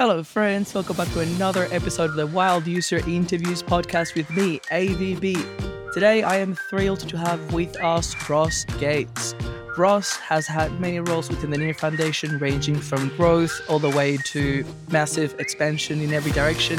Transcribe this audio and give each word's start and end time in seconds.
Hello, 0.00 0.22
friends. 0.22 0.72
Welcome 0.72 0.96
back 0.96 1.12
to 1.12 1.20
another 1.20 1.68
episode 1.70 2.08
of 2.08 2.16
the 2.16 2.26
Wild 2.26 2.66
User 2.66 3.06
Interviews 3.06 3.62
podcast 3.62 4.14
with 4.14 4.30
me, 4.30 4.58
AVB. 4.70 5.92
Today, 5.92 6.22
I 6.22 6.38
am 6.38 6.54
thrilled 6.54 7.00
to 7.00 7.18
have 7.18 7.52
with 7.52 7.78
us 7.82 8.16
Ross 8.26 8.64
Gates. 8.78 9.34
Ross 9.76 10.16
has 10.16 10.46
had 10.46 10.80
many 10.80 11.00
roles 11.00 11.28
within 11.28 11.50
the 11.50 11.58
Near 11.58 11.74
Foundation, 11.74 12.38
ranging 12.38 12.76
from 12.76 13.10
growth 13.10 13.60
all 13.68 13.78
the 13.78 13.90
way 13.90 14.16
to 14.28 14.64
massive 14.90 15.38
expansion 15.38 16.00
in 16.00 16.14
every 16.14 16.32
direction. 16.32 16.78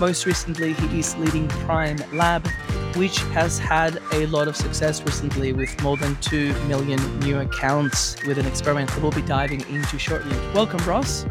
Most 0.00 0.26
recently, 0.26 0.72
he 0.72 0.98
is 0.98 1.16
leading 1.18 1.46
Prime 1.46 1.98
Lab, 2.12 2.44
which 2.96 3.18
has 3.34 3.60
had 3.60 4.02
a 4.14 4.26
lot 4.26 4.48
of 4.48 4.56
success 4.56 5.00
recently 5.04 5.52
with 5.52 5.80
more 5.80 5.96
than 5.96 6.16
2 6.22 6.52
million 6.64 7.20
new 7.20 7.38
accounts 7.38 8.20
with 8.26 8.36
an 8.36 8.46
experiment 8.46 8.90
that 8.90 9.00
we'll 9.00 9.12
be 9.12 9.22
diving 9.22 9.60
into 9.68 9.96
shortly. 9.96 10.36
Welcome, 10.52 10.84
Ross. 10.84 11.24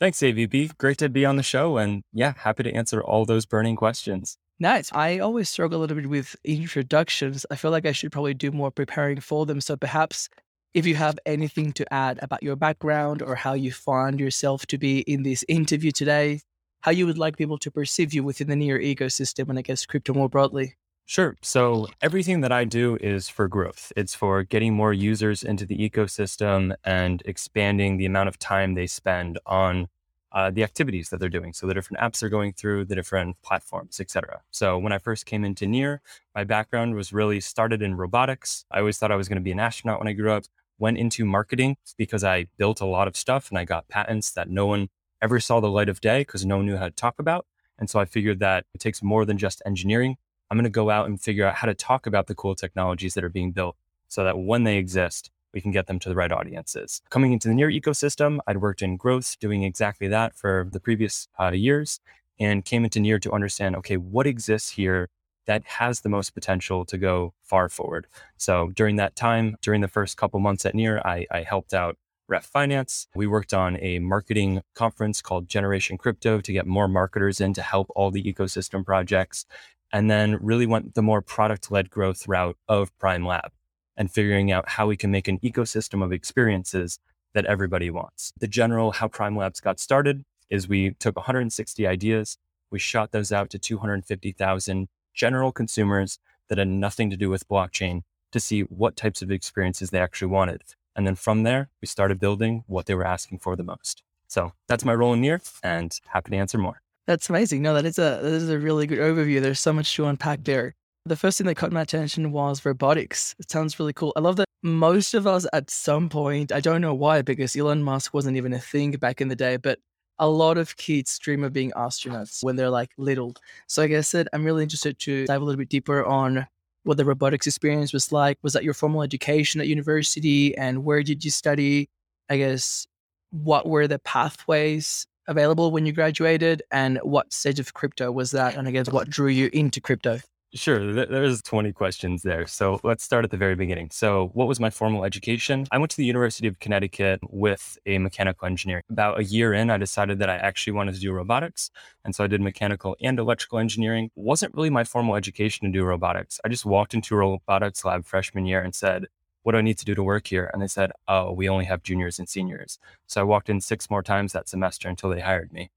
Thanks, 0.00 0.20
AVB. 0.20 0.78
Great 0.78 0.96
to 0.98 1.10
be 1.10 1.26
on 1.26 1.36
the 1.36 1.42
show. 1.42 1.76
And 1.76 2.02
yeah, 2.12 2.32
happy 2.38 2.62
to 2.62 2.72
answer 2.72 3.02
all 3.02 3.26
those 3.26 3.44
burning 3.44 3.76
questions. 3.76 4.38
Nice. 4.58 4.90
I 4.92 5.18
always 5.18 5.50
struggle 5.50 5.78
a 5.78 5.82
little 5.82 5.96
bit 5.96 6.08
with 6.08 6.36
introductions. 6.42 7.44
I 7.50 7.56
feel 7.56 7.70
like 7.70 7.84
I 7.84 7.92
should 7.92 8.10
probably 8.10 8.32
do 8.32 8.50
more 8.50 8.70
preparing 8.70 9.20
for 9.20 9.44
them. 9.44 9.60
So 9.60 9.76
perhaps 9.76 10.30
if 10.72 10.86
you 10.86 10.94
have 10.94 11.18
anything 11.26 11.72
to 11.74 11.92
add 11.92 12.18
about 12.22 12.42
your 12.42 12.56
background 12.56 13.20
or 13.20 13.34
how 13.34 13.52
you 13.52 13.72
find 13.72 14.18
yourself 14.18 14.64
to 14.66 14.78
be 14.78 15.00
in 15.00 15.22
this 15.22 15.44
interview 15.48 15.90
today, 15.90 16.40
how 16.80 16.92
you 16.92 17.04
would 17.04 17.18
like 17.18 17.36
people 17.36 17.58
to 17.58 17.70
perceive 17.70 18.14
you 18.14 18.24
within 18.24 18.48
the 18.48 18.56
near 18.56 18.78
ecosystem 18.78 19.50
and 19.50 19.58
I 19.58 19.62
guess 19.62 19.84
crypto 19.84 20.14
more 20.14 20.30
broadly. 20.30 20.76
Sure. 21.10 21.36
So 21.42 21.88
everything 22.00 22.40
that 22.42 22.52
I 22.52 22.64
do 22.64 22.96
is 23.00 23.28
for 23.28 23.48
growth. 23.48 23.92
It's 23.96 24.14
for 24.14 24.44
getting 24.44 24.74
more 24.74 24.92
users 24.92 25.42
into 25.42 25.66
the 25.66 25.76
ecosystem 25.76 26.72
and 26.84 27.20
expanding 27.24 27.96
the 27.96 28.06
amount 28.06 28.28
of 28.28 28.38
time 28.38 28.74
they 28.74 28.86
spend 28.86 29.36
on 29.44 29.88
uh, 30.30 30.52
the 30.52 30.62
activities 30.62 31.08
that 31.08 31.18
they're 31.18 31.28
doing. 31.28 31.52
So 31.52 31.66
the 31.66 31.74
different 31.74 32.00
apps 32.00 32.20
they're 32.20 32.28
going 32.28 32.52
through, 32.52 32.84
the 32.84 32.94
different 32.94 33.42
platforms, 33.42 33.98
etc. 33.98 34.42
So 34.52 34.78
when 34.78 34.92
I 34.92 34.98
first 34.98 35.26
came 35.26 35.44
into 35.44 35.66
Near, 35.66 36.00
my 36.32 36.44
background 36.44 36.94
was 36.94 37.12
really 37.12 37.40
started 37.40 37.82
in 37.82 37.96
robotics. 37.96 38.64
I 38.70 38.78
always 38.78 38.96
thought 38.96 39.10
I 39.10 39.16
was 39.16 39.28
going 39.28 39.42
to 39.42 39.42
be 39.42 39.50
an 39.50 39.58
astronaut 39.58 39.98
when 39.98 40.06
I 40.06 40.12
grew 40.12 40.30
up. 40.30 40.44
Went 40.78 40.96
into 40.96 41.24
marketing 41.24 41.76
because 41.98 42.22
I 42.22 42.46
built 42.56 42.80
a 42.80 42.86
lot 42.86 43.08
of 43.08 43.16
stuff 43.16 43.48
and 43.48 43.58
I 43.58 43.64
got 43.64 43.88
patents 43.88 44.30
that 44.34 44.48
no 44.48 44.66
one 44.66 44.90
ever 45.20 45.40
saw 45.40 45.58
the 45.58 45.70
light 45.70 45.88
of 45.88 46.00
day 46.00 46.20
because 46.20 46.46
no 46.46 46.58
one 46.58 46.66
knew 46.66 46.76
how 46.76 46.84
to 46.84 46.92
talk 46.92 47.18
about. 47.18 47.46
And 47.80 47.90
so 47.90 47.98
I 47.98 48.04
figured 48.04 48.38
that 48.38 48.66
it 48.74 48.80
takes 48.80 49.02
more 49.02 49.24
than 49.24 49.38
just 49.38 49.60
engineering 49.66 50.16
I'm 50.50 50.56
going 50.56 50.64
to 50.64 50.70
go 50.70 50.90
out 50.90 51.06
and 51.06 51.20
figure 51.20 51.46
out 51.46 51.56
how 51.56 51.66
to 51.66 51.74
talk 51.74 52.06
about 52.06 52.26
the 52.26 52.34
cool 52.34 52.54
technologies 52.54 53.14
that 53.14 53.24
are 53.24 53.28
being 53.28 53.52
built 53.52 53.76
so 54.08 54.24
that 54.24 54.38
when 54.38 54.64
they 54.64 54.76
exist, 54.78 55.30
we 55.54 55.60
can 55.60 55.70
get 55.70 55.86
them 55.86 55.98
to 56.00 56.08
the 56.08 56.14
right 56.14 56.32
audiences. 56.32 57.02
Coming 57.10 57.32
into 57.32 57.48
the 57.48 57.54
near 57.54 57.70
ecosystem, 57.70 58.38
I'd 58.46 58.60
worked 58.60 58.82
in 58.82 58.96
growth 58.96 59.38
doing 59.38 59.62
exactly 59.62 60.08
that 60.08 60.34
for 60.34 60.68
the 60.70 60.80
previous 60.80 61.28
uh, 61.38 61.52
years 61.52 62.00
and 62.38 62.64
came 62.64 62.84
into 62.84 63.00
near 63.00 63.18
to 63.18 63.32
understand 63.32 63.76
okay, 63.76 63.96
what 63.96 64.26
exists 64.26 64.70
here 64.70 65.08
that 65.46 65.64
has 65.64 66.00
the 66.00 66.08
most 66.08 66.30
potential 66.30 66.84
to 66.84 66.98
go 66.98 67.32
far 67.42 67.68
forward. 67.68 68.06
So 68.36 68.70
during 68.74 68.96
that 68.96 69.16
time, 69.16 69.56
during 69.62 69.80
the 69.80 69.88
first 69.88 70.16
couple 70.16 70.38
months 70.38 70.66
at 70.66 70.74
near, 70.74 71.00
I, 71.04 71.26
I 71.30 71.42
helped 71.42 71.74
out 71.74 71.96
Ref 72.28 72.44
Finance. 72.44 73.08
We 73.14 73.26
worked 73.26 73.52
on 73.52 73.76
a 73.80 73.98
marketing 73.98 74.62
conference 74.74 75.20
called 75.20 75.48
Generation 75.48 75.98
Crypto 75.98 76.40
to 76.40 76.52
get 76.52 76.66
more 76.66 76.86
marketers 76.86 77.40
in 77.40 77.52
to 77.54 77.62
help 77.62 77.88
all 77.96 78.12
the 78.12 78.22
ecosystem 78.22 78.84
projects 78.84 79.46
and 79.92 80.10
then 80.10 80.38
really 80.40 80.66
went 80.66 80.94
the 80.94 81.02
more 81.02 81.22
product 81.22 81.70
led 81.70 81.90
growth 81.90 82.28
route 82.28 82.56
of 82.68 82.96
Prime 82.98 83.24
Lab 83.24 83.52
and 83.96 84.10
figuring 84.10 84.50
out 84.50 84.70
how 84.70 84.86
we 84.86 84.96
can 84.96 85.10
make 85.10 85.28
an 85.28 85.38
ecosystem 85.40 86.02
of 86.02 86.12
experiences 86.12 86.98
that 87.34 87.46
everybody 87.46 87.90
wants. 87.90 88.32
The 88.38 88.48
general 88.48 88.92
how 88.92 89.08
Prime 89.08 89.36
Labs 89.36 89.60
got 89.60 89.78
started 89.78 90.24
is 90.48 90.68
we 90.68 90.94
took 90.94 91.16
160 91.16 91.86
ideas, 91.86 92.38
we 92.70 92.78
shot 92.78 93.12
those 93.12 93.32
out 93.32 93.50
to 93.50 93.58
250,000 93.58 94.88
general 95.14 95.52
consumers 95.52 96.18
that 96.48 96.58
had 96.58 96.68
nothing 96.68 97.10
to 97.10 97.16
do 97.16 97.30
with 97.30 97.48
blockchain 97.48 98.02
to 98.32 98.40
see 98.40 98.62
what 98.62 98.96
types 98.96 99.22
of 99.22 99.30
experiences 99.30 99.90
they 99.90 100.00
actually 100.00 100.28
wanted. 100.28 100.62
And 100.94 101.06
then 101.06 101.14
from 101.14 101.42
there, 101.44 101.68
we 101.80 101.86
started 101.86 102.18
building 102.18 102.64
what 102.66 102.86
they 102.86 102.94
were 102.94 103.06
asking 103.06 103.38
for 103.38 103.56
the 103.56 103.62
most. 103.62 104.02
So 104.28 104.52
that's 104.68 104.84
my 104.84 104.94
role 104.94 105.12
in 105.12 105.20
Near 105.20 105.40
and 105.62 105.98
happy 106.08 106.30
to 106.30 106.36
answer 106.36 106.58
more. 106.58 106.80
That's 107.10 107.28
amazing. 107.28 107.62
No, 107.62 107.74
that 107.74 107.84
is 107.84 107.98
a 107.98 108.20
that 108.22 108.32
is 108.32 108.48
a 108.50 108.56
really 108.56 108.86
good 108.86 109.00
overview. 109.00 109.42
There's 109.42 109.58
so 109.58 109.72
much 109.72 109.96
to 109.96 110.06
unpack 110.06 110.44
there. 110.44 110.76
The 111.06 111.16
first 111.16 111.38
thing 111.38 111.48
that 111.48 111.56
caught 111.56 111.72
my 111.72 111.80
attention 111.82 112.30
was 112.30 112.64
robotics. 112.64 113.34
It 113.40 113.50
sounds 113.50 113.80
really 113.80 113.92
cool. 113.92 114.12
I 114.14 114.20
love 114.20 114.36
that 114.36 114.46
most 114.62 115.14
of 115.14 115.26
us 115.26 115.44
at 115.52 115.70
some 115.70 116.08
point, 116.08 116.52
I 116.52 116.60
don't 116.60 116.80
know 116.80 116.94
why, 116.94 117.22
because 117.22 117.56
Elon 117.56 117.82
Musk 117.82 118.14
wasn't 118.14 118.36
even 118.36 118.52
a 118.52 118.60
thing 118.60 118.92
back 118.92 119.20
in 119.20 119.26
the 119.26 119.34
day, 119.34 119.56
but 119.56 119.80
a 120.20 120.28
lot 120.28 120.56
of 120.56 120.76
kids 120.76 121.18
dream 121.18 121.42
of 121.42 121.52
being 121.52 121.72
astronauts 121.72 122.44
when 122.44 122.54
they're 122.54 122.70
like 122.70 122.92
little. 122.96 123.34
So 123.66 123.82
I 123.82 123.88
guess 123.88 124.14
I'm 124.14 124.44
really 124.44 124.62
interested 124.62 124.96
to 125.00 125.26
dive 125.26 125.42
a 125.42 125.44
little 125.44 125.58
bit 125.58 125.68
deeper 125.68 126.04
on 126.06 126.46
what 126.84 126.96
the 126.96 127.04
robotics 127.04 127.48
experience 127.48 127.92
was 127.92 128.12
like. 128.12 128.38
Was 128.42 128.52
that 128.52 128.62
your 128.62 128.74
formal 128.74 129.02
education 129.02 129.60
at 129.60 129.66
university 129.66 130.56
and 130.56 130.84
where 130.84 131.02
did 131.02 131.24
you 131.24 131.32
study? 131.32 131.90
I 132.28 132.36
guess 132.36 132.86
what 133.32 133.66
were 133.66 133.88
the 133.88 133.98
pathways 133.98 135.08
available 135.28 135.70
when 135.70 135.86
you 135.86 135.92
graduated 135.92 136.62
and 136.70 136.98
what 137.02 137.32
stage 137.32 137.60
of 137.60 137.74
crypto 137.74 138.10
was 138.10 138.30
that 138.30 138.56
and 138.56 138.66
i 138.66 138.70
guess 138.70 138.90
what 138.90 139.08
drew 139.08 139.28
you 139.28 139.50
into 139.52 139.80
crypto 139.80 140.20
Sure, 140.52 140.92
there's 140.92 141.42
20 141.42 141.72
questions 141.72 142.22
there. 142.22 142.44
So 142.44 142.80
let's 142.82 143.04
start 143.04 143.24
at 143.24 143.30
the 143.30 143.36
very 143.36 143.54
beginning. 143.54 143.90
So, 143.92 144.30
what 144.34 144.48
was 144.48 144.58
my 144.58 144.68
formal 144.68 145.04
education? 145.04 145.64
I 145.70 145.78
went 145.78 145.92
to 145.92 145.96
the 145.96 146.04
University 146.04 146.48
of 146.48 146.58
Connecticut 146.58 147.20
with 147.30 147.78
a 147.86 147.98
mechanical 147.98 148.46
engineering. 148.46 148.82
About 148.90 149.20
a 149.20 149.24
year 149.24 149.54
in, 149.54 149.70
I 149.70 149.76
decided 149.76 150.18
that 150.18 150.28
I 150.28 150.38
actually 150.38 150.72
wanted 150.72 150.96
to 150.96 151.00
do 151.00 151.12
robotics. 151.12 151.70
And 152.04 152.16
so 152.16 152.24
I 152.24 152.26
did 152.26 152.40
mechanical 152.40 152.96
and 153.00 153.20
electrical 153.20 153.60
engineering. 153.60 154.10
Wasn't 154.16 154.52
really 154.52 154.70
my 154.70 154.82
formal 154.82 155.14
education 155.14 155.68
to 155.68 155.78
do 155.78 155.84
robotics. 155.84 156.40
I 156.44 156.48
just 156.48 156.66
walked 156.66 156.94
into 156.94 157.14
a 157.14 157.18
robotics 157.18 157.84
lab 157.84 158.04
freshman 158.04 158.44
year 158.44 158.60
and 158.60 158.74
said, 158.74 159.06
what 159.42 159.52
do 159.52 159.58
I 159.58 159.62
need 159.62 159.78
to 159.78 159.84
do 159.84 159.94
to 159.94 160.02
work 160.02 160.26
here? 160.26 160.50
And 160.52 160.62
they 160.62 160.66
said, 160.66 160.92
oh, 161.08 161.32
we 161.32 161.48
only 161.48 161.64
have 161.64 161.82
juniors 161.82 162.18
and 162.18 162.28
seniors. 162.28 162.78
So 163.06 163.20
I 163.20 163.24
walked 163.24 163.48
in 163.48 163.60
six 163.60 163.90
more 163.90 164.02
times 164.02 164.32
that 164.32 164.48
semester 164.48 164.88
until 164.88 165.10
they 165.10 165.20
hired 165.20 165.52
me. 165.52 165.70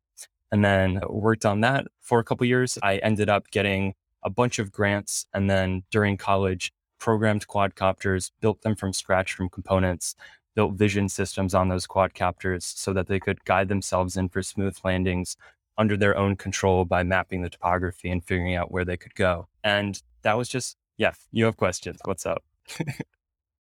And 0.52 0.64
then 0.64 1.02
worked 1.10 1.46
on 1.46 1.62
that 1.62 1.88
for 2.00 2.20
a 2.20 2.24
couple 2.24 2.46
years. 2.46 2.78
I 2.84 2.98
ended 2.98 3.30
up 3.30 3.50
getting 3.50 3.96
a 4.24 4.30
bunch 4.30 4.60
of 4.60 4.72
grants. 4.72 5.26
And 5.34 5.50
then 5.50 5.84
during 5.90 6.18
college, 6.18 6.72
programmed 7.00 7.48
quadcopters, 7.48 8.32
built 8.40 8.62
them 8.62 8.76
from 8.76 8.94
scratch 8.94 9.34
from 9.34 9.50
components, 9.50 10.16
built 10.56 10.74
vision 10.76 11.10
systems 11.10 11.54
on 11.54 11.70
those 11.70 11.88
quadcopters 11.88 12.64
so 12.64 12.94
that 12.94 13.08
they 13.08 13.20
could 13.20 13.44
guide 13.46 13.68
themselves 13.68 14.16
in 14.16 14.30
for 14.30 14.44
smooth 14.44 14.78
landings 14.84 15.36
under 15.78 15.98
their 15.98 16.16
own 16.18 16.36
control 16.36 16.86
by 16.86 17.04
mapping 17.04 17.42
the 17.42 17.50
topography 17.50 18.10
and 18.10 18.24
figuring 18.24 18.56
out 18.56 18.72
where 18.72 18.86
they 18.86 18.98
could 18.98 19.16
go. 19.16 19.48
And 19.64 20.02
that 20.22 20.38
was 20.38 20.48
just, 20.48 20.78
yeah, 20.98 21.14
you 21.32 21.46
have 21.46 21.58
questions. 21.58 22.00
What's 22.06 22.26
up? 22.26 22.44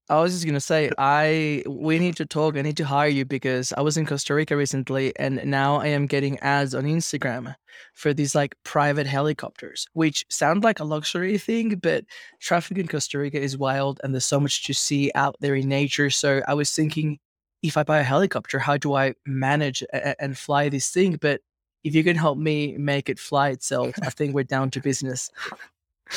I 0.09 0.19
was 0.21 0.33
just 0.33 0.45
gonna 0.45 0.59
say, 0.59 0.91
I 0.97 1.63
we 1.67 1.99
need 1.99 2.15
to 2.17 2.25
talk. 2.25 2.57
I 2.57 2.61
need 2.61 2.77
to 2.77 2.85
hire 2.85 3.07
you 3.07 3.25
because 3.25 3.73
I 3.73 3.81
was 3.81 3.97
in 3.97 4.05
Costa 4.05 4.33
Rica 4.33 4.55
recently, 4.57 5.13
and 5.17 5.43
now 5.45 5.77
I 5.77 5.87
am 5.87 6.07
getting 6.07 6.39
ads 6.39 6.75
on 6.75 6.83
Instagram 6.83 7.55
for 7.93 8.13
these 8.13 8.35
like 8.35 8.55
private 8.63 9.07
helicopters, 9.07 9.87
which 9.93 10.25
sound 10.29 10.63
like 10.63 10.79
a 10.79 10.83
luxury 10.83 11.37
thing, 11.37 11.75
but 11.75 12.05
traffic 12.39 12.77
in 12.77 12.87
Costa 12.87 13.17
Rica 13.19 13.39
is 13.39 13.57
wild, 13.57 13.99
and 14.03 14.13
there's 14.13 14.25
so 14.25 14.39
much 14.39 14.63
to 14.65 14.73
see 14.73 15.11
out 15.15 15.35
there 15.39 15.55
in 15.55 15.69
nature. 15.69 16.09
So 16.09 16.41
I 16.47 16.53
was 16.53 16.71
thinking, 16.71 17.19
if 17.61 17.77
I 17.77 17.83
buy 17.83 17.99
a 17.99 18.03
helicopter, 18.03 18.59
how 18.59 18.77
do 18.77 18.93
I 18.93 19.15
manage 19.25 19.83
a- 19.93 20.21
and 20.21 20.37
fly 20.37 20.69
this 20.69 20.89
thing? 20.89 21.17
But 21.21 21.41
if 21.83 21.95
you 21.95 22.03
can 22.03 22.15
help 22.15 22.37
me 22.37 22.77
make 22.77 23.09
it 23.09 23.19
fly 23.19 23.49
itself, 23.49 23.95
I 24.01 24.09
think 24.11 24.33
we're 24.33 24.43
down 24.43 24.69
to 24.71 24.81
business 24.81 25.31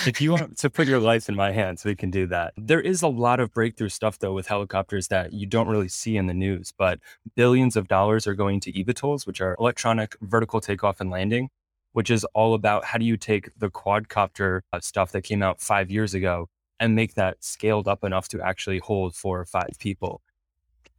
if 0.07 0.21
you 0.21 0.33
want 0.33 0.59
to 0.59 0.71
put 0.71 0.89
your 0.89 1.01
life 1.01 1.29
in 1.29 1.35
my 1.35 1.53
hands, 1.53 1.85
we 1.85 1.95
can 1.95 2.11
do 2.11 2.27
that. 2.27 2.55
There 2.57 2.81
is 2.81 3.03
a 3.03 3.09
lot 3.09 3.41
of 3.41 3.53
breakthrough 3.53 3.89
stuff 3.89 4.19
though 4.19 4.33
with 4.33 4.47
helicopters 4.47 5.09
that 5.09 5.33
you 5.33 5.47
don't 5.47 5.69
really 5.69 5.89
see 5.89 6.17
in 6.17 6.27
the 6.27 6.35
news, 6.35 6.73
but 6.77 7.01
billions 7.35 7.77
of 7.77 7.89
dollars 7.89 8.27
are 8.27 8.35
going 8.35 8.61
to 8.61 8.73
eVTOLs, 8.73 9.27
which 9.27 9.41
are 9.41 9.57
electronic 9.59 10.17
vertical 10.21 10.60
takeoff 10.60 11.01
and 11.01 11.10
landing, 11.10 11.49
which 11.93 12.10
is 12.10 12.25
all 12.34 12.55
about 12.55 12.84
how 12.84 12.99
do 12.99 13.05
you 13.05 13.16
take 13.16 13.51
the 13.59 13.71
quadcopter 13.71 14.60
uh, 14.72 14.81
stuff 14.81 15.13
that 15.13 15.22
came 15.22 15.43
out 15.43 15.60
five 15.60 15.91
years 15.91 16.15
ago 16.15 16.49
and 16.78 16.95
make 16.95 17.15
that 17.15 17.43
scaled 17.43 17.89
up 17.89 18.05
enough 18.05 18.28
to 18.28 18.41
actually 18.43 18.78
hold 18.78 19.15
four 19.15 19.41
or 19.41 19.47
five 19.47 19.71
people. 19.78 20.21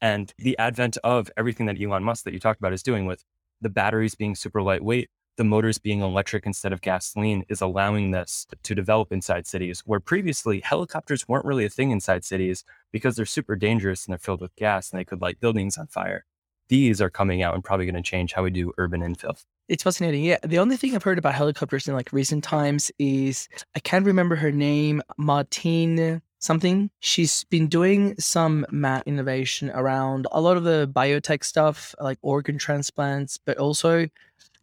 And 0.01 0.33
the 0.37 0.57
advent 0.57 0.97
of 1.03 1.29
everything 1.37 1.65
that 1.67 1.81
Elon 1.81 2.03
Musk 2.03 2.23
that 2.23 2.33
you 2.33 2.39
talked 2.39 2.59
about 2.59 2.73
is 2.73 2.83
doing 2.83 3.05
with 3.05 3.23
the 3.61 3.69
batteries 3.69 4.15
being 4.15 4.35
super 4.35 4.61
lightweight, 4.61 5.09
the 5.37 5.43
motors 5.43 5.77
being 5.77 6.01
electric 6.01 6.45
instead 6.45 6.73
of 6.73 6.81
gasoline 6.81 7.45
is 7.47 7.61
allowing 7.61 8.11
this 8.11 8.45
to 8.63 8.75
develop 8.75 9.11
inside 9.11 9.47
cities 9.47 9.81
where 9.85 9.99
previously 9.99 10.59
helicopters 10.59 11.27
weren't 11.27 11.45
really 11.45 11.65
a 11.65 11.69
thing 11.69 11.91
inside 11.91 12.25
cities 12.25 12.63
because 12.91 13.15
they're 13.15 13.25
super 13.25 13.55
dangerous 13.55 14.05
and 14.05 14.11
they're 14.11 14.17
filled 14.17 14.41
with 14.41 14.55
gas 14.55 14.91
and 14.91 14.99
they 14.99 15.05
could 15.05 15.21
light 15.21 15.39
buildings 15.39 15.77
on 15.77 15.87
fire. 15.87 16.25
These 16.69 16.99
are 17.01 17.09
coming 17.09 17.41
out 17.41 17.53
and 17.53 17.63
probably 17.63 17.85
going 17.85 17.95
to 17.95 18.01
change 18.01 18.33
how 18.33 18.43
we 18.43 18.49
do 18.49 18.73
urban 18.77 19.01
infill. 19.01 19.41
It's 19.69 19.83
fascinating. 19.83 20.23
Yeah. 20.23 20.37
The 20.43 20.59
only 20.59 20.75
thing 20.75 20.95
I've 20.95 21.03
heard 21.03 21.17
about 21.17 21.35
helicopters 21.35 21.87
in 21.87 21.93
like 21.93 22.11
recent 22.11 22.43
times 22.43 22.91
is 22.99 23.47
I 23.75 23.79
can't 23.79 24.05
remember 24.05 24.35
her 24.35 24.51
name, 24.51 25.01
Martine 25.17 26.21
something. 26.39 26.89
She's 26.99 27.43
been 27.45 27.67
doing 27.67 28.15
some 28.19 28.65
mat 28.71 29.03
innovation 29.05 29.71
around 29.71 30.27
a 30.31 30.41
lot 30.41 30.57
of 30.57 30.63
the 30.63 30.89
biotech 30.93 31.43
stuff, 31.43 31.95
like 31.99 32.19
organ 32.21 32.57
transplants, 32.57 33.37
but 33.37 33.57
also 33.57 34.07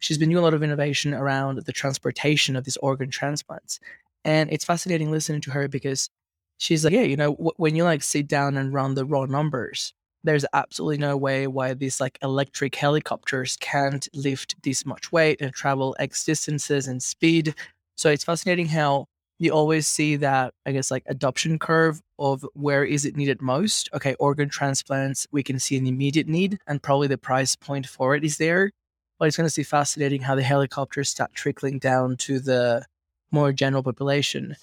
she's 0.05 0.19
been 0.19 0.29
doing 0.29 0.39
a 0.39 0.43
lot 0.43 0.53
of 0.53 0.61
innovation 0.61 1.15
around 1.15 1.57
the 1.65 1.73
transportation 1.73 2.55
of 2.55 2.63
these 2.63 2.77
organ 2.77 3.09
transplants. 3.09 3.79
And 4.23 4.51
it's 4.51 4.63
fascinating 4.63 5.09
listening 5.09 5.41
to 5.41 5.51
her 5.51 5.67
because 5.67 6.09
she's 6.59 6.85
like, 6.85 6.93
yeah, 6.93 7.01
you 7.01 7.17
know, 7.17 7.31
w- 7.31 7.51
when 7.57 7.75
you 7.75 7.83
like 7.83 8.03
sit 8.03 8.27
down 8.27 8.55
and 8.55 8.71
run 8.71 8.93
the 8.93 9.03
raw 9.03 9.25
numbers, 9.25 9.93
there's 10.23 10.45
absolutely 10.53 10.99
no 10.99 11.17
way 11.17 11.47
why 11.47 11.73
these 11.73 11.99
like 11.99 12.19
electric 12.21 12.75
helicopters 12.75 13.57
can't 13.59 14.07
lift 14.13 14.61
this 14.61 14.85
much 14.85 15.11
weight 15.11 15.41
and 15.41 15.53
travel 15.53 15.95
X 15.97 16.23
distances 16.23 16.87
and 16.87 17.01
speed. 17.01 17.55
So 17.97 18.11
it's 18.11 18.23
fascinating 18.23 18.67
how 18.67 19.07
you 19.39 19.51
always 19.51 19.87
see 19.87 20.17
that, 20.17 20.53
I 20.67 20.71
guess, 20.71 20.91
like 20.91 21.03
adoption 21.07 21.57
curve 21.57 21.99
of 22.19 22.45
where 22.53 22.85
is 22.85 23.05
it 23.05 23.17
needed 23.17 23.41
most. 23.41 23.89
Okay, 23.91 24.13
organ 24.19 24.49
transplants, 24.49 25.25
we 25.31 25.41
can 25.41 25.59
see 25.59 25.77
an 25.77 25.87
immediate 25.87 26.27
need, 26.27 26.59
and 26.67 26.81
probably 26.81 27.07
the 27.07 27.17
price 27.17 27.55
point 27.55 27.87
for 27.87 28.15
it 28.15 28.23
is 28.23 28.37
there. 28.37 28.71
But 29.17 29.27
it's 29.27 29.37
going 29.37 29.49
to 29.49 29.55
be 29.55 29.63
fascinating 29.63 30.21
how 30.21 30.35
the 30.35 30.43
helicopters 30.43 31.09
start 31.09 31.33
trickling 31.33 31.79
down 31.79 32.17
to 32.17 32.39
the 32.39 32.85
more 33.31 33.51
general 33.51 33.83
population. 33.83 34.55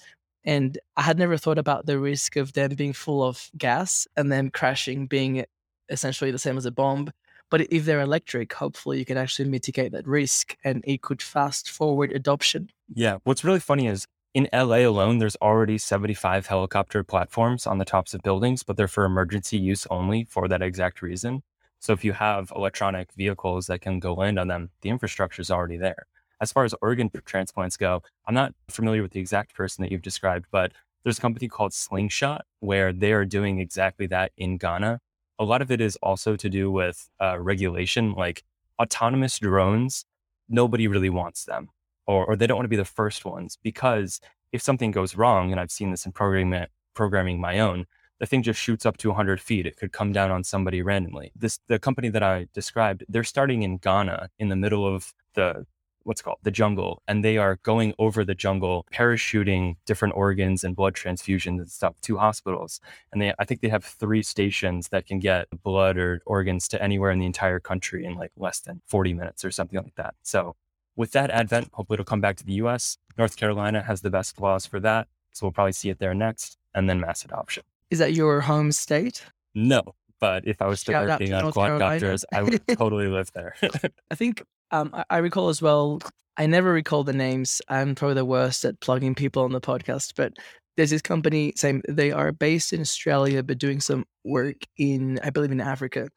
And 0.45 0.77
I 0.97 1.03
had 1.03 1.17
never 1.17 1.37
thought 1.37 1.57
about 1.57 1.85
the 1.85 1.99
risk 1.99 2.35
of 2.35 2.53
them 2.53 2.75
being 2.75 2.93
full 2.93 3.23
of 3.23 3.49
gas 3.57 4.07
and 4.17 4.31
then 4.31 4.49
crashing 4.49 5.07
being 5.07 5.45
essentially 5.89 6.31
the 6.31 6.39
same 6.39 6.57
as 6.57 6.65
a 6.65 6.71
bomb. 6.71 7.11
But 7.49 7.61
if 7.71 7.85
they're 7.85 8.01
electric, 8.01 8.51
hopefully 8.53 8.99
you 8.99 9.05
can 9.05 9.17
actually 9.17 9.47
mitigate 9.47 9.91
that 9.91 10.07
risk 10.07 10.57
and 10.63 10.83
it 10.85 11.01
could 11.01 11.21
fast 11.21 11.69
forward 11.69 12.11
adoption. 12.11 12.69
Yeah. 12.93 13.17
What's 13.23 13.43
really 13.43 13.59
funny 13.59 13.87
is 13.87 14.07
in 14.33 14.49
LA 14.51 14.77
alone, 14.77 15.19
there's 15.19 15.35
already 15.35 15.77
75 15.77 16.47
helicopter 16.47 17.03
platforms 17.03 17.67
on 17.67 17.77
the 17.77 17.85
tops 17.85 18.15
of 18.15 18.23
buildings, 18.23 18.63
but 18.63 18.75
they're 18.75 18.87
for 18.87 19.05
emergency 19.05 19.57
use 19.57 19.85
only 19.91 20.23
for 20.23 20.47
that 20.47 20.63
exact 20.63 21.01
reason. 21.01 21.43
So 21.83 21.91
if 21.91 22.05
you 22.05 22.13
have 22.13 22.49
electronic 22.55 23.11
vehicles 23.11 23.67
that 23.67 23.81
can 23.81 23.99
go 23.99 24.13
land 24.13 24.39
on 24.39 24.47
them, 24.47 24.69
the 24.83 24.89
infrastructure 24.89 25.41
is 25.41 25.51
already 25.51 25.75
there. 25.75 26.07
As 26.39 26.49
far 26.49 26.63
as 26.63 26.73
organ 26.81 27.11
transplants 27.25 27.75
go, 27.75 28.01
I'm 28.25 28.33
not 28.33 28.53
familiar 28.69 29.01
with 29.01 29.11
the 29.11 29.19
exact 29.19 29.53
person 29.53 29.81
that 29.81 29.91
you've 29.91 30.01
described, 30.01 30.45
but 30.49 30.71
there's 31.03 31.17
a 31.17 31.21
company 31.21 31.49
called 31.49 31.73
Slingshot 31.73 32.45
where 32.61 32.93
they 32.93 33.11
are 33.11 33.25
doing 33.25 33.59
exactly 33.59 34.07
that 34.07 34.31
in 34.37 34.57
Ghana. 34.57 35.01
A 35.39 35.43
lot 35.43 35.61
of 35.61 35.71
it 35.71 35.81
is 35.81 35.97
also 35.97 36.37
to 36.37 36.49
do 36.49 36.71
with 36.71 37.09
uh, 37.21 37.37
regulation, 37.37 38.13
like 38.13 38.45
autonomous 38.81 39.37
drones. 39.37 40.05
Nobody 40.47 40.87
really 40.87 41.09
wants 41.09 41.43
them 41.43 41.67
or, 42.07 42.25
or 42.25 42.37
they 42.37 42.47
don't 42.47 42.55
want 42.55 42.65
to 42.65 42.69
be 42.69 42.77
the 42.77 42.85
first 42.85 43.25
ones 43.25 43.57
because 43.61 44.21
if 44.53 44.61
something 44.61 44.91
goes 44.91 45.17
wrong, 45.17 45.51
and 45.51 45.59
I've 45.59 45.69
seen 45.69 45.91
this 45.91 46.05
in 46.05 46.13
programming, 46.13 46.67
programming 46.93 47.41
my 47.41 47.59
own, 47.59 47.87
the 48.23 48.27
thing 48.27 48.41
just 48.41 48.57
shoots 48.57 48.85
up 48.85 48.95
to 48.95 49.09
100 49.09 49.41
feet. 49.41 49.65
It 49.65 49.75
could 49.75 49.91
come 49.91 50.13
down 50.13 50.31
on 50.31 50.45
somebody 50.45 50.81
randomly. 50.81 51.33
This 51.35 51.59
the 51.67 51.77
company 51.77 52.07
that 52.07 52.23
I 52.23 52.47
described. 52.53 53.03
They're 53.09 53.25
starting 53.25 53.63
in 53.63 53.79
Ghana, 53.79 54.29
in 54.39 54.47
the 54.47 54.55
middle 54.55 54.87
of 54.87 55.13
the 55.33 55.65
what's 56.03 56.21
called 56.21 56.37
the 56.41 56.49
jungle, 56.49 57.01
and 57.05 57.21
they 57.21 57.37
are 57.37 57.59
going 57.63 57.93
over 57.99 58.23
the 58.23 58.33
jungle, 58.33 58.87
parachuting 58.93 59.75
different 59.85 60.15
organs 60.15 60.63
and 60.63 60.73
blood 60.73 60.93
transfusions 60.93 61.59
and 61.59 61.69
stuff 61.69 61.99
to 61.99 62.17
hospitals. 62.17 62.79
And 63.11 63.21
they, 63.21 63.33
I 63.39 63.43
think 63.43 63.59
they 63.59 63.67
have 63.67 63.83
three 63.83 64.23
stations 64.23 64.87
that 64.87 65.05
can 65.05 65.19
get 65.19 65.47
blood 65.61 65.97
or 65.97 66.21
organs 66.25 66.69
to 66.69 66.81
anywhere 66.81 67.11
in 67.11 67.19
the 67.19 67.25
entire 67.25 67.59
country 67.59 68.05
in 68.05 68.15
like 68.15 68.31
less 68.37 68.61
than 68.61 68.79
40 68.87 69.15
minutes 69.15 69.43
or 69.43 69.51
something 69.51 69.81
like 69.83 69.95
that. 69.95 70.15
So 70.23 70.55
with 70.95 71.11
that 71.11 71.29
advent, 71.29 71.71
hopefully 71.73 71.95
it'll 71.95 72.05
come 72.05 72.21
back 72.21 72.37
to 72.37 72.45
the 72.45 72.53
US. 72.53 72.97
North 73.17 73.35
Carolina 73.35 73.83
has 73.83 73.99
the 73.99 74.09
best 74.09 74.39
laws 74.39 74.65
for 74.65 74.79
that. 74.79 75.09
So 75.33 75.45
we'll 75.45 75.51
probably 75.51 75.73
see 75.73 75.89
it 75.89 75.99
there 75.99 76.13
next 76.13 76.57
and 76.73 76.89
then 76.89 77.01
mass 77.01 77.25
adoption. 77.25 77.63
Is 77.93 77.99
that 77.99 78.13
your 78.13 78.41
home 78.41 78.71
state? 78.71 79.23
No, 79.53 79.83
but 80.19 80.47
if 80.47 80.63
I 80.63 80.65
was 80.65 80.79
still 80.79 80.99
working 81.05 81.31
on 81.31 81.53
quadcopters, 81.53 82.23
I 82.33 82.41
would 82.41 82.59
totally 82.75 83.05
live 83.05 83.29
there. 83.35 83.53
I 84.09 84.15
think 84.15 84.43
um, 84.71 84.89
I, 84.93 85.05
I 85.11 85.17
recall 85.19 85.49
as 85.49 85.61
well, 85.61 85.99
I 86.35 86.47
never 86.47 86.73
recall 86.73 87.03
the 87.03 87.13
names. 87.13 87.61
I'm 87.69 87.93
probably 87.93 88.15
the 88.15 88.25
worst 88.25 88.65
at 88.65 88.79
plugging 88.79 89.13
people 89.13 89.43
on 89.43 89.51
the 89.51 89.61
podcast, 89.61 90.13
but 90.15 90.33
there's 90.75 90.89
this 90.89 91.03
company, 91.03 91.53
same, 91.55 91.83
they 91.87 92.11
are 92.11 92.31
based 92.31 92.73
in 92.73 92.81
Australia, 92.81 93.43
but 93.43 93.59
doing 93.59 93.79
some 93.79 94.05
work 94.23 94.57
in, 94.75 95.19
I 95.23 95.29
believe, 95.29 95.51
in 95.51 95.61
Africa 95.61 96.09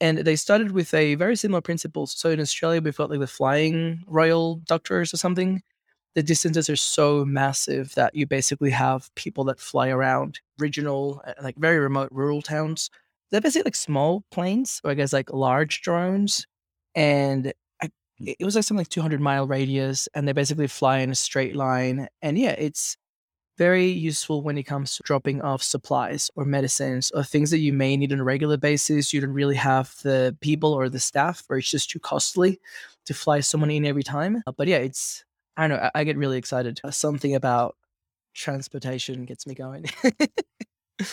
and 0.00 0.18
they 0.18 0.36
started 0.36 0.72
with 0.72 0.92
a 0.92 1.14
very 1.14 1.36
similar 1.36 1.62
principle. 1.62 2.06
So 2.06 2.28
in 2.28 2.40
Australia, 2.40 2.82
we've 2.82 2.94
got 2.94 3.08
like 3.08 3.20
the 3.20 3.26
flying 3.26 4.02
royal 4.06 4.56
doctors 4.66 5.14
or 5.14 5.16
something. 5.16 5.62
The 6.16 6.22
distances 6.22 6.70
are 6.70 6.76
so 6.76 7.26
massive 7.26 7.94
that 7.94 8.14
you 8.14 8.26
basically 8.26 8.70
have 8.70 9.14
people 9.16 9.44
that 9.44 9.60
fly 9.60 9.90
around 9.90 10.40
regional, 10.58 11.22
uh, 11.26 11.34
like 11.42 11.56
very 11.58 11.78
remote 11.78 12.08
rural 12.10 12.40
towns. 12.40 12.90
They're 13.30 13.42
basically 13.42 13.68
like 13.68 13.76
small 13.76 14.24
planes, 14.30 14.80
or 14.82 14.90
I 14.90 14.94
guess 14.94 15.12
like 15.12 15.30
large 15.30 15.82
drones. 15.82 16.46
And 16.94 17.52
I, 17.82 17.90
it 18.18 18.42
was 18.46 18.54
like 18.54 18.64
something 18.64 18.80
like 18.80 18.88
200 18.88 19.20
mile 19.20 19.46
radius, 19.46 20.08
and 20.14 20.26
they 20.26 20.32
basically 20.32 20.68
fly 20.68 21.00
in 21.00 21.10
a 21.10 21.14
straight 21.14 21.54
line. 21.54 22.08
And 22.22 22.38
yeah, 22.38 22.52
it's 22.52 22.96
very 23.58 23.86
useful 23.88 24.42
when 24.42 24.56
it 24.56 24.62
comes 24.62 24.96
to 24.96 25.02
dropping 25.02 25.42
off 25.42 25.62
supplies 25.62 26.30
or 26.34 26.46
medicines 26.46 27.10
or 27.14 27.24
things 27.24 27.50
that 27.50 27.58
you 27.58 27.74
may 27.74 27.94
need 27.94 28.14
on 28.14 28.20
a 28.20 28.24
regular 28.24 28.56
basis. 28.56 29.12
You 29.12 29.20
don't 29.20 29.34
really 29.34 29.56
have 29.56 29.94
the 30.02 30.34
people 30.40 30.72
or 30.72 30.88
the 30.88 30.98
staff, 30.98 31.44
or 31.50 31.58
it's 31.58 31.70
just 31.70 31.90
too 31.90 32.00
costly 32.00 32.58
to 33.04 33.12
fly 33.12 33.40
someone 33.40 33.70
in 33.70 33.84
every 33.84 34.02
time. 34.02 34.42
Uh, 34.46 34.52
but 34.52 34.66
yeah, 34.66 34.78
it's, 34.78 35.25
I 35.56 35.68
don't 35.68 35.78
know, 35.78 35.90
I, 35.94 36.00
I 36.00 36.04
get 36.04 36.16
really 36.16 36.38
excited. 36.38 36.80
Uh, 36.82 36.90
something 36.90 37.34
about 37.34 37.76
transportation 38.34 39.24
gets 39.24 39.46
me 39.46 39.54
going. 39.54 39.86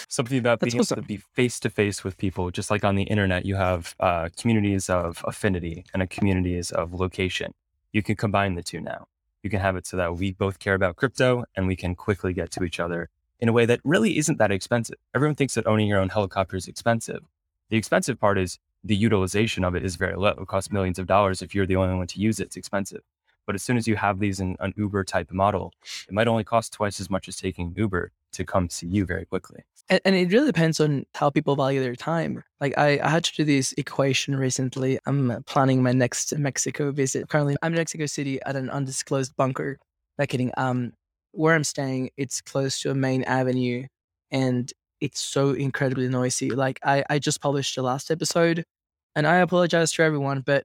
Something 0.07 0.37
about 0.37 0.61
That's 0.61 0.73
being 0.73 0.79
awesome. 0.79 0.99
able 0.99 1.03
to 1.03 1.07
be 1.07 1.17
face 1.17 1.59
to 1.59 1.69
face 1.69 2.05
with 2.05 2.17
people, 2.17 2.51
just 2.51 2.71
like 2.71 2.85
on 2.85 2.95
the 2.95 3.03
internet, 3.03 3.45
you 3.45 3.55
have 3.55 3.95
uh, 3.99 4.29
communities 4.37 4.89
of 4.89 5.21
affinity 5.27 5.83
and 5.93 6.01
a 6.01 6.07
communities 6.07 6.71
of 6.71 6.93
location. 6.93 7.53
You 7.91 8.01
can 8.01 8.15
combine 8.15 8.55
the 8.55 8.63
two 8.63 8.79
now 8.79 9.07
you 9.43 9.49
can 9.49 9.59
have 9.59 9.75
it 9.75 9.85
so 9.85 9.97
that 9.97 10.15
we 10.15 10.31
both 10.31 10.57
care 10.57 10.73
about 10.73 10.95
crypto 10.95 11.43
and 11.55 11.67
we 11.67 11.75
can 11.75 11.93
quickly 11.93 12.33
get 12.33 12.49
to 12.51 12.63
each 12.63 12.79
other 12.79 13.09
in 13.39 13.49
a 13.49 13.53
way 13.53 13.65
that 13.65 13.81
really 13.83 14.17
isn't 14.17 14.37
that 14.37 14.51
expensive. 14.51 14.95
Everyone 15.13 15.35
thinks 15.35 15.53
that 15.55 15.67
owning 15.67 15.87
your 15.87 15.99
own 15.99 16.09
helicopter 16.09 16.55
is 16.55 16.67
expensive. 16.67 17.23
The 17.69 17.77
expensive 17.77 18.19
part 18.19 18.37
is 18.37 18.57
the 18.83 18.95
utilization 18.95 19.63
of 19.65 19.75
it 19.75 19.83
is 19.83 19.97
very 19.97 20.15
low. 20.15 20.29
It 20.29 20.47
costs 20.47 20.71
millions 20.71 20.97
of 20.97 21.07
dollars. 21.07 21.41
If 21.41 21.53
you're 21.53 21.65
the 21.65 21.75
only 21.75 21.95
one 21.95 22.07
to 22.07 22.19
use 22.19 22.39
it, 22.39 22.45
it's 22.45 22.57
expensive. 22.57 23.01
But 23.45 23.55
as 23.55 23.63
soon 23.63 23.77
as 23.77 23.87
you 23.87 23.95
have 23.95 24.19
these 24.19 24.39
in 24.39 24.55
an 24.59 24.73
Uber 24.77 25.03
type 25.03 25.31
model, 25.31 25.73
it 26.07 26.13
might 26.13 26.27
only 26.27 26.43
cost 26.43 26.73
twice 26.73 26.99
as 26.99 27.09
much 27.09 27.27
as 27.27 27.35
taking 27.35 27.73
Uber 27.75 28.11
to 28.33 28.43
come 28.43 28.69
see 28.69 28.87
you 28.87 29.05
very 29.05 29.25
quickly. 29.25 29.63
And, 29.89 30.01
and 30.05 30.15
it 30.15 30.31
really 30.31 30.47
depends 30.47 30.79
on 30.79 31.05
how 31.13 31.29
people 31.29 31.55
value 31.55 31.81
their 31.81 31.95
time. 31.95 32.43
Like 32.61 32.77
I, 32.77 32.99
I 33.03 33.09
had 33.09 33.23
to 33.25 33.35
do 33.35 33.43
this 33.43 33.73
equation 33.77 34.35
recently. 34.35 34.99
I'm 35.05 35.43
planning 35.43 35.83
my 35.83 35.91
next 35.91 36.35
Mexico 36.37 36.91
visit. 36.91 37.29
Currently, 37.29 37.57
I'm 37.61 37.73
in 37.73 37.77
Mexico 37.77 38.05
City 38.05 38.41
at 38.43 38.55
an 38.55 38.69
undisclosed 38.69 39.35
bunker. 39.35 39.77
Not 40.17 40.29
kidding. 40.29 40.51
Um, 40.57 40.93
where 41.31 41.55
I'm 41.55 41.63
staying, 41.63 42.11
it's 42.15 42.41
close 42.41 42.79
to 42.81 42.91
a 42.91 42.95
main 42.95 43.23
avenue, 43.23 43.87
and 44.31 44.71
it's 45.01 45.19
so 45.19 45.51
incredibly 45.51 46.07
noisy. 46.07 46.51
Like 46.51 46.79
I, 46.83 47.03
I 47.09 47.19
just 47.19 47.41
published 47.41 47.75
the 47.75 47.81
last 47.81 48.11
episode, 48.11 48.63
and 49.15 49.27
I 49.27 49.37
apologize 49.37 49.91
to 49.93 50.03
everyone, 50.03 50.41
but 50.41 50.63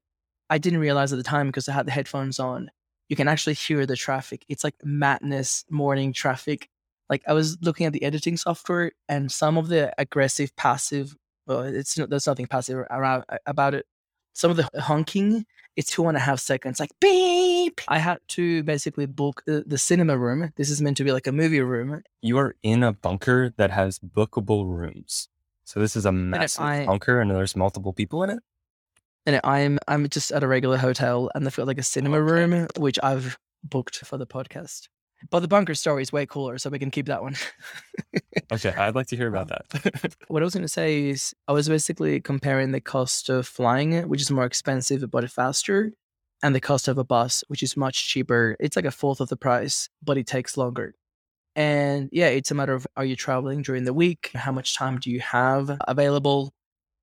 I 0.51 0.59
didn't 0.59 0.81
realize 0.81 1.13
at 1.13 1.17
the 1.17 1.23
time 1.23 1.49
because 1.49 1.69
I 1.69 1.73
had 1.73 1.87
the 1.87 1.93
headphones 1.93 2.39
on. 2.39 2.71
You 3.09 3.17
can 3.17 3.29
actually 3.29 3.55
hear 3.55 3.87
the 3.87 3.97
traffic. 3.97 4.45
It's 4.49 4.65
like 4.65 4.75
madness 4.83 5.65
morning 5.71 6.13
traffic. 6.13 6.69
Like 7.09 7.23
I 7.27 7.33
was 7.33 7.57
looking 7.63 7.87
at 7.87 7.93
the 7.93 8.03
editing 8.03 8.37
software 8.37 8.93
and 9.09 9.33
some 9.33 9.57
of 9.57 9.69
the 9.69 9.93
aggressive 9.99 10.55
passive 10.57 11.17
well 11.47 11.61
it's 11.61 11.95
there's 11.95 12.27
nothing 12.27 12.47
passive 12.47 12.79
around 12.91 13.25
about 13.47 13.75
it. 13.75 13.87
Some 14.35 14.51
of 14.51 14.57
the 14.57 14.69
honking 14.81 15.47
it's 15.79 15.91
two 15.91 16.07
and 16.09 16.17
a 16.17 16.21
half 16.21 16.41
seconds 16.41 16.81
like 16.81 16.91
beep 17.01 17.81
i 17.87 17.99
had 17.99 18.19
to 18.27 18.65
basically 18.65 19.07
book 19.07 19.43
the, 19.47 19.63
the 19.67 19.79
cinema 19.79 20.19
room. 20.19 20.53
This 20.57 20.71
is 20.71 20.83
meant 20.83 20.97
to 20.97 21.05
be 21.05 21.13
like 21.13 21.27
a 21.27 21.33
movie 21.33 21.61
room. 21.61 22.03
You 22.21 22.37
are 22.39 22.57
in 22.63 22.83
a 22.83 22.93
bunker 22.93 23.55
that 23.57 23.71
has 23.71 23.99
bookable 24.01 24.67
rooms. 24.67 25.29
So 25.65 25.81
this 25.81 25.95
is 25.95 26.05
a 26.05 26.13
massive 26.13 26.65
I, 26.65 26.85
bunker 26.85 27.21
and 27.21 27.31
there's 27.31 27.55
multiple 27.55 27.93
people 27.93 28.23
in 28.25 28.31
it 28.31 28.41
and 29.29 29.41
i'm 29.45 29.79
i'm 29.87 30.09
just 30.09 30.33
at 30.33 30.43
a 30.43 30.49
regular 30.49 30.77
hotel 30.77 31.31
and 31.35 31.47
they've 31.47 31.55
got 31.55 31.67
like 31.67 31.79
a 31.79 31.83
cinema 31.83 32.17
oh, 32.17 32.23
okay. 32.23 32.33
room 32.33 32.67
which 32.79 32.99
i've 33.03 33.39
booked 33.63 33.99
for 33.99 34.17
the 34.17 34.27
podcast 34.27 34.89
but 35.31 35.41
the 35.41 35.49
bunker 35.49 35.75
story 35.75 36.03
is 36.03 36.13
way 36.13 36.27
cooler, 36.27 36.59
so 36.59 36.71
we 36.71 36.79
can 36.79 36.91
keep 36.91 37.07
that 37.07 37.23
one. 37.23 37.35
okay, 38.53 38.71
I'd 38.71 38.95
like 38.95 39.09
to 39.09 39.17
hear 39.17 39.29
um, 39.35 39.35
about 39.35 39.49
that. 39.49 40.15
what 40.29 40.43
I 40.43 40.45
was 40.45 40.55
going 40.55 40.65
to 40.65 40.69
say 40.69 41.09
is, 41.09 41.35
I 41.49 41.53
was 41.53 41.69
basically 41.69 42.21
comparing 42.21 42.73
the 42.73 42.81
cost 42.81 43.29
of 43.29 43.47
flying, 43.47 44.09
which 44.09 44.21
is 44.21 44.31
more 44.31 44.45
expensive 44.45 45.11
but 45.11 45.31
faster, 45.31 45.93
and 46.43 46.55
the 46.55 46.61
cost 46.61 46.89
of 46.89 46.99
a 46.99 47.05
bus, 47.05 47.43
which 47.49 47.63
is 47.63 47.77
much 47.77 48.09
cheaper. 48.09 48.57
It's 48.61 48.77
like 48.77 48.85
a 48.85 48.91
fourth 48.91 49.21
of 49.21 49.29
the 49.29 49.37
price, 49.37 49.89
but 50.03 50.19
it 50.19 50.27
takes 50.27 50.57
longer. 50.57 50.95
And 51.57 52.09
yeah, 52.13 52.29
it's 52.29 52.53
a 52.53 52.55
matter 52.55 52.75
of 52.75 52.87
are 52.97 53.05
you 53.05 53.17
traveling 53.17 53.63
during 53.63 53.85
the 53.85 53.93
week? 53.93 54.31
How 54.35 54.53
much 54.53 54.77
time 54.77 54.99
do 54.99 55.11
you 55.11 55.19
have 55.21 55.77
available? 55.89 56.53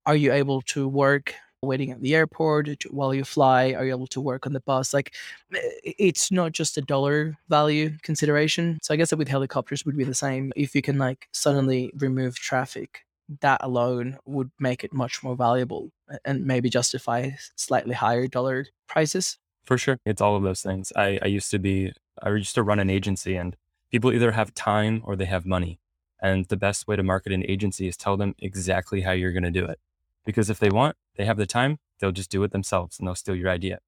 Are 0.06 0.16
you 0.16 0.32
able 0.32 0.62
to 0.62 0.88
work 0.88 1.34
waiting 1.62 1.92
at 1.92 2.02
the 2.02 2.16
airport 2.16 2.70
while 2.90 3.14
you 3.14 3.24
fly? 3.24 3.74
Are 3.74 3.86
you 3.86 3.92
able 3.92 4.08
to 4.08 4.22
work 4.22 4.46
on 4.46 4.54
the 4.54 4.60
bus? 4.62 4.94
Like, 4.94 5.14
eh, 5.54 5.60
it's 5.84 6.32
not 6.32 6.52
just 6.52 6.78
a 6.78 6.82
dollar 6.82 7.38
value 7.50 7.98
consideration. 8.02 8.80
So 8.82 8.94
I 8.94 8.98
guess 8.98 9.10
that 9.10 9.18
with 9.18 9.28
helicopters 9.28 9.86
would 9.86 9.98
be 9.98 10.04
the 10.04 10.14
same. 10.14 10.52
If 10.56 10.76
you 10.76 10.82
can 10.82 10.98
like 10.98 11.28
suddenly 11.32 11.92
remove 11.98 12.36
traffic, 12.36 13.06
that 13.42 13.62
alone 13.64 14.18
would 14.26 14.52
make 14.60 14.84
it 14.84 14.94
much 14.94 15.24
more 15.24 15.36
valuable 15.36 15.92
and 16.24 16.46
maybe 16.46 16.70
justify 16.70 17.32
slightly 17.56 17.96
higher 17.96 18.28
dollar 18.28 18.68
prices. 18.88 19.38
For 19.66 19.78
sure. 19.78 20.00
It's 20.06 20.22
all 20.22 20.36
of 20.36 20.44
those 20.44 20.62
things. 20.62 20.94
I, 20.96 21.20
I 21.22 21.28
used 21.28 21.50
to 21.52 21.60
be, 21.60 21.92
I 22.22 22.30
used 22.30 22.56
to 22.56 22.64
run 22.64 22.80
an 22.80 22.90
agency 22.90 23.36
and 23.36 23.56
people 23.92 24.14
either 24.14 24.32
have 24.32 24.54
time 24.54 25.02
or 25.06 25.16
they 25.16 25.26
have 25.26 25.46
money. 25.46 25.80
And 26.22 26.46
the 26.46 26.58
best 26.58 26.88
way 26.88 26.96
to 26.96 27.04
market 27.04 27.34
an 27.34 27.44
agency 27.48 27.88
is 27.88 27.98
tell 27.98 28.16
them 28.16 28.36
exactly 28.40 29.02
how 29.02 29.12
you're 29.12 29.34
going 29.34 29.44
to 29.44 29.52
do 29.52 29.66
it. 29.66 29.80
Because 30.26 30.50
if 30.50 30.60
they 30.60 30.70
want, 30.70 30.98
they 31.16 31.26
have 31.26 31.38
the 31.38 31.46
time, 31.46 31.78
they'll 32.00 32.12
just 32.12 32.32
do 32.32 32.44
it 32.44 32.52
themselves 32.52 33.00
and 33.00 33.08
they'll 33.08 33.16
steal 33.16 33.36
your 33.36 33.50
idea. 33.50 33.80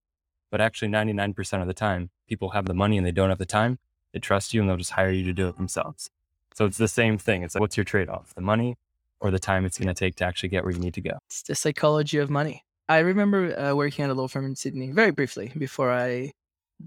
But 0.49 0.61
actually, 0.61 0.89
99% 0.89 1.61
of 1.61 1.67
the 1.67 1.73
time, 1.73 2.09
people 2.27 2.49
have 2.49 2.65
the 2.65 2.73
money 2.73 2.97
and 2.97 3.05
they 3.05 3.11
don't 3.11 3.29
have 3.29 3.37
the 3.39 3.45
time. 3.45 3.79
They 4.13 4.19
trust 4.19 4.53
you 4.53 4.61
and 4.61 4.69
they'll 4.69 4.77
just 4.77 4.91
hire 4.91 5.11
you 5.11 5.25
to 5.25 5.33
do 5.33 5.49
it 5.49 5.57
themselves. 5.57 6.09
So 6.53 6.65
it's 6.65 6.77
the 6.77 6.87
same 6.87 7.17
thing. 7.17 7.43
It's 7.43 7.55
like, 7.55 7.61
what's 7.61 7.75
your 7.75 7.83
trade 7.83 8.09
off? 8.09 8.33
The 8.33 8.41
money 8.41 8.77
or 9.19 9.31
the 9.31 9.39
time 9.39 9.65
it's 9.65 9.77
going 9.77 9.87
to 9.87 9.93
take 9.93 10.15
to 10.15 10.25
actually 10.25 10.49
get 10.49 10.63
where 10.63 10.73
you 10.73 10.79
need 10.79 10.93
to 10.95 11.01
go? 11.01 11.17
It's 11.27 11.43
the 11.43 11.55
psychology 11.55 12.17
of 12.17 12.29
money. 12.29 12.63
I 12.89 12.99
remember 12.99 13.57
uh, 13.59 13.75
working 13.75 14.05
at 14.05 14.11
a 14.11 14.13
law 14.13 14.27
firm 14.27 14.45
in 14.45 14.55
Sydney 14.55 14.91
very 14.91 15.11
briefly 15.11 15.51
before 15.57 15.91
I 15.91 16.31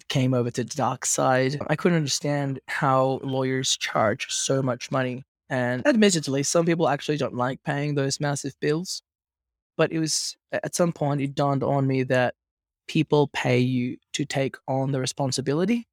came 0.09 0.35
over 0.35 0.51
to 0.51 0.65
the 0.65 0.75
dark 0.75 1.05
side. 1.05 1.59
I 1.67 1.77
couldn't 1.77 1.97
understand 1.97 2.61
how 2.69 3.21
lawyers 3.23 3.77
charge 3.77 4.29
so 4.31 4.63
much 4.63 4.91
money. 4.91 5.25
And 5.49 5.87
admittedly, 5.87 6.45
some 6.45 6.65
people 6.65 6.89
actually 6.89 7.17
don't 7.17 7.35
like 7.35 7.63
paying 7.65 7.97
those 7.97 8.21
massive 8.21 8.55
bills. 8.61 9.03
But 9.81 9.93
it 9.93 9.99
was 9.99 10.37
at 10.53 10.75
some 10.75 10.93
point, 10.93 11.23
it 11.23 11.35
dawned 11.35 11.63
on 11.63 11.87
me 11.87 12.03
that 12.03 12.35
people 12.87 13.29
pay 13.29 13.61
you 13.61 13.97
to 14.13 14.27
take 14.27 14.57
on 14.69 14.93
the 14.93 15.01
responsibility. 15.01 15.89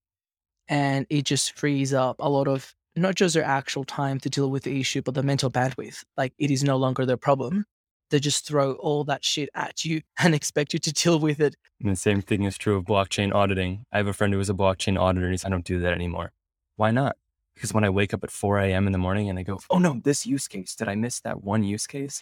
And 0.68 1.08
it 1.10 1.24
just 1.24 1.58
frees 1.58 1.94
up 1.94 2.18
a 2.20 2.28
lot 2.28 2.50
of 2.50 2.76
not 2.98 3.16
just 3.16 3.34
their 3.34 3.46
actual 3.46 3.86
time 3.86 4.20
to 4.20 4.30
deal 4.30 4.52
with 4.52 4.64
the 4.64 4.78
issue, 4.78 5.02
but 5.02 5.14
the 5.14 5.24
mental 5.24 5.50
bandwidth. 5.50 6.04
Like 6.18 6.34
it 6.38 6.52
is 6.52 6.66
no 6.66 6.76
longer 6.76 7.06
their 7.06 7.16
problem. 7.16 7.66
They 8.10 8.20
just 8.20 8.46
throw 8.46 8.74
all 8.74 9.06
that 9.06 9.24
shit 9.24 9.48
at 9.56 9.86
you 9.86 10.02
and 10.20 10.36
expect 10.36 10.74
you 10.74 10.80
to 10.80 10.92
deal 10.92 11.18
with 11.18 11.40
it. 11.40 11.56
And 11.80 11.90
the 11.90 11.96
same 11.96 12.22
thing 12.22 12.44
is 12.44 12.58
true 12.58 12.76
of 12.76 12.84
blockchain 12.84 13.34
auditing. 13.34 13.86
I 13.94 14.00
have 14.00 14.08
a 14.08 14.12
friend 14.12 14.34
who 14.34 14.38
was 14.38 14.50
a 14.50 14.54
blockchain 14.54 15.00
auditor 15.00 15.28
and 15.28 15.34
he 15.34 15.38
said, 15.38 15.48
I 15.48 15.52
don't 15.52 15.64
do 15.64 15.80
that 15.80 15.94
anymore. 15.94 16.34
Why 16.76 16.92
not? 16.92 17.16
Because 17.56 17.74
when 17.74 17.86
I 17.86 17.90
wake 17.90 18.14
up 18.14 18.26
at 18.26 18.32
4 18.32 18.60
a.m. 18.60 18.86
in 18.86 18.92
the 18.92 19.00
morning 19.00 19.30
and 19.30 19.40
I 19.40 19.44
go, 19.44 19.62
oh 19.70 19.80
no, 19.80 20.02
this 20.04 20.26
use 20.26 20.50
case, 20.50 20.76
did 20.76 20.90
I 20.90 20.96
miss 20.96 21.22
that 21.22 21.42
one 21.42 21.64
use 21.64 21.88
case? 21.88 22.22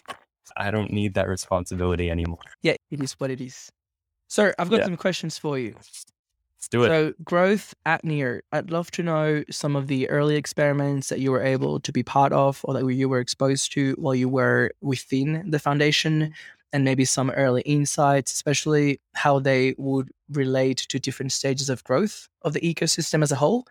I 0.56 0.70
don't 0.70 0.92
need 0.92 1.14
that 1.14 1.28
responsibility 1.28 2.10
anymore. 2.10 2.38
Yeah, 2.62 2.76
it 2.90 3.02
is 3.02 3.12
what 3.14 3.30
it 3.30 3.40
is. 3.40 3.70
So 4.28 4.52
I've 4.58 4.70
got 4.70 4.78
yeah. 4.80 4.84
some 4.84 4.96
questions 4.96 5.38
for 5.38 5.58
you. 5.58 5.74
Let's 5.74 6.06
do 6.70 6.82
it. 6.84 6.88
So, 6.88 7.14
growth 7.22 7.74
at 7.84 8.04
Near. 8.04 8.42
I'd 8.52 8.70
love 8.70 8.90
to 8.92 9.02
know 9.02 9.44
some 9.50 9.76
of 9.76 9.86
the 9.86 10.08
early 10.10 10.36
experiments 10.36 11.08
that 11.10 11.20
you 11.20 11.30
were 11.30 11.42
able 11.42 11.80
to 11.80 11.92
be 11.92 12.02
part 12.02 12.32
of 12.32 12.60
or 12.64 12.74
that 12.74 12.86
you 12.86 13.08
were 13.08 13.20
exposed 13.20 13.72
to 13.72 13.94
while 13.98 14.14
you 14.14 14.28
were 14.28 14.72
within 14.80 15.50
the 15.50 15.58
foundation, 15.58 16.32
and 16.72 16.84
maybe 16.84 17.04
some 17.04 17.30
early 17.30 17.62
insights, 17.62 18.32
especially 18.32 19.00
how 19.14 19.38
they 19.38 19.74
would 19.78 20.10
relate 20.30 20.78
to 20.88 20.98
different 20.98 21.32
stages 21.32 21.70
of 21.70 21.84
growth 21.84 22.28
of 22.42 22.52
the 22.52 22.60
ecosystem 22.60 23.22
as 23.22 23.32
a 23.32 23.36
whole. 23.36 23.66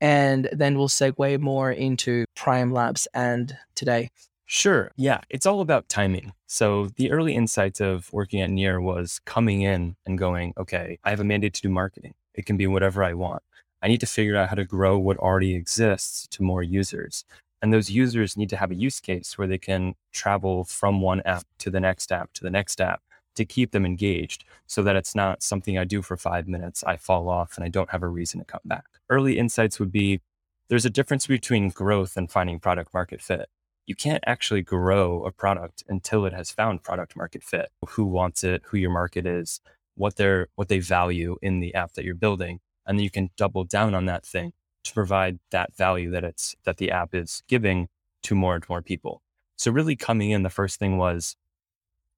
And 0.00 0.48
then 0.52 0.76
we'll 0.76 0.88
segue 0.88 1.40
more 1.40 1.72
into 1.72 2.26
Prime 2.34 2.70
Labs 2.70 3.08
and 3.14 3.56
today. 3.74 4.10
Sure. 4.46 4.92
Yeah. 4.96 5.20
It's 5.28 5.44
all 5.44 5.60
about 5.60 5.88
timing. 5.88 6.32
So 6.46 6.88
the 6.96 7.10
early 7.10 7.34
insights 7.34 7.80
of 7.80 8.12
working 8.12 8.40
at 8.40 8.50
Near 8.50 8.80
was 8.80 9.20
coming 9.24 9.62
in 9.62 9.96
and 10.06 10.16
going, 10.16 10.54
okay, 10.56 10.98
I 11.02 11.10
have 11.10 11.18
a 11.20 11.24
mandate 11.24 11.54
to 11.54 11.62
do 11.62 11.68
marketing. 11.68 12.14
It 12.34 12.46
can 12.46 12.56
be 12.56 12.68
whatever 12.68 13.02
I 13.02 13.14
want. 13.14 13.42
I 13.82 13.88
need 13.88 14.00
to 14.00 14.06
figure 14.06 14.36
out 14.36 14.48
how 14.48 14.54
to 14.54 14.64
grow 14.64 14.98
what 14.98 15.18
already 15.18 15.54
exists 15.54 16.28
to 16.28 16.42
more 16.44 16.62
users. 16.62 17.24
And 17.60 17.72
those 17.72 17.90
users 17.90 18.36
need 18.36 18.48
to 18.50 18.56
have 18.56 18.70
a 18.70 18.76
use 18.76 19.00
case 19.00 19.36
where 19.36 19.48
they 19.48 19.58
can 19.58 19.94
travel 20.12 20.64
from 20.64 21.00
one 21.00 21.22
app 21.24 21.44
to 21.58 21.70
the 21.70 21.80
next 21.80 22.12
app 22.12 22.32
to 22.34 22.44
the 22.44 22.50
next 22.50 22.80
app 22.80 23.02
to 23.34 23.44
keep 23.44 23.72
them 23.72 23.84
engaged 23.84 24.44
so 24.66 24.82
that 24.82 24.96
it's 24.96 25.14
not 25.14 25.42
something 25.42 25.76
I 25.76 25.84
do 25.84 26.02
for 26.02 26.16
five 26.16 26.46
minutes, 26.46 26.84
I 26.84 26.96
fall 26.96 27.28
off 27.28 27.56
and 27.56 27.64
I 27.64 27.68
don't 27.68 27.90
have 27.90 28.02
a 28.02 28.08
reason 28.08 28.40
to 28.40 28.46
come 28.46 28.60
back. 28.64 28.84
Early 29.10 29.38
insights 29.38 29.80
would 29.80 29.92
be 29.92 30.20
there's 30.68 30.86
a 30.86 30.90
difference 30.90 31.26
between 31.26 31.68
growth 31.70 32.16
and 32.16 32.30
finding 32.30 32.60
product 32.60 32.94
market 32.94 33.20
fit 33.20 33.48
you 33.86 33.94
can't 33.94 34.24
actually 34.26 34.62
grow 34.62 35.24
a 35.24 35.32
product 35.32 35.84
until 35.88 36.26
it 36.26 36.32
has 36.32 36.50
found 36.50 36.82
product 36.82 37.16
market 37.16 37.42
fit. 37.42 37.70
Who 37.90 38.04
wants 38.04 38.44
it, 38.44 38.62
who 38.66 38.76
your 38.76 38.90
market 38.90 39.26
is, 39.26 39.60
what 39.94 40.16
they're 40.16 40.48
what 40.56 40.68
they 40.68 40.80
value 40.80 41.36
in 41.40 41.60
the 41.60 41.74
app 41.74 41.92
that 41.92 42.04
you're 42.04 42.14
building. 42.14 42.60
And 42.86 42.98
then 42.98 43.04
you 43.04 43.10
can 43.10 43.30
double 43.36 43.64
down 43.64 43.94
on 43.94 44.06
that 44.06 44.24
thing 44.24 44.52
to 44.84 44.92
provide 44.92 45.38
that 45.50 45.76
value 45.76 46.10
that 46.10 46.24
it's 46.24 46.54
that 46.64 46.76
the 46.76 46.90
app 46.90 47.14
is 47.14 47.42
giving 47.48 47.88
to 48.22 48.34
more 48.34 48.54
and 48.54 48.68
more 48.68 48.82
people. 48.82 49.22
So 49.56 49.70
really 49.70 49.96
coming 49.96 50.30
in, 50.30 50.42
the 50.42 50.50
first 50.50 50.78
thing 50.78 50.98
was 50.98 51.36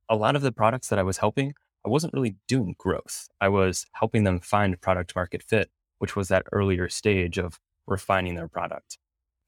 a 0.09 0.17
lot 0.17 0.37
of 0.37 0.43
the 0.43 0.53
products 0.53 0.89
that 0.89 0.99
I 0.99 1.03
was 1.03 1.19
helping, 1.19 1.55
I 1.85 1.89
wasn't 1.89 2.15
really 2.15 2.37
doing 2.47 2.75
growth. 2.79 3.29
I 3.41 3.49
was 3.49 3.87
helping 3.93 4.25
them 4.25 4.41
find 4.41 4.81
product 4.81 5.15
market 5.15 5.43
fit, 5.43 5.71
which 5.99 6.17
was 6.17 6.29
that 6.29 6.47
earlier 6.51 6.89
stage 6.89 7.39
of 7.39 7.61
refining 7.87 8.35
their 8.35 8.49
product. 8.49 8.99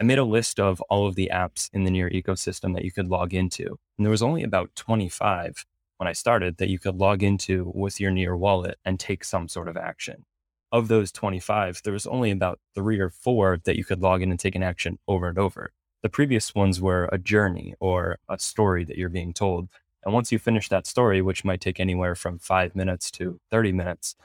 I 0.00 0.04
made 0.04 0.18
a 0.18 0.24
list 0.24 0.58
of 0.58 0.80
all 0.88 1.06
of 1.06 1.14
the 1.14 1.30
apps 1.30 1.68
in 1.74 1.84
the 1.84 1.90
Near 1.90 2.08
ecosystem 2.08 2.74
that 2.74 2.86
you 2.86 2.90
could 2.90 3.08
log 3.08 3.34
into. 3.34 3.78
And 3.98 4.06
there 4.06 4.10
was 4.10 4.22
only 4.22 4.42
about 4.42 4.74
25 4.74 5.66
when 5.98 6.08
I 6.08 6.14
started 6.14 6.56
that 6.56 6.70
you 6.70 6.78
could 6.78 6.96
log 6.96 7.22
into 7.22 7.70
with 7.74 8.00
your 8.00 8.10
Near 8.10 8.34
wallet 8.34 8.78
and 8.82 8.98
take 8.98 9.24
some 9.24 9.46
sort 9.46 9.68
of 9.68 9.76
action. 9.76 10.24
Of 10.72 10.88
those 10.88 11.12
25, 11.12 11.82
there 11.84 11.92
was 11.92 12.06
only 12.06 12.30
about 12.30 12.60
three 12.74 12.98
or 12.98 13.10
four 13.10 13.58
that 13.64 13.76
you 13.76 13.84
could 13.84 14.00
log 14.00 14.22
in 14.22 14.30
and 14.30 14.40
take 14.40 14.54
an 14.54 14.62
action 14.62 14.98
over 15.06 15.28
and 15.28 15.38
over. 15.38 15.72
The 16.02 16.08
previous 16.08 16.54
ones 16.54 16.80
were 16.80 17.10
a 17.12 17.18
journey 17.18 17.74
or 17.78 18.16
a 18.26 18.38
story 18.38 18.84
that 18.84 18.96
you're 18.96 19.10
being 19.10 19.34
told. 19.34 19.68
And 20.02 20.14
once 20.14 20.32
you 20.32 20.38
finish 20.38 20.70
that 20.70 20.86
story, 20.86 21.20
which 21.20 21.44
might 21.44 21.60
take 21.60 21.78
anywhere 21.78 22.14
from 22.14 22.38
five 22.38 22.74
minutes 22.74 23.10
to 23.12 23.38
30 23.50 23.72
minutes, 23.72 24.16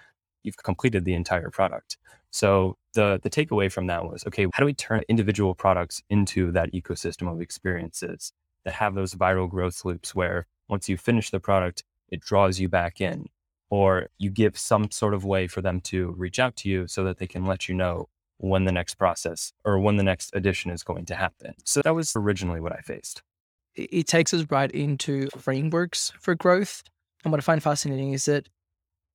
you've 0.45 0.57
completed 0.57 1.05
the 1.05 1.13
entire 1.13 1.49
product. 1.49 1.97
So 2.31 2.77
the 2.93 3.19
the 3.23 3.29
takeaway 3.29 3.71
from 3.71 3.87
that 3.87 4.03
was 4.05 4.25
okay, 4.27 4.47
how 4.53 4.59
do 4.59 4.65
we 4.65 4.73
turn 4.73 5.01
individual 5.07 5.55
products 5.55 6.03
into 6.09 6.51
that 6.51 6.73
ecosystem 6.73 7.31
of 7.31 7.41
experiences 7.41 8.33
that 8.65 8.73
have 8.73 8.95
those 8.95 9.15
viral 9.15 9.49
growth 9.49 9.85
loops 9.85 10.13
where 10.13 10.47
once 10.67 10.89
you 10.89 10.97
finish 10.97 11.29
the 11.29 11.39
product, 11.39 11.83
it 12.09 12.19
draws 12.19 12.59
you 12.59 12.67
back 12.67 12.99
in, 12.99 13.27
or 13.69 14.07
you 14.17 14.29
give 14.29 14.57
some 14.57 14.91
sort 14.91 15.13
of 15.13 15.23
way 15.23 15.47
for 15.47 15.61
them 15.61 15.79
to 15.81 16.11
reach 16.17 16.39
out 16.39 16.55
to 16.57 16.69
you 16.69 16.87
so 16.87 17.03
that 17.03 17.19
they 17.19 17.27
can 17.27 17.45
let 17.45 17.69
you 17.69 17.75
know 17.75 18.09
when 18.37 18.65
the 18.65 18.71
next 18.71 18.95
process 18.95 19.53
or 19.63 19.79
when 19.79 19.95
the 19.95 20.03
next 20.03 20.35
edition 20.35 20.71
is 20.71 20.83
going 20.83 21.05
to 21.05 21.15
happen. 21.15 21.53
So 21.63 21.81
that 21.81 21.95
was 21.95 22.13
originally 22.15 22.59
what 22.59 22.73
I 22.73 22.79
faced. 22.79 23.21
It 23.75 24.07
takes 24.07 24.33
us 24.33 24.45
right 24.49 24.71
into 24.71 25.27
frameworks 25.37 26.13
for 26.19 26.35
growth. 26.35 26.83
And 27.23 27.31
what 27.31 27.39
I 27.39 27.41
find 27.41 27.61
fascinating 27.61 28.13
is 28.13 28.25
that 28.25 28.47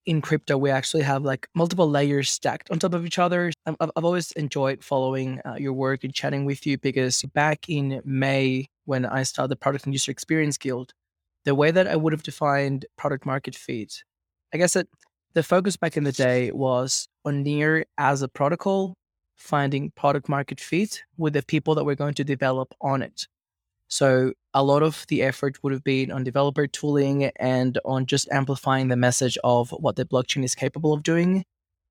in 0.07 0.21
crypto, 0.21 0.57
we 0.57 0.71
actually 0.71 1.03
have 1.03 1.23
like 1.23 1.49
multiple 1.55 1.89
layers 1.89 2.31
stacked 2.31 2.71
on 2.71 2.79
top 2.79 2.95
of 2.95 3.05
each 3.05 3.19
other. 3.19 3.53
I've, 3.67 3.77
I've 3.81 4.05
always 4.05 4.33
enjoyed 4.33 4.83
following 4.83 5.41
uh, 5.45 5.57
your 5.59 5.73
work 5.73 6.05
and 6.05 6.15
chatting 6.15 6.45
with 6.45 6.67
you 6.67 6.79
because 6.79 7.23
back 7.35 7.69
in 7.69 8.01
May, 8.05 8.67
when 8.87 9.05
I 9.05 9.23
started 9.23 9.51
the 9.51 9.57
Product 9.57 9.85
and 9.85 9.95
User 9.95 10.11
Experience 10.11 10.57
Guild, 10.59 10.93
the 11.45 11.55
way 11.55 11.71
that 11.71 11.87
I 11.87 11.97
would 11.97 12.13
have 12.13 12.23
defined 12.23 12.87
product 12.97 13.27
market 13.27 13.55
fit, 13.55 14.03
I 14.53 14.59
guess 14.59 14.75
that 14.75 14.89
the 15.35 15.43
focus 15.43 15.77
back 15.77 15.97
in 15.97 16.05
the 16.05 16.13
day 16.13 16.51
was 16.51 17.07
on 17.25 17.43
near 17.43 17.85
as 17.99 18.23
a 18.23 18.29
protocol, 18.29 18.95
finding 19.37 19.91
product 19.93 20.29
market 20.29 20.61
fit 20.61 21.03
with 21.17 21.35
the 21.35 21.43
people 21.43 21.75
that 21.75 21.85
we're 21.85 21.95
going 21.95 22.15
to 22.15 22.25
develop 22.25 22.75
on 22.81 23.03
it. 23.03 23.27
So 23.91 24.33
a 24.55 24.63
lot 24.63 24.83
of 24.83 25.05
the 25.09 25.23
effort 25.23 25.63
would 25.63 25.73
have 25.73 25.83
been 25.83 26.13
on 26.13 26.23
developer 26.23 26.67
tooling 26.69 27.25
and 27.37 27.79
on 27.85 28.07
just 28.07 28.29
amplifying 28.31 28.89
the 28.89 28.97
message 28.97 29.37
of 29.43 29.71
what 29.71 29.97
the 29.97 30.05
blockchain 30.05 30.45
is 30.45 30.55
capable 30.55 30.93
of 30.93 31.03
doing 31.03 31.45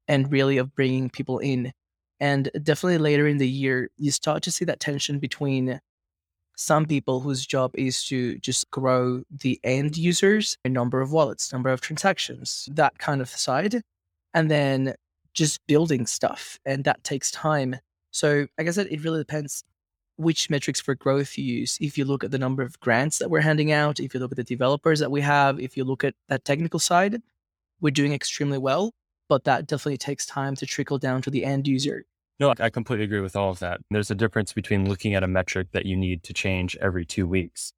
and 0.08 0.32
really 0.32 0.58
of 0.58 0.74
bringing 0.74 1.10
people 1.10 1.39
in. 1.39 1.74
And 2.22 2.50
definitely 2.63 2.98
later 3.00 3.27
in 3.27 3.38
the 3.38 3.48
year, 3.48 3.89
you 3.98 4.12
start 4.12 4.44
to 4.44 4.51
see 4.51 4.65
that 4.65 4.79
tension 4.79 5.20
between 5.20 5.79
some 6.56 6.86
people 6.86 7.20
whose 7.20 7.46
job 7.46 7.72
is 7.75 8.03
to 8.06 8.38
just 8.39 8.70
grow 8.72 9.24
the 9.29 9.60
end 9.63 9.98
users, 9.98 10.58
a 10.65 10.70
number 10.70 11.01
of 11.01 11.12
wallets, 11.12 11.51
number 11.51 11.70
of 11.70 11.82
transactions, 11.82 12.68
that 12.74 12.98
kind 12.98 13.22
of 13.22 13.29
side, 13.29 13.82
and 14.34 14.50
then 14.50 14.94
just 15.34 15.60
building 15.68 16.06
stuff. 16.06 16.60
And 16.65 16.84
that 16.86 17.03
takes 17.03 17.32
time. 17.32 17.77
So 18.12 18.48
like 18.58 18.68
I 18.68 18.72
that 18.72 18.91
it 18.91 19.03
really 19.03 19.20
depends 19.20 19.63
which 20.20 20.50
metrics 20.50 20.82
for 20.82 20.96
growth 20.96 21.38
you 21.38 21.46
use. 21.46 21.78
If 21.80 21.98
you 21.98 22.04
look 22.04 22.26
at 22.26 22.32
the 22.32 22.38
number 22.38 22.62
of 22.62 22.78
grants 22.82 23.20
that 23.20 23.30
we're 23.30 23.40
handing 23.40 23.72
out, 23.72 24.02
if 24.02 24.14
you 24.14 24.20
look 24.20 24.32
at 24.32 24.36
the 24.36 24.44
developers 24.44 25.00
that 25.00 25.10
we 25.10 25.22
have, 25.22 25.62
if 25.62 25.78
you 25.78 25.86
look 25.86 26.04
at 26.04 26.14
that 26.28 26.44
technical 26.44 26.78
side, 26.78 27.22
we're 27.80 27.92
doing 27.92 28.12
extremely 28.12 28.58
well, 28.58 28.94
but 29.30 29.46
that 29.46 29.66
definitely 29.66 29.98
takes 29.98 30.26
time 30.26 30.58
to 30.58 30.66
trickle 30.66 30.98
down 30.98 31.22
to 31.22 31.30
the 31.30 31.46
end 31.46 31.70
user. 31.70 32.04
No, 32.38 32.54
I 32.60 32.70
completely 32.70 33.06
agree 33.06 33.22
with 33.22 33.38
all 33.38 33.50
of 33.50 33.60
that. 33.60 33.80
There's 33.92 34.12
a 34.12 34.16
difference 34.16 34.52
between 34.52 34.90
looking 34.90 35.14
at 35.14 35.24
a 35.24 35.28
metric 35.28 35.70
that 35.72 35.86
you 35.86 35.96
need 35.96 36.24
to 36.24 36.34
change 36.34 36.76
every 36.82 37.06
two 37.06 37.26
weeks 37.26 37.72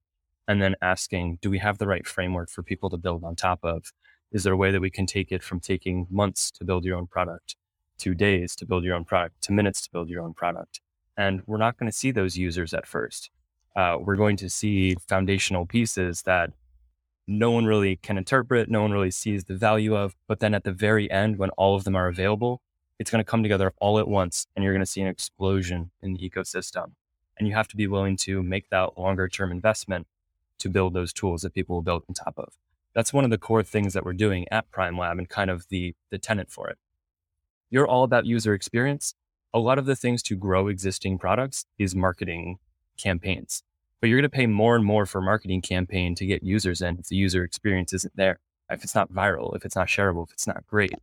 and 0.47 0.59
then 0.59 0.75
asking, 0.81 1.37
do 1.43 1.51
we 1.51 1.59
have 1.59 1.77
the 1.77 1.85
right 1.85 2.07
framework 2.07 2.49
for 2.49 2.63
people 2.63 2.89
to 2.89 2.97
build 2.97 3.23
on 3.23 3.35
top 3.35 3.59
of? 3.61 3.93
Is 4.31 4.43
there 4.43 4.53
a 4.53 4.57
way 4.57 4.71
that 4.71 4.81
we 4.81 4.89
can 4.89 5.05
take 5.05 5.31
it 5.31 5.43
from 5.43 5.59
taking 5.59 6.07
months 6.09 6.49
to 6.51 6.65
build 6.65 6.85
your 6.85 6.97
own 6.97 7.05
product 7.05 7.55
to 7.99 8.15
days 8.15 8.55
to 8.55 8.65
build 8.65 8.83
your 8.83 8.95
own 8.95 9.05
product 9.05 9.43
to 9.43 9.51
minutes 9.51 9.81
to 9.83 9.91
build 9.91 10.09
your 10.09 10.23
own 10.23 10.33
product? 10.33 10.81
And 11.17 11.43
we're 11.45 11.57
not 11.57 11.77
going 11.77 11.91
to 11.91 11.97
see 11.97 12.11
those 12.11 12.37
users 12.37 12.73
at 12.73 12.87
first. 12.87 13.29
Uh, 13.75 13.97
we're 13.99 14.15
going 14.15 14.37
to 14.37 14.49
see 14.49 14.95
foundational 15.07 15.65
pieces 15.65 16.23
that 16.23 16.51
no 17.27 17.51
one 17.51 17.65
really 17.65 17.95
can 17.97 18.17
interpret, 18.17 18.69
no 18.69 18.81
one 18.81 18.91
really 18.91 19.11
sees 19.11 19.45
the 19.45 19.55
value 19.55 19.95
of. 19.95 20.15
But 20.27 20.39
then 20.39 20.53
at 20.53 20.63
the 20.63 20.71
very 20.71 21.09
end, 21.09 21.37
when 21.37 21.49
all 21.51 21.75
of 21.75 21.83
them 21.83 21.95
are 21.95 22.07
available, 22.07 22.61
it's 22.99 23.09
going 23.09 23.23
to 23.23 23.29
come 23.29 23.43
together 23.43 23.73
all 23.79 23.99
at 23.99 24.07
once 24.07 24.47
and 24.55 24.63
you're 24.63 24.73
going 24.73 24.85
to 24.85 24.91
see 24.91 25.01
an 25.01 25.07
explosion 25.07 25.91
in 26.01 26.13
the 26.13 26.29
ecosystem. 26.29 26.91
And 27.37 27.47
you 27.47 27.55
have 27.55 27.67
to 27.69 27.77
be 27.77 27.87
willing 27.87 28.17
to 28.17 28.43
make 28.43 28.69
that 28.69 28.97
longer 28.97 29.27
term 29.27 29.51
investment 29.51 30.07
to 30.59 30.69
build 30.69 30.93
those 30.93 31.11
tools 31.11 31.41
that 31.41 31.53
people 31.53 31.75
will 31.75 31.81
build 31.81 32.03
on 32.07 32.13
top 32.13 32.35
of. 32.37 32.53
That's 32.93 33.13
one 33.13 33.23
of 33.23 33.31
the 33.31 33.37
core 33.37 33.63
things 33.63 33.93
that 33.93 34.05
we're 34.05 34.13
doing 34.13 34.45
at 34.51 34.69
Prime 34.69 34.97
Lab 34.97 35.17
and 35.17 35.27
kind 35.27 35.49
of 35.49 35.67
the, 35.69 35.95
the 36.09 36.19
tenant 36.19 36.51
for 36.51 36.69
it. 36.69 36.77
You're 37.69 37.87
all 37.87 38.03
about 38.03 38.25
user 38.25 38.53
experience. 38.53 39.15
A 39.53 39.59
lot 39.59 39.77
of 39.77 39.85
the 39.85 39.95
things 39.95 40.23
to 40.23 40.35
grow 40.35 40.67
existing 40.67 41.17
products 41.17 41.65
is 41.77 41.95
marketing 41.95 42.59
campaigns 42.97 43.63
but 44.01 44.09
you're 44.09 44.19
going 44.19 44.29
to 44.29 44.35
pay 44.35 44.47
more 44.47 44.75
and 44.75 44.83
more 44.83 45.05
for 45.05 45.21
marketing 45.21 45.61
campaign 45.61 46.15
to 46.15 46.25
get 46.25 46.43
users 46.43 46.81
in 46.81 46.97
if 46.97 47.07
the 47.07 47.15
user 47.15 47.43
experience 47.43 47.93
isn't 47.93 48.15
there, 48.17 48.39
if 48.69 48.83
it's 48.83 48.95
not 48.95 49.13
viral, 49.13 49.55
if 49.55 49.63
it's 49.63 49.75
not 49.75 49.87
shareable, 49.87 50.27
if 50.27 50.33
it's 50.33 50.47
not 50.47 50.65
great. 50.67 50.95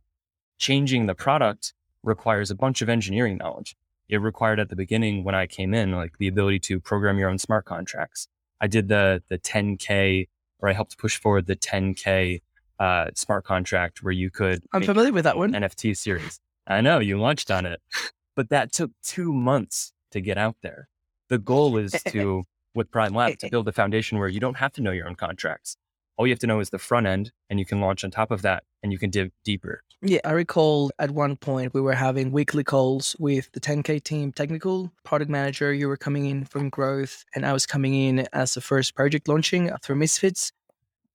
Changing 0.57 1.05
the 1.05 1.15
product 1.15 1.73
requires 2.03 2.51
a 2.51 2.55
bunch 2.55 2.81
of 2.81 2.89
engineering 2.89 3.37
knowledge. 3.37 3.75
It 4.09 4.17
required 4.17 4.59
at 4.59 4.69
the 4.69 4.75
beginning 4.75 5.23
when 5.23 5.33
I 5.33 5.47
came 5.47 5.73
in, 5.73 5.93
like 5.93 6.17
the 6.17 6.27
ability 6.27 6.59
to 6.59 6.79
program 6.79 7.17
your 7.17 7.29
own 7.29 7.37
smart 7.37 7.65
contracts. 7.65 8.27
I 8.59 8.67
did 8.67 8.89
the 8.89 9.23
the 9.29 9.37
10k, 9.37 10.27
or 10.59 10.67
I 10.67 10.73
helped 10.73 10.97
push 10.97 11.17
forward 11.17 11.45
the 11.45 11.55
10k 11.55 12.41
uh, 12.79 13.05
smart 13.15 13.45
contract 13.45 14.03
where 14.03 14.11
you 14.11 14.29
could. 14.29 14.63
I'm 14.73 14.83
familiar 14.83 15.13
with 15.13 15.23
that 15.23 15.37
one. 15.37 15.53
NFT 15.53 15.95
series. 15.95 16.41
I 16.67 16.81
know 16.81 16.99
you 16.99 17.19
launched 17.19 17.49
on 17.51 17.65
it, 17.65 17.81
but 18.39 18.47
that 18.47 18.71
took 18.71 18.91
two 19.03 19.33
months 19.33 19.91
to 20.11 20.21
get 20.21 20.37
out 20.37 20.55
there. 20.63 20.87
The 21.27 21.37
goal 21.37 21.75
is 21.75 21.91
to 22.07 22.45
with 22.73 22.89
Prime 22.89 23.13
Lab 23.13 23.37
to 23.39 23.49
build 23.51 23.67
a 23.67 23.73
foundation 23.73 24.17
where 24.17 24.29
you 24.29 24.39
don't 24.39 24.55
have 24.55 24.71
to 24.75 24.81
know 24.81 24.91
your 24.91 25.09
own 25.09 25.15
contracts. 25.15 25.75
All 26.15 26.25
you 26.25 26.31
have 26.31 26.39
to 26.39 26.47
know 26.47 26.61
is 26.61 26.69
the 26.69 26.79
front 26.79 27.05
end, 27.05 27.33
and 27.49 27.59
you 27.59 27.65
can 27.65 27.81
launch 27.81 28.05
on 28.05 28.11
top 28.11 28.31
of 28.31 28.41
that, 28.43 28.63
and 28.81 28.93
you 28.93 28.97
can 28.97 29.09
dig 29.09 29.33
deeper. 29.43 29.81
Yeah, 30.01 30.19
I 30.23 30.31
recall 30.31 30.89
at 30.99 31.11
one 31.11 31.35
point 31.35 31.73
we 31.73 31.81
were 31.81 31.95
having 31.95 32.31
weekly 32.31 32.63
calls 32.63 33.13
with 33.19 33.51
the 33.51 33.59
10K 33.59 34.01
team 34.01 34.31
technical 34.31 34.89
product 35.03 35.29
manager. 35.29 35.73
You 35.73 35.89
were 35.89 35.97
coming 35.97 36.25
in 36.25 36.45
from 36.45 36.69
growth, 36.69 37.25
and 37.35 37.45
I 37.45 37.51
was 37.51 37.65
coming 37.65 37.93
in 37.93 38.25
as 38.31 38.53
the 38.53 38.61
first 38.61 38.95
project 38.95 39.27
launching 39.27 39.69
uh, 39.69 39.75
through 39.83 39.97
Misfits. 39.97 40.53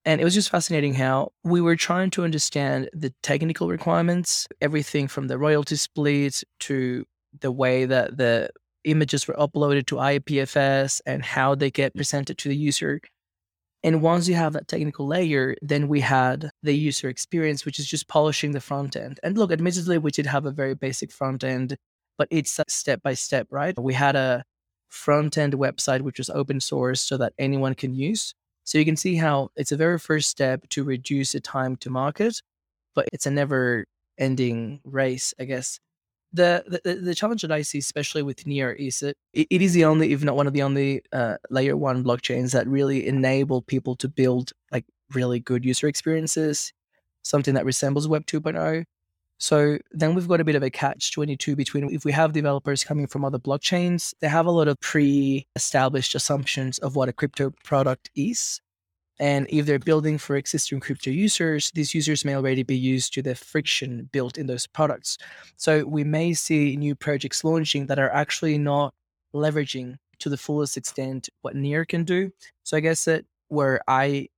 And 0.04 0.20
it 0.20 0.24
was 0.24 0.34
just 0.34 0.50
fascinating 0.50 0.92
how 0.92 1.32
we 1.42 1.62
were 1.62 1.76
trying 1.76 2.10
to 2.10 2.24
understand 2.24 2.90
the 2.92 3.14
technical 3.22 3.68
requirements, 3.68 4.46
everything 4.60 5.08
from 5.08 5.28
the 5.28 5.38
royalty 5.38 5.76
split 5.76 6.44
to 6.60 7.06
the 7.40 7.52
way 7.52 7.84
that 7.84 8.16
the 8.16 8.50
images 8.84 9.26
were 9.26 9.34
uploaded 9.34 9.86
to 9.86 9.96
IPFS 9.96 11.00
and 11.06 11.24
how 11.24 11.54
they 11.54 11.70
get 11.70 11.92
mm. 11.92 11.96
presented 11.96 12.38
to 12.38 12.48
the 12.48 12.56
user. 12.56 13.00
And 13.82 14.00
once 14.00 14.28
you 14.28 14.34
have 14.34 14.54
that 14.54 14.68
technical 14.68 15.06
layer, 15.06 15.56
then 15.60 15.88
we 15.88 16.00
had 16.00 16.50
the 16.62 16.72
user 16.72 17.08
experience, 17.08 17.64
which 17.64 17.78
is 17.78 17.86
just 17.86 18.08
polishing 18.08 18.52
the 18.52 18.60
front 18.60 18.96
end. 18.96 19.20
And 19.22 19.36
look, 19.36 19.52
admittedly, 19.52 19.98
we 19.98 20.10
did 20.10 20.26
have 20.26 20.46
a 20.46 20.50
very 20.50 20.74
basic 20.74 21.12
front 21.12 21.44
end, 21.44 21.76
but 22.16 22.28
it's 22.30 22.58
step 22.68 23.02
by 23.02 23.14
step, 23.14 23.46
right? 23.50 23.78
We 23.78 23.92
had 23.92 24.16
a 24.16 24.44
front 24.88 25.36
end 25.36 25.54
website, 25.54 26.00
which 26.00 26.18
was 26.18 26.30
open 26.30 26.60
source 26.60 27.02
so 27.02 27.18
that 27.18 27.34
anyone 27.38 27.74
can 27.74 27.94
use. 27.94 28.34
So 28.64 28.78
you 28.78 28.86
can 28.86 28.96
see 28.96 29.16
how 29.16 29.50
it's 29.56 29.72
a 29.72 29.76
very 29.76 29.98
first 29.98 30.30
step 30.30 30.66
to 30.70 30.84
reduce 30.84 31.32
the 31.32 31.40
time 31.40 31.76
to 31.76 31.90
market, 31.90 32.40
but 32.94 33.06
it's 33.12 33.26
a 33.26 33.30
never 33.30 33.84
ending 34.16 34.80
race, 34.84 35.34
I 35.38 35.44
guess 35.44 35.78
the, 36.34 36.80
the 36.84 36.94
the 36.96 37.14
challenge 37.14 37.42
that 37.42 37.52
I 37.52 37.62
see, 37.62 37.78
especially 37.78 38.22
with 38.22 38.46
Near, 38.46 38.72
is 38.72 38.98
that 39.00 39.16
it, 39.32 39.46
it 39.50 39.62
is 39.62 39.72
the 39.72 39.84
only, 39.84 40.12
if 40.12 40.22
not 40.24 40.36
one 40.36 40.46
of 40.46 40.52
the 40.52 40.62
only, 40.62 41.02
uh, 41.12 41.36
layer 41.50 41.76
one 41.76 42.02
blockchains 42.02 42.52
that 42.52 42.66
really 42.66 43.06
enable 43.06 43.62
people 43.62 43.94
to 43.96 44.08
build 44.08 44.52
like 44.72 44.84
really 45.14 45.38
good 45.38 45.64
user 45.64 45.86
experiences, 45.86 46.72
something 47.22 47.54
that 47.54 47.64
resembles 47.64 48.08
Web 48.08 48.26
2.0. 48.26 48.84
So 49.38 49.78
then 49.92 50.14
we've 50.14 50.28
got 50.28 50.40
a 50.40 50.44
bit 50.44 50.56
of 50.56 50.62
a 50.62 50.70
catch 50.70 51.12
22 51.12 51.56
between 51.56 51.92
if 51.92 52.04
we 52.04 52.12
have 52.12 52.32
developers 52.32 52.84
coming 52.84 53.06
from 53.06 53.24
other 53.24 53.38
blockchains, 53.38 54.14
they 54.20 54.28
have 54.28 54.46
a 54.46 54.50
lot 54.50 54.68
of 54.68 54.80
pre 54.80 55.46
established 55.54 56.14
assumptions 56.14 56.78
of 56.78 56.96
what 56.96 57.08
a 57.08 57.12
crypto 57.12 57.52
product 57.62 58.10
is. 58.16 58.60
And 59.20 59.46
if 59.48 59.66
they're 59.66 59.78
building 59.78 60.18
for 60.18 60.36
existing 60.36 60.80
crypto 60.80 61.10
users, 61.10 61.70
these 61.74 61.94
users 61.94 62.24
may 62.24 62.34
already 62.34 62.62
be 62.62 62.76
used 62.76 63.14
to 63.14 63.22
the 63.22 63.34
friction 63.34 64.08
built 64.12 64.38
in 64.38 64.46
those 64.46 64.66
products. 64.66 65.18
So 65.56 65.84
we 65.84 66.04
may 66.04 66.34
see 66.34 66.76
new 66.76 66.94
projects 66.94 67.44
launching 67.44 67.86
that 67.86 67.98
are 67.98 68.10
actually 68.10 68.58
not 68.58 68.92
leveraging 69.34 69.96
to 70.20 70.28
the 70.28 70.36
fullest 70.36 70.76
extent 70.76 71.28
what 71.42 71.54
Near 71.54 71.84
can 71.84 72.04
do. 72.04 72.30
So 72.64 72.76
I 72.76 72.80
guess 72.80 73.04
that 73.04 73.24
where 73.48 73.80
I 73.88 74.28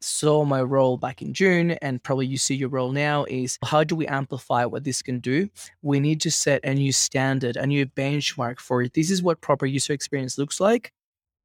saw 0.00 0.44
my 0.44 0.62
role 0.62 0.96
back 0.96 1.22
in 1.22 1.34
June, 1.34 1.72
and 1.82 2.02
probably 2.02 2.26
you 2.26 2.38
see 2.38 2.54
your 2.54 2.70
role 2.70 2.90
now, 2.90 3.24
is 3.24 3.58
how 3.64 3.84
do 3.84 3.94
we 3.94 4.06
amplify 4.06 4.64
what 4.64 4.84
this 4.84 5.02
can 5.02 5.18
do? 5.20 5.48
We 5.82 6.00
need 6.00 6.20
to 6.22 6.30
set 6.30 6.64
a 6.64 6.74
new 6.74 6.92
standard, 6.92 7.56
a 7.56 7.66
new 7.66 7.84
benchmark 7.86 8.60
for 8.60 8.82
it. 8.82 8.94
This 8.94 9.10
is 9.10 9.22
what 9.22 9.40
proper 9.40 9.66
user 9.66 9.92
experience 9.92 10.38
looks 10.38 10.60
like 10.60 10.92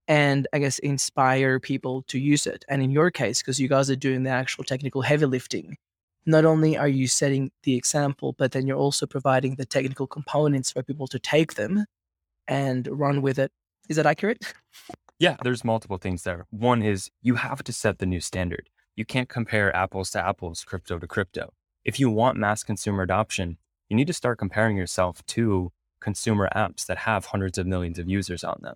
and 0.08 0.48
I 0.54 0.60
guess 0.60 0.80
inspire 0.80 1.60
people 1.60 2.04
to 2.04 2.20
use 2.20 2.46
it. 2.46 2.64
And 2.70 2.82
in 2.82 2.92
your 2.92 3.12
case, 3.12 3.42
because 3.42 3.60
you 3.60 3.68
guys 3.68 3.90
are 3.90 3.96
doing 3.96 4.24
the 4.24 4.30
actual 4.30 4.64
technical 4.64 5.02
heavy 5.02 5.26
lifting, 5.26 5.78
not 6.26 6.46
only 6.46 6.78
are 6.78 6.88
you 6.88 7.08
setting 7.08 7.52
the 7.64 7.76
example, 7.76 8.34
but 8.34 8.52
then 8.52 8.68
you're 8.68 8.78
also 8.78 9.06
providing 9.06 9.56
the 9.56 9.66
technical 9.66 10.08
components 10.08 10.72
for 10.72 10.84
people 10.84 11.08
to 11.08 11.20
take 11.20 11.56
them 11.56 11.86
and 12.48 12.88
run 12.92 13.22
with 13.22 13.40
it. 13.40 13.52
Is 13.90 13.98
that 13.98 14.06
accurate? 14.06 14.54
Yeah, 15.18 15.38
there's 15.46 15.64
multiple 15.64 15.98
things 15.98 16.24
there. 16.24 16.46
One 16.50 16.82
is 16.82 17.10
you 17.22 17.36
have 17.36 17.64
to 17.64 17.72
set 17.72 18.00
the 18.00 18.06
new 18.06 18.20
standard. 18.20 18.70
You 18.98 19.06
can't 19.06 19.30
compare 19.30 19.74
apples 19.74 20.10
to 20.12 20.20
apples, 20.20 20.66
crypto 20.66 21.00
to 21.00 21.08
crypto. 21.08 21.54
If 21.86 22.02
you 22.02 22.10
want 22.10 22.38
mass 22.38 22.64
consumer 22.64 23.04
adoption, 23.04 23.58
you 23.88 23.96
need 23.96 24.08
to 24.08 24.14
start 24.14 24.40
comparing 24.40 24.76
yourself 24.76 25.26
to 25.28 25.72
consumer 26.02 26.50
apps 26.54 26.86
that 26.88 26.98
have 26.98 27.28
hundreds 27.28 27.58
of 27.58 27.66
millions 27.66 27.98
of 27.98 28.10
users 28.10 28.44
on 28.44 28.60
them 28.62 28.76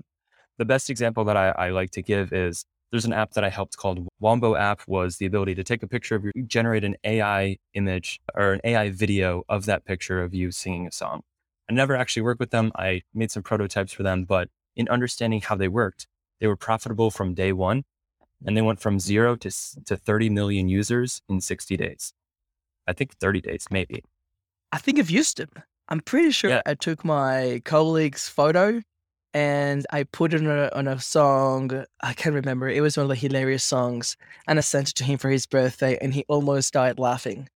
the 0.59 0.65
best 0.65 0.89
example 0.89 1.23
that 1.23 1.37
I, 1.37 1.49
I, 1.49 1.69
like 1.69 1.89
to 1.91 2.03
give 2.03 2.33
is 2.33 2.65
there's 2.91 3.05
an 3.05 3.13
app 3.13 3.31
that 3.31 3.43
I 3.45 3.49
helped 3.49 3.77
called 3.77 4.05
Wombo 4.19 4.55
app 4.55 4.81
was 4.87 5.17
the 5.17 5.25
ability 5.25 5.55
to 5.55 5.63
take 5.63 5.81
a 5.83 5.87
picture 5.87 6.15
of 6.15 6.25
you, 6.25 6.31
generate 6.45 6.83
an 6.83 6.97
AI 7.03 7.57
image 7.73 8.19
or 8.35 8.53
an 8.53 8.61
AI 8.65 8.89
video 8.89 9.43
of 9.47 9.65
that 9.65 9.85
picture 9.85 10.21
of 10.21 10.33
you 10.33 10.51
singing 10.51 10.85
a 10.85 10.91
song. 10.91 11.21
I 11.69 11.73
never 11.73 11.95
actually 11.95 12.23
worked 12.23 12.41
with 12.41 12.51
them. 12.51 12.71
I 12.75 13.03
made 13.13 13.31
some 13.31 13.41
prototypes 13.41 13.93
for 13.93 14.03
them, 14.03 14.25
but 14.25 14.49
in 14.75 14.89
understanding 14.89 15.39
how 15.41 15.55
they 15.55 15.69
worked, 15.69 16.07
they 16.41 16.47
were 16.47 16.57
profitable 16.57 17.09
from 17.09 17.33
day 17.33 17.53
one 17.53 17.85
and 18.45 18.57
they 18.57 18.61
went 18.61 18.81
from 18.81 18.99
zero 18.99 19.35
to, 19.37 19.51
to 19.85 19.95
30 19.95 20.29
million 20.29 20.67
users 20.67 21.21
in 21.29 21.39
60 21.39 21.77
days. 21.77 22.13
I 22.85 22.93
think 22.93 23.13
30 23.17 23.41
days, 23.41 23.67
maybe. 23.71 24.03
I 24.71 24.77
think 24.77 24.99
I've 24.99 25.09
used 25.09 25.37
them. 25.37 25.49
I'm 25.87 26.01
pretty 26.01 26.31
sure 26.31 26.49
yeah. 26.49 26.61
I 26.65 26.73
took 26.73 27.05
my 27.05 27.61
colleague's 27.65 28.27
photo 28.27 28.81
and 29.33 29.85
I 29.91 30.03
put 30.03 30.33
it 30.33 30.41
on 30.41 30.47
a, 30.47 30.69
on 30.73 30.87
a 30.87 30.99
song. 30.99 31.85
I 32.01 32.13
can't 32.13 32.35
remember. 32.35 32.67
It 32.67 32.81
was 32.81 32.97
one 32.97 33.03
of 33.03 33.09
the 33.09 33.15
hilarious 33.15 33.63
songs, 33.63 34.17
and 34.47 34.57
I 34.57 34.61
sent 34.61 34.89
it 34.89 34.95
to 34.95 35.03
him 35.03 35.17
for 35.17 35.29
his 35.29 35.45
birthday, 35.45 35.97
and 36.01 36.13
he 36.13 36.25
almost 36.27 36.73
died 36.73 36.99
laughing. 36.99 37.47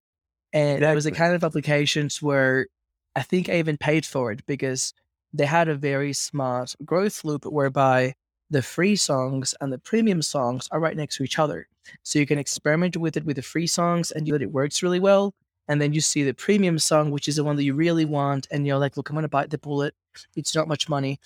And 0.52 0.78
exactly. 0.78 0.92
it 0.92 0.96
was 0.96 1.04
the 1.06 1.12
kind 1.12 1.34
of 1.34 1.44
applications 1.44 2.22
where 2.22 2.68
I 3.16 3.24
think 3.24 3.50
I 3.50 3.56
even 3.56 3.78
paid 3.78 4.06
for 4.06 4.32
it 4.32 4.46
because 4.46 4.94
they 5.34 5.46
had 5.46 5.68
a 5.68 5.76
very 5.76 6.14
smart 6.14 6.76
growth 6.86 7.24
loop 7.24 7.46
whereby 7.46 8.14
the 8.52 8.62
free 8.62 8.96
songs 8.96 9.56
and 9.62 9.74
the 9.74 9.80
premium 9.80 10.22
songs 10.22 10.68
are 10.72 10.80
right 10.80 10.96
next 10.96 11.18
to 11.18 11.24
each 11.24 11.40
other. 11.40 11.68
So 12.04 12.20
you 12.20 12.28
can 12.28 12.38
experiment 12.38 12.98
with 12.98 13.18
it 13.18 13.26
with 13.26 13.38
the 13.38 13.42
free 13.42 13.66
songs 13.66 14.12
and 14.12 14.28
you, 14.28 14.34
that 14.34 14.44
it 14.44 14.52
works 14.52 14.84
really 14.84 15.00
well. 15.00 15.34
And 15.68 15.82
then 15.82 15.94
you 15.94 16.02
see 16.02 16.24
the 16.24 16.34
premium 16.34 16.78
song, 16.78 17.10
which 17.10 17.28
is 17.28 17.38
the 17.38 17.44
one 17.44 17.56
that 17.56 17.64
you 17.64 17.74
really 17.74 18.06
want, 18.06 18.48
and 18.52 18.68
you're 18.68 18.78
like, 18.78 18.98
look, 18.98 19.10
I'm 19.10 19.16
gonna 19.16 19.30
bite 19.30 19.50
the 19.50 19.58
bullet. 19.58 19.96
It's 20.36 20.54
not 20.54 20.68
much 20.68 20.88
money 20.88 21.20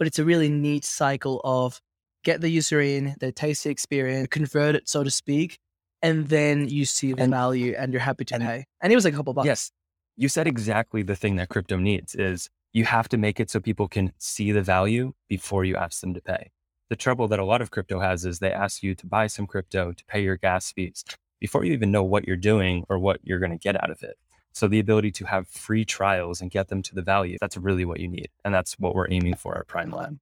but 0.00 0.06
it's 0.06 0.18
a 0.18 0.24
really 0.24 0.48
neat 0.48 0.82
cycle 0.82 1.42
of 1.44 1.78
get 2.24 2.40
the 2.40 2.48
user 2.48 2.80
in, 2.80 3.14
they 3.20 3.30
taste 3.30 3.64
the 3.64 3.70
experience, 3.70 4.28
convert 4.30 4.74
it, 4.74 4.88
so 4.88 5.04
to 5.04 5.10
speak, 5.10 5.58
and 6.00 6.26
then 6.28 6.70
you 6.70 6.86
see 6.86 7.12
the 7.12 7.24
and, 7.24 7.30
value 7.30 7.74
and 7.76 7.92
you're 7.92 8.00
happy 8.00 8.24
to 8.24 8.36
and, 8.36 8.42
pay. 8.42 8.64
And 8.80 8.90
it 8.90 8.96
was 8.96 9.04
like 9.04 9.12
a 9.12 9.16
couple 9.18 9.34
bucks. 9.34 9.44
Yes. 9.44 9.70
You 10.16 10.30
said 10.30 10.46
exactly 10.46 11.02
the 11.02 11.14
thing 11.14 11.36
that 11.36 11.50
crypto 11.50 11.76
needs 11.76 12.14
is 12.14 12.48
you 12.72 12.86
have 12.86 13.10
to 13.10 13.18
make 13.18 13.40
it 13.40 13.50
so 13.50 13.60
people 13.60 13.88
can 13.88 14.12
see 14.16 14.52
the 14.52 14.62
value 14.62 15.12
before 15.28 15.66
you 15.66 15.76
ask 15.76 16.00
them 16.00 16.14
to 16.14 16.22
pay. 16.22 16.50
The 16.88 16.96
trouble 16.96 17.28
that 17.28 17.38
a 17.38 17.44
lot 17.44 17.60
of 17.60 17.70
crypto 17.70 18.00
has 18.00 18.24
is 18.24 18.38
they 18.38 18.52
ask 18.52 18.82
you 18.82 18.94
to 18.94 19.06
buy 19.06 19.26
some 19.26 19.46
crypto 19.46 19.92
to 19.92 20.04
pay 20.06 20.22
your 20.22 20.38
gas 20.38 20.72
fees 20.72 21.04
before 21.40 21.62
you 21.66 21.74
even 21.74 21.90
know 21.90 22.04
what 22.04 22.26
you're 22.26 22.38
doing 22.38 22.86
or 22.88 22.98
what 22.98 23.20
you're 23.22 23.38
going 23.38 23.52
to 23.52 23.58
get 23.58 23.82
out 23.82 23.90
of 23.90 24.02
it. 24.02 24.16
So 24.52 24.66
the 24.66 24.80
ability 24.80 25.12
to 25.12 25.26
have 25.26 25.46
free 25.48 25.84
trials 25.84 26.40
and 26.40 26.50
get 26.50 26.68
them 26.68 26.82
to 26.82 26.94
the 26.94 27.02
value, 27.02 27.38
that's 27.40 27.56
really 27.56 27.84
what 27.84 28.00
you 28.00 28.08
need. 28.08 28.28
And 28.44 28.52
that's 28.52 28.78
what 28.78 28.94
we're 28.94 29.10
aiming 29.10 29.36
for 29.36 29.56
at 29.58 29.68
Prime 29.68 29.90
Lab. 29.90 30.18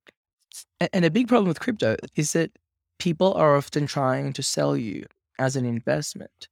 And 0.93 1.05
a 1.05 1.11
big 1.11 1.29
problem 1.29 1.49
with 1.49 1.61
crypto 1.61 1.97
is 2.15 2.33
that 2.33 2.53
people 2.99 3.33
are 3.35 3.57
often 3.57 3.87
trying 3.87 4.33
to 4.35 4.43
sell 4.43 4.77
you 4.77 5.07
as 5.39 5.57
an 5.57 5.65
investment. 5.65 6.49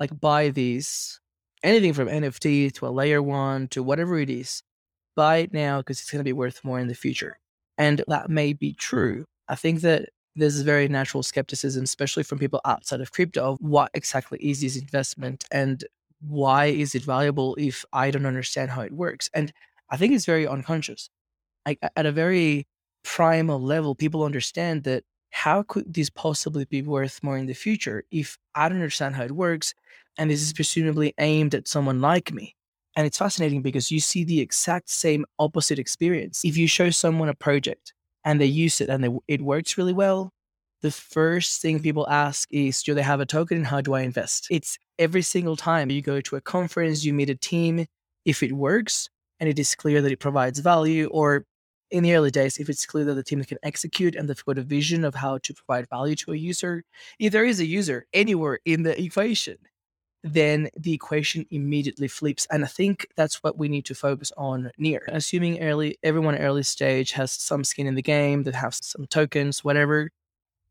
Like 0.00 0.18
buy 0.18 0.50
these, 0.50 1.20
anything 1.62 1.92
from 1.92 2.08
NFT 2.08 2.72
to 2.74 2.86
a 2.86 2.90
layer 2.90 3.22
one 3.22 3.68
to 3.68 3.82
whatever 3.82 4.18
it 4.18 4.30
is, 4.30 4.62
buy 5.16 5.38
it 5.38 5.52
now 5.52 5.78
because 5.78 6.00
it's 6.00 6.10
going 6.10 6.20
to 6.20 6.24
be 6.24 6.32
worth 6.32 6.64
more 6.64 6.78
in 6.78 6.88
the 6.88 6.94
future. 6.94 7.38
And 7.76 8.04
that 8.08 8.30
may 8.30 8.52
be 8.52 8.72
true. 8.72 9.24
I 9.48 9.54
think 9.54 9.80
that 9.80 10.10
there's 10.36 10.60
a 10.60 10.64
very 10.64 10.88
natural 10.88 11.22
skepticism, 11.22 11.84
especially 11.84 12.22
from 12.22 12.38
people 12.38 12.60
outside 12.64 13.00
of 13.00 13.12
crypto, 13.12 13.52
of 13.52 13.58
what 13.60 13.90
exactly 13.94 14.38
is 14.40 14.60
this 14.60 14.76
investment 14.76 15.44
and 15.50 15.84
why 16.20 16.66
is 16.66 16.94
it 16.94 17.02
valuable 17.02 17.54
if 17.58 17.84
I 17.92 18.10
don't 18.10 18.26
understand 18.26 18.70
how 18.70 18.82
it 18.82 18.92
works? 18.92 19.30
And 19.34 19.52
I 19.90 19.96
think 19.96 20.12
it's 20.14 20.26
very 20.26 20.46
unconscious. 20.46 21.10
Like 21.66 21.78
at 21.96 22.06
a 22.06 22.12
very 22.12 22.66
primal 23.04 23.60
level, 23.60 23.94
people 23.94 24.24
understand 24.24 24.84
that 24.84 25.04
how 25.30 25.62
could 25.62 25.92
this 25.92 26.10
possibly 26.10 26.64
be 26.64 26.82
worth 26.82 27.22
more 27.22 27.36
in 27.38 27.46
the 27.46 27.54
future 27.54 28.04
if 28.10 28.38
I 28.54 28.68
don't 28.68 28.78
understand 28.78 29.14
how 29.14 29.24
it 29.24 29.32
works 29.32 29.74
and 30.18 30.30
this 30.30 30.42
is 30.42 30.52
presumably 30.52 31.14
aimed 31.18 31.54
at 31.54 31.68
someone 31.68 32.00
like 32.00 32.32
me? 32.32 32.56
And 32.96 33.06
it's 33.06 33.18
fascinating 33.18 33.62
because 33.62 33.90
you 33.92 34.00
see 34.00 34.24
the 34.24 34.40
exact 34.40 34.90
same 34.90 35.24
opposite 35.38 35.78
experience. 35.78 36.40
If 36.44 36.56
you 36.56 36.66
show 36.66 36.90
someone 36.90 37.28
a 37.28 37.34
project 37.34 37.92
and 38.24 38.40
they 38.40 38.46
use 38.46 38.80
it 38.80 38.88
and 38.88 39.04
they, 39.04 39.10
it 39.28 39.40
works 39.40 39.78
really 39.78 39.92
well, 39.92 40.32
the 40.82 40.90
first 40.90 41.60
thing 41.60 41.80
people 41.80 42.08
ask 42.08 42.48
is, 42.52 42.82
do 42.82 42.94
they 42.94 43.02
have 43.02 43.20
a 43.20 43.26
token 43.26 43.56
and 43.56 43.66
how 43.66 43.80
do 43.80 43.94
I 43.94 44.02
invest? 44.02 44.46
It's 44.50 44.78
every 44.98 45.22
single 45.22 45.56
time 45.56 45.90
you 45.90 46.02
go 46.02 46.20
to 46.20 46.36
a 46.36 46.40
conference, 46.40 47.04
you 47.04 47.12
meet 47.12 47.30
a 47.30 47.34
team, 47.34 47.86
if 48.24 48.42
it 48.42 48.52
works 48.52 49.08
and 49.40 49.48
it 49.48 49.58
is 49.58 49.74
clear 49.74 50.02
that 50.02 50.12
it 50.12 50.20
provides 50.20 50.58
value, 50.58 51.08
or 51.08 51.44
in 51.90 52.02
the 52.02 52.14
early 52.14 52.30
days, 52.30 52.58
if 52.58 52.68
it's 52.68 52.84
clear 52.84 53.04
that 53.04 53.14
the 53.14 53.22
team 53.22 53.42
can 53.44 53.58
execute 53.62 54.14
and 54.14 54.28
they've 54.28 54.44
got 54.44 54.58
a 54.58 54.62
vision 54.62 55.04
of 55.04 55.14
how 55.14 55.38
to 55.38 55.54
provide 55.54 55.88
value 55.88 56.16
to 56.16 56.32
a 56.32 56.36
user, 56.36 56.84
if 57.18 57.32
there 57.32 57.44
is 57.44 57.60
a 57.60 57.66
user 57.66 58.06
anywhere 58.12 58.58
in 58.64 58.82
the 58.82 59.00
equation, 59.00 59.56
then 60.24 60.68
the 60.76 60.92
equation 60.92 61.46
immediately 61.50 62.08
flips. 62.08 62.46
And 62.50 62.64
I 62.64 62.66
think 62.66 63.06
that's 63.16 63.42
what 63.42 63.56
we 63.56 63.68
need 63.68 63.84
to 63.86 63.94
focus 63.94 64.32
on 64.36 64.70
near. 64.76 65.02
Assuming 65.08 65.62
early 65.62 65.96
everyone 66.02 66.36
early 66.36 66.64
stage 66.64 67.12
has 67.12 67.32
some 67.32 67.64
skin 67.64 67.86
in 67.86 67.94
the 67.94 68.02
game, 68.02 68.42
that 68.42 68.54
have 68.54 68.74
some 68.74 69.06
tokens, 69.06 69.64
whatever. 69.64 70.10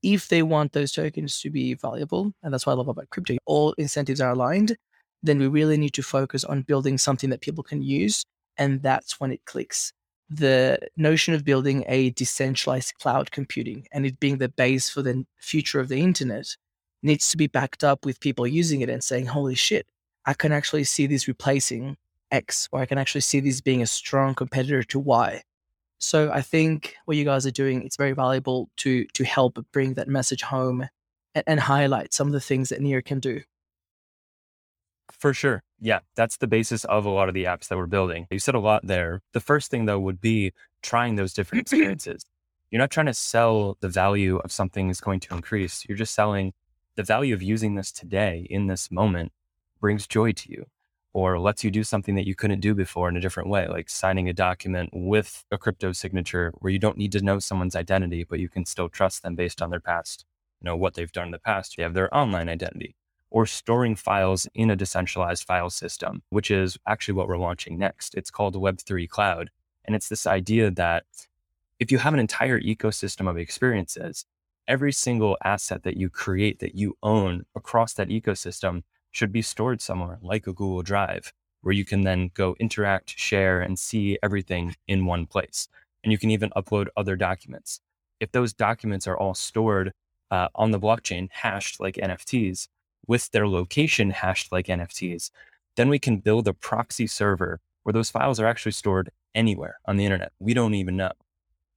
If 0.03 0.27
they 0.27 0.43
want 0.43 0.73
those 0.73 0.91
tokens 0.91 1.39
to 1.41 1.49
be 1.49 1.73
valuable, 1.73 2.33
and 2.43 2.53
that's 2.53 2.65
what 2.65 2.73
I 2.73 2.75
love 2.75 2.87
about 2.87 3.09
crypto, 3.09 3.37
all 3.45 3.73
incentives 3.73 4.21
are 4.21 4.31
aligned, 4.31 4.77
then 5.23 5.39
we 5.39 5.47
really 5.47 5.77
need 5.77 5.93
to 5.93 6.03
focus 6.03 6.43
on 6.43 6.61
building 6.61 6.97
something 6.97 7.29
that 7.31 7.41
people 7.41 7.63
can 7.63 7.81
use. 7.81 8.23
And 8.57 8.81
that's 8.81 9.19
when 9.19 9.31
it 9.31 9.45
clicks 9.45 9.93
the 10.29 10.77
notion 10.97 11.33
of 11.33 11.45
building 11.45 11.85
a 11.87 12.09
decentralized 12.11 12.93
cloud 12.99 13.31
computing 13.31 13.87
and 13.91 14.05
it 14.05 14.19
being 14.19 14.37
the 14.37 14.49
base 14.49 14.89
for 14.89 15.01
the 15.01 15.25
future 15.37 15.79
of 15.79 15.87
the 15.87 16.01
internet 16.01 16.55
needs 17.01 17.29
to 17.29 17.37
be 17.37 17.47
backed 17.47 17.83
up 17.83 18.05
with 18.05 18.19
people 18.19 18.45
using 18.45 18.81
it 18.81 18.89
and 18.89 19.03
saying, 19.03 19.25
holy 19.25 19.55
shit, 19.55 19.87
I 20.25 20.33
can 20.33 20.51
actually 20.51 20.83
see 20.83 21.07
this 21.07 21.27
replacing 21.27 21.97
X, 22.31 22.67
or 22.71 22.81
I 22.81 22.85
can 22.85 22.97
actually 22.97 23.21
see 23.21 23.39
this 23.39 23.61
being 23.61 23.81
a 23.81 23.87
strong 23.87 24.35
competitor 24.35 24.83
to 24.83 24.99
Y. 24.99 25.41
So 25.99 26.31
I 26.31 26.41
think 26.41 26.95
what 27.05 27.17
you 27.17 27.25
guys 27.25 27.45
are 27.45 27.51
doing, 27.51 27.83
it's 27.83 27.97
very 27.97 28.13
valuable 28.13 28.69
to 28.77 29.05
to 29.05 29.23
help 29.23 29.63
bring 29.71 29.95
that 29.95 30.07
message 30.07 30.43
home 30.43 30.87
and, 31.33 31.43
and 31.47 31.59
highlight 31.59 32.13
some 32.13 32.27
of 32.27 32.33
the 32.33 32.41
things 32.41 32.69
that 32.69 32.81
Near 32.81 33.01
can 33.01 33.19
do. 33.19 33.41
For 35.11 35.33
sure. 35.33 35.63
Yeah, 35.79 35.99
that's 36.15 36.37
the 36.37 36.47
basis 36.47 36.83
of 36.85 37.05
a 37.05 37.09
lot 37.09 37.27
of 37.27 37.33
the 37.33 37.45
apps 37.45 37.67
that 37.67 37.77
we're 37.77 37.85
building. 37.85 38.27
You 38.29 38.39
said 38.39 38.55
a 38.55 38.59
lot 38.59 38.85
there. 38.85 39.21
The 39.33 39.39
first 39.39 39.71
thing, 39.71 39.85
though, 39.85 39.99
would 39.99 40.21
be 40.21 40.53
trying 40.81 41.15
those 41.15 41.33
different 41.33 41.61
experiences. 41.63 42.25
You're 42.69 42.81
not 42.81 42.91
trying 42.91 43.05
to 43.05 43.13
sell 43.13 43.77
the 43.79 43.89
value 43.89 44.37
of 44.37 44.51
something 44.51 44.89
is 44.89 44.99
going 44.99 45.21
to 45.21 45.33
increase. 45.33 45.85
You're 45.87 45.97
just 45.97 46.13
selling 46.13 46.53
the 46.95 47.03
value 47.03 47.33
of 47.33 47.41
using 47.41 47.75
this 47.75 47.91
today 47.91 48.45
in 48.49 48.67
this 48.67 48.91
moment 48.91 49.31
brings 49.79 50.07
joy 50.07 50.31
to 50.33 50.51
you 50.51 50.65
or 51.17 51.39
lets 51.39 51.63
you 51.63 51.71
do 51.71 51.83
something 51.83 52.13
that 52.13 52.27
you 52.27 52.35
couldn't 52.35 52.59
do 52.59 52.75
before 52.75 53.09
in 53.09 53.17
a 53.17 53.19
different 53.19 53.49
way, 53.49 53.67
like 53.67 53.89
signing 53.89 54.29
a 54.29 54.33
document 54.33 54.87
with 54.93 55.43
a 55.51 55.57
crypto 55.57 55.91
signature 55.91 56.53
where 56.59 56.71
you 56.71 56.77
don't 56.77 56.95
need 56.95 57.11
to 57.11 57.23
know 57.23 57.39
someone's 57.39 57.75
identity, 57.75 58.23
but 58.23 58.37
you 58.37 58.47
can 58.47 58.63
still 58.67 58.87
trust 58.87 59.23
them 59.23 59.33
based 59.33 59.59
on 59.59 59.71
their 59.71 59.79
past, 59.79 60.25
you 60.61 60.65
know, 60.65 60.75
what 60.75 60.93
they've 60.93 61.11
done 61.11 61.29
in 61.29 61.31
the 61.31 61.39
past. 61.39 61.73
They 61.75 61.81
have 61.81 61.95
their 61.95 62.15
online 62.15 62.49
identity 62.49 62.95
or 63.31 63.47
storing 63.47 63.95
files 63.95 64.47
in 64.53 64.69
a 64.69 64.75
decentralized 64.75 65.43
file 65.43 65.71
system, 65.71 66.21
which 66.29 66.51
is 66.51 66.77
actually 66.87 67.15
what 67.15 67.27
we're 67.27 67.39
launching 67.39 67.79
next. 67.79 68.13
It's 68.13 68.29
called 68.29 68.53
Web3 68.53 69.09
Cloud. 69.09 69.49
And 69.85 69.95
it's 69.95 70.09
this 70.09 70.27
idea 70.27 70.69
that 70.69 71.05
if 71.79 71.91
you 71.91 71.97
have 71.97 72.13
an 72.13 72.19
entire 72.19 72.61
ecosystem 72.61 73.27
of 73.27 73.39
experiences, 73.39 74.27
every 74.67 74.93
single 74.93 75.35
asset 75.43 75.81
that 75.81 75.97
you 75.97 76.11
create 76.11 76.59
that 76.59 76.75
you 76.75 76.95
own 77.01 77.47
across 77.55 77.93
that 77.93 78.09
ecosystem 78.09 78.83
should 79.17 79.31
be 79.31 79.41
stored 79.41 79.81
somewhere 79.81 80.19
like 80.21 80.45
a 80.45 80.53
Google 80.53 80.83
Drive, 80.83 81.33
where 81.61 81.73
you 81.73 81.83
can 81.83 82.03
then 82.03 82.29
go 82.35 82.55
interact, 82.59 83.17
share, 83.17 83.61
and 83.61 83.79
see 83.79 84.19
everything 84.21 84.75
in 84.87 85.07
one 85.07 85.25
place. 85.25 85.67
And 86.03 86.11
you 86.11 86.19
can 86.19 86.29
even 86.29 86.51
upload 86.51 86.87
other 86.95 87.15
documents. 87.15 87.81
If 88.19 88.31
those 88.31 88.53
documents 88.53 89.07
are 89.07 89.17
all 89.17 89.33
stored 89.33 89.91
uh, 90.29 90.49
on 90.53 90.69
the 90.69 90.79
blockchain, 90.79 91.29
hashed 91.31 91.79
like 91.79 91.95
NFTs, 91.95 92.67
with 93.07 93.31
their 93.31 93.47
location 93.47 94.11
hashed 94.11 94.51
like 94.51 94.67
NFTs, 94.67 95.31
then 95.77 95.89
we 95.89 95.97
can 95.97 96.17
build 96.17 96.47
a 96.47 96.53
proxy 96.53 97.07
server 97.07 97.59
where 97.83 97.93
those 97.93 98.11
files 98.11 98.39
are 98.39 98.45
actually 98.45 98.73
stored 98.73 99.09
anywhere 99.33 99.79
on 99.85 99.97
the 99.97 100.05
internet. 100.05 100.31
We 100.39 100.53
don't 100.53 100.75
even 100.75 100.95
know. 100.95 101.13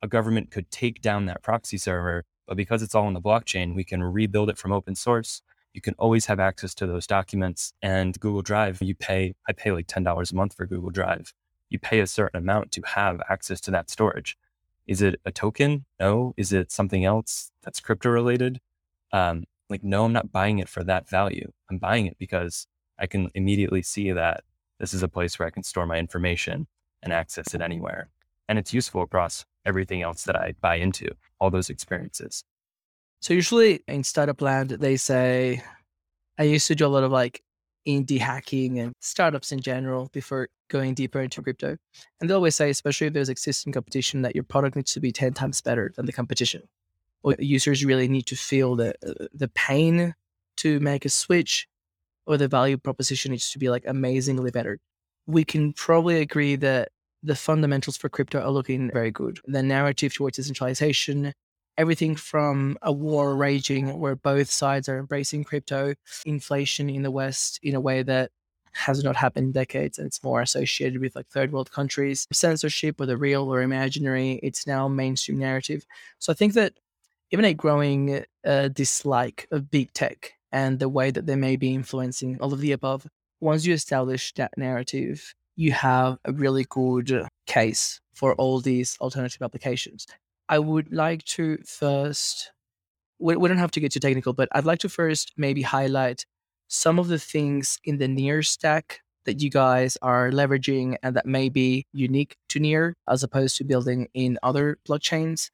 A 0.02 0.08
government 0.08 0.50
could 0.50 0.70
take 0.70 1.00
down 1.00 1.26
that 1.26 1.42
proxy 1.42 1.78
server, 1.78 2.24
but 2.46 2.56
because 2.56 2.82
it's 2.82 2.94
all 2.94 3.06
on 3.06 3.14
the 3.14 3.20
blockchain, 3.20 3.74
we 3.74 3.84
can 3.84 4.02
rebuild 4.02 4.50
it 4.50 4.58
from 4.58 4.72
open 4.72 4.94
source. 4.94 5.40
You 5.72 5.80
can 5.80 5.94
always 5.98 6.26
have 6.26 6.40
access 6.40 6.74
to 6.76 6.86
those 6.86 7.06
documents. 7.06 7.72
And 7.82 8.18
Google 8.18 8.42
Drive, 8.42 8.82
you 8.82 8.94
pay, 8.94 9.34
I 9.48 9.52
pay 9.52 9.72
like 9.72 9.86
$10 9.86 10.32
a 10.32 10.34
month 10.34 10.54
for 10.54 10.66
Google 10.66 10.90
Drive. 10.90 11.32
You 11.68 11.78
pay 11.78 12.00
a 12.00 12.06
certain 12.06 12.38
amount 12.38 12.72
to 12.72 12.82
have 12.86 13.20
access 13.28 13.60
to 13.62 13.70
that 13.70 13.90
storage. 13.90 14.36
Is 14.86 15.02
it 15.02 15.20
a 15.24 15.30
token? 15.30 15.84
No. 16.00 16.34
Is 16.36 16.52
it 16.52 16.72
something 16.72 17.04
else 17.04 17.52
that's 17.62 17.78
crypto 17.80 18.10
related? 18.10 18.60
Um, 19.12 19.44
like, 19.68 19.84
no, 19.84 20.04
I'm 20.04 20.12
not 20.12 20.32
buying 20.32 20.58
it 20.58 20.68
for 20.68 20.82
that 20.84 21.08
value. 21.08 21.52
I'm 21.70 21.78
buying 21.78 22.06
it 22.06 22.18
because 22.18 22.66
I 22.98 23.06
can 23.06 23.30
immediately 23.34 23.82
see 23.82 24.10
that 24.10 24.42
this 24.80 24.92
is 24.92 25.02
a 25.02 25.08
place 25.08 25.38
where 25.38 25.46
I 25.46 25.50
can 25.50 25.62
store 25.62 25.86
my 25.86 25.98
information 25.98 26.66
and 27.02 27.12
access 27.12 27.54
it 27.54 27.60
anywhere. 27.60 28.08
And 28.48 28.58
it's 28.58 28.74
useful 28.74 29.02
across 29.02 29.44
everything 29.64 30.02
else 30.02 30.24
that 30.24 30.36
I 30.36 30.54
buy 30.60 30.76
into, 30.76 31.10
all 31.38 31.50
those 31.50 31.70
experiences. 31.70 32.44
So 33.20 33.34
usually 33.34 33.80
in 33.86 34.02
startup 34.02 34.40
land, 34.40 34.70
they 34.70 34.96
say, 34.96 35.62
I 36.38 36.44
used 36.44 36.66
to 36.68 36.74
do 36.74 36.86
a 36.86 36.88
lot 36.88 37.04
of 37.04 37.12
like 37.12 37.42
indie 37.86 38.18
hacking 38.18 38.78
and 38.78 38.94
startups 39.00 39.52
in 39.52 39.60
general 39.60 40.08
before 40.12 40.48
going 40.68 40.94
deeper 40.94 41.20
into 41.20 41.42
crypto. 41.42 41.76
And 42.20 42.30
they 42.30 42.34
always 42.34 42.56
say, 42.56 42.70
especially 42.70 43.08
if 43.08 43.12
there's 43.12 43.28
existing 43.28 43.74
competition, 43.74 44.22
that 44.22 44.34
your 44.34 44.44
product 44.44 44.76
needs 44.76 44.92
to 44.94 45.00
be 45.00 45.12
10 45.12 45.34
times 45.34 45.60
better 45.60 45.92
than 45.96 46.06
the 46.06 46.12
competition. 46.12 46.62
Or 47.22 47.36
users 47.38 47.84
really 47.84 48.08
need 48.08 48.26
to 48.26 48.36
feel 48.36 48.76
the 48.76 48.94
uh, 49.06 49.26
the 49.34 49.48
pain 49.48 50.14
to 50.58 50.80
make 50.80 51.04
a 51.04 51.10
switch 51.10 51.68
or 52.26 52.38
the 52.38 52.48
value 52.48 52.78
proposition 52.78 53.32
needs 53.32 53.50
to 53.52 53.58
be 53.58 53.68
like 53.68 53.84
amazingly 53.86 54.50
better. 54.50 54.78
We 55.26 55.44
can 55.44 55.74
probably 55.74 56.20
agree 56.20 56.56
that 56.56 56.88
the 57.22 57.34
fundamentals 57.34 57.98
for 57.98 58.08
crypto 58.08 58.40
are 58.40 58.50
looking 58.50 58.90
very 58.90 59.10
good. 59.10 59.40
The 59.44 59.62
narrative 59.62 60.14
towards 60.14 60.36
decentralization 60.36 61.34
everything 61.78 62.14
from 62.14 62.76
a 62.82 62.92
war 62.92 63.36
raging 63.36 63.98
where 63.98 64.16
both 64.16 64.50
sides 64.50 64.88
are 64.88 64.98
embracing 64.98 65.44
crypto 65.44 65.94
inflation 66.26 66.90
in 66.90 67.02
the 67.02 67.10
west 67.10 67.58
in 67.62 67.74
a 67.74 67.80
way 67.80 68.02
that 68.02 68.30
has 68.72 69.02
not 69.02 69.16
happened 69.16 69.46
in 69.46 69.52
decades 69.52 69.98
and 69.98 70.06
it's 70.06 70.22
more 70.22 70.40
associated 70.40 71.00
with 71.00 71.16
like 71.16 71.26
third 71.26 71.52
world 71.52 71.72
countries 71.72 72.26
censorship 72.32 73.00
whether 73.00 73.16
real 73.16 73.52
or 73.52 73.62
imaginary 73.62 74.38
it's 74.42 74.66
now 74.66 74.86
mainstream 74.86 75.38
narrative 75.38 75.84
so 76.18 76.32
i 76.32 76.34
think 76.34 76.54
that 76.54 76.74
even 77.32 77.44
a 77.44 77.54
growing 77.54 78.24
uh, 78.44 78.68
dislike 78.68 79.46
of 79.50 79.70
big 79.70 79.92
tech 79.92 80.34
and 80.52 80.78
the 80.78 80.88
way 80.88 81.10
that 81.10 81.26
they 81.26 81.36
may 81.36 81.56
be 81.56 81.74
influencing 81.74 82.38
all 82.40 82.52
of 82.52 82.60
the 82.60 82.72
above. 82.72 83.06
Once 83.40 83.64
you 83.64 83.72
establish 83.72 84.34
that 84.34 84.52
narrative, 84.56 85.34
you 85.56 85.72
have 85.72 86.18
a 86.24 86.32
really 86.32 86.66
good 86.68 87.26
case 87.46 88.00
for 88.14 88.34
all 88.34 88.60
these 88.60 88.96
alternative 89.00 89.42
applications. 89.42 90.06
I 90.50 90.58
would 90.58 90.92
like 90.92 91.24
to 91.36 91.58
first, 91.64 92.50
we, 93.20 93.36
we 93.36 93.48
don't 93.48 93.58
have 93.58 93.70
to 93.70 93.80
get 93.80 93.92
too 93.92 94.00
technical, 94.00 94.32
but 94.32 94.48
I'd 94.50 94.64
like 94.64 94.80
to 94.80 94.88
first 94.88 95.32
maybe 95.36 95.62
highlight 95.62 96.26
some 96.66 96.98
of 96.98 97.06
the 97.06 97.20
things 97.20 97.78
in 97.84 97.98
the 97.98 98.08
near 98.08 98.42
stack 98.42 99.00
that 99.26 99.40
you 99.40 99.48
guys 99.48 99.96
are 100.02 100.30
leveraging 100.30 100.96
and 101.04 101.14
that 101.14 101.24
may 101.24 101.50
be 101.50 101.86
unique 101.92 102.36
to 102.48 102.58
near 102.58 102.96
as 103.08 103.22
opposed 103.22 103.56
to 103.58 103.64
building 103.64 104.08
in 104.12 104.38
other 104.42 104.78
blockchains 104.88 105.50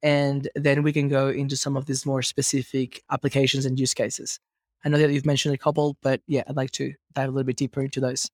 and 0.00 0.48
then 0.54 0.84
we 0.84 0.92
can 0.92 1.08
go 1.08 1.28
into 1.28 1.56
some 1.56 1.76
of 1.76 1.86
these 1.86 2.06
more 2.06 2.22
specific 2.22 3.02
applications 3.10 3.66
and 3.66 3.80
use 3.80 3.94
cases. 3.94 4.38
I 4.84 4.88
know 4.88 4.98
that 4.98 5.10
you've 5.10 5.26
mentioned 5.26 5.54
a 5.54 5.58
couple, 5.58 5.96
but 6.02 6.20
yeah, 6.28 6.44
I'd 6.46 6.54
like 6.54 6.70
to 6.72 6.92
dive 7.14 7.30
a 7.30 7.32
little 7.32 7.46
bit 7.46 7.56
deeper 7.56 7.82
into 7.82 7.98
those. 7.98 8.30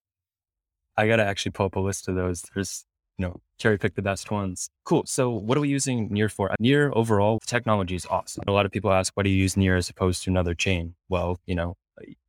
I 0.95 1.07
got 1.07 1.15
to 1.15 1.25
actually 1.25 1.53
pull 1.53 1.65
up 1.65 1.75
a 1.75 1.79
list 1.79 2.07
of 2.07 2.13
those. 2.13 2.43
There's 2.53 2.85
you 3.17 3.25
know, 3.25 3.39
cherry 3.57 3.77
pick 3.77 3.95
the 3.95 4.01
best 4.01 4.31
ones. 4.31 4.69
Cool. 4.85 5.03
So 5.05 5.29
what 5.29 5.57
are 5.57 5.61
we 5.61 5.69
using 5.69 6.07
Near 6.11 6.29
for? 6.29 6.51
Uh, 6.51 6.55
Near 6.59 6.91
overall, 6.95 7.39
technology 7.45 7.95
is 7.95 8.05
awesome. 8.07 8.43
A 8.47 8.51
lot 8.51 8.65
of 8.65 8.71
people 8.71 8.91
ask, 8.91 9.13
why 9.15 9.23
do 9.23 9.29
you 9.29 9.37
use 9.37 9.55
Near 9.55 9.75
as 9.77 9.89
opposed 9.89 10.23
to 10.23 10.29
another 10.29 10.53
chain? 10.53 10.95
Well, 11.09 11.39
you 11.45 11.55
know, 11.55 11.77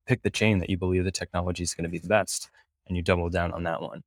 pick 0.06 0.22
the 0.22 0.30
chain 0.30 0.58
that 0.58 0.70
you 0.70 0.76
believe 0.76 1.04
the 1.04 1.10
technology 1.10 1.62
is 1.62 1.74
going 1.74 1.84
to 1.84 1.90
be 1.90 1.98
the 1.98 2.08
best 2.08 2.50
and 2.86 2.96
you 2.96 3.02
double 3.02 3.30
down 3.30 3.52
on 3.52 3.62
that 3.64 3.80
one. 3.80 4.02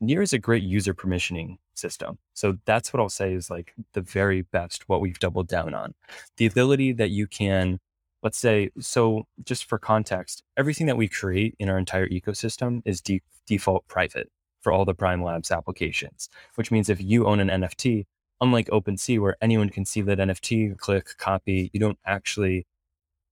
Near 0.00 0.22
is 0.22 0.32
a 0.32 0.38
great 0.38 0.62
user 0.62 0.94
permissioning 0.94 1.58
system. 1.74 2.18
So 2.32 2.56
that's 2.64 2.92
what 2.92 3.00
I'll 3.00 3.08
say 3.08 3.34
is 3.34 3.50
like 3.50 3.74
the 3.92 4.00
very 4.00 4.42
best, 4.42 4.88
what 4.88 5.00
we've 5.00 5.18
doubled 5.18 5.48
down 5.48 5.74
on. 5.74 5.94
The 6.36 6.46
ability 6.46 6.92
that 6.92 7.10
you 7.10 7.26
can, 7.26 7.80
let's 8.22 8.38
say, 8.38 8.70
so 8.78 9.24
just 9.44 9.64
for 9.66 9.78
context, 9.78 10.42
everything 10.56 10.86
that 10.86 10.96
we 10.96 11.08
create 11.08 11.54
in 11.58 11.68
our 11.68 11.76
entire 11.76 12.08
ecosystem 12.08 12.80
is 12.86 13.00
de- 13.00 13.22
default 13.46 13.86
private 13.88 14.30
for 14.60 14.72
all 14.72 14.84
the 14.84 14.94
Prime 14.94 15.22
Labs 15.22 15.50
applications, 15.50 16.28
which 16.54 16.70
means 16.70 16.88
if 16.88 17.00
you 17.00 17.26
own 17.26 17.40
an 17.40 17.48
NFT, 17.48 18.06
unlike 18.40 18.68
OpenSea, 18.68 19.20
where 19.20 19.36
anyone 19.40 19.68
can 19.68 19.84
see 19.84 20.00
that 20.02 20.18
NFT, 20.18 20.76
click, 20.78 21.16
copy, 21.18 21.70
you 21.72 21.80
don't 21.80 21.98
actually 22.04 22.66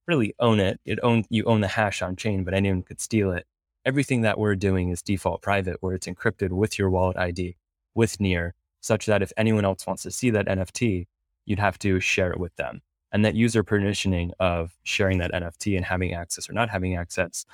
really 0.06 0.34
own 0.38 0.58
it. 0.58 0.80
It 0.84 0.98
own 1.02 1.24
you 1.28 1.44
own 1.44 1.60
the 1.60 1.68
hash 1.68 2.02
on 2.02 2.16
chain, 2.16 2.44
but 2.44 2.54
anyone 2.54 2.82
could 2.82 3.00
steal 3.00 3.30
it. 3.32 3.46
Everything 3.84 4.22
that 4.22 4.38
we're 4.38 4.56
doing 4.56 4.90
is 4.90 5.02
default 5.02 5.42
private, 5.42 5.76
where 5.80 5.94
it's 5.94 6.06
encrypted 6.06 6.50
with 6.50 6.78
your 6.78 6.90
wallet 6.90 7.16
ID, 7.16 7.56
with 7.94 8.20
Near, 8.20 8.54
such 8.80 9.06
that 9.06 9.22
if 9.22 9.32
anyone 9.36 9.64
else 9.64 9.86
wants 9.86 10.02
to 10.02 10.10
see 10.10 10.30
that 10.30 10.46
NFT, 10.46 11.06
you'd 11.46 11.58
have 11.58 11.78
to 11.80 12.00
share 12.00 12.30
it 12.30 12.40
with 12.40 12.54
them. 12.56 12.82
And 13.12 13.24
that 13.24 13.34
user 13.34 13.64
permissioning 13.64 14.32
of 14.38 14.76
sharing 14.82 15.18
that 15.18 15.32
NFT 15.32 15.76
and 15.76 15.84
having 15.84 16.12
access 16.12 16.50
or 16.50 16.52
not 16.52 16.68
having 16.68 16.96
access 16.96 17.46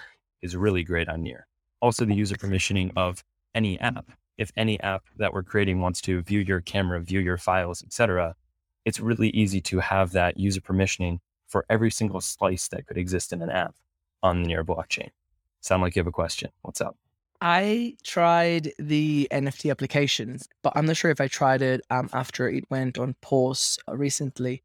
is 0.42 0.56
really 0.56 0.82
great 0.82 1.08
on 1.08 1.22
Near. 1.22 1.46
Also, 1.80 2.04
the 2.04 2.14
user 2.14 2.34
permissioning 2.34 2.90
of 2.96 3.22
any 3.54 3.78
app. 3.80 4.10
If 4.36 4.50
any 4.56 4.80
app 4.80 5.04
that 5.16 5.32
we're 5.32 5.44
creating 5.44 5.80
wants 5.80 6.00
to 6.02 6.22
view 6.22 6.40
your 6.40 6.60
camera, 6.60 7.00
view 7.00 7.20
your 7.20 7.38
files, 7.38 7.82
etc., 7.82 8.34
it's 8.84 9.00
really 9.00 9.30
easy 9.30 9.60
to 9.62 9.78
have 9.78 10.12
that 10.12 10.38
user 10.38 10.60
permissioning 10.60 11.20
for 11.46 11.64
every 11.70 11.90
single 11.90 12.20
slice 12.20 12.68
that 12.68 12.86
could 12.86 12.98
exist 12.98 13.32
in 13.32 13.40
an 13.42 13.50
app 13.50 13.74
on 14.22 14.42
the 14.42 14.48
Near 14.48 14.64
blockchain. 14.64 15.10
Sound 15.60 15.82
like 15.82 15.96
you 15.96 16.00
have 16.00 16.06
a 16.06 16.12
question. 16.12 16.50
What's 16.62 16.80
up? 16.80 16.96
I 17.40 17.96
tried 18.02 18.72
the 18.78 19.28
NFT 19.30 19.70
applications, 19.70 20.48
but 20.62 20.72
I'm 20.76 20.86
not 20.86 20.96
sure 20.96 21.10
if 21.10 21.20
I 21.20 21.28
tried 21.28 21.62
it 21.62 21.82
um, 21.90 22.08
after 22.12 22.48
it 22.48 22.64
went 22.70 22.98
on 22.98 23.14
pause 23.20 23.78
recently. 23.88 24.62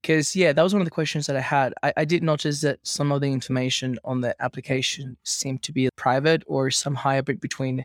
Because, 0.00 0.34
yeah, 0.34 0.52
that 0.52 0.62
was 0.62 0.72
one 0.72 0.80
of 0.80 0.86
the 0.86 0.90
questions 0.90 1.26
that 1.26 1.36
I 1.36 1.40
had. 1.40 1.74
I, 1.82 1.92
I 1.98 2.04
did 2.04 2.22
notice 2.22 2.60
that 2.62 2.80
some 2.82 3.12
of 3.12 3.20
the 3.20 3.30
information 3.32 3.98
on 4.04 4.20
the 4.20 4.34
application 4.42 5.16
seemed 5.22 5.62
to 5.62 5.72
be 5.72 5.88
private 5.96 6.42
or 6.46 6.70
some 6.70 6.94
hybrid 6.96 7.40
between 7.40 7.84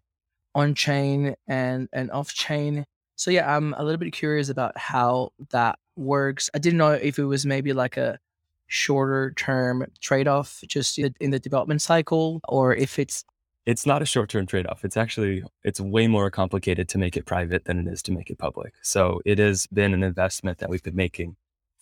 on 0.58 0.74
chain 0.74 1.36
and, 1.48 1.88
and 1.94 2.12
off 2.12 2.34
chain. 2.34 2.84
So, 3.16 3.32
yeah, 3.32 3.56
I'm 3.56 3.74
a 3.76 3.84
little 3.84 4.00
bit 4.00 4.12
curious 4.12 4.50
about 4.50 4.78
how 4.78 5.30
that 5.52 5.78
works. 5.96 6.50
I 6.54 6.58
didn't 6.58 6.78
know 6.80 6.92
if 6.92 7.20
it 7.20 7.26
was 7.26 7.46
maybe 7.46 7.74
like 7.74 7.96
a 7.96 8.20
shorter 8.68 9.32
term 9.38 9.86
trade 10.02 10.28
off 10.28 10.62
just 10.68 11.00
in 11.00 11.32
the 11.32 11.40
development 11.40 11.82
cycle 11.82 12.42
or 12.50 12.76
if 12.76 13.00
it's 13.00 13.24
it's 13.66 13.86
not 13.86 14.02
a 14.02 14.06
short-term 14.06 14.46
trade-off 14.46 14.84
it's 14.84 14.98
actually 14.98 15.42
it's 15.64 15.80
way 15.80 16.06
more 16.06 16.30
complicated 16.30 16.90
to 16.90 16.98
make 16.98 17.16
it 17.16 17.26
private 17.26 17.64
than 17.64 17.80
it 17.80 17.88
is 17.90 18.04
to 18.04 18.12
make 18.12 18.30
it 18.30 18.38
public 18.38 18.74
so 18.82 19.22
it 19.24 19.40
has 19.40 19.68
been 19.68 19.94
an 19.94 20.04
investment 20.04 20.58
that 20.58 20.70
we've 20.70 20.84
been 20.84 20.98
making 20.98 21.38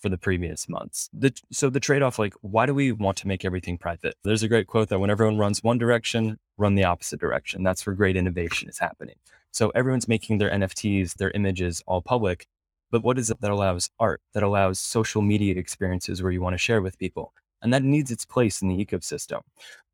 for 0.05 0.09
the 0.09 0.17
previous 0.17 0.69
months 0.69 1.09
the, 1.13 1.33
so 1.51 1.67
the 1.67 1.79
trade-off 1.79 2.19
like 2.19 2.35
why 2.41 2.67
do 2.67 2.75
we 2.75 2.91
want 2.91 3.17
to 3.17 3.27
make 3.27 3.43
everything 3.43 3.75
private 3.75 4.15
there's 4.23 4.43
a 4.43 4.47
great 4.47 4.67
quote 4.67 4.89
that 4.89 4.99
when 4.99 5.09
everyone 5.09 5.39
runs 5.39 5.63
one 5.63 5.79
direction 5.79 6.37
run 6.57 6.75
the 6.75 6.83
opposite 6.83 7.19
direction 7.19 7.63
that's 7.63 7.85
where 7.85 7.95
great 7.95 8.15
innovation 8.15 8.69
is 8.69 8.77
happening 8.77 9.15
so 9.51 9.71
everyone's 9.73 10.07
making 10.07 10.37
their 10.37 10.51
nfts 10.51 11.15
their 11.15 11.31
images 11.31 11.81
all 11.87 12.01
public 12.01 12.47
but 12.91 13.03
what 13.03 13.17
is 13.17 13.29
it 13.29 13.41
that 13.41 13.51
allows 13.51 13.89
art, 13.99 14.21
that 14.33 14.43
allows 14.43 14.79
social 14.79 15.21
media 15.21 15.55
experiences 15.55 16.21
where 16.21 16.31
you 16.31 16.41
want 16.41 16.53
to 16.53 16.57
share 16.57 16.81
with 16.81 16.97
people? 16.97 17.33
And 17.61 17.73
that 17.73 17.83
needs 17.83 18.11
its 18.11 18.25
place 18.25 18.61
in 18.61 18.67
the 18.67 18.85
ecosystem. 18.85 19.41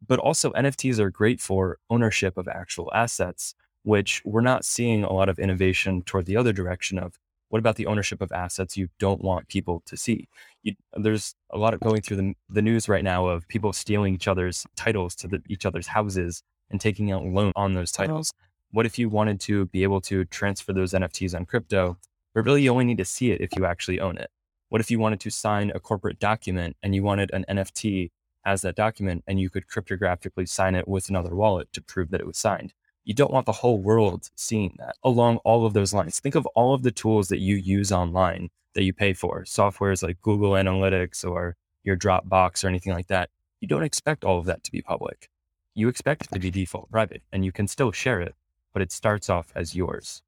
But 0.05 0.19
also, 0.19 0.51
NFTs 0.51 0.99
are 0.99 1.09
great 1.09 1.39
for 1.39 1.77
ownership 1.89 2.37
of 2.37 2.47
actual 2.47 2.91
assets, 2.93 3.55
which 3.83 4.21
we're 4.25 4.41
not 4.41 4.65
seeing 4.65 5.03
a 5.03 5.13
lot 5.13 5.29
of 5.29 5.39
innovation 5.39 6.01
toward 6.03 6.25
the 6.25 6.35
other 6.35 6.51
direction 6.51 6.99
of 6.99 7.17
what 7.51 7.59
about 7.59 7.75
the 7.75 7.85
ownership 7.85 8.21
of 8.21 8.31
assets 8.31 8.75
you 8.75 8.87
don't 8.99 9.21
want 9.21 9.47
people 9.47 9.83
to 9.85 9.95
see? 9.95 10.27
You, 10.63 10.73
there's 10.95 11.35
a 11.51 11.57
lot 11.57 11.73
of 11.73 11.79
going 11.79 12.01
through 12.01 12.17
the, 12.17 12.33
the 12.49 12.61
news 12.61 12.89
right 12.89 13.03
now 13.03 13.27
of 13.27 13.47
people 13.47 13.71
stealing 13.73 14.15
each 14.15 14.27
other's 14.27 14.65
titles 14.75 15.15
to 15.17 15.27
the, 15.27 15.41
each 15.47 15.65
other's 15.65 15.87
houses 15.87 16.43
and 16.69 16.81
taking 16.81 17.11
out 17.11 17.23
loan 17.23 17.51
on 17.55 17.73
those 17.73 17.93
uh-huh. 17.93 18.07
titles. 18.07 18.33
What 18.71 18.85
if 18.85 18.97
you 18.97 19.09
wanted 19.09 19.39
to 19.41 19.65
be 19.67 19.83
able 19.83 20.01
to 20.01 20.25
transfer 20.25 20.73
those 20.73 20.93
NFTs 20.93 21.35
on 21.35 21.45
crypto 21.45 21.97
but 22.33 22.45
really 22.45 22.61
you 22.61 22.71
only 22.71 22.85
need 22.85 22.97
to 22.97 23.05
see 23.05 23.31
it 23.31 23.41
if 23.41 23.55
you 23.55 23.65
actually 23.65 23.99
own 23.99 24.17
it. 24.17 24.29
What 24.69 24.81
if 24.81 24.89
you 24.89 24.99
wanted 24.99 25.19
to 25.21 25.29
sign 25.29 25.71
a 25.75 25.79
corporate 25.79 26.19
document 26.19 26.77
and 26.81 26.95
you 26.95 27.03
wanted 27.03 27.31
an 27.33 27.45
NFT 27.49 28.11
as 28.45 28.61
that 28.61 28.75
document 28.75 29.23
and 29.27 29.39
you 29.39 29.49
could 29.49 29.67
cryptographically 29.67 30.47
sign 30.47 30.75
it 30.75 30.87
with 30.87 31.09
another 31.09 31.35
wallet 31.35 31.71
to 31.73 31.81
prove 31.81 32.09
that 32.11 32.21
it 32.21 32.27
was 32.27 32.37
signed? 32.37 32.73
You 33.11 33.15
don't 33.15 33.33
want 33.33 33.45
the 33.45 33.51
whole 33.51 33.77
world 33.77 34.29
seeing 34.35 34.73
that 34.79 34.95
along 35.03 35.39
all 35.43 35.65
of 35.65 35.73
those 35.73 35.93
lines. 35.93 36.21
Think 36.21 36.33
of 36.33 36.45
all 36.55 36.73
of 36.73 36.81
the 36.81 36.91
tools 36.91 37.27
that 37.27 37.39
you 37.39 37.57
use 37.57 37.91
online 37.91 38.49
that 38.73 38.83
you 38.83 38.93
pay 38.93 39.11
for, 39.11 39.43
softwares 39.43 40.01
like 40.01 40.21
Google 40.21 40.51
Analytics 40.51 41.29
or 41.29 41.57
your 41.83 41.97
Dropbox 41.97 42.63
or 42.63 42.69
anything 42.69 42.93
like 42.93 43.07
that. 43.07 43.29
You 43.59 43.67
don't 43.67 43.83
expect 43.83 44.23
all 44.23 44.39
of 44.39 44.45
that 44.45 44.63
to 44.63 44.71
be 44.71 44.81
public. 44.81 45.27
You 45.75 45.89
expect 45.89 46.23
it 46.23 46.31
to 46.31 46.39
be 46.39 46.49
default 46.49 46.89
private 46.89 47.21
and 47.33 47.43
you 47.43 47.51
can 47.51 47.67
still 47.67 47.91
share 47.91 48.21
it, 48.21 48.33
but 48.71 48.81
it 48.81 48.93
starts 48.93 49.29
off 49.29 49.51
as 49.57 49.75
yours. 49.75 50.23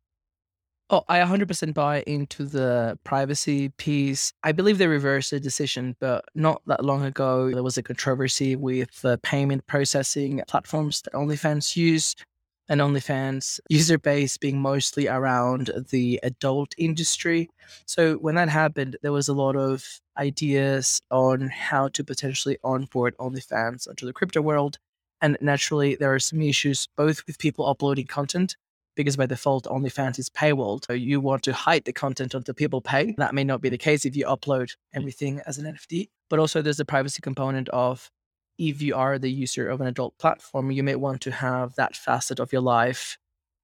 Oh, 0.90 1.06
I 1.08 1.20
100% 1.20 1.74
buy 1.74 2.04
into 2.06 2.44
the 2.44 3.00
privacy 3.06 3.70
piece. 3.70 4.34
I 4.44 4.52
believe 4.52 4.78
they 4.78 4.88
reversed 4.88 5.32
the 5.32 5.40
decision, 5.40 5.96
but 6.02 6.26
not 6.36 6.62
that 6.68 6.84
long 6.84 7.06
ago, 7.06 7.50
there 7.50 7.64
was 7.64 7.78
a 7.78 7.82
controversy 7.82 8.58
with 8.58 9.02
the 9.02 9.20
payment 9.20 9.66
processing 9.68 10.42
platforms 10.50 11.02
that 11.04 11.14
OnlyFans 11.14 11.78
use, 11.78 12.14
and 12.70 12.82
OnlyFans 12.82 13.60
user 13.70 13.98
base 13.98 14.38
being 14.38 14.60
mostly 14.60 15.08
around 15.08 15.72
the 15.90 16.20
adult 16.24 16.74
industry. 16.78 17.50
So 17.86 18.16
when 18.16 18.36
that 18.36 18.50
happened, 18.50 18.98
there 19.02 19.12
was 19.12 19.28
a 19.28 19.34
lot 19.34 19.56
of 19.56 19.86
ideas 20.18 21.02
on 21.12 21.50
how 21.50 21.90
to 21.90 22.04
potentially 22.04 22.58
onboard 22.64 23.18
OnlyFans 23.18 23.88
onto 23.88 24.06
the 24.06 24.14
crypto 24.14 24.42
world. 24.42 24.78
And 25.22 25.38
naturally, 25.42 25.96
there 25.96 26.14
are 26.14 26.20
some 26.20 26.42
issues 26.42 26.88
both 26.98 27.26
with 27.28 27.40
people 27.40 27.68
uploading 27.68 28.08
content 28.08 28.56
because 28.96 29.18
by 29.18 29.26
default 29.26 29.66
OnlyFans 29.66 30.20
is 30.20 30.30
paywalled. 30.30 30.86
So 30.86 30.94
you 30.94 31.20
want 31.20 31.44
to 31.44 31.54
hide 31.54 31.86
the 31.86 31.94
content 31.94 32.34
until 32.34 32.54
people 32.54 32.82
pay. 32.82 33.16
That 33.18 33.34
may 33.34 33.44
not 33.44 33.62
be 33.62 33.70
the 33.70 33.78
case 33.78 34.06
if 34.06 34.16
you 34.16 34.26
upload 34.26 34.76
everything 34.94 35.42
as 35.48 35.58
an 35.58 35.66
NFT. 35.66 36.10
But 36.30 36.40
also 36.40 36.62
there's 36.62 36.78
the 36.78 36.86
privacy 36.86 37.22
component 37.22 37.70
of 37.70 38.10
if 38.58 38.82
you 38.82 38.96
are 38.96 39.18
the 39.18 39.32
user 39.32 39.68
of 39.70 39.82
an 39.82 39.88
adult 39.88 40.18
platform, 40.18 40.72
you 40.72 40.84
may 40.84 40.96
want 40.96 41.22
to 41.22 41.32
have 41.32 41.76
that 41.76 41.96
facet 41.96 42.40
of 42.40 42.52
your 42.52 42.62
life 42.62 43.18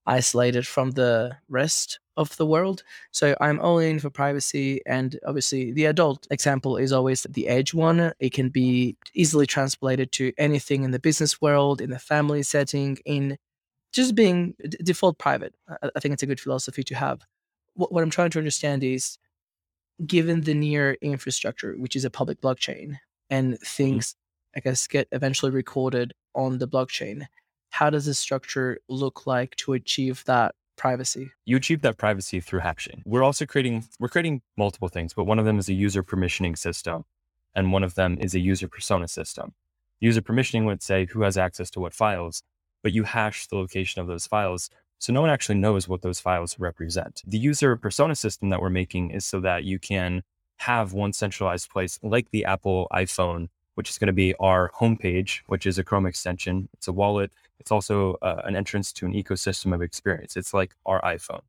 isolated 0.06 0.66
from 0.66 0.92
the 0.92 1.38
rest 1.50 2.00
of 2.18 2.36
the 2.38 2.46
world. 2.46 2.84
So 3.12 3.36
I'm 3.40 3.60
all 3.60 3.80
in 3.80 4.00
for 4.00 4.10
privacy. 4.10 4.82
And 4.86 5.20
obviously, 5.26 5.72
the 5.72 5.86
adult 5.86 6.28
example 6.32 6.78
is 6.78 6.92
always 6.92 7.24
the 7.30 7.48
edge 7.48 7.74
one. 7.74 8.12
It 8.20 8.34
can 8.34 8.50
be 8.50 8.98
easily 9.14 9.46
translated 9.46 10.12
to 10.14 10.34
anything 10.38 10.84
in 10.84 10.92
the 10.92 11.00
business 11.00 11.40
world, 11.40 11.80
in 11.80 11.92
the 11.92 12.00
family 12.00 12.44
setting, 12.44 12.98
in 13.06 13.38
just 13.94 14.16
being 14.16 14.56
default 14.84 15.18
private. 15.18 15.54
I, 15.70 15.90
I 15.96 16.00
think 16.00 16.14
it's 16.14 16.24
a 16.24 16.28
good 16.28 16.40
philosophy 16.40 16.84
to 16.84 16.96
have. 16.96 17.22
What, 17.76 17.92
what 17.92 18.04
I'm 18.04 18.10
trying 18.10 18.32
to 18.32 18.40
understand 18.40 18.84
is 18.84 19.18
given 20.06 20.42
the 20.42 20.54
near 20.54 20.98
infrastructure, 21.02 21.74
which 21.74 21.96
is 21.96 22.06
a 22.06 22.10
public 22.10 22.42
blockchain, 22.42 22.98
and 23.30 23.54
mm-hmm. 23.54 23.64
things, 23.64 24.16
I 24.56 24.60
guess, 24.60 24.88
get 24.88 25.08
eventually 25.12 25.52
recorded 25.52 26.14
on 26.36 26.58
the 26.58 26.68
blockchain, 26.68 27.28
how 27.70 27.90
does 27.90 28.06
the 28.06 28.14
structure 28.14 28.80
look 28.88 29.28
like 29.28 29.56
to 29.58 29.74
achieve 29.74 30.24
that 30.26 30.56
privacy? 30.76 31.32
You 31.46 31.58
achieve 31.58 31.82
that 31.82 31.98
privacy 31.98 32.40
through 32.40 32.62
hashing. 32.62 33.04
We're 33.06 33.24
also 33.24 33.46
creating 33.46 33.86
we're 34.00 34.08
creating 34.10 34.42
multiple 34.58 34.88
things, 34.88 35.14
but 35.14 35.26
one 35.26 35.40
of 35.40 35.46
them 35.46 35.60
is 35.60 35.70
a 35.70 35.74
user 35.74 36.04
permissioning 36.04 36.58
system, 36.58 37.06
and 37.54 37.72
one 37.72 37.84
of 37.84 37.96
them 37.96 38.18
is 38.20 38.34
a 38.34 38.40
user 38.40 38.68
persona 38.68 39.08
system. 39.08 39.54
User 40.00 40.22
permissioning 40.22 40.66
would 40.66 40.82
say 40.82 41.06
who 41.06 41.22
has 41.24 41.38
access 41.38 41.70
to 41.72 41.80
what 41.80 41.94
files, 41.94 42.42
but 42.82 42.94
you 42.94 43.04
hash 43.04 43.48
the 43.48 43.58
location 43.58 44.02
of 44.02 44.08
those 44.08 44.26
files. 44.26 44.70
So 44.98 45.14
no 45.14 45.22
one 45.22 45.30
actually 45.30 45.60
knows 45.60 45.88
what 45.88 46.02
those 46.02 46.20
files 46.20 46.60
represent. 46.60 47.22
The 47.26 47.38
user 47.38 47.76
persona 47.78 48.16
system 48.16 48.50
that 48.50 48.62
we're 48.62 48.70
making 48.70 49.12
is 49.12 49.26
so 49.26 49.40
that 49.42 49.64
you 49.64 49.80
can 49.80 50.24
have 50.58 50.92
one 50.92 51.14
centralized 51.14 51.70
place 51.70 52.00
like 52.04 52.32
the 52.32 52.46
Apple 52.46 52.88
iPhone, 52.92 53.48
which 53.80 53.90
is 53.90 53.98
going 53.98 54.08
to 54.08 54.14
be 54.14 54.36
our 54.42 54.72
homepage, 54.78 55.40
which 55.48 55.66
is 55.66 55.80
a 55.80 55.86
Chrome 55.86 56.06
extension. 56.06 56.68
It's 56.74 56.90
a 56.90 56.92
wallet. 56.92 57.32
It's 57.62 57.72
also 57.72 58.18
uh, 58.22 58.42
an 58.44 58.58
entrance 58.58 58.92
to 58.92 59.06
an 59.06 59.14
ecosystem 59.14 59.74
of 59.74 59.82
experience. 59.82 60.36
It's 60.36 60.54
like 60.54 60.76
our 60.86 61.00
iPhone. 61.02 61.44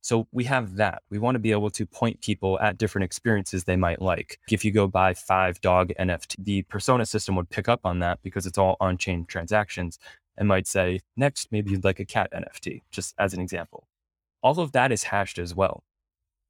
So 0.00 0.26
we 0.32 0.44
have 0.44 0.76
that. 0.76 1.02
We 1.10 1.18
want 1.18 1.34
to 1.34 1.38
be 1.38 1.50
able 1.50 1.68
to 1.72 1.84
point 1.84 2.22
people 2.22 2.58
at 2.60 2.78
different 2.78 3.04
experiences 3.04 3.64
they 3.64 3.76
might 3.76 4.00
like. 4.00 4.40
If 4.50 4.64
you 4.64 4.72
go 4.72 4.86
buy 4.88 5.12
five 5.12 5.60
dog 5.60 5.92
NFT, 6.00 6.36
the 6.38 6.62
persona 6.62 7.04
system 7.04 7.36
would 7.36 7.50
pick 7.50 7.68
up 7.68 7.80
on 7.84 7.98
that 7.98 8.20
because 8.22 8.46
it's 8.46 8.56
all 8.56 8.78
on 8.80 8.96
chain 8.96 9.26
transactions 9.26 9.98
and 10.38 10.48
might 10.48 10.66
say, 10.66 11.00
next, 11.14 11.52
maybe 11.52 11.72
you'd 11.72 11.84
like 11.84 12.00
a 12.00 12.06
cat 12.06 12.30
NFT, 12.32 12.84
just 12.90 13.14
as 13.18 13.34
an 13.34 13.40
example. 13.40 13.86
all 14.42 14.58
of 14.60 14.72
that 14.72 14.92
is 14.92 15.04
hashed 15.04 15.38
as 15.38 15.54
well. 15.54 15.84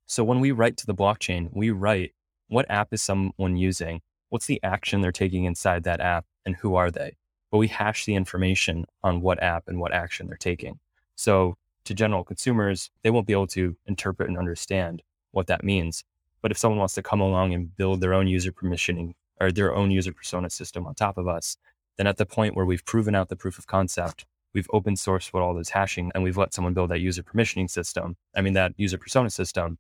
So 0.07 0.23
when 0.23 0.39
we 0.39 0.53
write 0.53 0.77
to 0.79 0.87
the 0.87 0.95
blockchain, 0.95 1.51
we 1.53 1.71
write 1.71 2.13
what 2.49 2.71
app 2.71 2.93
is 2.93 3.03
someone 3.03 3.57
using? 3.57 4.03
What's 4.29 4.47
the 4.47 4.61
action 4.63 5.01
they're 5.01 5.13
taking 5.13 5.45
inside 5.45 5.85
that 5.85 6.01
app 6.01 6.27
and 6.45 6.57
who 6.57 6.75
are 6.75 6.91
they? 6.91 7.17
But 7.51 7.59
we 7.59 7.69
hash 7.69 8.05
the 8.05 8.15
information 8.15 8.87
on 9.03 9.21
what 9.21 9.43
app 9.43 9.69
and 9.69 9.79
what 9.79 9.93
action 9.93 10.27
they're 10.27 10.37
taking. 10.37 10.81
So 11.15 11.57
to 11.85 11.95
general 11.95 12.25
consumers, 12.25 12.91
they 13.03 13.11
won't 13.11 13.27
be 13.27 13.33
able 13.33 13.47
to 13.49 13.77
interpret 13.87 14.29
and 14.29 14.37
understand 14.37 15.03
what 15.31 15.47
that 15.47 15.65
means. 15.65 16.05
But 16.43 16.51
if 16.51 16.59
someone 16.59 16.79
wants 16.79 16.95
to 16.95 17.03
come 17.03 17.21
along 17.21 17.55
and 17.55 17.75
build 17.77 18.01
their 18.01 18.15
own 18.15 18.27
user 18.27 18.53
permissioning 18.53 19.15
or 19.41 19.53
their 19.53 19.75
own 19.75 19.91
user 19.91 20.13
persona 20.13 20.51
system 20.51 20.87
on 20.87 20.95
top 20.95 21.19
of 21.19 21.29
us, 21.29 21.57
then 21.97 22.07
at 22.07 22.17
the 22.17 22.27
point 22.27 22.55
where 22.55 22.67
we've 22.67 22.85
proven 22.85 23.15
out 23.15 23.29
the 23.29 23.37
proof 23.37 23.59
of 23.59 23.67
concept, 23.67 24.27
we've 24.53 24.69
open 24.73 24.95
sourced 24.95 25.33
what 25.33 25.43
all 25.43 25.55
this 25.55 25.71
hashing 25.71 26.11
and 26.15 26.25
we've 26.25 26.37
let 26.37 26.53
someone 26.55 26.75
build 26.75 26.91
that 26.91 27.01
user 27.01 27.23
permissioning 27.23 27.71
system, 27.71 28.17
I 28.35 28.41
mean, 28.41 28.55
that 28.55 28.73
user 28.77 28.99
persona 28.99 29.31
system, 29.31 29.79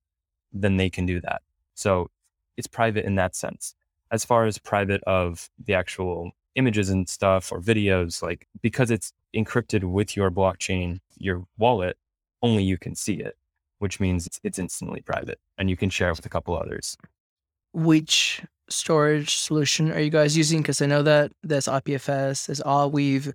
then 0.52 0.76
they 0.76 0.90
can 0.90 1.06
do 1.06 1.20
that. 1.20 1.42
So 1.74 2.11
it's 2.56 2.66
private 2.66 3.04
in 3.04 3.16
that 3.16 3.35
sense. 3.35 3.74
As 4.11 4.25
far 4.25 4.47
as 4.47 4.59
private 4.59 5.03
of 5.05 5.49
the 5.64 5.75
actual 5.75 6.33
images 6.55 6.90
and 6.90 7.09
stuff 7.09 7.53
or 7.53 7.61
videos, 7.61 8.23
like 8.23 8.47
because 8.62 8.90
it's 8.90 9.12
encrypted 9.35 9.85
with 9.85 10.16
your 10.16 10.31
blockchain, 10.31 11.01
your 11.19 11.45
wallet, 11.59 11.97
only 12.42 12.62
you 12.62 12.79
can 12.79 12.95
see 12.95 13.14
it, 13.14 13.37
which 13.79 14.01
means 14.01 14.27
it's, 14.27 14.40
it's 14.42 14.59
instantly 14.59 15.01
private 15.01 15.38
and 15.59 15.69
you 15.69 15.77
can 15.77 15.90
share 15.90 16.09
it 16.11 16.16
with 16.16 16.27
a 16.27 16.31
couple 16.31 16.57
others. 16.57 16.97
Which 17.73 18.42
storage 18.69 19.37
solution 19.37 19.92
are 19.92 20.01
you 20.01 20.11
guys 20.11 20.37
using? 20.37 20.62
Because 20.62 20.81
I 20.81 20.87
know 20.87 21.03
that 21.03 21.33
there's 21.42 21.66
IPFS, 21.66 22.47
there's 22.47 22.61
Arweave, 22.61 23.33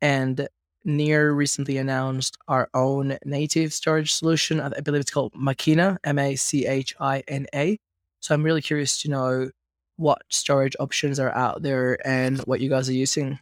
and 0.00 0.48
Near 0.84 1.32
recently 1.32 1.76
announced 1.76 2.38
our 2.46 2.70
own 2.72 3.18
native 3.24 3.72
storage 3.72 4.12
solution. 4.12 4.60
I 4.60 4.80
believe 4.80 5.00
it's 5.00 5.10
called 5.10 5.32
Machina, 5.34 5.98
M 6.04 6.18
A 6.18 6.36
C 6.36 6.66
H 6.66 6.94
I 7.00 7.22
N 7.28 7.46
A. 7.54 7.78
So 8.20 8.34
I'm 8.34 8.42
really 8.42 8.62
curious 8.62 9.02
to 9.02 9.10
know 9.10 9.50
what 9.98 10.22
storage 10.28 10.76
options 10.78 11.18
are 11.18 11.34
out 11.34 11.62
there 11.62 11.98
and 12.06 12.38
what 12.40 12.60
you 12.60 12.70
guys 12.70 12.88
are 12.88 12.94
using. 12.94 13.40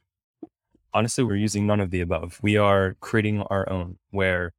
Honestly, 0.92 1.22
we're 1.22 1.36
using 1.36 1.66
none 1.66 1.80
of 1.80 1.90
the 1.90 2.00
above. 2.00 2.38
We 2.42 2.56
are 2.56 2.96
creating 3.00 3.42
our 3.42 3.68
own, 3.70 3.98
where 4.10 4.52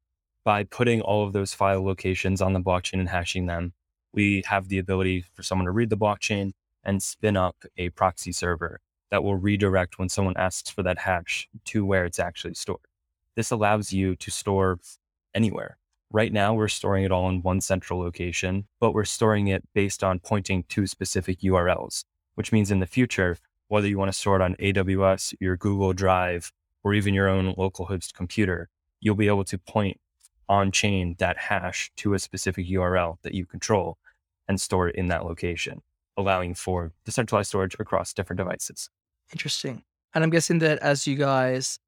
by 0.44 0.62
putting 0.62 1.00
all 1.00 1.26
of 1.26 1.32
those 1.32 1.52
file 1.52 1.84
locations 1.84 2.40
on 2.40 2.52
the 2.52 2.60
blockchain 2.60 3.00
and 3.00 3.08
hashing 3.08 3.46
them, 3.46 3.72
we 4.14 4.42
have 4.46 4.68
the 4.68 4.78
ability 4.78 5.24
for 5.34 5.42
someone 5.42 5.66
to 5.66 5.72
read 5.72 5.90
the 5.90 5.96
blockchain 5.96 6.52
and 6.84 7.02
spin 7.02 7.36
up 7.36 7.56
a 7.76 7.90
proxy 7.90 8.30
server 8.30 8.80
that 9.10 9.24
will 9.24 9.36
redirect 9.36 9.98
when 9.98 10.08
someone 10.08 10.36
asks 10.36 10.70
for 10.70 10.84
that 10.84 10.98
hash 10.98 11.48
to 11.64 11.84
where 11.84 12.04
it's 12.04 12.20
actually 12.20 12.54
stored. 12.54 12.80
This 13.34 13.50
allows 13.50 13.92
you 13.92 14.14
to 14.16 14.30
store 14.30 14.78
anywhere. 15.34 15.78
Right 16.10 16.32
now, 16.32 16.54
we're 16.54 16.68
storing 16.68 17.04
it 17.04 17.12
all 17.12 17.28
in 17.28 17.42
one 17.42 17.60
central 17.60 18.00
location, 18.00 18.66
but 18.80 18.92
we're 18.92 19.04
storing 19.04 19.48
it 19.48 19.62
based 19.74 20.02
on 20.02 20.20
pointing 20.20 20.62
to 20.70 20.86
specific 20.86 21.40
URLs, 21.40 22.04
which 22.34 22.50
means 22.50 22.70
in 22.70 22.80
the 22.80 22.86
future, 22.86 23.36
whether 23.68 23.86
you 23.86 23.98
want 23.98 24.10
to 24.10 24.18
store 24.18 24.36
it 24.36 24.42
on 24.42 24.54
AWS, 24.56 25.34
your 25.38 25.58
Google 25.58 25.92
Drive, 25.92 26.50
or 26.82 26.94
even 26.94 27.12
your 27.12 27.28
own 27.28 27.54
local 27.58 27.84
host 27.84 28.14
computer, 28.14 28.70
you'll 29.00 29.14
be 29.14 29.28
able 29.28 29.44
to 29.44 29.58
point 29.58 30.00
on 30.48 30.72
chain 30.72 31.14
that 31.18 31.36
hash 31.36 31.92
to 31.96 32.14
a 32.14 32.18
specific 32.18 32.66
URL 32.68 33.18
that 33.22 33.34
you 33.34 33.44
control 33.44 33.98
and 34.48 34.58
store 34.58 34.88
it 34.88 34.94
in 34.94 35.08
that 35.08 35.26
location, 35.26 35.82
allowing 36.16 36.54
for 36.54 36.92
decentralized 37.04 37.48
storage 37.48 37.76
across 37.78 38.14
different 38.14 38.38
devices. 38.38 38.88
Interesting. 39.30 39.82
And 40.14 40.24
I'm 40.24 40.30
guessing 40.30 40.60
that 40.60 40.78
as 40.78 41.06
you 41.06 41.16
guys 41.16 41.78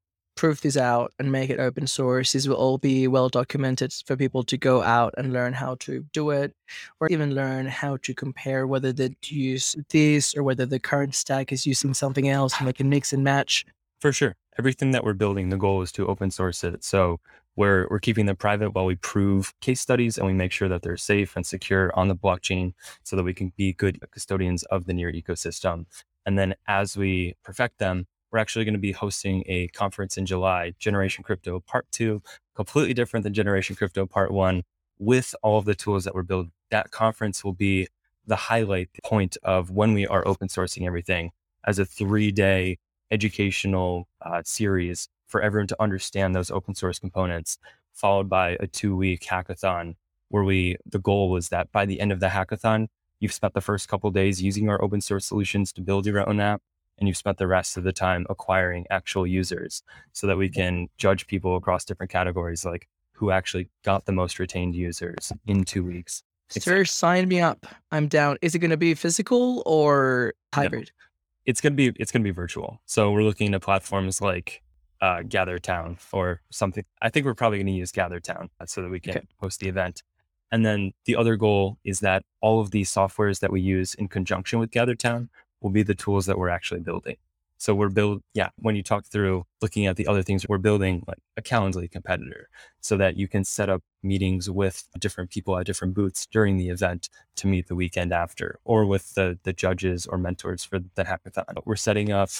prove 0.41 0.61
this 0.61 0.75
out 0.75 1.13
and 1.19 1.31
make 1.31 1.51
it 1.51 1.59
open 1.59 1.85
source, 1.85 2.33
these 2.33 2.49
will 2.49 2.55
all 2.55 2.79
be 2.79 3.07
well 3.07 3.29
documented 3.29 3.93
for 4.07 4.15
people 4.17 4.41
to 4.41 4.57
go 4.57 4.81
out 4.81 5.13
and 5.15 5.31
learn 5.31 5.53
how 5.53 5.75
to 5.75 6.03
do 6.13 6.31
it, 6.31 6.51
or 6.99 7.07
even 7.09 7.35
learn 7.35 7.67
how 7.67 7.95
to 7.97 8.11
compare 8.11 8.65
whether 8.65 8.91
they 8.91 9.15
use 9.23 9.75
this 9.89 10.35
or 10.35 10.41
whether 10.41 10.65
the 10.65 10.79
current 10.79 11.13
stack 11.13 11.51
is 11.51 11.67
using 11.67 11.93
something 11.93 12.27
else 12.27 12.57
and 12.57 12.67
they 12.67 12.73
can 12.73 12.89
mix 12.89 13.13
and 13.13 13.23
match. 13.23 13.67
For 13.99 14.11
sure. 14.11 14.35
Everything 14.57 14.89
that 14.93 15.03
we're 15.03 15.13
building, 15.13 15.49
the 15.49 15.57
goal 15.57 15.83
is 15.83 15.91
to 15.91 16.07
open 16.07 16.31
source 16.31 16.63
it. 16.63 16.83
So 16.83 17.19
we're, 17.55 17.87
we're 17.91 17.99
keeping 17.99 18.25
them 18.25 18.35
private 18.35 18.71
while 18.71 18.85
we 18.85 18.95
prove 18.95 19.53
case 19.61 19.79
studies 19.79 20.17
and 20.17 20.25
we 20.25 20.33
make 20.33 20.51
sure 20.51 20.69
that 20.69 20.81
they're 20.81 20.97
safe 20.97 21.35
and 21.35 21.45
secure 21.45 21.91
on 21.93 22.07
the 22.07 22.15
blockchain 22.15 22.73
so 23.03 23.15
that 23.15 23.23
we 23.23 23.35
can 23.35 23.53
be 23.57 23.73
good 23.73 23.99
custodians 24.09 24.63
of 24.63 24.85
the 24.85 24.93
near 24.95 25.11
ecosystem. 25.13 25.85
And 26.25 26.35
then 26.35 26.55
as 26.67 26.97
we 26.97 27.35
perfect 27.43 27.77
them, 27.77 28.07
we're 28.31 28.39
actually 28.39 28.65
going 28.65 28.73
to 28.73 28.79
be 28.79 28.91
hosting 28.91 29.43
a 29.47 29.67
conference 29.69 30.17
in 30.17 30.25
July, 30.25 30.73
Generation 30.79 31.23
Crypto 31.23 31.59
Part 31.59 31.85
Two, 31.91 32.21
completely 32.55 32.93
different 32.93 33.23
than 33.23 33.33
Generation 33.33 33.75
Crypto 33.75 34.05
Part 34.05 34.31
One, 34.31 34.63
with 34.99 35.35
all 35.43 35.57
of 35.57 35.65
the 35.65 35.75
tools 35.75 36.05
that 36.05 36.15
we're 36.15 36.23
building. 36.23 36.51
That 36.69 36.91
conference 36.91 37.43
will 37.43 37.53
be 37.53 37.87
the 38.25 38.35
highlight 38.35 38.89
point 39.03 39.37
of 39.43 39.71
when 39.71 39.93
we 39.93 40.07
are 40.07 40.25
open 40.27 40.47
sourcing 40.47 40.85
everything 40.85 41.31
as 41.65 41.79
a 41.79 41.85
three 41.85 42.31
day 42.31 42.77
educational 43.11 44.07
uh, 44.21 44.41
series 44.45 45.09
for 45.27 45.41
everyone 45.41 45.67
to 45.67 45.81
understand 45.81 46.33
those 46.33 46.51
open 46.51 46.75
source 46.75 46.99
components, 46.99 47.57
followed 47.93 48.29
by 48.29 48.57
a 48.59 48.67
two 48.67 48.95
week 48.95 49.21
hackathon 49.21 49.95
where 50.29 50.43
we, 50.43 50.77
the 50.85 50.99
goal 50.99 51.29
was 51.29 51.49
that 51.49 51.69
by 51.73 51.85
the 51.85 51.99
end 51.99 52.11
of 52.11 52.21
the 52.21 52.27
hackathon, 52.27 52.87
you've 53.19 53.33
spent 53.33 53.53
the 53.53 53.59
first 53.59 53.89
couple 53.89 54.09
days 54.11 54.41
using 54.41 54.69
our 54.69 54.81
open 54.81 55.01
source 55.01 55.25
solutions 55.25 55.73
to 55.73 55.81
build 55.81 56.05
your 56.05 56.27
own 56.27 56.39
app 56.39 56.61
and 57.01 57.07
you've 57.07 57.17
spent 57.17 57.37
the 57.37 57.47
rest 57.47 57.75
of 57.75 57.83
the 57.83 57.91
time 57.91 58.25
acquiring 58.29 58.85
actual 58.89 59.27
users 59.27 59.83
so 60.13 60.27
that 60.27 60.37
we 60.37 60.47
can 60.47 60.87
judge 60.97 61.27
people 61.27 61.57
across 61.57 61.83
different 61.83 62.11
categories 62.11 62.63
like 62.63 62.87
who 63.13 63.31
actually 63.31 63.69
got 63.83 64.05
the 64.05 64.11
most 64.11 64.39
retained 64.39 64.75
users 64.75 65.33
in 65.45 65.63
two 65.63 65.83
weeks. 65.83 66.23
Sir, 66.49 66.85
sign 66.85 67.27
me 67.27 67.39
up. 67.39 67.65
I'm 67.91 68.07
down. 68.07 68.37
Is 68.41 68.55
it 68.55 68.59
going 68.59 68.71
to 68.71 68.77
be 68.77 68.93
physical 68.93 69.63
or 69.65 70.33
hybrid? 70.53 70.91
No. 70.99 71.05
It's 71.45 71.59
going 71.59 71.73
to 71.73 71.77
be 71.77 71.99
it's 71.99 72.11
going 72.11 72.21
to 72.21 72.27
be 72.27 72.33
virtual. 72.33 72.81
So 72.85 73.11
we're 73.11 73.23
looking 73.23 73.53
at 73.53 73.61
platforms 73.61 74.21
like 74.21 74.61
uh, 75.01 75.21
GatherTown 75.21 75.97
or 76.11 76.41
something. 76.51 76.85
I 77.01 77.09
think 77.09 77.25
we're 77.25 77.33
probably 77.33 77.57
going 77.57 77.67
to 77.67 77.73
use 77.73 77.91
GatherTown 77.91 78.49
so 78.67 78.81
that 78.81 78.89
we 78.89 78.99
can 78.99 79.17
okay. 79.17 79.27
host 79.39 79.59
the 79.59 79.67
event. 79.67 80.03
And 80.51 80.65
then 80.65 80.91
the 81.05 81.15
other 81.15 81.37
goal 81.37 81.77
is 81.83 82.01
that 82.01 82.23
all 82.41 82.59
of 82.59 82.71
these 82.71 82.91
softwares 82.91 83.39
that 83.39 83.51
we 83.51 83.61
use 83.61 83.93
in 83.95 84.07
conjunction 84.07 84.59
with 84.59 84.69
GatherTown 84.69 85.29
will 85.61 85.69
be 85.69 85.83
the 85.83 85.95
tools 85.95 86.25
that 86.25 86.37
we're 86.37 86.49
actually 86.49 86.81
building. 86.81 87.15
So 87.57 87.75
we're 87.75 87.89
build, 87.89 88.23
yeah, 88.33 88.49
when 88.55 88.75
you 88.75 88.81
talk 88.81 89.05
through 89.05 89.45
looking 89.61 89.85
at 89.85 89.95
the 89.95 90.07
other 90.07 90.23
things, 90.23 90.47
we're 90.49 90.57
building 90.57 91.03
like 91.07 91.19
a 91.37 91.43
Calendly 91.43 91.91
competitor 91.91 92.49
so 92.79 92.97
that 92.97 93.17
you 93.17 93.27
can 93.27 93.43
set 93.43 93.69
up 93.69 93.83
meetings 94.01 94.49
with 94.49 94.83
different 94.97 95.29
people 95.29 95.55
at 95.59 95.67
different 95.67 95.93
booths 95.93 96.25
during 96.25 96.57
the 96.57 96.69
event 96.69 97.07
to 97.35 97.45
meet 97.45 97.67
the 97.67 97.75
weekend 97.75 98.11
after, 98.11 98.57
or 98.65 98.87
with 98.87 99.13
the, 99.13 99.37
the 99.43 99.53
judges 99.53 100.07
or 100.07 100.17
mentors 100.17 100.63
for 100.63 100.79
the 100.95 101.03
hackathon. 101.03 101.61
We're 101.63 101.75
setting 101.75 102.11
up 102.11 102.31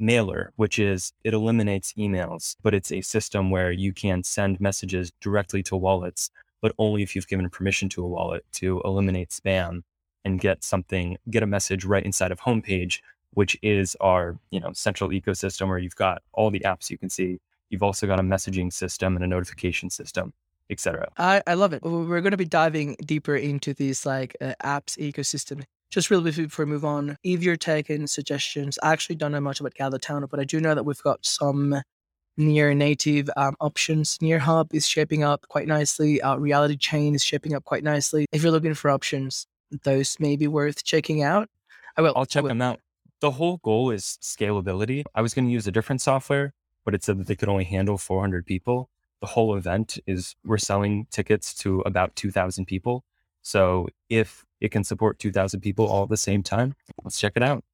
Mailer, 0.00 0.52
which 0.56 0.80
is 0.80 1.12
it 1.22 1.32
eliminates 1.32 1.92
emails, 1.92 2.56
but 2.60 2.74
it's 2.74 2.90
a 2.90 3.02
system 3.02 3.50
where 3.50 3.70
you 3.70 3.92
can 3.92 4.24
send 4.24 4.60
messages 4.60 5.12
directly 5.20 5.62
to 5.62 5.76
wallets, 5.76 6.30
but 6.60 6.74
only 6.76 7.04
if 7.04 7.14
you've 7.14 7.28
given 7.28 7.48
permission 7.48 7.88
to 7.90 8.02
a 8.02 8.08
wallet 8.08 8.44
to 8.54 8.82
eliminate 8.84 9.30
spam 9.30 9.82
and 10.24 10.40
get 10.40 10.64
something, 10.64 11.16
get 11.30 11.42
a 11.42 11.46
message 11.46 11.84
right 11.84 12.04
inside 12.04 12.32
of 12.32 12.40
homepage, 12.40 13.00
which 13.32 13.56
is 13.62 13.96
our, 14.00 14.38
you 14.50 14.60
know, 14.60 14.72
central 14.72 15.10
ecosystem 15.10 15.68
where 15.68 15.78
you've 15.78 15.96
got 15.96 16.22
all 16.32 16.50
the 16.50 16.60
apps 16.60 16.90
you 16.90 16.98
can 16.98 17.10
see. 17.10 17.40
You've 17.70 17.82
also 17.82 18.06
got 18.06 18.20
a 18.20 18.22
messaging 18.22 18.72
system 18.72 19.16
and 19.16 19.24
a 19.24 19.28
notification 19.28 19.90
system, 19.90 20.32
etc. 20.70 21.08
I, 21.18 21.42
I 21.46 21.54
love 21.54 21.72
it. 21.72 21.82
We're 21.82 22.20
going 22.20 22.30
to 22.30 22.36
be 22.36 22.44
diving 22.44 22.96
deeper 23.04 23.36
into 23.36 23.74
these 23.74 24.06
like 24.06 24.36
uh, 24.40 24.54
apps 24.62 24.98
ecosystem. 24.98 25.64
Just 25.90 26.10
really 26.10 26.30
before 26.30 26.64
we 26.64 26.72
move 26.72 26.84
on, 26.84 27.16
if 27.22 27.42
you're 27.42 27.56
taking 27.56 28.06
suggestions, 28.06 28.78
I 28.82 28.92
actually 28.92 29.16
don't 29.16 29.32
know 29.32 29.40
much 29.40 29.60
about 29.60 29.74
GatherTown, 29.74 30.28
but 30.28 30.40
I 30.40 30.44
do 30.44 30.60
know 30.60 30.74
that 30.74 30.84
we've 30.84 31.02
got 31.02 31.24
some 31.24 31.82
near 32.36 32.74
native 32.74 33.30
um, 33.36 33.54
options. 33.60 34.18
Near 34.20 34.40
Hub 34.40 34.74
is 34.74 34.86
shaping 34.86 35.22
up 35.22 35.46
quite 35.48 35.68
nicely. 35.68 36.20
Uh, 36.20 36.36
Reality 36.36 36.76
Chain 36.76 37.14
is 37.14 37.24
shaping 37.24 37.54
up 37.54 37.64
quite 37.64 37.84
nicely. 37.84 38.26
If 38.32 38.42
you're 38.42 38.52
looking 38.52 38.74
for 38.74 38.90
options, 38.90 39.46
those 39.82 40.18
may 40.20 40.36
be 40.36 40.46
worth 40.46 40.84
checking 40.84 41.22
out. 41.22 41.48
I 41.96 42.02
will. 42.02 42.12
I'll 42.16 42.26
check 42.26 42.42
will. 42.42 42.48
them 42.48 42.62
out. 42.62 42.80
The 43.20 43.32
whole 43.32 43.58
goal 43.58 43.90
is 43.90 44.18
scalability. 44.20 45.04
I 45.14 45.22
was 45.22 45.34
going 45.34 45.46
to 45.46 45.50
use 45.50 45.66
a 45.66 45.72
different 45.72 46.00
software, 46.00 46.52
but 46.84 46.94
it 46.94 47.02
said 47.02 47.18
that 47.18 47.26
they 47.26 47.36
could 47.36 47.48
only 47.48 47.64
handle 47.64 47.96
400 47.96 48.44
people. 48.44 48.90
The 49.20 49.28
whole 49.28 49.56
event 49.56 49.98
is 50.06 50.36
we're 50.44 50.58
selling 50.58 51.06
tickets 51.10 51.54
to 51.54 51.80
about 51.80 52.14
2,000 52.16 52.66
people. 52.66 53.04
So 53.40 53.88
if 54.08 54.44
it 54.60 54.70
can 54.70 54.84
support 54.84 55.18
2,000 55.18 55.60
people 55.60 55.86
all 55.86 56.02
at 56.02 56.08
the 56.08 56.16
same 56.16 56.42
time, 56.42 56.74
let's 57.02 57.18
check 57.18 57.32
it 57.36 57.42
out. 57.42 57.64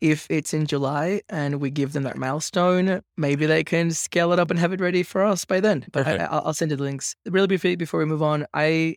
If 0.00 0.26
it's 0.28 0.52
in 0.52 0.66
July 0.66 1.22
and 1.28 1.60
we 1.60 1.70
give 1.70 1.92
them 1.92 2.02
that 2.02 2.16
milestone, 2.16 3.02
maybe 3.16 3.46
they 3.46 3.62
can 3.62 3.92
scale 3.92 4.32
it 4.32 4.40
up 4.40 4.50
and 4.50 4.58
have 4.58 4.72
it 4.72 4.80
ready 4.80 5.04
for 5.04 5.24
us 5.24 5.44
by 5.44 5.60
then. 5.60 5.86
But 5.92 6.08
I, 6.08 6.40
will 6.44 6.52
send 6.54 6.72
you 6.72 6.76
the 6.76 6.82
links. 6.82 7.14
Really 7.24 7.46
briefly 7.46 7.76
before 7.76 8.00
we 8.00 8.06
move 8.06 8.22
on, 8.22 8.46
I 8.52 8.96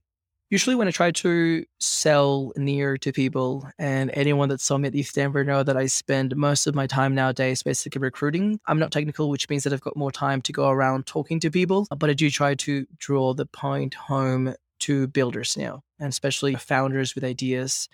usually 0.55 0.75
when 0.77 0.87
I 0.87 0.91
try 0.91 1.11
to 1.11 1.65
sell 1.81 2.53
near 2.55 2.97
to 2.99 3.11
people 3.11 3.69
and 3.77 4.09
anyone 4.13 4.47
that 4.47 4.61
saw 4.61 4.77
me 4.77 4.87
at 4.87 4.93
ETHDenver 4.93 5.45
know 5.45 5.63
that 5.63 5.75
I 5.75 5.85
spend 5.87 6.33
most 6.37 6.65
of 6.65 6.73
my 6.73 6.87
time 6.87 7.13
nowadays 7.13 7.61
basically 7.61 7.99
recruiting. 7.99 8.57
I'm 8.65 8.79
not 8.79 8.93
technical, 8.93 9.29
which 9.29 9.49
means 9.49 9.65
that 9.65 9.73
I've 9.73 9.81
got 9.81 9.97
more 9.97 10.13
time 10.13 10.41
to 10.43 10.53
go 10.53 10.69
around 10.69 11.07
talking 11.07 11.41
to 11.41 11.51
people, 11.51 11.85
but 11.97 12.09
I 12.09 12.13
do 12.13 12.29
try 12.29 12.55
to 12.55 12.85
draw 12.97 13.33
the 13.33 13.45
point 13.47 13.95
home 13.95 14.55
to 14.79 15.07
builders 15.07 15.57
now, 15.57 15.81
and 15.99 16.07
especially 16.07 16.55
founders 16.55 17.15
with 17.15 17.25
ideas. 17.25 17.89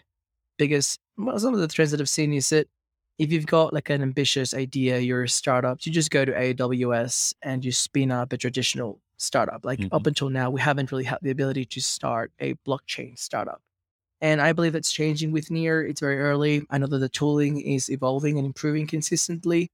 Because 0.60 1.00
well, 1.18 1.40
some 1.40 1.56
of 1.56 1.62
the 1.62 1.68
trends 1.68 1.90
that 1.90 2.00
I've 2.00 2.10
seen 2.10 2.32
is 2.32 2.50
that 2.50 2.68
if 3.18 3.32
you've 3.32 3.48
got 3.48 3.74
like 3.74 3.90
an 3.90 4.04
ambitious 4.04 4.54
idea, 4.54 5.00
you're 5.00 5.24
a 5.24 5.30
startup, 5.30 5.84
you 5.84 5.92
just 5.92 6.12
go 6.12 6.26
to 6.26 6.32
AWS 6.32 7.34
and 7.42 7.66
you 7.66 7.72
spin 7.72 8.12
up 8.12 8.34
a 8.34 8.38
traditional 8.38 9.00
startup. 9.22 9.64
Like 9.64 9.80
mm-hmm. 9.80 9.96
up 9.96 10.08
until 10.08 10.30
now, 10.30 10.50
we 10.50 10.62
haven't 10.62 10.92
really 10.92 11.04
had 11.04 11.20
the 11.22 11.32
ability 11.32 11.66
to 11.66 11.82
start 11.82 12.32
a 12.40 12.56
blockchain 12.68 13.18
startup. 13.18 13.62
And 14.20 14.40
I 14.42 14.54
believe 14.54 14.74
that's 14.74 14.92
changing 14.92 15.32
with 15.32 15.50
Near. 15.50 15.86
It's 15.86 16.00
very 16.00 16.20
early. 16.20 16.64
I 16.70 16.78
know 16.78 16.88
that 16.88 17.00
the 17.00 17.10
tooling 17.10 17.60
is 17.60 17.90
evolving 17.90 18.38
and 18.38 18.46
improving 18.46 18.86
consistently, 18.86 19.72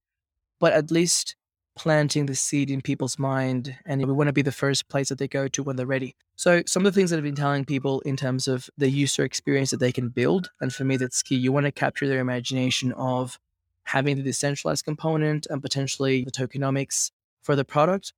but 0.59 0.73
at 0.73 0.89
least 0.89 1.35
planting 1.75 2.25
the 2.25 2.35
seed 2.35 2.71
in 2.71 2.81
people's 2.81 3.19
mind. 3.19 3.75
And 3.85 4.05
we 4.05 4.13
want 4.13 4.29
to 4.29 4.33
be 4.33 4.41
the 4.41 4.51
first 4.51 4.87
place 4.87 5.09
that 5.09 5.19
they 5.19 5.27
go 5.27 5.47
to 5.49 5.63
when 5.63 5.75
they're 5.75 5.85
ready. 5.85 6.15
So, 6.35 6.63
some 6.65 6.85
of 6.85 6.93
the 6.93 6.99
things 6.99 7.09
that 7.09 7.17
I've 7.17 7.23
been 7.23 7.35
telling 7.35 7.65
people 7.65 7.99
in 8.01 8.15
terms 8.15 8.47
of 8.47 8.69
the 8.77 8.89
user 8.89 9.23
experience 9.23 9.71
that 9.71 9.79
they 9.79 9.91
can 9.91 10.09
build. 10.09 10.49
And 10.61 10.73
for 10.73 10.85
me, 10.85 10.97
that's 10.97 11.21
key. 11.21 11.35
You 11.35 11.51
want 11.51 11.65
to 11.65 11.71
capture 11.71 12.07
their 12.07 12.19
imagination 12.19 12.93
of 12.93 13.37
having 13.83 14.17
the 14.17 14.23
decentralized 14.23 14.85
component 14.85 15.47
and 15.49 15.61
potentially 15.61 16.23
the 16.23 16.31
tokenomics 16.31 17.11
for 17.41 17.55
the 17.55 17.63
product, 17.63 18.13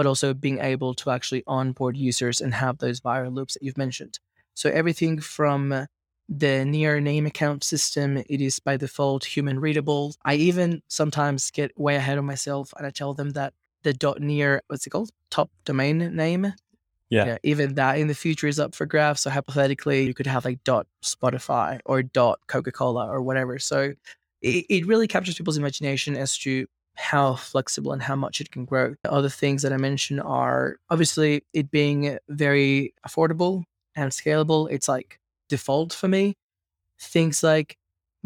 but 0.00 0.06
also 0.06 0.32
being 0.32 0.60
able 0.60 0.94
to 0.94 1.10
actually 1.10 1.42
onboard 1.46 1.94
users 1.94 2.40
and 2.40 2.54
have 2.54 2.78
those 2.78 3.02
viral 3.02 3.34
loops 3.34 3.52
that 3.52 3.62
you've 3.62 3.76
mentioned. 3.76 4.18
So 4.54 4.70
everything 4.70 5.20
from 5.20 5.86
the 6.26 6.64
near 6.64 7.02
name 7.02 7.26
account 7.26 7.62
system, 7.64 8.16
it 8.16 8.40
is 8.40 8.58
by 8.60 8.78
default 8.78 9.26
human 9.26 9.60
readable. 9.60 10.14
I 10.24 10.36
even 10.36 10.80
sometimes 10.88 11.50
get 11.50 11.78
way 11.78 11.96
ahead 11.96 12.16
of 12.16 12.24
myself 12.24 12.72
and 12.78 12.86
I 12.86 12.90
tell 12.90 13.12
them 13.12 13.32
that 13.32 13.52
the 13.82 13.92
dot 13.92 14.22
near, 14.22 14.62
what's 14.68 14.86
it 14.86 14.88
called? 14.88 15.10
Top 15.28 15.50
domain 15.66 15.98
name. 16.16 16.54
Yeah. 17.10 17.26
yeah. 17.26 17.38
Even 17.42 17.74
that 17.74 17.98
in 17.98 18.06
the 18.06 18.14
future 18.14 18.46
is 18.46 18.58
up 18.58 18.74
for 18.74 18.86
grabs. 18.86 19.20
So 19.20 19.28
hypothetically, 19.28 20.06
you 20.06 20.14
could 20.14 20.26
have 20.26 20.46
like 20.46 20.64
dot 20.64 20.86
Spotify 21.04 21.78
or 21.84 22.02
dot 22.02 22.40
Coca 22.46 22.72
Cola 22.72 23.06
or 23.06 23.20
whatever. 23.20 23.58
So 23.58 23.92
it, 24.40 24.64
it 24.70 24.86
really 24.86 25.08
captures 25.08 25.34
people's 25.34 25.58
imagination 25.58 26.16
as 26.16 26.38
to 26.38 26.66
how 26.94 27.34
flexible 27.34 27.92
and 27.92 28.02
how 28.02 28.16
much 28.16 28.40
it 28.40 28.50
can 28.50 28.64
grow. 28.64 28.94
Other 29.04 29.28
things 29.28 29.62
that 29.62 29.72
I 29.72 29.76
mentioned 29.76 30.20
are 30.20 30.76
obviously 30.90 31.44
it 31.52 31.70
being 31.70 32.18
very 32.28 32.94
affordable 33.06 33.64
and 33.94 34.12
scalable. 34.12 34.70
It's 34.70 34.88
like 34.88 35.18
default 35.48 35.92
for 35.92 36.08
me. 36.08 36.36
Things 36.98 37.42
like 37.42 37.76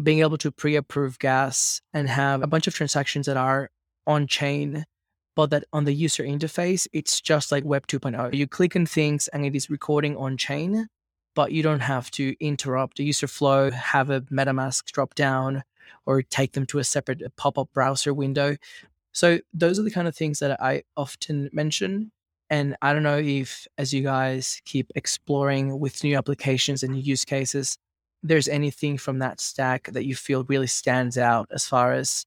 being 0.01 0.19
able 0.19 0.37
to 0.39 0.51
pre 0.51 0.75
approve 0.75 1.19
gas 1.19 1.81
and 1.93 2.09
have 2.09 2.43
a 2.43 2.47
bunch 2.47 2.67
of 2.67 2.73
transactions 2.73 3.25
that 3.27 3.37
are 3.37 3.69
on 4.05 4.27
chain, 4.27 4.85
but 5.35 5.49
that 5.49 5.63
on 5.71 5.85
the 5.85 5.93
user 5.93 6.23
interface, 6.23 6.87
it's 6.93 7.21
just 7.21 7.51
like 7.51 7.63
Web 7.63 7.87
2.0. 7.87 8.33
You 8.33 8.47
click 8.47 8.75
on 8.75 8.85
things 8.85 9.27
and 9.29 9.45
it 9.45 9.55
is 9.55 9.69
recording 9.69 10.17
on 10.17 10.37
chain, 10.37 10.87
but 11.33 11.51
you 11.51 11.63
don't 11.63 11.81
have 11.81 12.11
to 12.11 12.35
interrupt 12.39 12.97
the 12.97 13.05
user 13.05 13.27
flow, 13.27 13.71
have 13.71 14.09
a 14.09 14.21
MetaMask 14.21 14.85
drop 14.91 15.15
down, 15.15 15.63
or 16.05 16.21
take 16.21 16.53
them 16.53 16.65
to 16.67 16.79
a 16.79 16.83
separate 16.83 17.21
uh, 17.23 17.29
pop-up 17.37 17.69
browser 17.73 18.13
window. 18.13 18.57
So 19.11 19.39
those 19.53 19.79
are 19.79 19.83
the 19.83 19.91
kind 19.91 20.07
of 20.07 20.15
things 20.15 20.39
that 20.39 20.61
I 20.61 20.83
often 20.97 21.49
mention. 21.53 22.11
And 22.49 22.75
I 22.81 22.93
don't 22.93 23.03
know 23.03 23.17
if, 23.17 23.67
as 23.77 23.93
you 23.93 24.03
guys 24.03 24.61
keep 24.65 24.91
exploring 24.95 25.79
with 25.79 26.03
new 26.03 26.17
applications 26.17 26.83
and 26.83 26.93
new 26.93 27.01
use 27.01 27.25
cases, 27.25 27.77
there's 28.21 28.47
anything 28.47 28.97
from 28.97 29.19
that 29.19 29.39
stack 29.39 29.89
that 29.93 30.05
you 30.05 30.15
feel 30.15 30.43
really 30.45 30.67
stands 30.67 31.17
out 31.17 31.47
as 31.51 31.65
far 31.65 31.93
as 31.93 32.25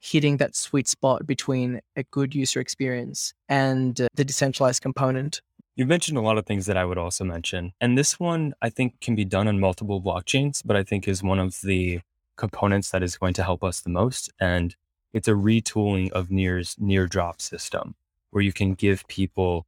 hitting 0.00 0.36
that 0.36 0.54
sweet 0.54 0.88
spot 0.88 1.26
between 1.26 1.80
a 1.96 2.02
good 2.04 2.34
user 2.34 2.60
experience 2.60 3.34
and 3.48 4.00
uh, 4.00 4.08
the 4.14 4.24
decentralized 4.24 4.82
component. 4.82 5.40
You've 5.74 5.88
mentioned 5.88 6.16
a 6.16 6.22
lot 6.22 6.38
of 6.38 6.46
things 6.46 6.66
that 6.66 6.76
I 6.76 6.84
would 6.84 6.98
also 6.98 7.24
mention. 7.24 7.72
And 7.80 7.98
this 7.98 8.18
one, 8.18 8.54
I 8.62 8.70
think, 8.70 9.00
can 9.00 9.14
be 9.14 9.24
done 9.24 9.46
on 9.46 9.60
multiple 9.60 10.00
blockchains, 10.00 10.62
but 10.64 10.76
I 10.76 10.82
think 10.82 11.06
is 11.06 11.22
one 11.22 11.38
of 11.38 11.60
the 11.60 12.00
components 12.36 12.90
that 12.90 13.02
is 13.02 13.16
going 13.16 13.34
to 13.34 13.42
help 13.42 13.64
us 13.64 13.80
the 13.80 13.90
most. 13.90 14.30
And 14.40 14.76
it's 15.12 15.28
a 15.28 15.32
retooling 15.32 16.10
of 16.12 16.30
Near's 16.30 16.76
near 16.78 17.06
drop 17.06 17.40
system 17.40 17.94
where 18.30 18.42
you 18.42 18.52
can 18.52 18.74
give 18.74 19.06
people 19.08 19.66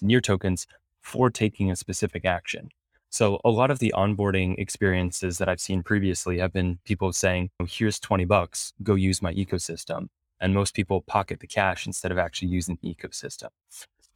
near 0.00 0.20
tokens 0.20 0.66
for 1.00 1.30
taking 1.30 1.70
a 1.70 1.76
specific 1.76 2.24
action. 2.24 2.70
So 3.10 3.40
a 3.44 3.50
lot 3.50 3.70
of 3.70 3.78
the 3.78 3.92
onboarding 3.96 4.58
experiences 4.58 5.38
that 5.38 5.48
I've 5.48 5.60
seen 5.60 5.82
previously 5.82 6.38
have 6.38 6.52
been 6.52 6.78
people 6.84 7.12
saying, 7.12 7.50
oh, 7.60 7.66
here's 7.68 7.98
20 7.98 8.26
bucks, 8.26 8.74
go 8.82 8.94
use 8.94 9.22
my 9.22 9.32
ecosystem. 9.32 10.08
And 10.40 10.54
most 10.54 10.74
people 10.74 11.00
pocket 11.00 11.40
the 11.40 11.46
cash 11.46 11.86
instead 11.86 12.12
of 12.12 12.18
actually 12.18 12.48
using 12.48 12.78
the 12.80 12.94
ecosystem. 12.94 13.48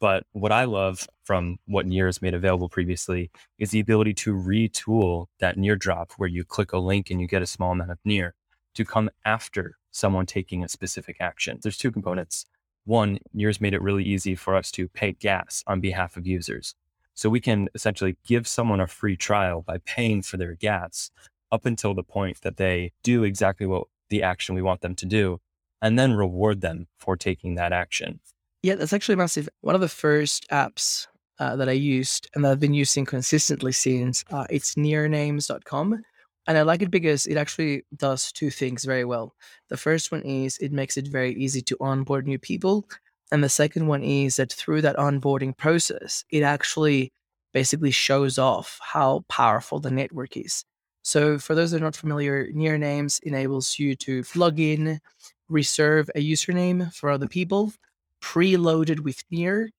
But 0.03 0.25
what 0.33 0.51
I 0.51 0.65
love 0.65 1.07
from 1.23 1.59
what 1.65 1.85
Near 1.85 2.07
has 2.07 2.21
made 2.21 2.33
available 2.33 2.67
previously 2.67 3.31
is 3.57 3.71
the 3.71 3.79
ability 3.79 4.13
to 4.15 4.33
retool 4.33 5.27
that 5.39 5.55
Near 5.55 5.77
drop 5.77 6.11
where 6.17 6.27
you 6.27 6.43
click 6.43 6.73
a 6.73 6.77
link 6.77 7.09
and 7.09 7.21
you 7.21 7.27
get 7.27 7.41
a 7.41 7.47
small 7.47 7.71
amount 7.71 7.91
of 7.91 7.99
Near 8.03 8.35
to 8.75 8.83
come 8.83 9.09
after 9.23 9.77
someone 9.91 10.25
taking 10.25 10.61
a 10.61 10.67
specific 10.67 11.15
action. 11.21 11.57
There's 11.63 11.77
two 11.77 11.89
components. 11.89 12.43
One, 12.83 13.19
Near's 13.33 13.61
made 13.61 13.73
it 13.73 13.81
really 13.81 14.03
easy 14.03 14.35
for 14.35 14.57
us 14.57 14.71
to 14.71 14.89
pay 14.89 15.13
gas 15.13 15.63
on 15.67 15.79
behalf 15.79 16.17
of 16.17 16.27
users. 16.27 16.75
So 17.13 17.29
we 17.29 17.39
can 17.39 17.69
essentially 17.73 18.17
give 18.25 18.45
someone 18.45 18.81
a 18.81 18.87
free 18.87 19.15
trial 19.15 19.61
by 19.61 19.77
paying 19.85 20.21
for 20.21 20.35
their 20.35 20.55
gas 20.55 21.11
up 21.49 21.65
until 21.65 21.93
the 21.93 22.03
point 22.03 22.41
that 22.41 22.57
they 22.57 22.91
do 23.03 23.23
exactly 23.23 23.67
what 23.67 23.87
the 24.09 24.21
action 24.21 24.53
we 24.53 24.61
want 24.61 24.81
them 24.81 24.95
to 24.95 25.05
do, 25.05 25.39
and 25.81 25.97
then 25.97 26.11
reward 26.11 26.59
them 26.59 26.87
for 26.99 27.15
taking 27.15 27.55
that 27.55 27.71
action. 27.71 28.19
Yeah, 28.63 28.75
that's 28.75 28.93
actually 28.93 29.17
massive. 29.17 29.49
One 29.61 29.75
of 29.75 29.81
the 29.81 29.89
first 29.89 30.47
apps 30.49 31.07
uh, 31.37 31.55
that 31.57 31.67
I 31.67 31.73
used 31.73 32.29
and 32.33 32.45
that 32.45 32.51
I've 32.51 32.59
been 32.59 32.73
using 32.73 33.05
consistently 33.05 33.73
since, 33.73 34.23
uh, 34.31 34.45
it's 34.49 34.75
nearnames.com. 34.75 36.01
And 36.47 36.57
I 36.57 36.61
like 36.61 36.81
it 36.81 36.91
because 36.91 37.25
it 37.25 37.37
actually 37.37 37.83
does 37.95 38.31
two 38.31 38.49
things 38.49 38.85
very 38.85 39.05
well. 39.05 39.33
The 39.69 39.77
first 39.77 40.11
one 40.11 40.21
is 40.21 40.57
it 40.57 40.71
makes 40.71 40.97
it 40.97 41.07
very 41.07 41.33
easy 41.35 41.61
to 41.63 41.77
onboard 41.81 42.25
new 42.25 42.39
people. 42.39 42.87
And 43.31 43.43
the 43.43 43.49
second 43.49 43.87
one 43.87 44.03
is 44.03 44.37
that 44.37 44.51
through 44.53 44.81
that 44.81 44.97
onboarding 44.97 45.57
process, 45.57 46.23
it 46.29 46.43
actually 46.43 47.11
basically 47.53 47.91
shows 47.91 48.37
off 48.37 48.79
how 48.81 49.25
powerful 49.29 49.79
the 49.79 49.91
network 49.91 50.37
is. 50.37 50.63
So, 51.01 51.37
for 51.37 51.53
those 51.53 51.71
that 51.71 51.81
are 51.81 51.83
not 51.85 51.97
familiar, 51.97 52.47
Near 52.53 52.77
Names 52.77 53.19
enables 53.23 53.77
you 53.77 53.95
to 53.97 54.23
plug 54.23 54.59
in, 54.59 55.01
reserve 55.49 56.09
a 56.15 56.19
username 56.19 56.93
for 56.93 57.09
other 57.09 57.27
people, 57.27 57.73
preloaded 58.23 59.01
with 59.01 59.23
Near, 59.29 59.69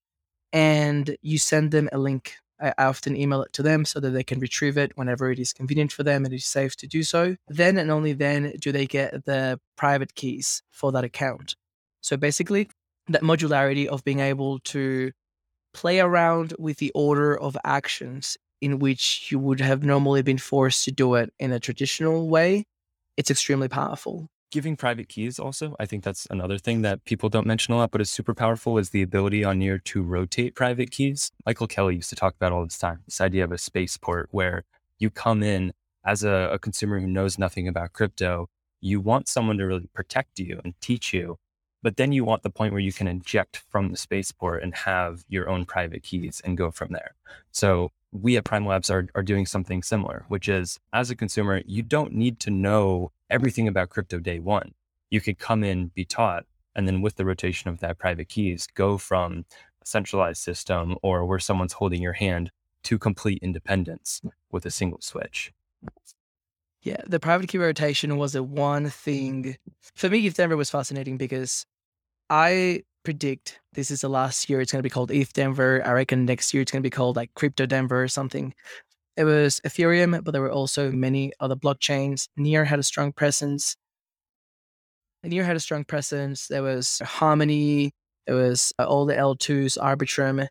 and 0.53 1.17
you 1.23 1.39
send 1.39 1.73
them 1.73 1.89
a 1.93 1.99
link. 1.99 2.37
I 2.61 2.73
often 2.79 3.17
email 3.17 3.43
it 3.43 3.53
to 3.55 3.63
them 3.63 3.85
so 3.85 4.01
that 4.01 4.11
they 4.11 4.23
can 4.23 4.39
retrieve 4.39 4.79
it 4.79 4.93
whenever 4.97 5.31
it 5.31 5.39
is 5.39 5.53
convenient 5.53 5.93
for 5.93 6.05
them 6.05 6.25
and 6.25 6.33
it 6.33 6.37
is 6.37 6.47
safe 6.47 6.77
to 6.77 6.87
do 6.87 7.03
so. 7.03 7.37
Then 7.49 7.79
and 7.79 7.91
only 7.91 8.13
then 8.13 8.55
do 8.61 8.71
they 8.71 8.87
get 8.87 9.25
the 9.25 9.61
private 9.77 10.15
keys 10.15 10.63
for 10.71 10.93
that 10.93 11.05
account. 11.05 11.57
So 12.03 12.17
basically, 12.17 12.69
that 13.09 13.23
modularity 13.23 13.87
of 13.87 14.05
being 14.05 14.21
able 14.21 14.61
to 14.61 15.11
play 15.75 16.01
around 16.01 16.55
with 16.59 16.79
the 16.79 16.93
order 16.95 17.39
of 17.39 17.57
actions 17.65 18.37
in 18.61 18.79
which 18.79 19.29
you 19.31 19.39
would 19.39 19.61
have 19.61 19.83
normally 19.83 20.23
been 20.23 20.39
forced 20.39 20.85
to 20.85 20.93
do 20.93 21.15
it 21.17 21.33
in 21.39 21.53
a 21.53 21.61
traditional 21.61 22.29
way, 22.29 22.65
it's 23.17 23.31
extremely 23.31 23.69
powerful 23.69 24.29
giving 24.51 24.77
private 24.77 25.09
keys 25.09 25.39
also 25.39 25.75
i 25.81 25.87
think 25.87 26.05
that's 26.05 26.27
another 26.31 26.59
thing 26.59 26.83
that 26.83 27.05
people 27.05 27.29
don't 27.29 27.47
mention 27.47 27.75
a 27.75 27.77
lot 27.77 27.91
but 27.91 28.01
is 28.01 28.11
super 28.11 28.35
powerful 28.35 28.79
is 28.79 28.91
the 28.91 29.03
ability 29.03 29.45
on 29.45 29.59
near 29.59 29.79
to 29.79 30.03
rotate 30.03 30.55
private 30.55 30.91
keys. 30.91 31.31
Michael 31.47 31.67
kelly 31.67 31.97
used 31.97 32.11
to 32.11 32.17
talk 32.17 32.35
about 32.35 32.53
all 32.53 32.65
this 32.65 32.79
time 32.79 33.01
this 33.07 33.21
idea 33.21 33.45
of 33.45 33.53
a 33.53 33.59
spaceport 33.59 34.29
where 34.31 34.65
you 34.99 35.11
come 35.11 35.43
in 35.43 35.73
as 36.05 36.23
a, 36.23 36.51
a 36.53 36.59
consumer 36.59 37.01
who 37.01 37.07
knows 37.07 37.39
nothing 37.39 37.67
about 37.67 37.93
crypto. 37.93 38.49
You 38.81 39.01
want 39.01 39.27
someone 39.27 39.57
to 39.59 39.65
really 39.65 39.89
protect 39.95 40.39
you 40.39 40.61
and 40.65 40.75
teach 40.81 41.13
you 41.13 41.39
but 41.85 41.99
then 41.99 42.13
you 42.13 42.25
want 42.25 42.43
the 42.43 42.51
point 42.51 42.73
where 42.73 42.81
you 42.81 42.95
can 42.95 43.07
inject 43.07 43.63
from 43.69 43.91
the 43.91 43.99
spaceport 43.99 44.63
and 44.63 44.75
have 44.75 45.23
your 45.29 45.51
own 45.51 45.67
private 45.67 46.03
keys 46.03 46.41
and 46.43 46.57
go 46.57 46.71
from 46.71 46.89
there. 46.93 47.15
So 47.53 47.93
we 48.15 48.37
at 48.37 48.45
Prime 48.45 48.65
Labs 48.65 48.91
are, 48.91 49.09
are 49.15 49.23
doing 49.23 49.45
something 49.45 49.83
similar, 49.83 50.25
which 50.29 50.49
is 50.49 50.79
as 50.93 51.11
a 51.11 51.17
consumer, 51.17 51.63
you 51.67 51.83
don't 51.83 52.13
need 52.13 52.39
to 52.41 52.51
know 52.51 53.11
everything 53.29 53.67
about 53.67 53.91
crypto 53.91 54.19
day 54.21 54.39
one. 54.39 54.73
You 55.11 55.21
could 55.21 55.39
come 55.39 55.65
in, 55.65 55.89
be 55.89 56.05
taught, 56.05 56.47
and 56.77 56.87
then 56.87 57.03
with 57.03 57.17
the 57.17 57.25
rotation 57.25 57.69
of 57.69 57.81
that 57.81 57.99
private 57.99 58.29
keys, 58.29 58.69
go 58.73 58.99
from 58.99 59.45
a 59.83 59.87
centralized 59.87 60.41
system 60.41 60.97
or 61.03 61.27
where 61.27 61.41
someone's 61.41 61.75
holding 61.75 62.01
your 62.01 62.13
hand 62.13 62.51
to 62.85 62.99
complete 62.99 63.41
independence 63.43 64.23
with 64.51 64.65
a 64.65 64.71
single 64.71 65.01
switch. 65.01 65.53
Yeah, 66.83 67.01
the 67.07 67.19
private 67.19 67.49
key 67.49 67.59
rotation 67.59 68.17
was 68.17 68.35
a 68.35 68.43
one 68.43 68.91
thing 68.91 69.57
for 69.95 70.09
me. 70.09 70.29
ETHDenver 70.29 70.57
was 70.57 70.71
fascinating 70.71 71.17
because 71.17 71.67
I 72.29 72.83
predict 73.05 73.61
this 73.75 73.91
is 73.91 74.01
the 74.01 74.09
last 74.09 74.49
year 74.49 74.61
it's 74.61 74.73
going 74.73 74.81
to 74.81 74.83
be 74.83 74.91
called 74.91 75.11
ETH 75.11 75.33
Denver. 75.33 75.83
I 75.85 75.93
reckon 75.93 76.25
next 76.25 76.55
year 76.55 76.63
it's 76.63 76.73
going 76.73 76.83
to 76.83 76.87
be 76.87 76.91
called 76.91 77.17
like 77.17 77.35
Crypto 77.35 77.67
Denver 77.67 78.03
or 78.03 78.09
something. 78.09 78.55
It 79.17 79.25
was 79.25 79.61
Ethereum, 79.65 80.25
but 80.25 80.33
there 80.33 80.43
were 80.43 80.51
also 80.51 80.91
many 80.91 81.33
other 81.39 81.55
blockchains. 81.55 82.29
Near 82.37 82.65
had 82.65 82.79
a 82.79 82.83
strong 82.83 83.13
presence. 83.13 83.77
Near 85.23 85.45
had 85.45 85.57
a 85.57 85.61
strong 85.61 85.85
presence. 85.85 86.49
There 86.49 86.63
was 86.63 87.01
Harmony. 87.05 87.93
There 88.27 88.37
was 88.37 88.73
uh, 88.79 88.85
all 88.85 89.07
the 89.07 89.15
L2s, 89.15 89.79
Arbitrum. 89.79 90.49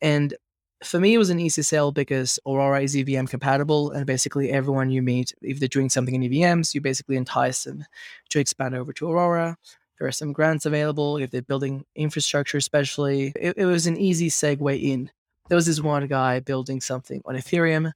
And 0.00 0.34
for 0.82 1.00
me, 1.00 1.14
it 1.14 1.18
was 1.18 1.30
an 1.30 1.40
easy 1.40 1.62
sell 1.62 1.92
because 1.92 2.38
Aurora 2.46 2.82
is 2.82 2.96
EVM 2.96 3.26
compatible, 3.26 3.90
and 3.90 4.06
basically 4.06 4.50
everyone 4.50 4.90
you 4.90 5.02
meet, 5.02 5.34
if 5.42 5.58
they're 5.58 5.68
doing 5.68 5.88
something 5.88 6.14
in 6.14 6.22
EVMs, 6.22 6.74
you 6.74 6.80
basically 6.80 7.16
entice 7.16 7.64
them 7.64 7.84
to 8.30 8.38
expand 8.38 8.74
over 8.74 8.92
to 8.92 9.10
Aurora. 9.10 9.56
There 9.98 10.08
are 10.08 10.12
some 10.12 10.32
grants 10.32 10.66
available 10.66 11.16
if 11.16 11.30
they're 11.30 11.42
building 11.42 11.84
infrastructure, 11.94 12.58
especially. 12.58 13.32
It, 13.34 13.54
it 13.56 13.66
was 13.66 13.86
an 13.86 13.96
easy 13.96 14.30
segue 14.30 14.82
in. 14.82 15.10
There 15.48 15.56
was 15.56 15.66
this 15.66 15.80
one 15.80 16.06
guy 16.06 16.40
building 16.40 16.80
something 16.80 17.22
on 17.24 17.34
Ethereum, 17.34 17.92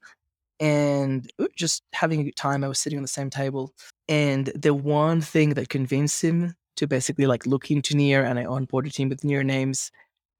and 0.58 1.30
just 1.54 1.82
having 1.92 2.20
a 2.20 2.24
good 2.24 2.36
time. 2.36 2.64
I 2.64 2.68
was 2.68 2.78
sitting 2.78 2.98
on 2.98 3.02
the 3.02 3.08
same 3.08 3.30
table, 3.30 3.72
and 4.08 4.46
the 4.48 4.74
one 4.74 5.20
thing 5.20 5.50
that 5.54 5.68
convinced 5.68 6.22
him 6.22 6.54
to 6.76 6.86
basically 6.86 7.26
like 7.26 7.46
look 7.46 7.70
into 7.70 7.96
Near, 7.96 8.24
and 8.24 8.38
I 8.38 8.44
onboarded 8.44 8.96
him 8.96 9.08
with 9.08 9.22
Near 9.24 9.44
names, 9.44 9.92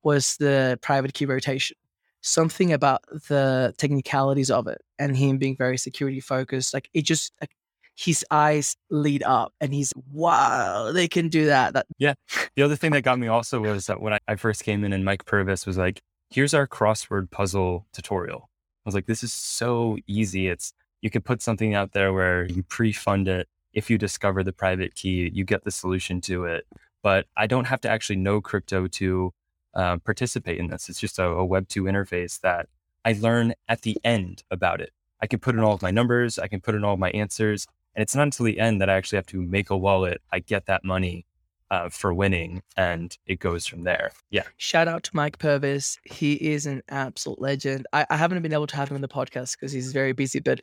was 0.03 0.37
the 0.39 0.79
private 0.83 1.15
key 1.15 1.27
rotation 1.27 1.77
something 2.23 2.73
about 2.73 3.03
the 3.29 3.75
technicalities 3.79 4.51
of 4.51 4.69
it 4.69 4.81
and 4.99 5.17
him 5.17 5.39
being 5.39 5.57
very 5.57 5.77
security 5.77 6.21
focused 6.21 6.73
like 6.73 6.89
it 6.95 7.03
just 7.03 7.33
like 7.41 7.51
his 7.97 8.25
eyes 8.31 8.77
lead 8.91 9.23
up 9.23 9.53
and 9.61 9.75
he's 9.75 9.93
wow 10.11 10.93
they 10.93 11.09
can 11.09 11.29
do 11.29 11.47
that. 11.47 11.75
That 11.75 11.87
yeah. 11.99 12.15
The 12.57 12.63
other 12.63 12.77
thing 12.77 12.93
that 12.93 13.03
got 13.03 13.19
me 13.19 13.27
also 13.29 13.61
was 13.61 13.87
that 13.87 14.01
when 14.01 14.19
I, 14.27 14.37
first 14.37 14.65
came 14.65 14.85
in 14.85 14.93
and 14.93 15.05
mike 15.05 15.25
purvis 15.25 15.67
was 15.67 15.79
like 15.79 16.01
here's 16.31 16.55
our 16.55 16.67
crossword 16.67 17.31
puzzle 17.31 17.87
tutorial. 17.93 18.49
I 18.85 18.89
was 18.89 18.95
like 18.95 19.07
this 19.07 19.23
is 19.23 19.33
so 19.33 19.99
easy. 20.07 20.49
It's 20.49 20.73
you 21.01 21.11
could 21.11 21.25
put 21.25 21.43
something 21.43 21.75
out 21.75 21.93
there 21.93 22.13
where 22.13 22.45
you 22.47 22.63
pre-fund 22.63 23.29
it. 23.29 23.49
If 23.73 23.91
you 23.91 23.99
discover 23.99 24.43
the 24.43 24.53
private 24.53 24.95
key 24.95 25.31
you 25.33 25.45
get 25.45 25.65
the 25.65 25.71
solution 25.71 26.21
to 26.23 26.45
it. 26.45 26.67
But 27.03 27.27
i 27.37 27.47
don't 27.49 27.65
have 27.67 27.81
to 27.83 27.89
actually 27.91 28.17
know 28.17 28.41
crypto 28.41 28.87
to 28.87 29.33
uh, 29.75 29.99
participate 29.99 30.59
in 30.59 30.69
this. 30.69 30.89
It's 30.89 31.01
just 31.01 31.19
a, 31.19 31.25
a 31.25 31.45
Web 31.45 31.69
2 31.69 31.85
interface 31.85 32.41
that 32.41 32.69
I 33.05 33.13
learn 33.13 33.55
at 33.69 33.83
the 33.83 33.97
end 34.05 34.45
about 34.51 34.81
it. 34.81 34.91
I 35.21 35.27
can 35.27 35.39
put 35.39 35.55
in 35.55 35.61
all 35.61 35.75
of 35.75 35.83
my 35.83 35.91
numbers, 35.91 36.39
I 36.39 36.49
can 36.49 36.61
put 36.61 36.75
in 36.75 36.85
all 36.85 36.95
of 36.95 36.99
my 36.99 37.11
answers. 37.11 37.67
And 37.95 38.03
it's 38.03 38.15
not 38.15 38.25
until 38.25 38.47
the 38.47 38.59
end 38.59 38.81
that 38.81 38.89
I 38.89 38.95
actually 38.95 39.17
have 39.17 39.27
to 39.27 39.43
make 39.43 39.71
a 39.71 39.77
wallet. 39.77 40.23
I 40.33 40.39
get 40.39 40.67
that 40.67 40.85
money 40.85 41.27
uh, 41.71 41.89
for 41.89 42.13
winning 42.13 42.63
and 42.77 43.17
it 43.27 43.39
goes 43.39 43.67
from 43.67 43.85
there. 43.85 44.13
Yeah. 44.31 44.43
Shout 44.59 44.89
out 44.89 45.03
to 45.05 45.11
Mike 45.15 45.39
Purvis. 45.39 45.99
He 46.05 46.35
is 46.35 46.67
an 46.67 46.83
absolute 46.91 47.41
legend. 47.41 47.87
I, 47.95 48.07
I 48.11 48.17
haven't 48.17 48.43
been 48.43 48.53
able 48.53 48.67
to 48.67 48.77
have 48.77 48.91
him 48.91 48.97
in 48.97 49.03
the 49.03 49.09
podcast 49.09 49.53
because 49.59 49.73
he's 49.73 49.93
very 49.93 50.13
busy, 50.13 50.39
but 50.39 50.61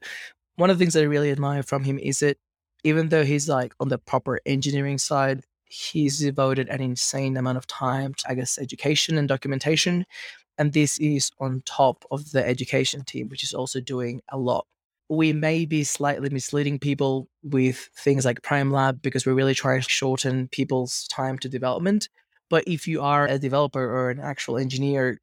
one 0.56 0.70
of 0.70 0.78
the 0.78 0.84
things 0.84 0.96
I 0.96 1.02
really 1.02 1.32
admire 1.32 1.64
from 1.64 1.84
him 1.84 1.98
is 1.98 2.20
that 2.20 2.38
even 2.84 3.10
though 3.10 3.24
he's 3.24 3.50
like 3.50 3.74
on 3.80 3.90
the 3.90 3.98
proper 3.98 4.40
engineering 4.46 5.00
side, 5.00 5.44
he's 5.66 6.20
devoted 6.20 6.70
an 6.70 6.82
insane 6.82 7.38
amount 7.38 7.58
of 7.58 7.66
time 7.66 8.14
to, 8.16 8.30
I 8.30 8.36
guess, 8.36 8.60
education 8.60 9.18
and 9.18 9.28
documentation. 9.28 10.06
And 10.58 10.74
this 10.74 11.00
is 11.00 11.32
on 11.40 11.64
top 11.66 12.06
of 12.12 12.32
the 12.32 12.46
education 12.46 13.04
team, 13.04 13.30
which 13.30 13.44
is 13.44 13.54
also 13.54 13.80
doing 13.80 14.22
a 14.30 14.38
lot. 14.38 14.68
We 15.10 15.34
may 15.34 15.66
be 15.66 15.84
slightly 15.84 16.30
misleading 16.30 16.80
people 16.80 17.28
with 17.44 17.90
things 17.98 18.26
like 18.26 18.44
Prime 18.44 18.72
Lab 18.72 19.02
because 19.02 19.26
we're 19.26 19.34
really 19.34 19.56
trying 19.56 19.82
to 19.82 19.90
shorten 19.90 20.48
people's 20.50 21.08
time 21.08 21.40
to 21.40 21.50
development. 21.50 22.10
But 22.50 22.64
if 22.68 22.88
you 22.88 23.02
are 23.02 23.28
a 23.28 23.40
developer 23.40 23.84
or 23.84 24.10
an 24.12 24.20
actual 24.20 24.58
engineer, 24.58 25.20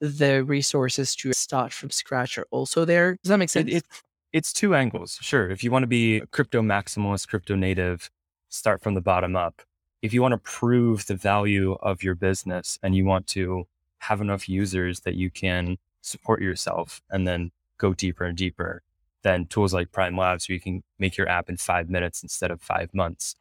the 0.00 0.44
resources 0.44 1.14
to 1.16 1.32
start 1.32 1.72
from 1.72 1.90
scratch 1.90 2.38
are 2.38 2.46
also 2.50 2.84
there. 2.84 3.16
Does 3.22 3.30
that 3.30 3.38
make 3.38 3.50
sense? 3.50 3.70
It, 3.70 3.76
it, 3.76 3.84
it's 4.32 4.52
two 4.52 4.74
angles. 4.74 5.18
Sure. 5.20 5.50
If 5.50 5.64
you 5.64 5.70
want 5.70 5.82
to 5.82 5.88
be 5.88 6.22
crypto 6.30 6.62
maximalist, 6.62 7.28
crypto 7.28 7.54
native, 7.56 8.10
start 8.48 8.82
from 8.82 8.94
the 8.94 9.00
bottom 9.00 9.36
up 9.36 9.62
if 10.04 10.12
you 10.12 10.20
want 10.20 10.32
to 10.32 10.38
prove 10.38 11.06
the 11.06 11.14
value 11.14 11.78
of 11.80 12.02
your 12.02 12.14
business 12.14 12.78
and 12.82 12.94
you 12.94 13.06
want 13.06 13.26
to 13.26 13.66
have 14.00 14.20
enough 14.20 14.50
users 14.50 15.00
that 15.00 15.14
you 15.14 15.30
can 15.30 15.78
support 16.02 16.42
yourself 16.42 17.00
and 17.08 17.26
then 17.26 17.50
go 17.78 17.94
deeper 17.94 18.26
and 18.26 18.36
deeper, 18.36 18.82
then 19.24 19.46
tools 19.46 19.74
like 19.74 19.90
Prime 19.90 20.16
Labs, 20.16 20.48
where 20.48 20.54
you 20.54 20.60
can 20.60 20.84
make 20.98 21.16
your 21.16 21.28
app 21.28 21.48
in 21.48 21.56
five 21.56 21.90
minutes 21.90 22.22
instead 22.22 22.50
of 22.50 22.62
five 22.62 22.94
months, 22.94 23.34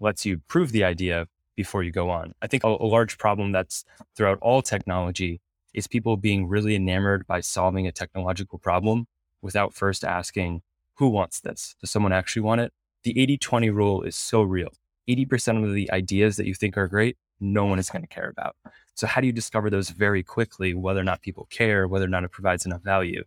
lets 0.00 0.26
you 0.26 0.38
prove 0.48 0.72
the 0.72 0.82
idea 0.82 1.28
before 1.54 1.82
you 1.82 1.92
go 1.92 2.10
on. 2.10 2.34
I 2.42 2.46
think 2.46 2.64
a, 2.64 2.68
a 2.68 2.88
large 2.96 3.18
problem 3.18 3.52
that's 3.52 3.84
throughout 4.16 4.38
all 4.40 4.62
technology 4.62 5.40
is 5.74 5.86
people 5.86 6.16
being 6.16 6.48
really 6.48 6.74
enamored 6.74 7.26
by 7.26 7.40
solving 7.40 7.86
a 7.86 7.92
technological 7.92 8.58
problem 8.58 9.06
without 9.42 9.74
first 9.74 10.04
asking, 10.04 10.62
who 10.94 11.08
wants 11.08 11.40
this? 11.40 11.76
Does 11.80 11.90
someone 11.90 12.12
actually 12.12 12.42
want 12.42 12.60
it? 12.60 12.72
The 13.04 13.20
80 13.20 13.38
20 13.38 13.70
rule 13.70 14.02
is 14.02 14.16
so 14.16 14.42
real. 14.42 14.70
80% 15.08 15.64
of 15.64 15.72
the 15.72 15.90
ideas 15.90 16.36
that 16.36 16.46
you 16.46 16.54
think 16.54 16.76
are 16.76 16.86
great, 16.86 17.16
no 17.40 17.64
one 17.64 17.78
is 17.78 17.88
going 17.88 18.02
to 18.02 18.08
care 18.08 18.28
about. 18.28 18.56
So, 18.94 19.06
how 19.06 19.20
do 19.20 19.26
you 19.26 19.32
discover 19.32 19.70
those 19.70 19.90
very 19.90 20.22
quickly, 20.22 20.74
whether 20.74 21.00
or 21.00 21.04
not 21.04 21.22
people 21.22 21.46
care, 21.50 21.86
whether 21.88 22.04
or 22.04 22.08
not 22.08 22.24
it 22.24 22.32
provides 22.32 22.66
enough 22.66 22.82
value, 22.82 23.24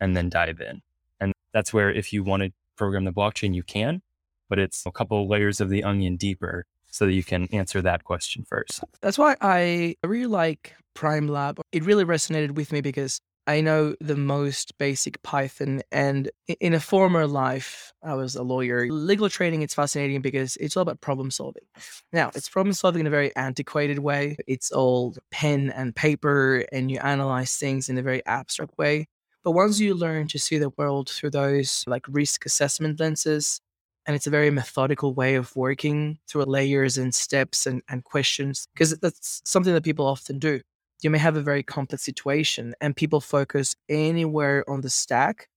and 0.00 0.16
then 0.16 0.28
dive 0.28 0.60
in? 0.60 0.82
That's 1.54 1.72
where, 1.72 1.90
if 1.90 2.12
you 2.12 2.22
want 2.22 2.42
to 2.42 2.52
program 2.76 3.04
the 3.04 3.12
blockchain, 3.12 3.54
you 3.54 3.62
can, 3.62 4.02
but 4.50 4.58
it's 4.58 4.84
a 4.84 4.90
couple 4.90 5.26
layers 5.26 5.60
of 5.60 5.70
the 5.70 5.84
onion 5.84 6.16
deeper 6.16 6.66
so 6.90 7.06
that 7.06 7.12
you 7.12 7.24
can 7.24 7.48
answer 7.52 7.80
that 7.80 8.04
question 8.04 8.44
first. 8.44 8.84
That's 9.00 9.16
why 9.16 9.36
I 9.40 9.96
really 10.04 10.26
like 10.26 10.74
Prime 10.94 11.28
Lab. 11.28 11.60
It 11.72 11.84
really 11.84 12.04
resonated 12.04 12.52
with 12.52 12.72
me 12.72 12.80
because 12.80 13.20
I 13.46 13.60
know 13.60 13.94
the 14.00 14.16
most 14.16 14.78
basic 14.78 15.22
Python. 15.22 15.82
And 15.92 16.30
in 16.60 16.72
a 16.72 16.80
former 16.80 17.26
life, 17.26 17.92
I 18.02 18.14
was 18.14 18.36
a 18.36 18.42
lawyer. 18.42 18.88
Legal 18.90 19.28
training, 19.28 19.62
it's 19.62 19.74
fascinating 19.74 20.22
because 20.22 20.56
it's 20.56 20.76
all 20.76 20.82
about 20.82 21.00
problem 21.00 21.30
solving. 21.30 21.64
Now, 22.12 22.30
it's 22.34 22.48
problem 22.48 22.72
solving 22.72 23.00
in 23.00 23.06
a 23.06 23.10
very 23.10 23.34
antiquated 23.36 23.98
way. 23.98 24.36
It's 24.46 24.70
all 24.70 25.14
pen 25.30 25.70
and 25.70 25.94
paper, 25.94 26.64
and 26.72 26.90
you 26.90 26.98
analyze 27.00 27.56
things 27.56 27.88
in 27.88 27.98
a 27.98 28.02
very 28.02 28.24
abstract 28.24 28.78
way. 28.78 29.08
But 29.44 29.52
once 29.52 29.78
you 29.78 29.94
learn 29.94 30.26
to 30.28 30.38
see 30.38 30.56
the 30.56 30.70
world 30.70 31.10
through 31.10 31.30
those 31.30 31.84
like 31.86 32.06
risk 32.08 32.46
assessment 32.46 32.98
lenses, 32.98 33.60
and 34.06 34.16
it's 34.16 34.26
a 34.26 34.30
very 34.30 34.50
methodical 34.50 35.14
way 35.14 35.34
of 35.34 35.54
working 35.54 36.18
through 36.26 36.44
layers 36.44 36.98
and 36.98 37.14
steps 37.14 37.66
and, 37.66 37.82
and 37.88 38.04
questions, 38.04 38.66
because 38.74 38.96
that's 38.98 39.42
something 39.44 39.74
that 39.74 39.84
people 39.84 40.06
often 40.06 40.38
do. 40.38 40.60
You 41.02 41.10
may 41.10 41.18
have 41.18 41.36
a 41.36 41.42
very 41.42 41.62
complex 41.62 42.02
situation 42.02 42.74
and 42.80 42.96
people 42.96 43.20
focus 43.20 43.76
anywhere 43.88 44.64
on 44.68 44.80
the 44.80 44.90
stack 44.90 45.48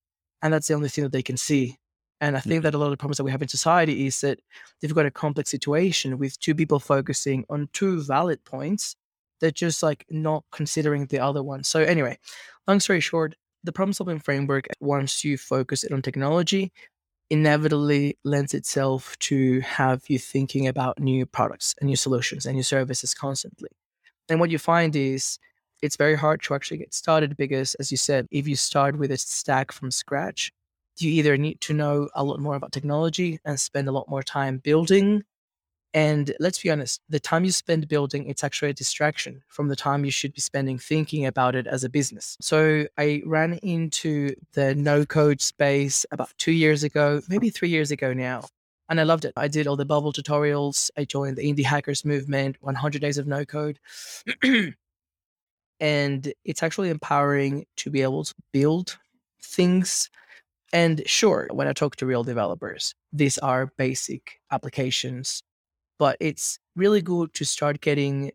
and 0.41 0.53
that's 0.53 0.67
the 0.67 0.73
only 0.73 0.89
thing 0.89 1.03
that 1.03 1.13
they 1.13 1.23
can 1.23 1.37
see. 1.37 1.77
And 2.19 2.35
i 2.35 2.39
think 2.39 2.55
mm-hmm. 2.55 2.63
that 2.63 2.73
a 2.73 2.77
lot 2.77 2.85
of 2.85 2.91
the 2.91 2.97
problems 2.97 3.17
that 3.17 3.23
we 3.23 3.31
have 3.31 3.41
in 3.43 3.47
society 3.47 4.07
is 4.07 4.21
that 4.21 4.39
they've 4.81 4.93
got 4.93 5.05
a 5.05 5.11
complex 5.11 5.51
situation 5.51 6.17
with 6.17 6.39
two 6.39 6.55
people 6.55 6.79
focusing 6.79 7.45
on 7.49 7.69
two 7.73 8.01
valid 8.01 8.43
points 8.43 8.95
they're 9.39 9.51
just 9.51 9.83
like 9.83 10.03
not 10.09 10.43
considering 10.51 11.05
the 11.05 11.19
other 11.19 11.43
one. 11.43 11.63
So 11.63 11.81
anyway 11.81 12.17
long 12.67 12.79
story 12.79 12.99
short 12.99 13.35
the 13.67 13.73
problem 13.73 13.93
solving 13.93 14.19
framework 14.19 14.67
once 14.81 15.23
you 15.23 15.37
focus 15.37 15.83
it 15.83 15.93
on 15.93 16.01
technology 16.01 16.71
inevitably 17.29 18.17
lends 18.23 18.53
itself 18.53 19.17
to 19.19 19.61
have 19.61 20.03
you 20.09 20.19
thinking 20.19 20.67
about 20.67 20.99
new 20.99 21.25
products 21.25 21.75
and 21.81 21.89
new 21.89 21.95
solutions 21.97 22.45
and 22.45 22.55
new 22.55 22.63
services 22.63 23.13
constantly 23.13 23.69
and 24.29 24.39
what 24.39 24.49
you 24.49 24.59
find 24.59 24.95
is 24.95 25.39
it's 25.81 25.95
very 25.97 26.15
hard 26.15 26.41
to 26.43 26.55
actually 26.55 26.77
get 26.77 26.93
started 26.93 27.37
because, 27.37 27.75
as 27.75 27.91
you 27.91 27.97
said, 27.97 28.27
if 28.31 28.47
you 28.47 28.55
start 28.55 28.97
with 28.97 29.11
a 29.11 29.17
stack 29.17 29.71
from 29.71 29.91
scratch, 29.91 30.51
you 30.99 31.11
either 31.11 31.37
need 31.37 31.61
to 31.61 31.73
know 31.73 32.09
a 32.15 32.23
lot 32.23 32.39
more 32.39 32.55
about 32.55 32.71
technology 32.71 33.39
and 33.45 33.59
spend 33.59 33.87
a 33.87 33.91
lot 33.91 34.09
more 34.09 34.23
time 34.23 34.57
building. 34.57 35.23
And 35.97 36.31
let's 36.39 36.61
be 36.61 36.69
honest, 36.69 37.01
the 37.09 37.19
time 37.19 37.43
you 37.43 37.51
spend 37.51 37.87
building, 37.87 38.27
it's 38.29 38.43
actually 38.43 38.69
a 38.69 38.73
distraction 38.73 39.41
from 39.47 39.67
the 39.67 39.75
time 39.75 40.05
you 40.05 40.11
should 40.11 40.31
be 40.31 40.41
spending 40.41 40.77
thinking 40.77 41.25
about 41.25 41.55
it 41.55 41.65
as 41.65 41.83
a 41.83 41.89
business. 41.89 42.37
So 42.39 42.85
I 42.99 43.23
ran 43.25 43.53
into 43.63 44.35
the 44.53 44.75
no 44.75 45.05
code 45.05 45.41
space 45.41 46.05
about 46.11 46.29
two 46.37 46.51
years 46.51 46.83
ago, 46.83 47.21
maybe 47.27 47.49
three 47.49 47.69
years 47.69 47.89
ago 47.89 48.13
now 48.13 48.43
and 48.89 48.99
I 48.99 49.03
loved 49.03 49.25
it. 49.25 49.33
I 49.35 49.47
did 49.47 49.65
all 49.65 49.75
the 49.75 49.85
bubble 49.85 50.13
tutorials. 50.13 50.91
I 50.95 51.05
joined 51.05 51.37
the 51.37 51.51
indie 51.51 51.65
hackers 51.65 52.05
movement, 52.05 52.57
100 52.61 53.01
days 53.01 53.17
of 53.17 53.25
no 53.25 53.43
code. 53.43 53.79
and 55.79 56.33
it's 56.45 56.61
actually 56.61 56.89
empowering 56.89 57.65
to 57.77 57.89
be 57.89 58.03
able 58.03 58.23
to 58.23 58.35
build 58.51 58.99
things. 59.41 60.11
And 60.71 61.01
sure, 61.07 61.47
when 61.51 61.67
I 61.67 61.73
talk 61.73 61.95
to 61.97 62.05
real 62.05 62.23
developers, 62.23 62.93
these 63.11 63.39
are 63.39 63.71
basic 63.77 64.39
applications, 64.51 65.41
but 65.97 66.17
it's 66.19 66.59
really 66.75 67.01
good 67.01 67.33
to 67.35 67.45
start 67.45 67.81
getting 67.81 68.31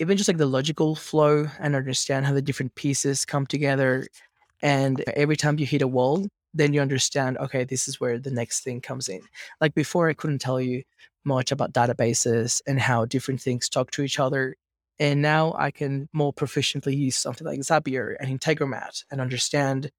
even 0.00 0.16
just 0.16 0.28
like 0.28 0.38
the 0.38 0.46
logical 0.46 0.94
flow 0.96 1.46
and 1.60 1.76
understand 1.76 2.26
how 2.26 2.32
the 2.32 2.42
different 2.42 2.74
pieces 2.74 3.24
come 3.24 3.46
together. 3.46 4.06
And 4.60 5.04
every 5.14 5.36
time 5.36 5.58
you 5.58 5.66
hit 5.66 5.82
a 5.82 5.88
wall, 5.88 6.26
then 6.52 6.72
you 6.72 6.80
understand, 6.80 7.38
okay, 7.38 7.64
this 7.64 7.86
is 7.88 8.00
where 8.00 8.18
the 8.18 8.30
next 8.30 8.60
thing 8.60 8.80
comes 8.80 9.08
in. 9.08 9.20
Like 9.60 9.74
before, 9.74 10.08
I 10.08 10.14
couldn't 10.14 10.40
tell 10.40 10.60
you 10.60 10.82
much 11.24 11.52
about 11.52 11.72
databases 11.72 12.60
and 12.66 12.80
how 12.80 13.04
different 13.04 13.40
things 13.40 13.68
talk 13.68 13.90
to 13.92 14.02
each 14.02 14.18
other. 14.18 14.56
And 14.98 15.22
now 15.22 15.54
I 15.58 15.70
can 15.70 16.08
more 16.12 16.32
proficiently 16.32 16.96
use 16.96 17.16
something 17.16 17.46
like 17.46 17.60
Zapier 17.60 18.14
and 18.20 18.40
Integromat 18.40 19.04
and 19.10 19.20
understand 19.20 19.90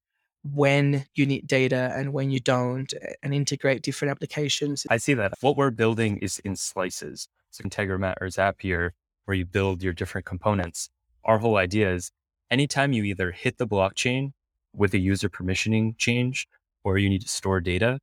when 0.54 1.06
you 1.16 1.26
need 1.26 1.48
data 1.48 1.92
and 1.96 2.14
when 2.14 2.30
you 2.30 2.40
don't 2.40 2.94
and 3.24 3.34
integrate 3.34 3.82
different 3.82 4.12
applications. 4.12 4.86
I 4.90 4.98
see 4.98 5.16
that. 5.16 5.34
What 5.42 5.58
we're 5.58 5.72
building 5.72 6.18
is 6.18 6.40
in 6.40 6.56
slices. 6.56 7.28
So 7.50 7.64
Integromat 7.64 8.16
or 8.22 8.28
Zapier, 8.28 8.92
where 9.26 9.36
you 9.36 9.46
build 9.46 9.82
your 9.82 9.94
different 9.94 10.26
components. 10.26 10.90
Our 11.24 11.40
whole 11.40 11.58
idea 11.58 11.92
is 11.92 12.12
anytime 12.52 12.94
you 12.94 13.04
either 13.04 13.32
hit 13.32 13.58
the 13.58 13.68
blockchain 13.68 14.34
with 14.74 14.94
a 14.94 15.00
user 15.00 15.30
permissioning 15.30 15.98
change 15.98 16.48
or 16.84 16.98
you 17.00 17.10
need 17.10 17.22
to 17.22 17.30
store 17.30 17.60
data, 17.60 18.00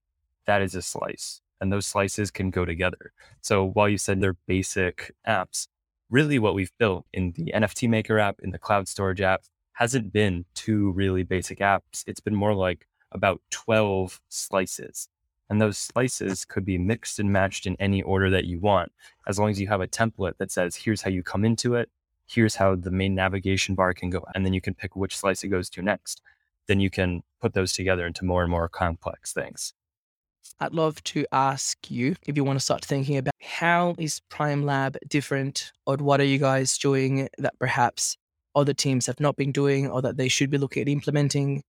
that 0.47 0.63
is 0.63 0.75
a 0.75 0.83
slice. 0.83 1.41
And 1.61 1.73
those 1.73 1.87
slices 1.87 2.33
can 2.33 2.51
go 2.51 2.65
together. 2.65 3.13
So 3.41 3.65
while 3.65 3.89
you 3.89 3.99
said 3.99 4.21
they're 4.21 4.37
basic 4.49 5.13
apps, 5.29 5.69
really 6.11 6.41
what 6.41 6.55
we've 6.55 6.73
built 6.77 7.07
in 7.13 7.33
the 7.37 7.53
NFT 7.55 7.89
Maker 7.89 8.19
app, 8.19 8.41
in 8.43 8.51
the 8.51 8.59
cloud 8.59 8.89
storage 8.89 9.21
app, 9.21 9.43
hasn't 9.73 10.13
been 10.13 10.45
two 10.55 10.93
really 10.93 11.23
basic 11.23 11.59
apps. 11.59 12.05
It's 12.07 12.21
been 12.21 12.35
more 12.35 12.55
like 12.55 12.87
about 13.11 13.41
12 13.51 14.21
slices. 14.29 15.09
And 15.51 15.61
those 15.61 15.77
slices 15.77 16.45
could 16.45 16.65
be 16.65 16.79
mixed 16.79 17.19
and 17.19 17.31
matched 17.31 17.67
in 17.67 17.77
any 17.79 18.01
order 18.03 18.31
that 18.31 18.47
you 18.47 18.59
want, 18.59 18.91
as 19.27 19.39
long 19.39 19.51
as 19.51 19.61
you 19.61 19.69
have 19.69 19.83
a 19.83 19.87
template 19.87 20.39
that 20.39 20.51
says, 20.51 20.77
here's 20.77 21.03
how 21.03 21.11
you 21.11 21.23
come 21.23 21.45
into 21.45 21.75
it, 21.75 21.91
here's 22.27 22.55
how 22.55 22.75
the 22.75 22.91
main 22.91 23.15
navigation 23.15 23.75
bar 23.75 23.93
can 23.93 24.09
go. 24.09 24.25
And 24.35 24.47
then 24.47 24.55
you 24.55 24.63
can 24.63 24.75
pick 24.75 24.97
which 24.97 25.17
slice 25.17 25.45
it 25.45 25.49
goes 25.49 25.69
to 25.71 25.83
next. 25.83 26.23
Then 26.69 26.81
you 26.81 26.89
can 26.89 27.23
put 27.41 27.53
those 27.53 27.73
together 27.73 28.07
into 28.07 28.25
more 28.25 28.43
and 28.43 28.51
more 28.51 28.69
complex 28.69 29.33
things. 29.33 29.75
I'd 30.61 30.75
love 30.75 31.03
to 31.05 31.27
ask 31.33 31.91
you 31.91 32.17
if 32.27 32.37
you 32.37 32.45
want 32.45 32.59
to 32.59 32.65
start 32.65 32.85
thinking 32.85 33.17
about 33.17 33.35
how 33.41 33.95
is 33.99 34.21
Prime 34.29 34.65
Lab 34.65 34.97
different, 35.09 35.73
or 35.87 35.97
what 35.97 36.21
are 36.21 36.25
you 36.25 36.39
guys 36.39 36.79
doing 36.79 37.29
that 37.39 37.59
perhaps 37.59 38.17
other 38.55 38.75
teams 38.75 39.07
have 39.07 39.21
not 39.21 39.37
been 39.37 39.53
doing, 39.53 39.89
or 39.89 40.03
that 40.03 40.17
they 40.17 40.29
should 40.29 40.51
be 40.51 40.59
looking 40.59 40.83
at 40.83 40.89
implementing? 40.89 41.63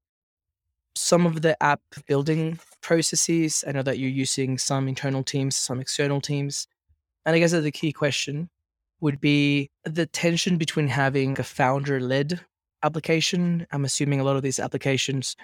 Some 0.95 1.25
of 1.25 1.41
the 1.41 1.61
app 1.61 1.81
building 2.07 2.59
processes. 2.81 3.63
I 3.67 3.71
know 3.71 3.84
that 3.84 3.97
you're 3.97 4.09
using 4.09 4.57
some 4.57 4.88
internal 4.88 5.23
teams, 5.23 5.55
some 5.55 5.79
external 5.79 6.21
teams. 6.21 6.67
And 7.25 7.36
I 7.36 7.39
guess 7.39 7.51
that 7.51 7.61
the 7.61 7.71
key 7.71 7.91
question 7.91 8.49
would 9.01 9.19
be 9.19 9.69
the 9.86 10.05
tension 10.05 10.57
between 10.57 10.88
having 10.88 11.39
a 11.39 11.43
founder 11.43 11.99
led 11.99 12.41
application. 12.84 13.65
I'm 13.71 13.86
assuming 13.86 14.19
a 14.19 14.23
lot 14.23 14.36
of 14.36 14.43
these 14.43 14.59
applications 14.59 15.36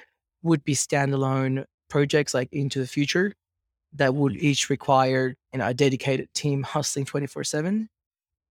would 0.43 0.63
be 0.63 0.75
standalone 0.75 1.65
projects 1.89 2.33
like 2.33 2.49
into 2.51 2.79
the 2.79 2.87
future 2.87 3.33
that 3.93 4.13
would 4.13 4.33
mm. 4.33 4.41
each 4.41 4.69
require 4.69 5.35
you 5.53 5.59
know, 5.59 5.67
a 5.67 5.73
dedicated 5.73 6.33
team 6.33 6.63
hustling 6.63 7.05
24 7.05 7.43
7 7.43 7.89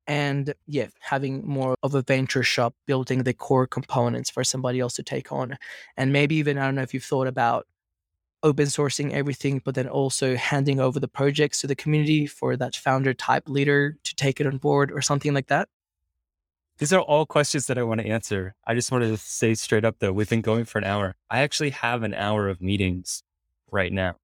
and 0.09 0.55
yeah 0.67 0.87
having 1.01 1.47
more 1.47 1.77
of 1.83 1.95
a 1.95 2.03
venture 2.03 2.43
shop 2.43 2.75
building 2.87 3.23
the 3.23 3.35
core 3.35 3.67
components 3.67 4.31
for 4.31 4.43
somebody 4.43 4.81
else 4.81 4.95
to 4.95 5.03
take 5.03 5.31
on 5.31 5.57
and 5.97 6.13
maybe 6.13 6.35
even 6.35 6.59
i 6.59 6.65
don't 6.65 6.75
know 6.75 6.83
if 6.83 6.93
you've 6.93 7.05
thought 7.05 7.29
about 7.29 7.67
open 8.43 8.67
sourcing 8.67 9.13
everything 9.13 9.61
but 9.65 9.75
then 9.75 9.89
also 9.89 10.35
handing 10.35 10.81
over 10.81 10.99
the 10.99 11.09
projects 11.09 11.61
to 11.61 11.67
the 11.67 11.77
community 11.77 12.27
for 12.27 12.57
that 12.57 12.75
founder 12.75 13.13
type 13.13 13.49
leader 13.49 13.97
to 14.03 14.15
take 14.17 14.41
it 14.41 14.47
on 14.47 14.57
board 14.57 14.91
or 14.91 15.03
something 15.03 15.35
like 15.35 15.47
that 15.47 15.69
these 16.79 16.93
are 16.93 17.01
all 17.01 17.27
questions 17.27 17.67
that 17.67 17.77
I 17.77 17.83
want 17.83 18.01
to 18.01 18.07
answer. 18.07 18.55
I 18.65 18.77
just 18.77 18.93
wanted 18.93 19.09
to 19.09 19.17
say 19.17 19.55
straight 19.55 19.85
up 19.85 19.97
though, 19.99 20.13
we've 20.13 20.31
been 20.31 20.43
going 20.43 20.65
for 20.65 20.79
an 20.79 20.85
hour. 20.85 21.17
I 21.29 21.41
actually 21.41 21.71
have 21.71 22.05
an 22.05 22.15
hour 22.15 22.49
of 22.49 22.61
meetings 22.61 23.25
right 23.73 23.93
now. 23.93 24.15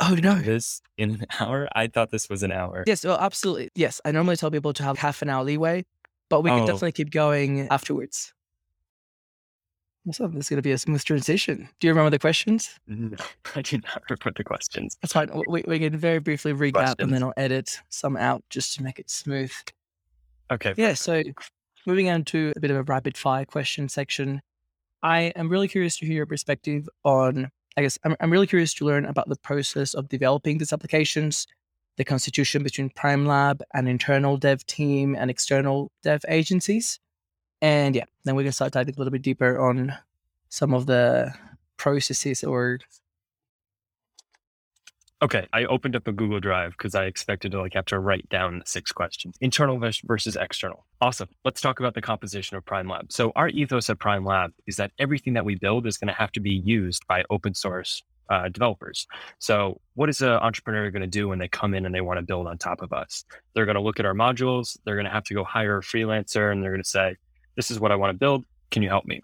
Oh 0.00 0.16
no. 0.20 0.34
This 0.36 0.82
in 0.98 1.10
an 1.10 1.26
hour? 1.40 1.68
I 1.74 1.86
thought 1.86 2.10
this 2.10 2.28
was 2.28 2.42
an 2.42 2.52
hour. 2.52 2.84
Yes, 2.86 3.04
well, 3.04 3.18
absolutely. 3.18 3.70
Yes. 3.74 4.00
I 4.04 4.10
normally 4.12 4.36
tell 4.36 4.50
people 4.50 4.72
to 4.74 4.82
have 4.82 4.98
half 4.98 5.22
an 5.22 5.30
hour 5.30 5.44
leeway, 5.44 5.84
but 6.28 6.42
we 6.42 6.50
oh. 6.50 6.58
can 6.58 6.66
definitely 6.66 6.92
keep 6.92 7.10
going 7.10 7.68
afterwards. 7.68 8.32
So 10.12 10.28
this 10.28 10.44
is 10.44 10.48
going 10.48 10.58
to 10.58 10.62
be 10.62 10.70
a 10.70 10.78
smooth 10.78 11.02
transition. 11.02 11.68
Do 11.80 11.86
you 11.88 11.92
remember 11.92 12.10
the 12.10 12.18
questions? 12.18 12.78
No, 12.86 13.16
I 13.56 13.62
do 13.62 13.78
not 13.78 14.02
remember 14.08 14.36
the 14.36 14.44
questions. 14.44 14.96
That's 15.02 15.12
fine. 15.12 15.30
We, 15.48 15.64
we 15.66 15.80
can 15.80 15.96
very 15.96 16.20
briefly 16.20 16.52
recap 16.52 16.72
questions. 16.74 16.96
and 17.00 17.12
then 17.12 17.24
I'll 17.24 17.34
edit 17.36 17.80
some 17.88 18.16
out 18.16 18.44
just 18.48 18.76
to 18.76 18.84
make 18.84 19.00
it 19.00 19.10
smooth. 19.10 19.52
Okay. 20.50 20.74
Yeah. 20.76 20.94
So 20.94 21.24
moving 21.86 22.08
on 22.08 22.24
to 22.26 22.52
a 22.54 22.60
bit 22.60 22.70
of 22.70 22.76
a 22.76 22.82
rapid 22.84 23.16
fire 23.16 23.44
question 23.44 23.88
section. 23.88 24.42
I 25.02 25.32
am 25.34 25.48
really 25.48 25.68
curious 25.68 25.96
to 25.98 26.06
hear 26.06 26.16
your 26.16 26.26
perspective 26.26 26.88
on 27.04 27.50
I 27.76 27.82
guess 27.82 27.98
I'm, 28.04 28.16
I'm 28.20 28.30
really 28.30 28.46
curious 28.46 28.72
to 28.74 28.86
learn 28.86 29.04
about 29.04 29.28
the 29.28 29.36
process 29.36 29.94
of 29.94 30.08
developing 30.08 30.58
these 30.58 30.72
applications, 30.72 31.46
the 31.96 32.04
constitution 32.04 32.62
between 32.62 32.90
Prime 32.90 33.26
Lab, 33.26 33.62
and 33.74 33.88
internal 33.88 34.36
dev 34.36 34.64
team, 34.66 35.14
and 35.14 35.30
external 35.30 35.90
dev 36.02 36.24
agencies. 36.28 36.98
And 37.60 37.94
yeah, 37.94 38.04
then 38.24 38.34
we 38.34 38.44
can 38.44 38.52
start 38.52 38.72
diving 38.72 38.94
a 38.94 38.98
little 38.98 39.10
bit 39.10 39.22
deeper 39.22 39.58
on 39.58 39.94
some 40.48 40.72
of 40.74 40.86
the 40.86 41.34
processes 41.76 42.44
or 42.44 42.78
Okay, 45.22 45.46
I 45.54 45.64
opened 45.64 45.96
up 45.96 46.06
a 46.08 46.12
Google 46.12 46.40
Drive 46.40 46.72
because 46.72 46.94
I 46.94 47.06
expected 47.06 47.52
to 47.52 47.60
like 47.60 47.72
have 47.72 47.86
to 47.86 47.98
write 47.98 48.28
down 48.28 48.58
the 48.58 48.66
six 48.66 48.92
questions. 48.92 49.34
Internal 49.40 49.78
versus 49.78 50.36
external. 50.36 50.84
Awesome. 51.00 51.30
Let's 51.42 51.62
talk 51.62 51.80
about 51.80 51.94
the 51.94 52.02
composition 52.02 52.58
of 52.58 52.66
Prime 52.66 52.86
Lab. 52.86 53.10
So 53.10 53.32
our 53.34 53.48
ethos 53.48 53.88
at 53.88 53.98
Prime 53.98 54.26
Lab 54.26 54.52
is 54.66 54.76
that 54.76 54.92
everything 54.98 55.32
that 55.32 55.46
we 55.46 55.54
build 55.54 55.86
is 55.86 55.96
going 55.96 56.08
to 56.08 56.14
have 56.14 56.32
to 56.32 56.40
be 56.40 56.50
used 56.50 57.06
by 57.06 57.24
open 57.30 57.54
source 57.54 58.02
uh, 58.28 58.50
developers. 58.50 59.06
So 59.38 59.80
what 59.94 60.10
is 60.10 60.20
an 60.20 60.28
entrepreneur 60.28 60.90
going 60.90 61.00
to 61.00 61.08
do 61.08 61.28
when 61.28 61.38
they 61.38 61.48
come 61.48 61.72
in 61.72 61.86
and 61.86 61.94
they 61.94 62.02
want 62.02 62.18
to 62.18 62.22
build 62.22 62.46
on 62.46 62.58
top 62.58 62.82
of 62.82 62.92
us? 62.92 63.24
They're 63.54 63.64
going 63.64 63.76
to 63.76 63.80
look 63.80 63.98
at 63.98 64.04
our 64.04 64.14
modules. 64.14 64.76
They're 64.84 64.96
going 64.96 65.06
to 65.06 65.12
have 65.12 65.24
to 65.24 65.34
go 65.34 65.44
hire 65.44 65.78
a 65.78 65.82
freelancer 65.82 66.52
and 66.52 66.62
they're 66.62 66.72
going 66.72 66.82
to 66.82 66.88
say, 66.88 67.16
"This 67.54 67.70
is 67.70 67.80
what 67.80 67.90
I 67.90 67.96
want 67.96 68.10
to 68.10 68.18
build. 68.18 68.44
Can 68.70 68.82
you 68.82 68.90
help 68.90 69.06
me?" 69.06 69.22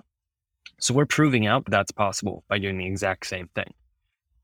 So 0.81 0.95
we're 0.95 1.05
proving 1.05 1.47
out 1.47 1.67
that 1.67 1.71
that's 1.71 1.93
possible 1.93 2.45
by 2.49 2.59
doing 2.59 2.79
the 2.79 2.87
exact 2.87 3.27
same 3.27 3.51
thing. 3.55 3.75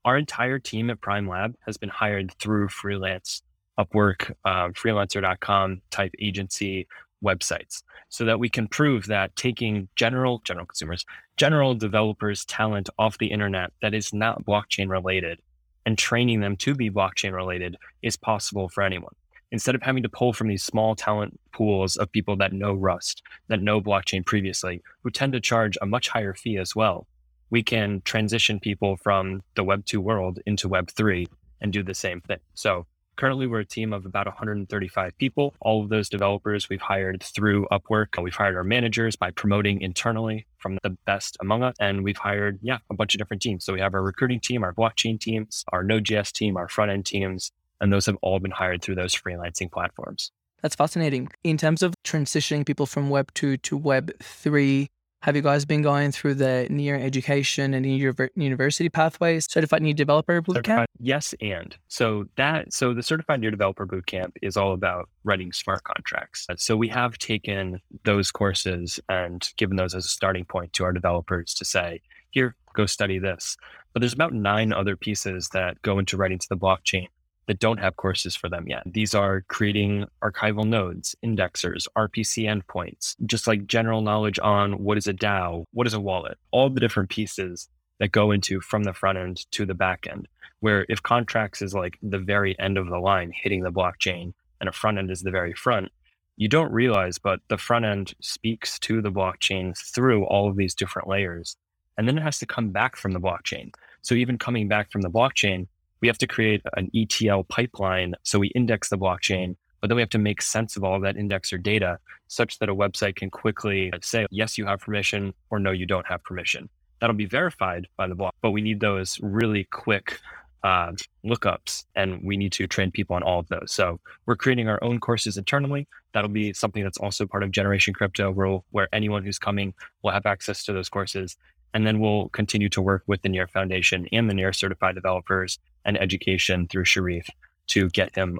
Our 0.09 0.17
entire 0.17 0.57
team 0.57 0.89
at 0.89 1.01
Prime 1.01 1.29
Lab 1.29 1.53
has 1.67 1.77
been 1.77 1.89
hired 1.89 2.33
through 2.39 2.69
freelance, 2.69 3.43
Upwork, 3.79 4.33
uh, 4.43 4.69
freelancer.com 4.69 5.83
type 5.91 6.15
agency 6.19 6.87
websites 7.23 7.83
so 8.07 8.25
that 8.25 8.39
we 8.39 8.49
can 8.49 8.67
prove 8.67 9.05
that 9.05 9.35
taking 9.35 9.87
general 9.95 10.41
general 10.43 10.65
consumers 10.65 11.05
general 11.37 11.75
developers 11.75 12.43
talent 12.45 12.89
off 12.97 13.19
the 13.19 13.27
internet 13.27 13.71
that 13.83 13.93
is 13.93 14.11
not 14.11 14.43
blockchain 14.43 14.89
related 14.89 15.39
and 15.85 15.95
training 15.95 16.39
them 16.39 16.57
to 16.57 16.73
be 16.73 16.89
blockchain 16.89 17.31
related 17.31 17.77
is 18.01 18.17
possible 18.17 18.67
for 18.67 18.81
anyone. 18.81 19.13
Instead 19.51 19.75
of 19.75 19.83
having 19.83 20.01
to 20.01 20.09
pull 20.09 20.33
from 20.33 20.47
these 20.47 20.63
small 20.63 20.95
talent 20.95 21.39
pools 21.53 21.97
of 21.97 22.11
people 22.11 22.35
that 22.35 22.51
know 22.51 22.73
rust 22.73 23.21
that 23.47 23.61
know 23.61 23.79
blockchain 23.79 24.25
previously 24.25 24.81
who 25.03 25.11
tend 25.11 25.33
to 25.33 25.39
charge 25.39 25.77
a 25.83 25.85
much 25.85 26.09
higher 26.09 26.33
fee 26.33 26.57
as 26.57 26.75
well 26.75 27.05
we 27.49 27.63
can 27.63 28.01
transition 28.05 28.59
people 28.59 28.97
from 28.97 29.41
the 29.55 29.63
Web 29.63 29.85
2 29.85 29.99
world 30.01 30.39
into 30.45 30.67
Web 30.67 30.89
3 30.91 31.27
and 31.61 31.73
do 31.73 31.83
the 31.83 31.93
same 31.93 32.21
thing. 32.21 32.39
So 32.53 32.85
currently 33.15 33.47
we're 33.47 33.59
a 33.59 33.65
team 33.65 33.91
of 33.91 34.05
about 34.05 34.27
135 34.27 35.17
people. 35.17 35.53
All 35.59 35.83
of 35.83 35.89
those 35.89 36.07
developers 36.07 36.69
we've 36.69 36.81
hired 36.81 37.21
through 37.21 37.67
Upwork. 37.71 38.21
We've 38.21 38.33
hired 38.33 38.55
our 38.55 38.63
managers 38.63 39.15
by 39.15 39.31
promoting 39.31 39.81
internally 39.81 40.45
from 40.57 40.77
the 40.83 40.91
best 41.05 41.35
among 41.41 41.63
us. 41.63 41.75
And 41.79 42.03
we've 42.03 42.17
hired, 42.17 42.59
yeah, 42.61 42.77
a 42.89 42.93
bunch 42.93 43.13
of 43.13 43.19
different 43.19 43.41
teams. 43.41 43.65
So 43.65 43.73
we 43.73 43.81
have 43.81 43.93
our 43.93 44.01
recruiting 44.01 44.39
team, 44.39 44.63
our 44.63 44.73
blockchain 44.73 45.19
teams, 45.19 45.65
our 45.73 45.83
Node.js 45.83 46.31
team, 46.31 46.55
our 46.55 46.69
front 46.69 46.91
end 46.91 47.05
teams, 47.05 47.51
and 47.81 47.91
those 47.91 48.05
have 48.05 48.17
all 48.21 48.39
been 48.39 48.51
hired 48.51 48.81
through 48.81 48.95
those 48.95 49.13
freelancing 49.13 49.71
platforms. 49.71 50.31
That's 50.61 50.75
fascinating. 50.75 51.29
In 51.43 51.57
terms 51.57 51.81
of 51.81 51.93
transitioning 52.03 52.65
people 52.65 52.85
from 52.85 53.09
Web 53.09 53.33
2 53.33 53.57
to 53.57 53.77
Web 53.77 54.11
3, 54.21 54.89
have 55.21 55.35
you 55.35 55.41
guys 55.41 55.65
been 55.65 55.81
going 55.81 56.11
through 56.11 56.35
the 56.35 56.65
near 56.69 56.95
education 56.95 57.73
and 57.73 57.85
near 57.85 58.13
university 58.35 58.89
pathways, 58.89 59.51
certified 59.51 59.81
near 59.81 59.93
developer 59.93 60.41
bootcamp? 60.41 60.85
Yes, 60.99 61.35
and 61.41 61.75
so 61.89 62.25
that 62.37 62.71
so 62.73 62.93
the 62.93 63.03
certified 63.03 63.41
near 63.41 63.51
developer 63.51 63.85
bootcamp 63.85 64.31
is 64.41 64.55
all 64.55 64.73
about 64.73 65.09
writing 65.25 65.51
smart 65.51 65.83
contracts. 65.83 66.47
So 66.55 66.77
we 66.77 66.87
have 66.89 67.17
taken 67.17 67.81
those 68.05 68.31
courses 68.31 68.99
and 69.09 69.47
given 69.57 69.75
those 69.75 69.93
as 69.93 70.05
a 70.05 70.09
starting 70.09 70.45
point 70.45 70.71
to 70.73 70.85
our 70.85 70.93
developers 70.93 71.53
to 71.55 71.65
say, 71.65 72.01
here, 72.31 72.55
go 72.73 72.85
study 72.85 73.19
this. 73.19 73.57
But 73.91 73.99
there's 74.01 74.13
about 74.13 74.33
nine 74.33 74.71
other 74.71 74.95
pieces 74.95 75.49
that 75.49 75.81
go 75.81 75.99
into 75.99 76.15
writing 76.15 76.39
to 76.39 76.49
the 76.49 76.57
blockchain 76.57 77.07
that 77.49 77.57
don't 77.57 77.79
have 77.79 77.95
courses 77.95 78.35
for 78.35 78.47
them 78.47 78.67
yet. 78.67 78.83
These 78.85 79.15
are 79.15 79.43
creating 79.47 80.05
archival 80.21 80.65
nodes, 80.65 81.15
indexers, 81.25 81.87
RPC 81.97 82.45
endpoints, 82.45 83.15
just 83.25 83.47
like 83.47 83.65
general 83.65 84.03
knowledge 84.03 84.37
on 84.37 84.83
what 84.83 84.99
is 84.99 85.07
a 85.07 85.15
DAO, 85.15 85.63
what 85.73 85.87
is 85.87 85.95
a 85.95 85.99
wallet, 85.99 86.37
all 86.51 86.69
the 86.69 86.79
different 86.79 87.09
pieces 87.09 87.67
that 87.97 88.11
go 88.11 88.29
into 88.29 88.61
from 88.61 88.83
the 88.83 88.93
front 88.93 89.17
end 89.17 89.49
to 89.49 89.65
the 89.65 89.73
back 89.73 90.05
end. 90.07 90.27
Where 90.59 90.85
if 90.89 91.01
contracts 91.01 91.63
is 91.63 91.73
like 91.73 91.97
the 92.03 92.19
very 92.19 92.57
end 92.59 92.77
of 92.77 92.87
the 92.87 92.99
line 92.99 93.31
hitting 93.33 93.63
the 93.63 93.71
blockchain 93.71 94.33
and 94.59 94.69
a 94.69 94.71
front 94.71 94.99
end 94.99 95.09
is 95.09 95.23
the 95.23 95.31
very 95.31 95.53
front, 95.53 95.91
you 96.37 96.47
don't 96.47 96.71
realize, 96.71 97.17
but 97.17 97.39
the 97.47 97.57
front 97.57 97.83
end 97.83 98.13
speaks 98.21 98.77
to 98.79 99.01
the 99.01 99.11
blockchain 99.11 99.75
through 99.75 100.23
all 100.25 100.47
of 100.47 100.55
these 100.55 100.75
different 100.75 101.07
layers. 101.07 101.57
And 101.97 102.07
then 102.07 102.19
it 102.19 102.21
has 102.21 102.37
to 102.39 102.45
come 102.45 102.69
back 102.69 102.95
from 102.95 103.13
the 103.13 103.19
blockchain. 103.19 103.71
So 104.03 104.13
even 104.13 104.37
coming 104.37 104.67
back 104.67 104.91
from 104.91 105.01
the 105.01 105.09
blockchain, 105.09 105.65
we 106.01 106.07
have 106.07 106.17
to 106.19 106.27
create 106.27 106.61
an 106.75 106.89
ETL 106.95 107.43
pipeline. 107.45 108.15
So 108.23 108.39
we 108.39 108.47
index 108.49 108.89
the 108.89 108.97
blockchain. 108.97 109.55
But 109.81 109.87
then 109.87 109.95
we 109.95 110.01
have 110.01 110.09
to 110.09 110.17
make 110.17 110.41
sense 110.41 110.75
of 110.75 110.83
all 110.83 110.99
that 111.01 111.15
indexer 111.15 111.61
data 111.61 111.99
such 112.27 112.59
that 112.59 112.69
a 112.69 112.75
website 112.75 113.15
can 113.15 113.29
quickly 113.29 113.91
say, 114.01 114.27
yes, 114.29 114.57
you 114.57 114.65
have 114.65 114.81
permission 114.81 115.33
or 115.49 115.59
no, 115.59 115.71
you 115.71 115.85
don't 115.85 116.05
have 116.07 116.23
permission. 116.23 116.69
That'll 116.99 117.15
be 117.15 117.25
verified 117.25 117.87
by 117.95 118.07
the 118.07 118.15
block, 118.15 118.35
but 118.41 118.51
we 118.51 118.61
need 118.61 118.81
those 118.81 119.19
really 119.21 119.63
quick 119.65 120.19
uh, 120.63 120.91
lookups 121.23 121.85
and 121.95 122.21
we 122.21 122.35
need 122.35 122.51
to 122.51 122.67
train 122.67 122.91
people 122.91 123.15
on 123.15 123.23
all 123.23 123.39
of 123.39 123.47
those. 123.47 123.71
So 123.71 123.99
we're 124.25 124.35
creating 124.35 124.67
our 124.67 124.83
own 124.83 124.99
courses 124.99 125.37
internally. 125.37 125.87
That'll 126.13 126.29
be 126.29 126.53
something 126.53 126.83
that's 126.83 126.97
also 126.97 127.25
part 127.25 127.43
of 127.43 127.51
Generation 127.51 127.93
Crypto, 127.93 128.31
where, 128.31 128.59
where 128.71 128.89
anyone 128.91 129.23
who's 129.23 129.39
coming 129.39 129.73
will 130.03 130.11
have 130.11 130.25
access 130.25 130.63
to 130.65 130.73
those 130.73 130.89
courses. 130.89 131.37
And 131.73 131.85
then 131.85 131.99
we'll 131.99 132.29
continue 132.29 132.67
to 132.69 132.81
work 132.81 133.03
with 133.07 133.21
the 133.21 133.29
Near 133.29 133.47
Foundation 133.47 134.07
and 134.11 134.29
the 134.29 134.33
Near 134.33 134.51
certified 134.51 134.95
developers 134.95 135.59
and 135.85 135.99
education 135.99 136.67
through 136.67 136.85
Sherif 136.85 137.27
to 137.67 137.89
get 137.89 138.15
him 138.15 138.39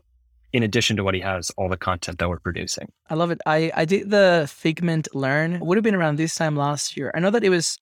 in 0.51 0.63
addition 0.63 0.97
to 0.97 1.03
what 1.03 1.13
he 1.13 1.21
has, 1.21 1.51
all 1.51 1.69
the 1.69 1.77
content 1.77 2.17
that 2.19 2.29
we're 2.29 2.39
producing. 2.39 2.91
I 3.09 3.15
love 3.15 3.31
it. 3.31 3.39
I, 3.45 3.71
I 3.75 3.85
did 3.85 4.09
the 4.09 4.47
Figment 4.49 5.07
Learn. 5.13 5.59
Would 5.59 5.77
have 5.77 5.83
been 5.83 5.95
around 5.95 6.17
this 6.17 6.35
time 6.35 6.55
last 6.55 6.97
year. 6.97 7.11
I 7.13 7.19
know 7.19 7.29
that 7.29 7.43
it 7.43 7.49
was 7.49 7.77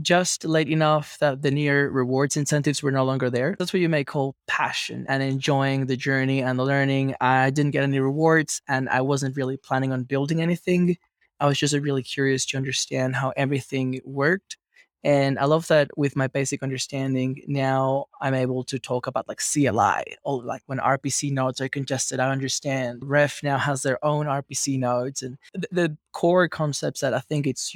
just 0.00 0.44
late 0.44 0.68
enough 0.68 1.18
that 1.18 1.42
the 1.42 1.50
near 1.50 1.90
rewards 1.90 2.36
incentives 2.36 2.82
were 2.82 2.90
no 2.90 3.04
longer 3.04 3.28
there. 3.28 3.54
That's 3.58 3.72
what 3.72 3.80
you 3.80 3.88
may 3.88 4.04
call 4.04 4.34
passion 4.46 5.04
and 5.08 5.22
enjoying 5.22 5.86
the 5.86 5.96
journey 5.96 6.42
and 6.42 6.58
the 6.58 6.64
learning. 6.64 7.14
I 7.20 7.50
didn't 7.50 7.72
get 7.72 7.82
any 7.82 8.00
rewards 8.00 8.62
and 8.66 8.88
I 8.88 9.02
wasn't 9.02 9.36
really 9.36 9.58
planning 9.58 9.92
on 9.92 10.04
building 10.04 10.40
anything. 10.40 10.96
I 11.38 11.46
was 11.46 11.58
just 11.58 11.74
really 11.74 12.02
curious 12.02 12.46
to 12.46 12.56
understand 12.56 13.16
how 13.16 13.32
everything 13.36 14.00
worked. 14.04 14.56
And 15.02 15.38
I 15.38 15.46
love 15.46 15.66
that 15.68 15.90
with 15.96 16.14
my 16.16 16.26
basic 16.26 16.62
understanding, 16.62 17.42
now 17.46 18.06
I'm 18.20 18.34
able 18.34 18.64
to 18.64 18.78
talk 18.78 19.06
about 19.06 19.28
like 19.28 19.40
CLI 19.40 20.16
or 20.24 20.42
like 20.42 20.62
when 20.66 20.78
RPC 20.78 21.32
nodes 21.32 21.60
are 21.60 21.68
congested, 21.68 22.20
I 22.20 22.30
understand. 22.30 23.02
Ref 23.02 23.42
now 23.42 23.56
has 23.56 23.82
their 23.82 24.02
own 24.04 24.26
RPC 24.26 24.78
nodes 24.78 25.22
and 25.22 25.38
the, 25.54 25.68
the 25.72 25.96
core 26.12 26.48
concepts 26.48 27.00
that 27.00 27.14
I 27.14 27.20
think 27.20 27.46
it's 27.46 27.74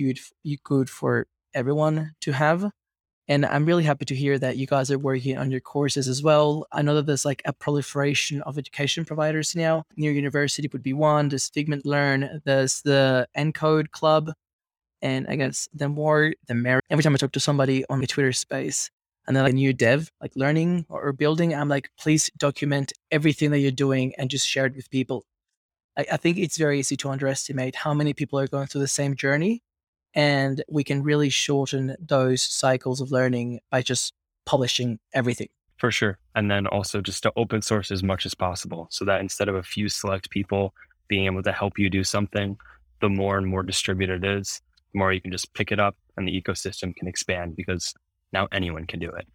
good 0.64 0.90
for 0.90 1.26
everyone 1.54 2.14
to 2.20 2.32
have. 2.32 2.70
And 3.26 3.46
I'm 3.46 3.64
really 3.64 3.84
happy 3.84 4.04
to 4.04 4.14
hear 4.14 4.38
that 4.38 4.58
you 4.58 4.66
guys 4.66 4.90
are 4.90 4.98
working 4.98 5.38
on 5.38 5.50
your 5.50 5.60
courses 5.60 6.08
as 6.08 6.22
well. 6.22 6.66
I 6.72 6.82
know 6.82 6.94
that 6.96 7.06
there's 7.06 7.24
like 7.24 7.40
a 7.46 7.54
proliferation 7.54 8.42
of 8.42 8.58
education 8.58 9.06
providers 9.06 9.56
now. 9.56 9.84
Near 9.96 10.12
University 10.12 10.68
would 10.70 10.82
be 10.82 10.92
one. 10.92 11.30
There's 11.30 11.48
Figment 11.48 11.86
Learn. 11.86 12.42
There's 12.44 12.82
the 12.82 13.26
Encode 13.34 13.92
Club 13.92 14.30
and 15.04 15.26
I 15.28 15.36
guess 15.36 15.68
the 15.74 15.88
more, 15.88 16.32
the 16.48 16.54
merrier. 16.54 16.80
Every 16.88 17.02
time 17.02 17.12
I 17.12 17.18
talk 17.18 17.32
to 17.32 17.40
somebody 17.40 17.84
on 17.90 18.00
the 18.00 18.06
Twitter 18.06 18.32
space 18.32 18.90
and 19.26 19.36
then 19.36 19.44
like 19.44 19.52
a 19.52 19.54
new 19.54 19.74
dev, 19.74 20.10
like 20.20 20.32
learning 20.34 20.86
or 20.88 21.12
building, 21.12 21.54
I'm 21.54 21.68
like, 21.68 21.90
please 22.00 22.30
document 22.38 22.94
everything 23.10 23.50
that 23.50 23.58
you're 23.58 23.70
doing 23.70 24.14
and 24.16 24.30
just 24.30 24.48
share 24.48 24.64
it 24.64 24.74
with 24.74 24.90
people. 24.90 25.26
I, 25.96 26.06
I 26.12 26.16
think 26.16 26.38
it's 26.38 26.56
very 26.56 26.80
easy 26.80 26.96
to 26.96 27.10
underestimate 27.10 27.76
how 27.76 27.92
many 27.92 28.14
people 28.14 28.38
are 28.40 28.48
going 28.48 28.66
through 28.66 28.80
the 28.80 28.88
same 28.88 29.14
journey. 29.14 29.62
And 30.14 30.64
we 30.70 30.84
can 30.84 31.02
really 31.02 31.28
shorten 31.28 31.96
those 32.00 32.40
cycles 32.40 33.02
of 33.02 33.10
learning 33.10 33.60
by 33.70 33.82
just 33.82 34.14
publishing 34.46 35.00
everything. 35.12 35.48
For 35.76 35.90
sure. 35.90 36.18
And 36.34 36.50
then 36.50 36.66
also 36.66 37.02
just 37.02 37.22
to 37.24 37.32
open 37.36 37.60
source 37.60 37.90
as 37.90 38.02
much 38.02 38.24
as 38.24 38.34
possible 38.34 38.86
so 38.90 39.04
that 39.04 39.20
instead 39.20 39.50
of 39.50 39.54
a 39.54 39.62
few 39.62 39.90
select 39.90 40.30
people 40.30 40.72
being 41.08 41.26
able 41.26 41.42
to 41.42 41.52
help 41.52 41.78
you 41.78 41.90
do 41.90 42.04
something, 42.04 42.56
the 43.00 43.10
more 43.10 43.36
and 43.36 43.46
more 43.46 43.62
distributed 43.62 44.24
it 44.24 44.38
is, 44.38 44.62
more 44.94 45.12
you 45.12 45.20
can 45.20 45.32
just 45.32 45.52
pick 45.54 45.72
it 45.72 45.80
up 45.80 45.96
and 46.16 46.26
the 46.26 46.40
ecosystem 46.40 46.94
can 46.94 47.08
expand 47.08 47.56
because 47.56 47.94
now 48.32 48.48
anyone 48.52 48.86
can 48.86 49.00
do 49.00 49.10
it. 49.10 49.26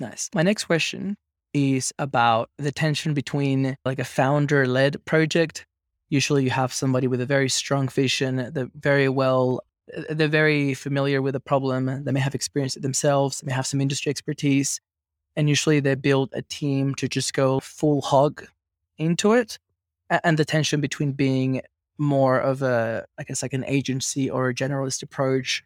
Nice. 0.00 0.30
My 0.34 0.42
next 0.42 0.64
question 0.64 1.16
is 1.52 1.92
about 1.98 2.50
the 2.58 2.72
tension 2.72 3.14
between 3.14 3.76
like 3.84 3.98
a 3.98 4.04
founder 4.04 4.66
led 4.66 5.04
project. 5.04 5.66
Usually 6.08 6.44
you 6.44 6.50
have 6.50 6.72
somebody 6.72 7.06
with 7.06 7.20
a 7.20 7.26
very 7.26 7.48
strong 7.48 7.88
vision, 7.88 8.50
they're 8.52 8.68
very 8.74 9.08
well, 9.08 9.60
they're 10.10 10.28
very 10.28 10.74
familiar 10.74 11.22
with 11.22 11.34
the 11.34 11.40
problem, 11.40 12.04
they 12.04 12.12
may 12.12 12.20
have 12.20 12.34
experienced 12.34 12.76
it 12.76 12.82
themselves, 12.82 13.40
they 13.40 13.46
may 13.46 13.52
have 13.52 13.66
some 13.66 13.80
industry 13.80 14.10
expertise. 14.10 14.80
And 15.36 15.48
usually 15.48 15.80
they 15.80 15.94
build 15.94 16.30
a 16.32 16.42
team 16.42 16.94
to 16.96 17.08
just 17.08 17.34
go 17.34 17.60
full 17.60 18.00
hog 18.00 18.46
into 18.98 19.32
it. 19.32 19.58
And 20.10 20.38
the 20.38 20.44
tension 20.44 20.80
between 20.80 21.12
being 21.12 21.62
more 21.98 22.38
of 22.38 22.62
a, 22.62 23.04
I 23.18 23.24
guess, 23.24 23.42
like 23.42 23.52
an 23.52 23.64
agency 23.66 24.30
or 24.30 24.48
a 24.48 24.54
generalist 24.54 25.02
approach. 25.02 25.64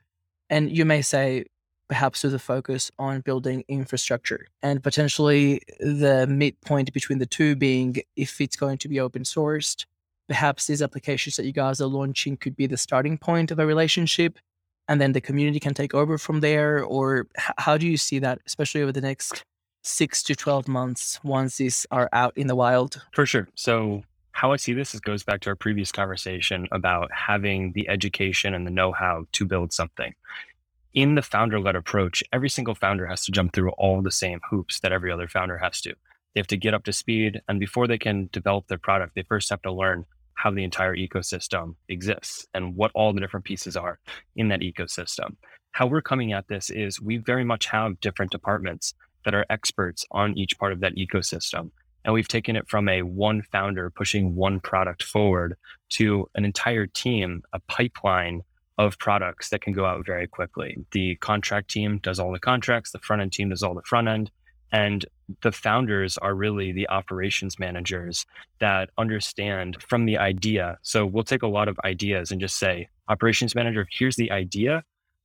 And 0.51 0.71
you 0.71 0.85
may 0.85 1.03
say, 1.03 1.45
perhaps 1.89 2.23
with 2.23 2.35
a 2.35 2.39
focus 2.39 2.91
on 2.99 3.21
building 3.21 3.65
infrastructure 3.69 4.47
and 4.63 4.83
potentially 4.83 5.63
the 5.81 6.27
midpoint 6.29 6.93
between 6.93 7.19
the 7.19 7.27
two 7.27 7.57
being 7.57 7.97
if 8.15 8.41
it's 8.41 8.57
going 8.57 8.77
to 8.79 8.89
be 8.89 9.01
open 9.01 9.23
sourced, 9.23 9.87
perhaps 10.29 10.67
these 10.67 10.83
applications 10.83 11.37
that 11.37 11.47
you 11.47 11.53
guys 11.53 11.81
are 11.81 11.87
launching 11.87 12.37
could 12.37 12.55
be 12.55 12.67
the 12.67 12.77
starting 12.77 13.17
point 13.17 13.51
of 13.51 13.59
a 13.59 13.67
relationship 13.67 14.39
and 14.89 15.01
then 15.01 15.13
the 15.13 15.21
community 15.21 15.61
can 15.61 15.75
take 15.75 15.95
over 15.95 16.19
from 16.19 16.41
there 16.41 16.83
or 16.83 17.27
how 17.59 17.77
do 17.77 17.87
you 17.87 17.97
see 17.97 18.19
that 18.19 18.39
especially 18.47 18.83
over 18.83 18.93
the 18.93 19.01
next 19.01 19.45
6 19.85 20.23
to 20.25 20.35
12 20.35 20.69
months 20.69 21.19
once 21.23 21.57
these 21.57 21.87
are 21.91 22.09
out 22.13 22.37
in 22.37 22.47
the 22.47 22.57
wild 22.57 23.03
for 23.13 23.25
sure 23.25 23.49
so 23.55 24.03
how 24.39 24.53
I 24.53 24.57
see 24.57 24.73
this 24.73 24.95
is 24.95 25.01
goes 25.01 25.25
back 25.25 25.41
to 25.41 25.51
our 25.51 25.57
previous 25.57 25.91
conversation 25.91 26.69
about 26.71 27.11
having 27.13 27.73
the 27.73 27.89
education 27.89 28.55
and 28.55 28.65
the 28.65 28.71
know-how 28.71 29.27
to 29.33 29.45
build 29.45 29.73
something. 29.73 30.15
In 30.95 31.17
the 31.17 31.23
founder-led 31.23 31.75
approach, 31.75 32.23
every 32.33 32.49
single 32.49 32.77
founder 32.77 33.05
has 33.07 33.25
to 33.25 33.33
jump 33.33 33.53
through 33.53 33.71
all 33.71 34.01
the 34.01 34.13
same 34.13 34.39
hoops 34.49 34.79
that 34.79 34.93
every 34.93 35.11
other 35.11 35.27
founder 35.27 35.59
has 35.59 35.81
to. 35.81 35.93
They 36.33 36.39
have 36.39 36.47
to 36.47 36.57
get 36.57 36.73
up 36.73 36.85
to 36.85 36.93
speed, 36.93 37.41
and 37.49 37.59
before 37.59 37.89
they 37.89 37.99
can 37.99 38.29
develop 38.31 38.69
their 38.69 38.79
product, 38.79 39.17
they 39.17 39.25
first 39.25 39.51
have 39.51 39.63
to 39.63 39.73
learn 39.73 40.07
how 40.35 40.53
the 40.53 40.63
entire 40.63 40.95
ecosystem 40.95 41.75
exists 41.89 42.47
and 42.55 42.77
what 42.77 42.93
all 42.95 43.13
the 43.13 43.21
different 43.21 43.45
pieces 43.45 43.77
are 43.77 43.99
in 44.37 44.47
that 44.51 44.61
ecosystem. 44.61 45.35
How 45.73 45.89
we're 45.89 46.01
coming 46.01 46.33
at 46.33 46.47
this 46.47 46.71
is 46.71 47.03
we 47.03 47.17
very 47.17 47.45
much 47.45 47.67
have 47.67 47.99
different 47.99 48.31
departments 48.31 48.95
that 49.25 49.35
are 49.35 49.47
experts 49.51 50.07
on 50.13 50.39
each 50.39 50.57
part 50.61 50.73
of 50.73 50.79
that 50.79 50.95
ecosystem. 50.95 51.73
And 52.05 52.15
we've 52.15 52.29
taken 52.29 52.57
it 52.57 52.69
from 52.69 52.89
a 52.89 53.03
one 53.03 53.43
founder 53.43 53.91
pushing 53.91 54.35
one 54.35 54.61
product 54.61 55.03
forward 55.03 55.57
to 55.91 56.29
an 56.35 56.45
entire 56.45 56.87
team, 56.87 57.43
a 57.53 57.61
pipeline 57.61 58.43
of 58.79 58.99
products 58.99 59.51
that 59.51 59.61
can 59.61 59.73
go 59.73 59.85
out 59.85 60.07
very 60.07 60.27
quickly. 60.27 60.77
The 60.93 61.17
contract 61.17 61.69
team 61.69 61.99
does 61.99 62.19
all 62.19 62.33
the 62.33 62.39
contracts, 62.39 62.93
the 62.93 63.01
front 63.01 63.23
end 63.23 63.33
team 63.33 63.51
does 63.51 63.63
all 63.63 63.75
the 63.75 63.83
front 63.83 64.09
end. 64.09 64.31
And 64.71 65.05
the 65.43 65.53
founders 65.53 66.19
are 66.19 66.35
really 66.35 66.73
the 66.73 66.89
operations 66.89 67.59
managers 67.59 68.25
that 68.61 68.91
understand 68.99 69.83
from 69.83 70.05
the 70.05 70.19
idea. 70.19 70.79
So 70.83 71.07
we'll 71.07 71.25
take 71.25 71.43
a 71.43 71.49
lot 71.49 71.69
of 71.69 71.79
ideas 71.85 72.31
and 72.31 72.41
just 72.41 72.57
say, 72.57 72.89
operations 73.09 73.55
manager, 73.55 73.87
here's 73.91 74.17
the 74.17 74.31
idea. 74.31 74.85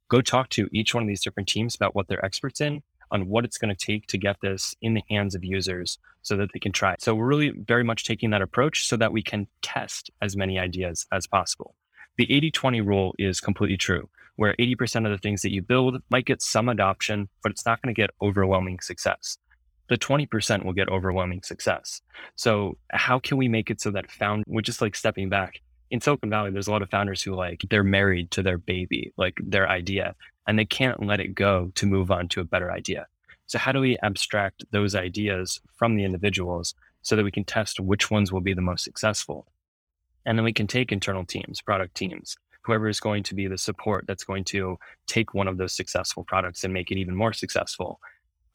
Go 0.09 0.21
talk 0.21 0.49
to 0.49 0.67
each 0.71 0.93
one 0.93 1.03
of 1.03 1.07
these 1.07 1.23
different 1.23 1.49
teams 1.49 1.75
about 1.75 1.95
what 1.95 2.07
they're 2.07 2.23
experts 2.25 2.61
in 2.61 2.81
on 3.13 3.29
what 3.29 3.45
it's 3.45 3.57
going 3.57 3.73
to 3.73 3.85
take 3.85 4.07
to 4.07 4.17
get 4.17 4.37
this 4.41 4.75
in 4.81 4.95
the 4.95 5.03
hands 5.09 5.35
of 5.35 5.45
users 5.45 5.99
so 6.23 6.35
that 6.35 6.49
they 6.53 6.59
can 6.59 6.71
try. 6.71 6.95
So 6.99 7.13
we're 7.13 7.27
really 7.27 7.51
very 7.51 7.83
much 7.83 8.05
taking 8.05 8.31
that 8.31 8.41
approach 8.41 8.87
so 8.87 8.97
that 8.97 9.13
we 9.13 9.21
can 9.21 9.47
test 9.61 10.09
as 10.21 10.35
many 10.35 10.57
ideas 10.59 11.05
as 11.11 11.27
possible. 11.27 11.75
The 12.17 12.31
80 12.31 12.51
20 12.51 12.81
rule 12.81 13.15
is 13.19 13.39
completely 13.39 13.77
true, 13.77 14.09
where 14.35 14.55
80% 14.59 15.05
of 15.05 15.11
the 15.11 15.17
things 15.17 15.41
that 15.43 15.51
you 15.51 15.61
build 15.61 16.01
might 16.09 16.25
get 16.25 16.41
some 16.41 16.69
adoption, 16.69 17.29
but 17.41 17.51
it's 17.51 17.65
not 17.65 17.81
going 17.81 17.93
to 17.93 17.99
get 17.99 18.09
overwhelming 18.21 18.79
success. 18.81 19.37
The 19.89 19.97
20% 19.97 20.63
will 20.63 20.73
get 20.73 20.89
overwhelming 20.89 21.43
success. 21.43 22.01
So, 22.35 22.77
how 22.91 23.19
can 23.19 23.37
we 23.37 23.47
make 23.47 23.69
it 23.69 23.81
so 23.81 23.91
that 23.91 24.09
found, 24.09 24.43
we're 24.47 24.61
just 24.61 24.81
like 24.81 24.95
stepping 24.95 25.29
back? 25.29 25.59
In 25.91 26.01
Silicon 26.01 26.29
Valley, 26.29 26.49
there's 26.51 26.67
a 26.67 26.71
lot 26.71 26.81
of 26.81 26.89
founders 26.89 27.21
who 27.21 27.35
like 27.35 27.63
they're 27.69 27.83
married 27.83 28.31
to 28.31 28.41
their 28.41 28.57
baby, 28.57 29.11
like 29.17 29.37
their 29.43 29.69
idea 29.69 30.15
and 30.47 30.57
they 30.57 30.65
can't 30.65 31.05
let 31.05 31.19
it 31.19 31.35
go 31.35 31.71
to 31.75 31.85
move 31.85 32.11
on 32.11 32.27
to 32.29 32.41
a 32.41 32.45
better 32.45 32.71
idea. 32.71 33.07
So, 33.47 33.59
how 33.59 33.71
do 33.71 33.79
we 33.79 33.97
abstract 34.01 34.63
those 34.71 34.95
ideas 34.95 35.61
from 35.75 35.95
the 35.95 36.05
individuals 36.05 36.75
so 37.01 37.15
that 37.15 37.23
we 37.23 37.31
can 37.31 37.43
test 37.43 37.79
which 37.79 38.09
ones 38.09 38.31
will 38.31 38.41
be 38.41 38.53
the 38.53 38.61
most 38.61 38.83
successful? 38.83 39.47
And 40.25 40.37
then 40.37 40.45
we 40.45 40.53
can 40.53 40.67
take 40.67 40.91
internal 40.91 41.25
teams, 41.25 41.61
product 41.61 41.95
teams, 41.95 42.37
whoever 42.63 42.87
is 42.87 42.99
going 42.99 43.23
to 43.23 43.35
be 43.35 43.47
the 43.47 43.57
support 43.57 44.05
that's 44.07 44.23
going 44.23 44.45
to 44.45 44.77
take 45.05 45.33
one 45.33 45.47
of 45.47 45.57
those 45.57 45.73
successful 45.73 46.23
products 46.23 46.63
and 46.63 46.73
make 46.73 46.91
it 46.91 46.97
even 46.97 47.15
more 47.15 47.33
successful. 47.33 47.99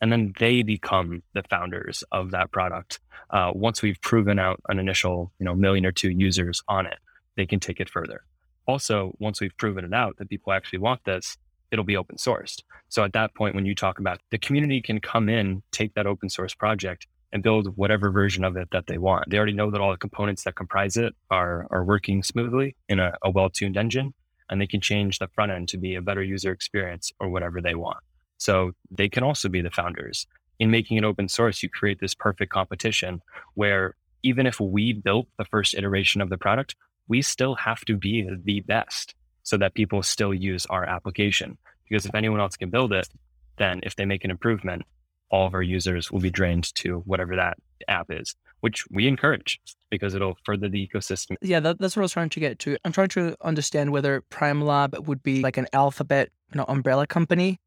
And 0.01 0.11
then 0.11 0.33
they 0.39 0.63
become 0.63 1.23
the 1.35 1.43
founders 1.43 2.03
of 2.13 2.31
that 2.31 2.51
product. 2.51 3.01
Uh, 3.31 3.53
once 3.55 3.83
we've 3.83 4.01
proven 4.01 4.39
out 4.39 4.61
an 4.69 4.79
initial, 4.79 5.33
you 5.39 5.45
know, 5.45 5.55
million 5.55 5.85
or 5.85 5.93
two 5.93 6.11
users 6.11 6.63
on 6.69 6.87
it, 6.87 6.99
they 7.37 7.47
can 7.47 7.61
take 7.61 7.81
it 7.81 7.91
further. 7.91 8.23
Also, 8.67 9.15
once 9.19 9.41
we've 9.41 9.57
proven 9.57 9.85
it 9.85 9.93
out 9.93 10.17
that 10.19 10.31
people 10.31 10.53
actually 10.53 10.79
want 10.79 11.05
this, 11.05 11.37
it'll 11.71 11.85
be 11.85 11.97
open 11.97 12.17
sourced. 12.17 12.63
So 12.89 13.05
at 13.05 13.13
that 13.13 13.35
point, 13.35 13.55
when 13.55 13.67
you 13.67 13.75
talk 13.75 13.99
about 13.99 14.21
the 14.31 14.39
community 14.39 14.81
can 14.81 15.01
come 15.01 15.29
in, 15.29 15.63
take 15.73 15.95
that 15.95 16.07
open 16.07 16.29
source 16.29 16.55
project 16.55 17.07
and 17.33 17.43
build 17.43 17.77
whatever 17.77 18.11
version 18.11 18.45
of 18.45 18.57
it 18.57 18.69
that 18.73 18.87
they 18.87 18.99
want. 18.99 19.29
They 19.29 19.37
already 19.37 19.53
know 19.53 19.71
that 19.71 19.81
all 19.81 19.91
the 19.91 19.99
components 19.99 20.45
that 20.45 20.57
comprise 20.57 20.97
it 20.97 21.15
are, 21.31 21.67
are 21.71 21.85
working 21.85 22.23
smoothly 22.23 22.75
in 22.89 22.99
a, 22.99 23.13
a 23.23 23.31
well 23.31 23.51
tuned 23.51 23.77
engine, 23.77 24.15
and 24.49 24.61
they 24.61 24.67
can 24.67 24.81
change 24.81 25.19
the 25.19 25.29
front 25.29 25.53
end 25.53 25.69
to 25.69 25.79
be 25.79 25.95
a 25.95 26.03
better 26.03 26.23
user 26.23 26.53
experience 26.53 27.13
or 27.21 27.29
whatever 27.29 27.61
they 27.61 27.75
want. 27.75 27.99
So 28.39 28.73
they 28.91 29.09
can 29.09 29.23
also 29.23 29.49
be 29.49 29.61
the 29.61 29.71
founders. 29.71 30.27
In 30.59 30.71
making 30.71 30.97
it 30.97 31.05
open 31.05 31.29
source, 31.29 31.63
you 31.63 31.69
create 31.69 32.01
this 32.01 32.15
perfect 32.15 32.53
competition 32.53 33.21
where 33.55 33.95
even 34.23 34.47
if 34.47 34.59
we 34.59 34.93
built 34.93 35.29
the 35.39 35.45
first 35.45 35.75
iteration 35.75 36.21
of 36.21 36.31
the 36.31 36.39
product, 36.39 36.75
we 37.09 37.23
still 37.23 37.55
have 37.55 37.85
to 37.85 37.97
be 37.97 38.29
the 38.45 38.61
best 38.61 39.15
so 39.49 39.57
that 39.57 39.73
people 39.73 40.03
still 40.03 40.35
use 40.35 40.67
our 40.67 40.85
application. 40.85 41.57
Because 41.89 42.05
if 42.05 42.15
anyone 42.15 42.39
else 42.39 42.55
can 42.55 42.69
build 42.69 42.93
it, 42.93 43.09
then 43.57 43.81
if 43.83 43.97
they 43.97 44.05
make 44.05 44.23
an 44.23 44.31
improvement, 44.31 44.83
all 45.31 45.47
of 45.47 45.55
our 45.55 45.63
users 45.63 46.13
will 46.13 46.21
be 46.21 46.31
drained 46.31 46.75
to 46.75 46.99
whatever 47.07 47.35
that 47.35 47.57
app 47.89 48.09
is, 48.11 48.37
which 48.61 48.85
we 48.91 49.09
encourage 49.09 49.59
because 49.89 50.15
it'll 50.15 50.37
further 50.45 50.69
the 50.69 50.87
ecosystem. 50.87 51.37
Yeah, 51.41 51.61
that, 51.61 51.79
that's 51.79 51.97
what 51.97 52.03
I 52.03 52.05
was 52.05 52.13
trying 52.13 52.29
to 52.29 52.41
get 52.41 52.59
to. 52.61 52.77
I'm 52.85 52.93
trying 52.93 53.09
to 53.09 53.37
understand 53.41 53.91
whether 53.91 54.21
Prime 54.29 54.61
Lab 54.61 55.09
would 55.09 55.23
be 55.23 55.41
like 55.41 55.57
an 55.57 55.67
alphabet, 55.73 56.29
you 56.53 56.59
know, 56.59 56.67
umbrella 56.69 57.07
company 57.07 57.59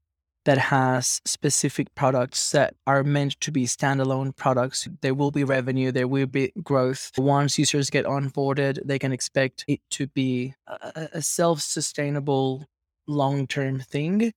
that 0.45 0.57
has 0.57 1.21
specific 1.25 1.93
products 1.95 2.51
that 2.51 2.75
are 2.87 3.03
meant 3.03 3.39
to 3.41 3.51
be 3.51 3.65
standalone 3.65 4.35
products. 4.35 4.87
There 5.01 5.13
will 5.13 5.31
be 5.31 5.43
revenue, 5.43 5.91
there 5.91 6.07
will 6.07 6.25
be 6.25 6.51
growth. 6.63 7.11
Once 7.17 7.59
users 7.59 7.89
get 7.89 8.05
onboarded, 8.05 8.79
they 8.85 8.99
can 8.99 9.11
expect 9.11 9.65
it 9.67 9.81
to 9.91 10.07
be 10.07 10.55
a, 10.67 11.21
self 11.21 11.61
sustainable 11.61 12.65
long 13.07 13.47
term 13.47 13.79
thing, 13.79 14.33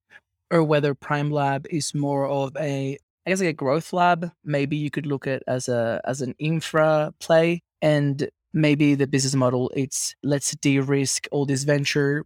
or 0.51 0.63
whether 0.63 0.95
Prime 0.95 1.31
Lab 1.31 1.67
is 1.71 1.95
more 1.95 2.29
of 2.29 2.57
a 2.59 2.99
I 3.27 3.31
guess 3.31 3.41
like 3.41 3.49
a 3.49 3.53
growth 3.55 3.93
lab. 3.93 4.31
Maybe 4.45 4.77
you 4.77 4.91
could 4.91 5.07
look 5.07 5.27
at 5.27 5.43
as 5.47 5.69
a 5.69 6.01
as 6.05 6.21
an 6.21 6.35
infra 6.39 7.15
play, 7.21 7.63
and 7.81 8.29
maybe 8.53 8.95
the 8.95 9.07
business 9.07 9.35
model 9.35 9.71
it's 9.75 10.15
let's 10.23 10.55
de-risk 10.57 11.27
all 11.33 11.47
this 11.47 11.65
venture. 11.65 12.25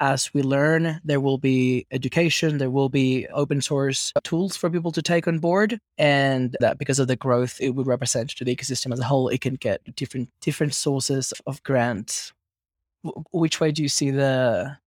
As 0.00 0.34
we 0.34 0.42
learn, 0.42 1.00
there 1.04 1.20
will 1.20 1.38
be 1.38 1.86
education, 1.92 2.58
there 2.58 2.70
will 2.70 2.88
be 2.88 3.26
open 3.28 3.60
source 3.60 4.12
tools 4.24 4.56
for 4.56 4.68
people 4.68 4.90
to 4.92 5.02
take 5.02 5.28
on 5.28 5.38
board, 5.38 5.78
and 5.96 6.56
that 6.60 6.78
because 6.78 6.98
of 6.98 7.08
the 7.08 7.16
growth 7.16 7.60
it 7.60 7.70
would 7.70 7.86
represent 7.86 8.30
to 8.30 8.44
the 8.44 8.54
ecosystem 8.54 8.92
as 8.92 8.98
a 8.98 9.04
whole, 9.04 9.28
it 9.28 9.40
can 9.40 9.54
get 9.54 9.80
different 9.94 10.28
different 10.40 10.74
sources 10.74 11.32
of 11.46 11.62
grants. 11.62 12.32
Which 13.32 13.60
way 13.60 13.72
do 13.72 13.82
you 13.82 13.88
see 13.88 14.10
the 14.10 14.78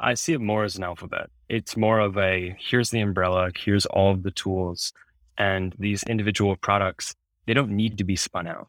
I 0.00 0.14
see 0.14 0.32
it 0.32 0.40
more 0.40 0.64
as 0.64 0.76
an 0.76 0.84
alphabet. 0.84 1.30
It's 1.48 1.76
more 1.76 1.98
of 1.98 2.16
a 2.16 2.56
here's 2.58 2.90
the 2.90 3.00
umbrella, 3.00 3.50
here's 3.56 3.86
all 3.86 4.12
of 4.12 4.22
the 4.22 4.30
tools, 4.30 4.92
and 5.36 5.74
these 5.78 6.02
individual 6.04 6.56
products, 6.56 7.14
they 7.46 7.54
don't 7.54 7.70
need 7.70 7.98
to 7.98 8.04
be 8.04 8.16
spun 8.16 8.46
out. 8.46 8.68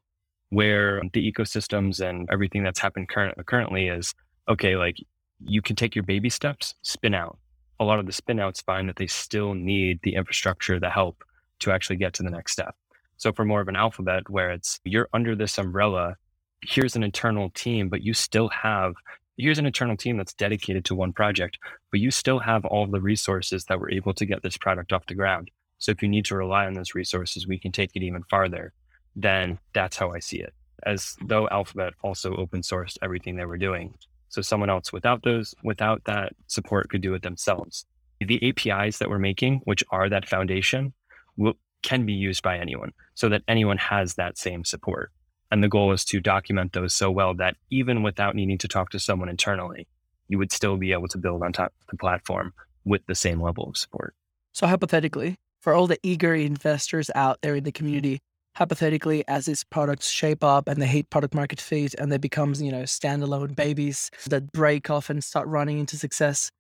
Where 0.50 1.02
the 1.14 1.32
ecosystems 1.32 2.00
and 2.00 2.28
everything 2.32 2.64
that's 2.64 2.80
happened 2.80 3.10
current, 3.10 3.36
currently 3.46 3.88
is 3.88 4.16
okay, 4.48 4.76
like 4.76 4.98
you 5.44 5.62
can 5.62 5.76
take 5.76 5.96
your 5.96 6.04
baby 6.04 6.30
steps, 6.30 6.76
spin 6.82 7.14
out. 7.14 7.38
A 7.80 7.86
lot 7.86 8.00
of 8.00 8.06
the 8.06 8.12
spin 8.12 8.40
outs 8.40 8.62
find 8.62 8.90
that 8.90 8.98
they 8.98 9.08
still 9.08 9.54
need 9.54 10.00
the 10.04 10.16
infrastructure, 10.16 10.80
the 10.80 10.90
help 10.90 11.24
to 11.60 11.72
actually 11.72 11.96
get 11.96 12.14
to 12.16 12.24
the 12.24 12.30
next 12.30 12.52
step. 12.52 12.76
So 13.18 13.32
for 13.34 13.46
more 13.46 13.62
of 13.62 13.68
an 13.68 13.76
alphabet 13.76 14.30
where 14.30 14.52
it's 14.52 14.80
you're 14.84 15.10
under 15.14 15.36
this 15.36 15.58
umbrella, 15.58 16.16
here's 16.62 16.96
an 16.96 17.04
internal 17.04 17.50
team, 17.52 17.90
but 17.90 18.02
you 18.02 18.14
still 18.14 18.50
have 18.50 18.94
here's 19.38 19.60
an 19.60 19.66
internal 19.66 19.96
team 19.96 20.18
that's 20.18 20.34
dedicated 20.34 20.84
to 20.86 20.96
one 20.96 21.14
project, 21.14 21.58
but 21.92 22.00
you 22.00 22.12
still 22.12 22.40
have 22.40 22.66
all 22.66 22.86
the 22.86 23.02
resources 23.02 23.66
that 23.66 23.80
were 23.80 23.92
able 23.92 24.14
to 24.14 24.26
get 24.26 24.44
this 24.44 24.58
product 24.58 24.92
off 24.92 25.06
the 25.08 25.16
ground. 25.16 25.50
So 25.78 25.92
if 25.92 26.02
you 26.02 26.10
need 26.10 26.26
to 26.26 26.36
rely 26.36 26.66
on 26.66 26.74
those 26.74 26.94
resources, 26.94 27.48
we 27.48 27.58
can 27.58 27.72
take 27.72 27.92
it 27.96 28.04
even 28.04 28.24
farther. 28.30 28.74
Then 29.16 29.60
that's 29.74 29.98
how 29.98 30.12
I 30.12 30.20
see 30.20 30.40
it. 30.40 30.54
As 30.86 31.16
though 31.26 31.48
Alphabet 31.50 31.94
also 32.04 32.36
open 32.36 32.62
sourced 32.62 32.98
everything 33.02 33.36
they 33.36 33.46
were 33.46 33.58
doing. 33.58 33.94
So 34.30 34.42
someone 34.42 34.70
else 34.70 34.94
without 34.94 35.24
those, 35.24 35.54
without 35.64 36.04
that 36.06 36.34
support 36.48 36.90
could 36.90 37.02
do 37.02 37.14
it 37.14 37.24
themselves. 37.24 37.86
The 38.20 38.50
APIs 38.50 39.00
that 39.00 39.10
we're 39.10 39.20
making, 39.20 39.62
which 39.64 39.84
are 39.92 40.10
that 40.10 40.28
foundation, 40.28 40.94
will, 41.38 41.54
can 41.82 42.06
be 42.06 42.14
used 42.14 42.44
by 42.44 42.58
anyone 42.58 42.92
so 43.16 43.30
that 43.30 43.44
anyone 43.48 43.78
has 43.78 44.16
that 44.16 44.38
same 44.38 44.66
support. 44.66 45.12
And 45.52 45.64
the 45.64 45.70
goal 45.70 45.92
is 45.94 46.06
to 46.06 46.20
document 46.20 46.74
those 46.74 46.94
so 46.94 47.10
well 47.10 47.34
that 47.36 47.56
even 47.72 48.04
without 48.04 48.36
needing 48.36 48.58
to 48.60 48.68
talk 48.68 48.92
to 48.92 49.00
someone 49.00 49.30
internally, 49.30 49.88
you 50.28 50.38
would 50.38 50.52
still 50.52 50.78
be 50.78 50.92
able 50.92 51.08
to 51.08 51.18
build 51.18 51.42
on 51.42 51.52
top 51.52 51.74
of 51.82 51.88
the 51.90 51.98
platform 51.98 52.54
with 52.86 53.02
the 53.08 53.16
same 53.16 53.42
level 53.42 53.68
of 53.68 53.78
support. 53.78 54.14
So, 54.54 54.68
hypothetically, 54.68 55.36
for 55.62 55.74
all 55.74 55.88
the 55.88 56.00
eager 56.04 56.36
investors 56.36 57.10
out 57.16 57.40
there 57.42 57.56
in 57.56 57.64
the 57.64 57.72
community, 57.72 58.20
hypothetically, 58.60 59.24
as 59.30 59.46
these 59.46 59.64
products 59.64 60.10
shape 60.10 60.44
up 60.44 60.68
and 60.68 60.82
they 60.82 60.86
hit 60.86 61.10
product 61.10 61.34
market 61.34 61.62
fit 61.62 61.96
and 61.96 62.12
they 62.12 62.18
become, 62.18 62.54
you 62.58 62.72
know, 62.72 62.84
standalone 62.84 63.56
babies 63.56 64.12
that 64.28 64.52
break 64.52 64.90
off 64.90 65.10
and 65.10 65.24
start 65.24 65.48
running 65.48 65.80
into 65.80 65.96
success, 65.96 66.52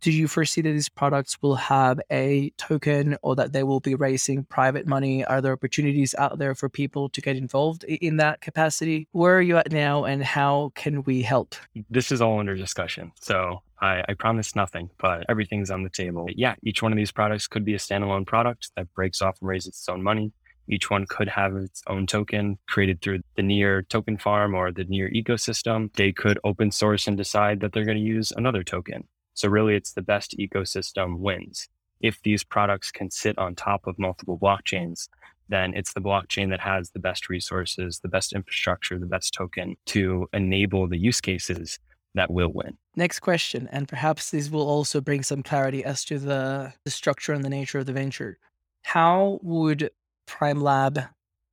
do 0.00 0.10
you 0.10 0.26
foresee 0.26 0.62
that 0.62 0.72
these 0.72 0.88
products 0.88 1.36
will 1.42 1.54
have 1.54 2.00
a 2.10 2.50
token 2.56 3.18
or 3.22 3.36
that 3.36 3.52
they 3.52 3.62
will 3.62 3.80
be 3.80 3.94
raising 3.94 4.44
private 4.44 4.86
money? 4.86 5.24
Are 5.26 5.42
there 5.42 5.52
opportunities 5.52 6.14
out 6.18 6.38
there 6.38 6.54
for 6.54 6.70
people 6.70 7.10
to 7.10 7.20
get 7.20 7.36
involved 7.36 7.84
in 7.84 8.16
that 8.16 8.40
capacity? 8.40 9.06
Where 9.12 9.36
are 9.36 9.42
you 9.42 9.58
at 9.58 9.70
now 9.70 10.04
and 10.04 10.24
how 10.24 10.72
can 10.74 11.02
we 11.02 11.20
help? 11.22 11.54
This 11.90 12.10
is 12.10 12.22
all 12.22 12.40
under 12.40 12.56
discussion. 12.56 13.12
So 13.20 13.62
I, 13.80 14.02
I 14.08 14.14
promise 14.14 14.56
nothing, 14.56 14.88
but 14.98 15.26
everything's 15.28 15.70
on 15.70 15.84
the 15.84 15.90
table. 15.90 16.26
Yeah, 16.34 16.54
each 16.62 16.82
one 16.82 16.92
of 16.92 16.96
these 16.96 17.12
products 17.12 17.46
could 17.46 17.64
be 17.64 17.74
a 17.74 17.78
standalone 17.78 18.26
product 18.26 18.70
that 18.74 18.92
breaks 18.94 19.20
off 19.20 19.36
and 19.40 19.48
raises 19.48 19.68
its 19.68 19.88
own 19.88 20.02
money. 20.02 20.32
Each 20.68 20.90
one 20.90 21.06
could 21.06 21.28
have 21.28 21.56
its 21.56 21.82
own 21.86 22.06
token 22.06 22.58
created 22.66 23.00
through 23.00 23.20
the 23.36 23.42
Near 23.42 23.82
token 23.82 24.18
farm 24.18 24.54
or 24.54 24.72
the 24.72 24.84
Near 24.84 25.10
ecosystem. 25.10 25.92
They 25.94 26.12
could 26.12 26.38
open 26.44 26.70
source 26.70 27.06
and 27.06 27.16
decide 27.16 27.60
that 27.60 27.72
they're 27.72 27.84
going 27.84 27.98
to 27.98 28.02
use 28.02 28.32
another 28.32 28.62
token. 28.62 29.04
So 29.34 29.48
really 29.48 29.74
it's 29.74 29.92
the 29.92 30.02
best 30.02 30.36
ecosystem 30.38 31.18
wins. 31.18 31.68
If 32.00 32.20
these 32.22 32.44
products 32.44 32.90
can 32.90 33.10
sit 33.10 33.38
on 33.38 33.54
top 33.54 33.86
of 33.86 33.98
multiple 33.98 34.38
blockchains, 34.38 35.08
then 35.48 35.74
it's 35.74 35.92
the 35.92 36.00
blockchain 36.00 36.50
that 36.50 36.60
has 36.60 36.90
the 36.90 36.98
best 36.98 37.28
resources, 37.28 38.00
the 38.00 38.08
best 38.08 38.32
infrastructure, 38.32 38.98
the 38.98 39.06
best 39.06 39.32
token 39.32 39.76
to 39.86 40.28
enable 40.32 40.88
the 40.88 40.98
use 40.98 41.20
cases 41.20 41.78
that 42.14 42.30
will 42.30 42.50
win. 42.52 42.76
Next 42.96 43.20
question, 43.20 43.68
and 43.70 43.86
perhaps 43.86 44.30
this 44.30 44.50
will 44.50 44.66
also 44.66 45.00
bring 45.00 45.22
some 45.22 45.42
clarity 45.42 45.84
as 45.84 46.04
to 46.06 46.18
the, 46.18 46.72
the 46.84 46.90
structure 46.90 47.32
and 47.32 47.44
the 47.44 47.50
nature 47.50 47.78
of 47.78 47.86
the 47.86 47.92
venture. 47.92 48.38
How 48.82 49.38
would 49.42 49.90
Prime 50.26 50.60
Lab 50.60 51.00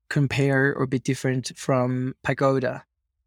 compare 0.09 0.75
or 0.75 0.85
be 0.85 0.99
different 0.99 1.51
from 1.55 2.15
Pagoda? 2.23 2.85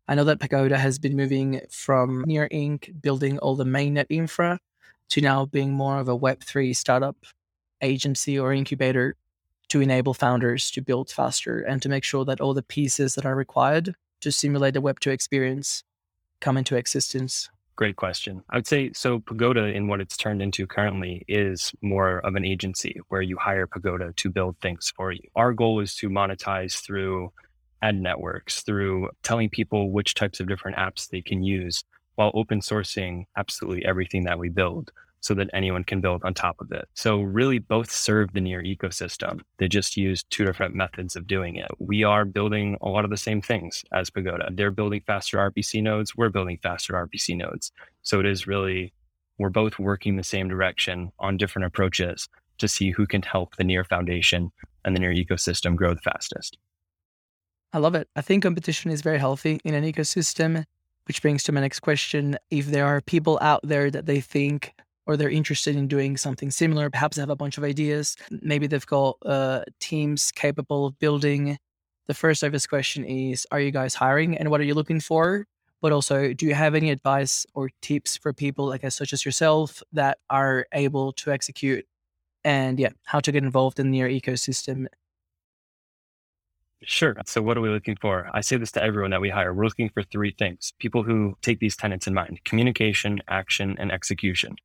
I 0.08 0.14
know 0.14 0.24
that 0.24 0.40
Pagoda 0.40 0.78
has 0.78 0.98
been 0.98 1.16
moving 1.16 1.60
from 1.70 2.22
Near 2.26 2.48
Inc., 2.52 3.00
building 3.00 3.38
all 3.38 3.56
the 3.56 3.64
mainnet 3.64 4.06
infra, 4.08 4.60
to 5.08 5.20
now 5.20 5.46
being 5.46 5.72
more 5.72 5.98
of 5.98 6.08
a 6.08 6.18
Web3 6.18 6.74
startup 6.76 7.16
agency 7.80 8.38
or 8.38 8.52
incubator 8.52 9.16
to 9.68 9.80
enable 9.80 10.14
founders 10.14 10.70
to 10.70 10.80
build 10.80 11.10
faster 11.10 11.60
and 11.60 11.82
to 11.82 11.88
make 11.88 12.04
sure 12.04 12.24
that 12.24 12.40
all 12.40 12.54
the 12.54 12.62
pieces 12.62 13.14
that 13.14 13.26
are 13.26 13.34
required 13.34 13.94
to 14.20 14.32
simulate 14.32 14.74
the 14.74 14.82
Web2 14.82 15.10
experience 15.10 15.82
come 16.40 16.56
into 16.56 16.76
existence. 16.76 17.50
Great 17.76 17.96
question. 17.96 18.42
I 18.48 18.56
would 18.56 18.66
say 18.66 18.90
so. 18.94 19.20
Pagoda, 19.20 19.66
in 19.66 19.86
what 19.86 20.00
it's 20.00 20.16
turned 20.16 20.40
into 20.40 20.66
currently, 20.66 21.24
is 21.28 21.72
more 21.82 22.20
of 22.20 22.34
an 22.34 22.44
agency 22.44 22.98
where 23.08 23.20
you 23.20 23.36
hire 23.36 23.66
Pagoda 23.66 24.14
to 24.16 24.30
build 24.30 24.56
things 24.62 24.90
for 24.96 25.12
you. 25.12 25.20
Our 25.36 25.52
goal 25.52 25.80
is 25.80 25.94
to 25.96 26.08
monetize 26.08 26.82
through 26.82 27.32
ad 27.82 28.00
networks, 28.00 28.62
through 28.62 29.10
telling 29.22 29.50
people 29.50 29.90
which 29.92 30.14
types 30.14 30.40
of 30.40 30.48
different 30.48 30.78
apps 30.78 31.08
they 31.08 31.20
can 31.20 31.42
use 31.42 31.84
while 32.14 32.30
open 32.32 32.60
sourcing 32.60 33.24
absolutely 33.36 33.84
everything 33.84 34.24
that 34.24 34.38
we 34.38 34.48
build 34.48 34.90
so 35.26 35.34
that 35.34 35.50
anyone 35.52 35.82
can 35.82 36.00
build 36.00 36.22
on 36.24 36.32
top 36.32 36.54
of 36.60 36.70
it. 36.70 36.86
So 36.94 37.20
really 37.20 37.58
both 37.58 37.90
serve 37.90 38.32
the 38.32 38.40
near 38.40 38.62
ecosystem. 38.62 39.40
They 39.58 39.66
just 39.66 39.96
use 39.96 40.22
two 40.22 40.44
different 40.44 40.76
methods 40.76 41.16
of 41.16 41.26
doing 41.26 41.56
it. 41.56 41.68
We 41.80 42.04
are 42.04 42.24
building 42.24 42.78
a 42.80 42.88
lot 42.88 43.04
of 43.04 43.10
the 43.10 43.16
same 43.16 43.42
things 43.42 43.84
as 43.92 44.08
Pagoda. 44.08 44.50
They're 44.52 44.70
building 44.70 45.02
faster 45.04 45.38
RPC 45.38 45.82
nodes. 45.82 46.16
We're 46.16 46.28
building 46.28 46.58
faster 46.62 46.92
RPC 46.92 47.36
nodes. 47.36 47.72
So 48.02 48.20
it 48.20 48.26
is 48.26 48.46
really, 48.46 48.92
we're 49.36 49.50
both 49.50 49.80
working 49.80 50.14
the 50.14 50.22
same 50.22 50.48
direction 50.48 51.10
on 51.18 51.36
different 51.36 51.66
approaches 51.66 52.28
to 52.58 52.68
see 52.68 52.92
who 52.92 53.04
can 53.04 53.22
help 53.22 53.56
the 53.56 53.64
near 53.64 53.82
foundation 53.82 54.52
and 54.84 54.94
the 54.94 55.00
near 55.00 55.12
ecosystem 55.12 55.74
grow 55.74 55.92
the 55.92 56.00
fastest. 56.02 56.56
I 57.72 57.78
love 57.78 57.96
it. 57.96 58.08
I 58.14 58.20
think 58.20 58.44
competition 58.44 58.92
is 58.92 59.02
very 59.02 59.18
healthy 59.18 59.58
in 59.64 59.74
an 59.74 59.82
ecosystem, 59.82 60.64
which 61.08 61.20
brings 61.20 61.42
to 61.42 61.52
my 61.52 61.62
next 61.62 61.80
question. 61.80 62.38
If 62.48 62.66
there 62.66 62.86
are 62.86 63.00
people 63.00 63.40
out 63.42 63.62
there 63.64 63.90
that 63.90 64.06
they 64.06 64.20
think 64.20 64.72
or 65.06 65.16
they're 65.16 65.30
interested 65.30 65.76
in 65.76 65.88
doing 65.88 66.16
something 66.16 66.50
similar, 66.50 66.90
perhaps 66.90 67.16
they 67.16 67.22
have 67.22 67.30
a 67.30 67.36
bunch 67.36 67.58
of 67.58 67.64
ideas, 67.64 68.16
maybe 68.42 68.66
they've 68.66 68.86
got 68.86 69.16
uh, 69.24 69.62
teams 69.80 70.32
capable 70.32 70.86
of 70.86 70.98
building. 70.98 71.58
The 72.06 72.14
first 72.14 72.44
obvious 72.44 72.66
question 72.66 73.04
is 73.04 73.46
Are 73.50 73.60
you 73.60 73.70
guys 73.70 73.94
hiring 73.94 74.36
and 74.36 74.50
what 74.50 74.60
are 74.60 74.64
you 74.64 74.74
looking 74.74 75.00
for? 75.00 75.46
But 75.82 75.92
also, 75.92 76.32
do 76.32 76.46
you 76.46 76.54
have 76.54 76.74
any 76.74 76.90
advice 76.90 77.46
or 77.54 77.70
tips 77.82 78.16
for 78.16 78.32
people, 78.32 78.66
like 78.66 78.82
us, 78.82 78.96
such 78.96 79.12
as 79.12 79.24
yourself, 79.24 79.82
that 79.92 80.18
are 80.30 80.66
able 80.72 81.12
to 81.14 81.30
execute 81.30 81.84
and 82.44 82.78
yeah, 82.78 82.90
how 83.04 83.20
to 83.20 83.32
get 83.32 83.44
involved 83.44 83.78
in 83.78 83.92
your 83.92 84.08
ecosystem 84.08 84.86
Sure. 86.82 87.16
So, 87.26 87.42
what 87.42 87.56
are 87.56 87.60
we 87.60 87.70
looking 87.70 87.96
for? 88.00 88.28
I 88.32 88.42
say 88.42 88.56
this 88.58 88.70
to 88.72 88.82
everyone 88.82 89.10
that 89.10 89.20
we 89.20 89.30
hire. 89.30 89.52
We're 89.52 89.64
looking 89.64 89.88
for 89.88 90.02
three 90.02 90.34
things 90.38 90.72
people 90.78 91.02
who 91.02 91.36
take 91.42 91.58
these 91.58 91.76
tenets 91.76 92.06
in 92.06 92.14
mind 92.14 92.40
communication, 92.44 93.20
action, 93.28 93.76
and 93.78 93.90
execution. 93.90 94.56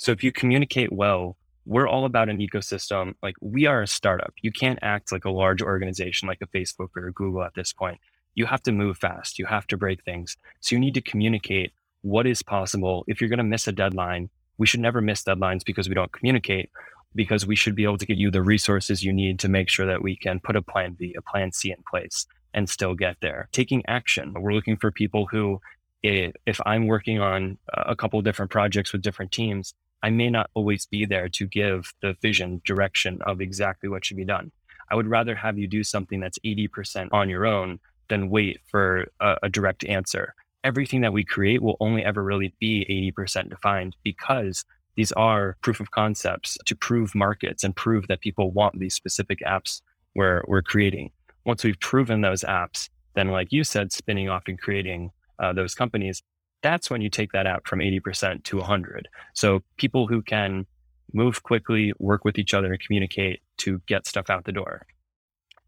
So, 0.00 0.12
if 0.12 0.24
you 0.24 0.32
communicate 0.32 0.92
well 0.92 1.36
we're 1.66 1.86
all 1.86 2.04
about 2.04 2.28
an 2.28 2.38
ecosystem. 2.38 3.14
Like 3.22 3.36
we 3.40 3.66
are 3.66 3.82
a 3.82 3.86
startup. 3.86 4.32
You 4.42 4.50
can't 4.50 4.78
act 4.82 5.12
like 5.12 5.24
a 5.24 5.30
large 5.30 5.62
organization 5.62 6.26
like 6.26 6.40
a 6.42 6.46
Facebook 6.46 6.88
or 6.96 7.06
a 7.06 7.12
Google 7.12 7.44
at 7.44 7.54
this 7.54 7.72
point. 7.72 8.00
You 8.34 8.46
have 8.46 8.62
to 8.64 8.72
move 8.72 8.98
fast. 8.98 9.38
You 9.38 9.46
have 9.46 9.66
to 9.68 9.76
break 9.76 10.02
things. 10.04 10.36
So 10.60 10.74
you 10.74 10.80
need 10.80 10.94
to 10.94 11.00
communicate 11.00 11.72
what 12.02 12.26
is 12.26 12.42
possible. 12.42 13.04
If 13.06 13.20
you're 13.20 13.30
going 13.30 13.38
to 13.38 13.44
miss 13.44 13.68
a 13.68 13.72
deadline, 13.72 14.30
we 14.58 14.66
should 14.66 14.80
never 14.80 15.00
miss 15.00 15.22
deadlines 15.22 15.64
because 15.64 15.88
we 15.88 15.94
don't 15.94 16.12
communicate, 16.12 16.70
because 17.14 17.46
we 17.46 17.56
should 17.56 17.74
be 17.74 17.84
able 17.84 17.98
to 17.98 18.06
get 18.06 18.16
you 18.16 18.30
the 18.30 18.42
resources 18.42 19.04
you 19.04 19.12
need 19.12 19.38
to 19.40 19.48
make 19.48 19.68
sure 19.68 19.86
that 19.86 20.02
we 20.02 20.16
can 20.16 20.40
put 20.40 20.56
a 20.56 20.62
plan 20.62 20.96
B, 20.98 21.14
a 21.16 21.22
plan 21.22 21.52
C 21.52 21.70
in 21.70 21.82
place 21.88 22.26
and 22.54 22.68
still 22.68 22.94
get 22.94 23.16
there. 23.20 23.48
Taking 23.52 23.84
action. 23.86 24.34
We're 24.34 24.54
looking 24.54 24.76
for 24.76 24.90
people 24.90 25.26
who, 25.26 25.60
eh, 26.02 26.32
if 26.46 26.60
I'm 26.66 26.86
working 26.86 27.20
on 27.20 27.58
a 27.68 27.94
couple 27.94 28.20
different 28.22 28.50
projects 28.50 28.92
with 28.92 29.02
different 29.02 29.30
teams, 29.30 29.74
I 30.02 30.10
may 30.10 30.30
not 30.30 30.50
always 30.54 30.86
be 30.86 31.04
there 31.04 31.28
to 31.30 31.46
give 31.46 31.92
the 32.00 32.16
vision 32.22 32.62
direction 32.64 33.20
of 33.26 33.40
exactly 33.40 33.88
what 33.88 34.04
should 34.04 34.16
be 34.16 34.24
done. 34.24 34.50
I 34.90 34.96
would 34.96 35.06
rather 35.06 35.34
have 35.34 35.58
you 35.58 35.68
do 35.68 35.84
something 35.84 36.20
that's 36.20 36.38
80% 36.40 37.08
on 37.12 37.28
your 37.28 37.46
own 37.46 37.78
than 38.08 38.30
wait 38.30 38.60
for 38.70 39.06
a, 39.20 39.36
a 39.44 39.48
direct 39.48 39.84
answer. 39.84 40.34
Everything 40.64 41.00
that 41.02 41.12
we 41.12 41.24
create 41.24 41.62
will 41.62 41.76
only 41.80 42.04
ever 42.04 42.22
really 42.22 42.54
be 42.58 43.12
80% 43.16 43.50
defined 43.50 43.96
because 44.02 44.64
these 44.96 45.12
are 45.12 45.56
proof 45.62 45.80
of 45.80 45.92
concepts 45.92 46.58
to 46.66 46.74
prove 46.74 47.14
markets 47.14 47.64
and 47.64 47.74
prove 47.74 48.08
that 48.08 48.20
people 48.20 48.50
want 48.50 48.78
these 48.78 48.94
specific 48.94 49.38
apps 49.46 49.80
we're, 50.14 50.42
we're 50.46 50.62
creating. 50.62 51.10
Once 51.46 51.64
we've 51.64 51.78
proven 51.80 52.20
those 52.20 52.42
apps, 52.42 52.88
then 53.14 53.28
like 53.28 53.52
you 53.52 53.64
said, 53.64 53.92
spinning 53.92 54.28
off 54.28 54.42
and 54.46 54.60
creating 54.60 55.10
uh, 55.38 55.52
those 55.52 55.74
companies, 55.74 56.22
that's 56.62 56.90
when 56.90 57.00
you 57.00 57.10
take 57.10 57.32
that 57.32 57.46
out 57.46 57.66
from 57.66 57.80
80% 57.80 58.44
to 58.44 58.56
100. 58.58 59.08
So 59.34 59.62
people 59.76 60.06
who 60.06 60.22
can 60.22 60.66
move 61.12 61.42
quickly, 61.42 61.92
work 61.98 62.24
with 62.24 62.38
each 62.38 62.54
other, 62.54 62.72
and 62.72 62.80
communicate 62.80 63.40
to 63.58 63.80
get 63.86 64.06
stuff 64.06 64.30
out 64.30 64.44
the 64.44 64.52
door. 64.52 64.86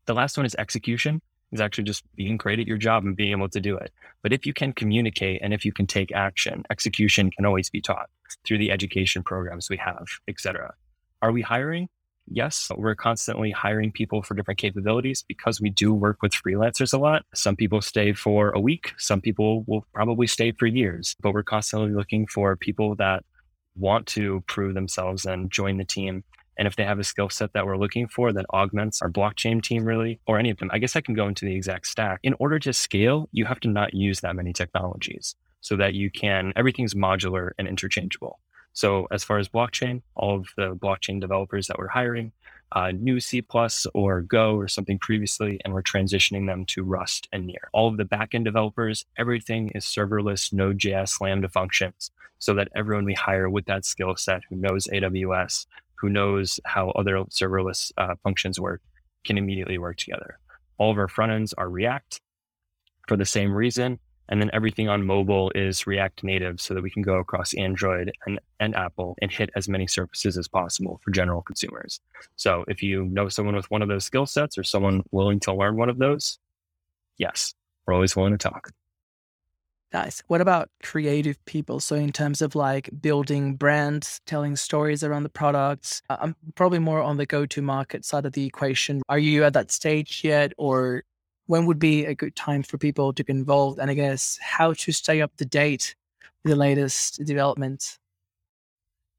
The 0.07 0.14
last 0.14 0.36
one 0.36 0.47
is 0.47 0.55
execution, 0.57 1.20
is 1.53 1.61
actually 1.61 1.84
just 1.84 2.05
being 2.16 2.36
great 2.36 2.59
at 2.59 2.66
your 2.66 2.78
job 2.78 3.05
and 3.05 3.16
being 3.16 3.32
able 3.32 3.49
to 3.49 3.61
do 3.61 3.76
it. 3.76 3.93
But 4.22 4.32
if 4.32 4.47
you 4.47 4.53
can 4.53 4.72
communicate 4.72 5.40
and 5.43 5.53
if 5.53 5.64
you 5.64 5.72
can 5.72 5.86
take 5.86 6.12
action, 6.12 6.64
execution 6.70 7.30
can 7.30 7.45
always 7.45 7.70
be 7.70 7.80
taught 7.80 8.09
through 8.45 8.59
the 8.59 8.70
education 8.70 9.22
programs 9.22 9.68
we 9.68 9.76
have, 9.76 10.07
etc. 10.28 10.74
Are 11.20 11.32
we 11.32 11.43
hiring? 11.43 11.88
Yes, 12.26 12.70
we're 12.76 12.94
constantly 12.94 13.50
hiring 13.50 13.92
people 13.92 14.22
for 14.22 14.34
different 14.34 14.58
capabilities 14.58 15.24
because 15.26 15.60
we 15.60 15.70
do 15.70 15.92
work 15.92 16.22
with 16.22 16.32
freelancers 16.32 16.94
a 16.94 16.98
lot. 16.98 17.24
Some 17.34 17.56
people 17.56 17.80
stay 17.80 18.12
for 18.12 18.50
a 18.50 18.60
week, 18.60 18.92
some 18.96 19.20
people 19.20 19.64
will 19.66 19.84
probably 19.92 20.26
stay 20.26 20.52
for 20.52 20.66
years, 20.66 21.16
but 21.20 21.32
we're 21.32 21.42
constantly 21.42 21.90
looking 21.90 22.26
for 22.26 22.56
people 22.56 22.94
that 22.96 23.24
want 23.74 24.06
to 24.06 24.42
prove 24.46 24.74
themselves 24.74 25.24
and 25.24 25.50
join 25.50 25.78
the 25.78 25.84
team. 25.84 26.24
And 26.58 26.68
if 26.68 26.76
they 26.76 26.84
have 26.84 26.98
a 26.98 27.04
skill 27.04 27.30
set 27.30 27.54
that 27.54 27.66
we're 27.66 27.78
looking 27.78 28.06
for 28.06 28.32
that 28.32 28.46
augments 28.52 29.00
our 29.02 29.10
blockchain 29.10 29.62
team, 29.62 29.84
really, 29.84 30.20
or 30.26 30.38
any 30.38 30.50
of 30.50 30.58
them, 30.58 30.70
I 30.72 30.78
guess 30.78 30.96
I 30.96 31.00
can 31.00 31.14
go 31.14 31.26
into 31.26 31.44
the 31.44 31.54
exact 31.54 31.86
stack. 31.86 32.20
In 32.22 32.34
order 32.38 32.58
to 32.60 32.72
scale, 32.72 33.28
you 33.32 33.46
have 33.46 33.60
to 33.60 33.68
not 33.68 33.94
use 33.94 34.20
that 34.20 34.36
many 34.36 34.52
technologies 34.52 35.34
so 35.60 35.76
that 35.76 35.94
you 35.94 36.10
can, 36.10 36.52
everything's 36.54 36.94
modular 36.94 37.50
and 37.58 37.66
interchangeable. 37.66 38.38
So 38.72 39.06
as 39.10 39.22
far 39.22 39.38
as 39.38 39.48
blockchain, 39.48 40.02
all 40.14 40.36
of 40.36 40.46
the 40.56 40.74
blockchain 40.74 41.20
developers 41.20 41.66
that 41.66 41.78
we're 41.78 41.88
hiring, 41.88 42.32
uh, 42.74 42.90
knew 42.92 43.20
C 43.20 43.44
or 43.92 44.22
Go 44.22 44.54
or 44.56 44.66
something 44.66 44.98
previously, 44.98 45.60
and 45.64 45.74
we're 45.74 45.82
transitioning 45.82 46.46
them 46.46 46.64
to 46.66 46.82
Rust 46.82 47.28
and 47.32 47.46
Near. 47.46 47.68
All 47.72 47.88
of 47.88 47.98
the 47.98 48.04
backend 48.04 48.44
developers, 48.44 49.04
everything 49.18 49.70
is 49.74 49.84
serverless 49.84 50.52
Node.js 50.52 51.20
Lambda 51.20 51.48
functions, 51.48 52.10
so 52.38 52.54
that 52.54 52.68
everyone 52.74 53.04
we 53.04 53.14
hire 53.14 53.50
with 53.50 53.66
that 53.66 53.84
skill 53.84 54.16
set 54.16 54.42
who 54.48 54.56
knows 54.56 54.88
AWS, 54.88 55.66
who 55.96 56.08
knows 56.08 56.58
how 56.64 56.90
other 56.90 57.16
serverless 57.24 57.92
uh, 57.98 58.14
functions 58.22 58.58
work, 58.58 58.80
can 59.24 59.36
immediately 59.36 59.78
work 59.78 59.98
together. 59.98 60.38
All 60.78 60.90
of 60.90 60.98
our 60.98 61.08
front 61.08 61.32
ends 61.32 61.52
are 61.52 61.68
React 61.68 62.20
for 63.06 63.16
the 63.16 63.26
same 63.26 63.52
reason. 63.52 63.98
And 64.28 64.40
then 64.40 64.50
everything 64.52 64.88
on 64.88 65.04
mobile 65.04 65.52
is 65.54 65.86
React 65.86 66.24
Native 66.24 66.60
so 66.60 66.74
that 66.74 66.82
we 66.82 66.90
can 66.90 67.02
go 67.02 67.16
across 67.16 67.54
Android 67.54 68.12
and, 68.26 68.40
and 68.60 68.74
Apple 68.74 69.16
and 69.20 69.30
hit 69.30 69.50
as 69.56 69.68
many 69.68 69.86
surfaces 69.86 70.38
as 70.38 70.48
possible 70.48 71.00
for 71.04 71.10
general 71.10 71.42
consumers. 71.42 72.00
So 72.36 72.64
if 72.68 72.82
you 72.82 73.04
know 73.06 73.28
someone 73.28 73.56
with 73.56 73.70
one 73.70 73.82
of 73.82 73.88
those 73.88 74.04
skill 74.04 74.26
sets 74.26 74.56
or 74.56 74.62
someone 74.62 75.02
willing 75.10 75.40
to 75.40 75.54
learn 75.54 75.76
one 75.76 75.90
of 75.90 75.98
those, 75.98 76.38
yes, 77.18 77.52
we're 77.86 77.94
always 77.94 78.16
willing 78.16 78.32
to 78.32 78.38
talk. 78.38 78.70
Nice. 79.92 80.22
What 80.26 80.40
about 80.40 80.70
creative 80.82 81.42
people? 81.44 81.78
So, 81.78 81.96
in 81.96 82.12
terms 82.12 82.40
of 82.40 82.54
like 82.54 82.88
building 83.02 83.56
brands, 83.56 84.22
telling 84.24 84.56
stories 84.56 85.04
around 85.04 85.24
the 85.24 85.28
products, 85.28 86.00
uh, 86.08 86.16
I'm 86.18 86.34
probably 86.54 86.78
more 86.78 87.02
on 87.02 87.18
the 87.18 87.26
go 87.26 87.44
to 87.44 87.60
market 87.60 88.06
side 88.06 88.24
of 88.24 88.32
the 88.32 88.46
equation. 88.46 89.02
Are 89.10 89.18
you 89.18 89.44
at 89.44 89.52
that 89.52 89.70
stage 89.70 90.22
yet? 90.24 90.52
Or 90.56 91.04
when 91.47 91.66
would 91.66 91.78
be 91.78 92.05
a 92.05 92.14
good 92.14 92.36
time 92.36 92.62
for 92.62 92.78
people 92.78 93.12
to 93.12 93.22
get 93.22 93.34
involved? 93.34 93.78
And 93.78 93.90
I 93.90 93.95
guess 93.95 94.38
how 94.40 94.72
to 94.72 94.93
stay 94.93 95.20
up 95.20 95.36
to 95.36 95.45
date 95.45 95.95
with 96.43 96.53
the 96.53 96.57
latest 96.57 97.24
developments? 97.24 97.99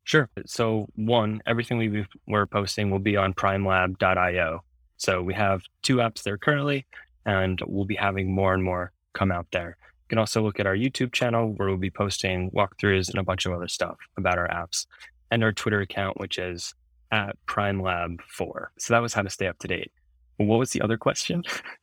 Sure. 0.03 0.29
So, 0.45 0.87
one, 0.95 1.41
everything 1.45 1.77
we 1.77 2.05
we're 2.27 2.45
posting 2.45 2.91
will 2.91 2.99
be 2.99 3.15
on 3.15 3.33
primelab.io. 3.33 4.63
So, 4.97 5.21
we 5.21 5.33
have 5.33 5.61
two 5.81 5.97
apps 5.97 6.23
there 6.23 6.37
currently, 6.37 6.85
and 7.25 7.61
we'll 7.65 7.85
be 7.85 7.95
having 7.95 8.33
more 8.33 8.53
and 8.53 8.63
more 8.63 8.91
come 9.13 9.31
out 9.31 9.47
there. 9.51 9.77
You 9.79 10.09
can 10.09 10.17
also 10.17 10.41
look 10.41 10.59
at 10.59 10.67
our 10.67 10.75
YouTube 10.75 11.13
channel 11.13 11.53
where 11.55 11.69
we'll 11.69 11.77
be 11.77 11.89
posting 11.89 12.51
walkthroughs 12.51 13.09
and 13.09 13.19
a 13.19 13.23
bunch 13.23 13.45
of 13.45 13.53
other 13.53 13.69
stuff 13.69 13.97
about 14.17 14.37
our 14.37 14.49
apps, 14.49 14.85
and 15.31 15.41
our 15.41 15.53
Twitter 15.53 15.79
account, 15.79 16.19
which 16.19 16.37
is 16.37 16.73
at 17.11 17.37
primelab4. 17.47 18.67
So, 18.77 18.93
that 18.93 19.01
was 19.01 19.13
how 19.13 19.21
to 19.21 19.29
stay 19.29 19.47
up 19.47 19.59
to 19.59 19.69
date. 19.69 19.91
What 20.35 20.59
was 20.59 20.71
the 20.71 20.81
other 20.81 20.97
question? 20.97 21.43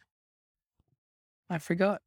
I 1.50 1.58
forgot. 1.58 2.00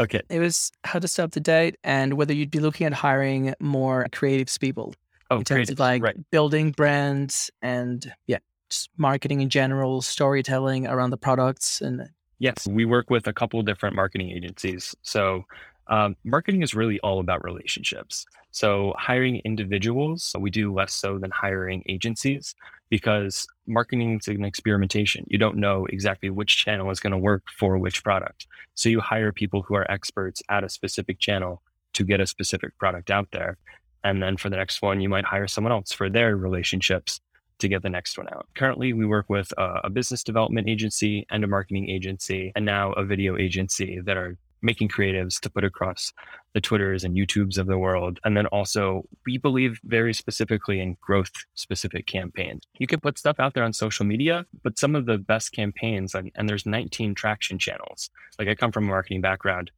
okay. 0.00 0.20
It 0.28 0.40
was 0.40 0.72
how 0.82 0.98
to 0.98 1.06
stay 1.08 1.22
up 1.22 1.30
to 1.32 1.40
date 1.40 1.76
and 1.84 2.14
whether 2.14 2.34
you'd 2.34 2.50
be 2.50 2.58
looking 2.58 2.86
at 2.86 2.92
hiring 2.92 3.54
more 3.60 4.06
creatives 4.10 4.58
people. 4.58 4.94
Oh, 5.30 5.38
in 5.38 5.44
terms 5.44 5.70
of 5.70 5.78
like 5.78 6.02
right. 6.02 6.30
building 6.30 6.72
brands 6.72 7.50
and 7.62 8.12
yeah, 8.26 8.38
just 8.68 8.90
marketing 8.98 9.40
in 9.40 9.48
general, 9.48 10.02
storytelling 10.02 10.86
around 10.86 11.10
the 11.10 11.16
products 11.16 11.80
and 11.80 12.10
Yes, 12.40 12.66
we 12.68 12.84
work 12.84 13.08
with 13.08 13.26
a 13.26 13.32
couple 13.32 13.62
different 13.62 13.94
marketing 13.94 14.30
agencies. 14.30 14.94
So 15.02 15.44
um, 15.86 16.16
marketing 16.24 16.62
is 16.62 16.74
really 16.74 16.98
all 17.00 17.20
about 17.20 17.44
relationships. 17.44 18.26
So 18.50 18.92
hiring 18.98 19.40
individuals, 19.44 20.34
we 20.38 20.50
do 20.50 20.72
less 20.72 20.92
so 20.92 21.18
than 21.18 21.30
hiring 21.30 21.82
agencies 21.88 22.54
because 22.94 23.44
marketing 23.66 24.20
is 24.20 24.28
an 24.28 24.44
experimentation. 24.44 25.24
You 25.26 25.36
don't 25.36 25.56
know 25.56 25.84
exactly 25.86 26.30
which 26.30 26.58
channel 26.58 26.92
is 26.92 27.00
going 27.00 27.10
to 27.10 27.18
work 27.18 27.42
for 27.58 27.76
which 27.76 28.04
product. 28.04 28.46
So 28.76 28.88
you 28.88 29.00
hire 29.00 29.32
people 29.32 29.62
who 29.62 29.74
are 29.74 29.90
experts 29.90 30.44
at 30.48 30.62
a 30.62 30.68
specific 30.68 31.18
channel 31.18 31.60
to 31.94 32.04
get 32.04 32.20
a 32.20 32.26
specific 32.28 32.78
product 32.78 33.10
out 33.10 33.26
there. 33.32 33.58
And 34.04 34.22
then 34.22 34.36
for 34.36 34.48
the 34.48 34.54
next 34.54 34.80
one, 34.80 35.00
you 35.00 35.08
might 35.08 35.24
hire 35.24 35.48
someone 35.48 35.72
else 35.72 35.90
for 35.90 36.08
their 36.08 36.36
relationships 36.36 37.20
to 37.58 37.66
get 37.66 37.82
the 37.82 37.90
next 37.90 38.16
one 38.16 38.28
out. 38.28 38.46
Currently, 38.54 38.92
we 38.92 39.06
work 39.06 39.26
with 39.28 39.50
a, 39.58 39.80
a 39.82 39.90
business 39.90 40.22
development 40.22 40.68
agency 40.68 41.26
and 41.32 41.42
a 41.42 41.48
marketing 41.48 41.90
agency, 41.90 42.52
and 42.54 42.64
now 42.64 42.92
a 42.92 43.04
video 43.04 43.36
agency 43.36 44.00
that 44.04 44.16
are 44.16 44.36
making 44.64 44.88
creatives 44.88 45.38
to 45.40 45.50
put 45.50 45.62
across 45.62 46.12
the 46.54 46.60
Twitters 46.60 47.04
and 47.04 47.14
YouTubes 47.14 47.58
of 47.58 47.66
the 47.66 47.78
world. 47.78 48.18
And 48.24 48.36
then 48.36 48.46
also, 48.46 49.04
we 49.26 49.38
believe 49.38 49.78
very 49.84 50.14
specifically 50.14 50.80
in 50.80 50.96
growth 51.00 51.32
specific 51.54 52.06
campaigns. 52.06 52.62
You 52.78 52.86
can 52.86 53.00
put 53.00 53.18
stuff 53.18 53.38
out 53.38 53.54
there 53.54 53.62
on 53.62 53.72
social 53.72 54.06
media, 54.06 54.46
but 54.62 54.78
some 54.78 54.96
of 54.96 55.06
the 55.06 55.18
best 55.18 55.52
campaigns, 55.52 56.14
and, 56.14 56.32
and 56.34 56.48
there's 56.48 56.66
19 56.66 57.14
traction 57.14 57.58
channels. 57.58 58.10
Like 58.38 58.48
I 58.48 58.54
come 58.54 58.72
from 58.72 58.84
a 58.84 58.88
marketing 58.88 59.20
background, 59.20 59.70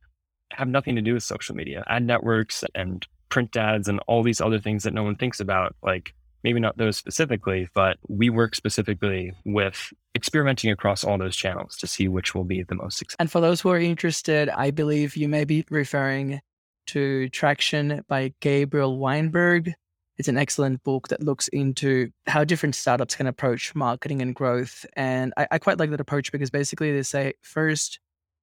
have 0.52 0.68
nothing 0.68 0.94
to 0.96 1.02
do 1.02 1.14
with 1.14 1.24
social 1.24 1.56
media, 1.56 1.84
ad 1.88 2.04
networks 2.04 2.64
and 2.74 3.06
print 3.28 3.56
ads 3.56 3.88
and 3.88 4.00
all 4.06 4.22
these 4.22 4.40
other 4.40 4.60
things 4.60 4.84
that 4.84 4.94
no 4.94 5.02
one 5.02 5.16
thinks 5.16 5.40
about. 5.40 5.74
Like 5.82 6.14
maybe 6.46 6.60
not 6.60 6.76
those 6.76 6.96
specifically, 6.96 7.68
but 7.74 7.98
we 8.06 8.30
work 8.30 8.54
specifically 8.54 9.32
with 9.44 9.92
experimenting 10.14 10.70
across 10.70 11.02
all 11.02 11.18
those 11.18 11.34
channels 11.34 11.76
to 11.76 11.88
see 11.88 12.06
which 12.06 12.36
will 12.36 12.44
be 12.44 12.62
the 12.62 12.76
most 12.76 12.98
successful. 12.98 13.16
And 13.18 13.28
for 13.28 13.40
those 13.40 13.60
who 13.60 13.70
are 13.70 13.80
interested, 13.80 14.48
I 14.50 14.70
believe 14.70 15.16
you 15.16 15.28
may 15.28 15.44
be 15.44 15.64
referring 15.70 16.40
to 16.86 17.28
Traction 17.30 18.04
by 18.06 18.32
Gabriel 18.38 18.96
Weinberg. 18.96 19.74
It's 20.18 20.28
an 20.28 20.38
excellent 20.38 20.84
book 20.84 21.08
that 21.08 21.20
looks 21.20 21.48
into 21.48 22.10
how 22.28 22.44
different 22.44 22.76
startups 22.76 23.16
can 23.16 23.26
approach 23.26 23.74
marketing 23.74 24.22
and 24.22 24.32
growth. 24.32 24.86
And 24.92 25.34
I, 25.36 25.48
I 25.50 25.58
quite 25.58 25.80
like 25.80 25.90
that 25.90 26.00
approach 26.00 26.30
because 26.30 26.50
basically 26.50 26.92
they 26.92 27.02
say 27.02 27.32
first, 27.42 27.98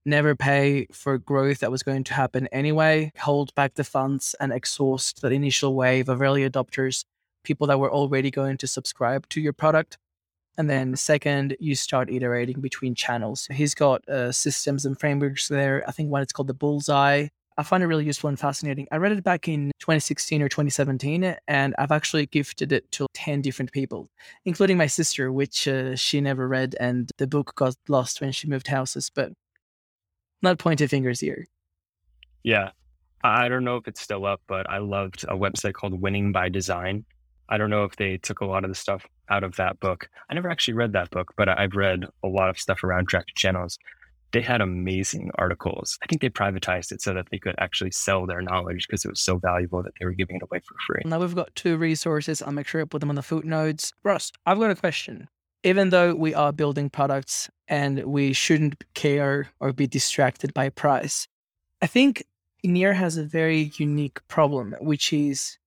never 0.05 0.35
pay 0.35 0.87
for 0.91 1.17
growth 1.17 1.59
that 1.59 1.71
was 1.71 1.83
going 1.83 2.03
to 2.03 2.13
happen 2.13 2.47
anyway, 2.47 3.13
hold 3.17 3.55
back 3.55 3.75
the 3.75 3.85
funds 3.85 4.35
and 4.41 4.51
exhaust 4.51 5.21
that 5.21 5.31
initial 5.31 5.73
wave 5.73 6.09
of 6.09 6.21
early 6.21 6.47
adopters 6.47 7.05
people 7.43 7.67
that 7.67 7.79
were 7.79 7.91
already 7.91 8.31
going 8.31 8.57
to 8.57 8.67
subscribe 8.67 9.27
to 9.29 9.41
your 9.41 9.53
product. 9.53 9.97
And 10.57 10.69
then 10.69 10.95
second, 10.95 11.57
you 11.59 11.75
start 11.75 12.11
iterating 12.11 12.61
between 12.61 12.93
channels. 12.93 13.47
He's 13.51 13.73
got 13.73 14.07
uh, 14.07 14.31
systems 14.31 14.85
and 14.85 14.99
frameworks 14.99 15.47
there. 15.47 15.83
I 15.87 15.91
think 15.91 16.11
one 16.11 16.21
it's 16.21 16.33
called 16.33 16.47
the 16.47 16.53
Bullseye. 16.53 17.27
I 17.57 17.63
find 17.63 17.83
it 17.83 17.87
really 17.87 18.05
useful 18.05 18.29
and 18.29 18.39
fascinating. 18.39 18.87
I 18.91 18.97
read 18.97 19.11
it 19.11 19.23
back 19.23 19.47
in 19.47 19.71
2016 19.79 20.41
or 20.41 20.49
2017, 20.49 21.35
and 21.47 21.75
I've 21.77 21.91
actually 21.91 22.25
gifted 22.25 22.71
it 22.71 22.91
to 22.93 23.05
10 23.13 23.41
different 23.41 23.71
people, 23.71 24.09
including 24.45 24.77
my 24.77 24.87
sister, 24.87 25.31
which 25.31 25.67
uh, 25.67 25.95
she 25.95 26.19
never 26.19 26.47
read, 26.47 26.75
and 26.79 27.11
the 27.17 27.27
book 27.27 27.53
got 27.55 27.75
lost 27.87 28.21
when 28.21 28.31
she 28.31 28.47
moved 28.47 28.67
houses. 28.67 29.11
But 29.13 29.33
not 30.41 30.59
pointing 30.59 30.87
fingers 30.87 31.19
here. 31.19 31.47
Yeah. 32.43 32.71
I 33.23 33.47
don't 33.47 33.63
know 33.63 33.77
if 33.77 33.87
it's 33.87 34.01
still 34.01 34.25
up, 34.25 34.41
but 34.47 34.69
I 34.69 34.79
loved 34.79 35.23
a 35.23 35.37
website 35.37 35.73
called 35.73 36.01
Winning 36.01 36.33
by 36.33 36.49
Design. 36.49 37.05
I 37.49 37.57
don't 37.57 37.69
know 37.69 37.83
if 37.83 37.95
they 37.95 38.17
took 38.17 38.41
a 38.41 38.45
lot 38.45 38.63
of 38.63 38.69
the 38.69 38.75
stuff 38.75 39.05
out 39.29 39.43
of 39.43 39.55
that 39.57 39.79
book. 39.79 40.09
I 40.29 40.33
never 40.33 40.49
actually 40.49 40.75
read 40.75 40.93
that 40.93 41.11
book, 41.11 41.33
but 41.37 41.49
I've 41.49 41.75
read 41.75 42.05
a 42.23 42.27
lot 42.27 42.49
of 42.49 42.59
stuff 42.59 42.83
around 42.83 43.07
tracked 43.07 43.35
channels 43.35 43.77
they 44.33 44.41
had 44.41 44.61
amazing 44.61 45.31
articles. 45.35 45.97
I 46.01 46.07
think 46.07 46.21
they 46.21 46.29
privatized 46.29 46.91
it 46.91 47.01
so 47.01 47.13
that 47.13 47.27
they 47.31 47.37
could 47.37 47.55
actually 47.59 47.91
sell 47.91 48.25
their 48.25 48.41
knowledge 48.41 48.87
because 48.87 49.05
it 49.05 49.09
was 49.09 49.21
so 49.21 49.37
valuable 49.37 49.83
that 49.83 49.93
they 49.99 50.05
were 50.05 50.11
giving 50.11 50.35
it 50.35 50.41
away 50.41 50.59
for 50.59 50.75
free. 50.85 51.01
Now 51.05 51.19
we've 51.19 51.35
got 51.35 51.55
two 51.55 51.77
resources. 51.77 52.41
I'll 52.41 52.51
make 52.51 52.67
sure 52.67 52.81
I 52.81 52.85
put 52.85 52.99
them 52.99 53.09
on 53.09 53.15
the 53.15 53.21
footnotes. 53.21 53.93
Ross, 54.03 54.31
I've 54.45 54.59
got 54.59 54.71
a 54.71 54.75
question. 54.75 55.29
Even 55.63 55.91
though 55.91 56.13
we 56.13 56.33
are 56.33 56.51
building 56.51 56.89
products 56.89 57.49
and 57.67 58.03
we 58.03 58.33
shouldn't 58.33 58.83
care 58.95 59.49
or 59.59 59.71
be 59.71 59.87
distracted 59.87 60.53
by 60.53 60.69
price, 60.69 61.27
I 61.81 61.87
think 61.87 62.25
Near 62.63 62.93
has 62.93 63.17
a 63.17 63.23
very 63.23 63.71
unique 63.77 64.27
problem, 64.27 64.75
which 64.81 65.13
is 65.13 65.57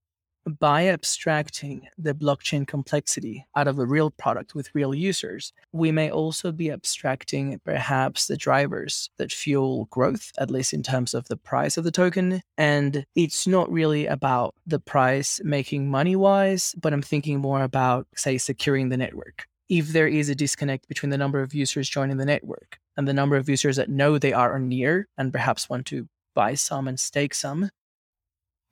by 0.47 0.89
abstracting 0.89 1.89
the 1.99 2.15
blockchain 2.15 2.67
complexity 2.67 3.47
out 3.57 3.67
of 3.67 3.79
a 3.79 3.87
real 3.87 4.11
product 4.11 4.55
with 4.55 4.75
real 4.75 4.95
users, 4.95 5.53
we 5.73 5.91
may 5.91 6.11
also 6.11 6.53
be 6.53 6.71
abstracting 6.71 7.61
perhaps 7.65 8.27
the 8.27 8.37
drivers 8.37 9.11
that 9.19 9.33
fuel 9.33 9.87
growth, 9.91 10.31
at 10.39 10.51
least 10.51 10.73
in 10.73 10.83
terms 10.83 11.15
of 11.15 11.27
the 11.29 11.37
price 11.37 11.77
of 11.77 11.85
the 11.85 11.91
token. 11.91 12.41
And 12.57 13.05
it's 13.15 13.47
not 13.47 13.71
really 13.71 14.07
about 14.07 14.55
the 14.67 14.79
price 14.79 15.41
making 15.45 15.91
money 15.91 16.17
wise, 16.17 16.75
but 16.81 16.93
I'm 16.93 17.03
thinking 17.03 17.41
more 17.41 17.63
about, 17.63 18.07
say, 18.15 18.39
securing 18.39 18.89
the 18.89 18.97
network. 18.97 19.47
If 19.69 19.89
there 19.89 20.07
is 20.07 20.29
a 20.29 20.35
disconnect 20.35 20.87
between 20.87 21.11
the 21.11 21.19
number 21.19 21.41
of 21.41 21.53
users 21.53 21.89
joining 21.89 22.19
the 22.19 22.25
network 22.25 22.79
and 22.97 23.09
the 23.09 23.13
number 23.13 23.37
of 23.37 23.49
users 23.49 23.77
that 23.77 23.91
know 23.91 24.17
they 24.17 24.33
are 24.33 24.61
near 24.61 25.09
and 25.19 25.33
perhaps 25.33 25.69
want 25.69 25.87
to 25.87 26.09
buy 26.35 26.55
some 26.55 26.87
and 26.87 27.01
stake 27.01 27.35
some, 27.35 27.71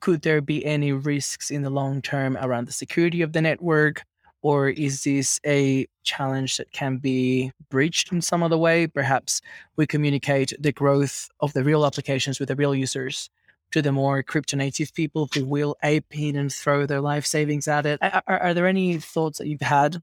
could 0.01 0.21
there 0.21 0.41
be 0.41 0.65
any 0.65 0.91
risks 0.91 1.51
in 1.51 1.61
the 1.61 1.69
long 1.69 2.01
term 2.01 2.37
around 2.37 2.67
the 2.67 2.73
security 2.73 3.21
of 3.21 3.33
the 3.33 3.41
network? 3.41 4.03
Or 4.41 4.69
is 4.69 5.03
this 5.03 5.39
a 5.45 5.87
challenge 6.03 6.57
that 6.57 6.71
can 6.71 6.97
be 6.97 7.51
breached 7.69 8.11
in 8.11 8.21
some 8.21 8.43
other 8.43 8.57
way? 8.57 8.85
Perhaps 8.85 9.41
we 9.75 9.87
communicate 9.87 10.53
the 10.59 10.71
growth 10.71 11.29
of 11.39 11.53
the 11.53 11.63
real 11.63 11.83
applications 11.83 12.39
with 12.39 12.49
the 12.49 12.55
real 12.55 12.75
users 12.75 13.29
to 13.71 13.81
the 13.81 13.91
more 13.91 14.21
crypto 14.21 14.55
native 14.57 14.93
people 14.93 15.27
who 15.33 15.43
will 15.43 15.75
ape 15.83 16.05
in 16.11 16.35
and 16.35 16.53
throw 16.53 16.85
their 16.85 17.01
life 17.01 17.25
savings 17.25 17.67
at 17.67 17.87
it. 17.87 17.97
Are, 18.01 18.21
are 18.27 18.53
there 18.53 18.67
any 18.67 18.99
thoughts 18.99 19.39
that 19.39 19.47
you've 19.47 19.61
had 19.61 20.01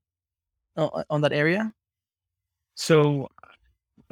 on 0.77 1.21
that 1.21 1.33
area? 1.33 1.73
So 2.75 3.29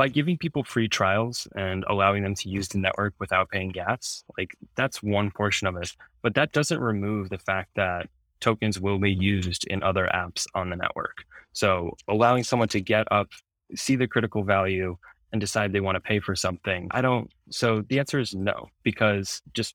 by 0.01 0.09
giving 0.09 0.39
people 0.39 0.65
free 0.65 0.89
trials 0.89 1.47
and 1.57 1.85
allowing 1.87 2.23
them 2.23 2.35
to 2.35 2.49
use 2.49 2.69
the 2.69 2.79
network 2.79 3.13
without 3.21 3.51
paying 3.51 3.69
gas, 3.69 4.25
like 4.39 4.57
that's 4.75 5.03
one 5.03 5.31
portion 5.31 5.67
of 5.67 5.77
it. 5.77 5.95
But 6.23 6.35
that 6.37 6.53
doesn't 6.53 6.81
remove 6.81 7.29
the 7.29 7.37
fact 7.37 7.73
that 7.77 8.09
tokens 8.41 8.81
will 8.81 8.99
be 8.99 9.13
used 9.13 9.67
in 9.67 9.83
other 9.83 10.09
apps 10.15 10.47
on 10.55 10.71
the 10.71 10.77
network. 10.77 11.25
So 11.53 11.99
allowing 12.09 12.45
someone 12.45 12.69
to 12.69 12.81
get 12.81 13.13
up, 13.13 13.29
see 13.75 13.95
the 13.95 14.09
critical 14.09 14.43
value, 14.43 14.97
and 15.33 15.39
decide 15.39 15.71
they 15.71 15.81
want 15.81 15.97
to 15.97 16.01
pay 16.01 16.19
for 16.19 16.35
something. 16.35 16.89
I 16.93 17.03
don't. 17.03 17.31
So 17.51 17.85
the 17.87 17.99
answer 17.99 18.19
is 18.19 18.35
no, 18.35 18.69
because 18.83 19.43
just 19.53 19.75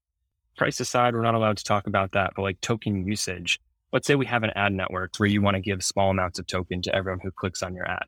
price 0.57 0.79
aside, 0.79 1.13
we're 1.13 1.21
not 1.21 1.35
allowed 1.35 1.57
to 1.57 1.63
talk 1.63 1.85
about 1.85 2.13
that. 2.13 2.33
But 2.35 2.41
like 2.41 2.59
token 2.61 3.05
usage, 3.05 3.59
let's 3.93 4.07
say 4.07 4.15
we 4.15 4.25
have 4.25 4.41
an 4.41 4.53
ad 4.55 4.73
network 4.73 5.11
where 5.17 5.29
you 5.29 5.43
want 5.43 5.53
to 5.53 5.61
give 5.61 5.83
small 5.83 6.09
amounts 6.09 6.39
of 6.39 6.47
token 6.47 6.81
to 6.81 6.95
everyone 6.95 7.19
who 7.21 7.29
clicks 7.29 7.61
on 7.61 7.75
your 7.75 7.87
ad 7.87 8.05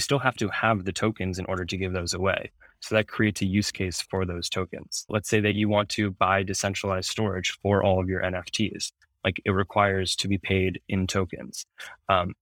you 0.00 0.02
still 0.02 0.18
have 0.18 0.36
to 0.36 0.48
have 0.48 0.86
the 0.86 0.92
tokens 0.94 1.38
in 1.38 1.44
order 1.44 1.66
to 1.66 1.76
give 1.76 1.92
those 1.92 2.14
away. 2.14 2.50
So 2.80 2.94
that 2.94 3.06
creates 3.06 3.42
a 3.42 3.44
use 3.44 3.70
case 3.70 4.00
for 4.00 4.24
those 4.24 4.48
tokens. 4.48 5.04
Let's 5.10 5.28
say 5.28 5.40
that 5.40 5.56
you 5.56 5.68
want 5.68 5.90
to 5.90 6.12
buy 6.12 6.42
decentralized 6.42 7.10
storage 7.10 7.58
for 7.62 7.84
all 7.84 8.00
of 8.00 8.08
your 8.08 8.22
NFTs. 8.22 8.92
Like 9.24 9.42
it 9.44 9.50
requires 9.50 10.16
to 10.16 10.26
be 10.26 10.38
paid 10.38 10.80
in 10.88 11.06
tokens. 11.06 11.66
Um, 12.08 12.32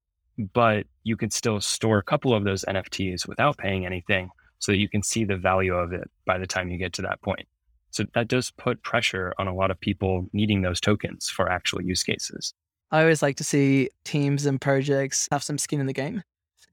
but 0.55 0.87
you 1.03 1.17
can 1.17 1.33
still 1.33 1.61
store 1.61 1.99
a 1.99 2.03
couple 2.05 2.33
of 2.33 2.45
those 2.45 2.65
NFTs 2.69 3.27
without 3.27 3.59
paying 3.59 3.85
anything 3.85 4.31
so 4.61 4.71
that 4.71 4.79
you 4.79 4.89
can 4.89 5.03
see 5.03 5.25
the 5.25 5.37
value 5.37 5.75
of 5.75 5.93
it 5.93 6.09
by 6.27 6.39
the 6.39 6.47
time 6.47 6.69
you 6.69 6.79
get 6.79 6.93
to 6.93 7.03
that 7.03 7.21
point. 7.23 7.49
So 7.91 8.05
that 8.15 8.29
does 8.29 8.53
put 8.53 8.85
pressure 8.85 9.35
on 9.37 9.49
a 9.49 9.55
lot 9.55 9.73
of 9.73 9.81
people 9.81 10.29
needing 10.33 10.63
those 10.63 10.81
tokens 10.81 11.29
for 11.29 11.51
actual 11.51 11.83
use 11.83 12.05
cases. 12.05 12.55
I 12.93 13.01
always 13.01 13.21
like 13.21 13.37
to 13.39 13.45
see 13.45 13.91
teams 14.05 14.47
and 14.47 14.61
projects 14.61 15.27
have 15.33 15.43
some 15.43 15.59
skin 15.59 15.81
in 15.81 15.87
the 15.87 15.93
game. 15.93 16.23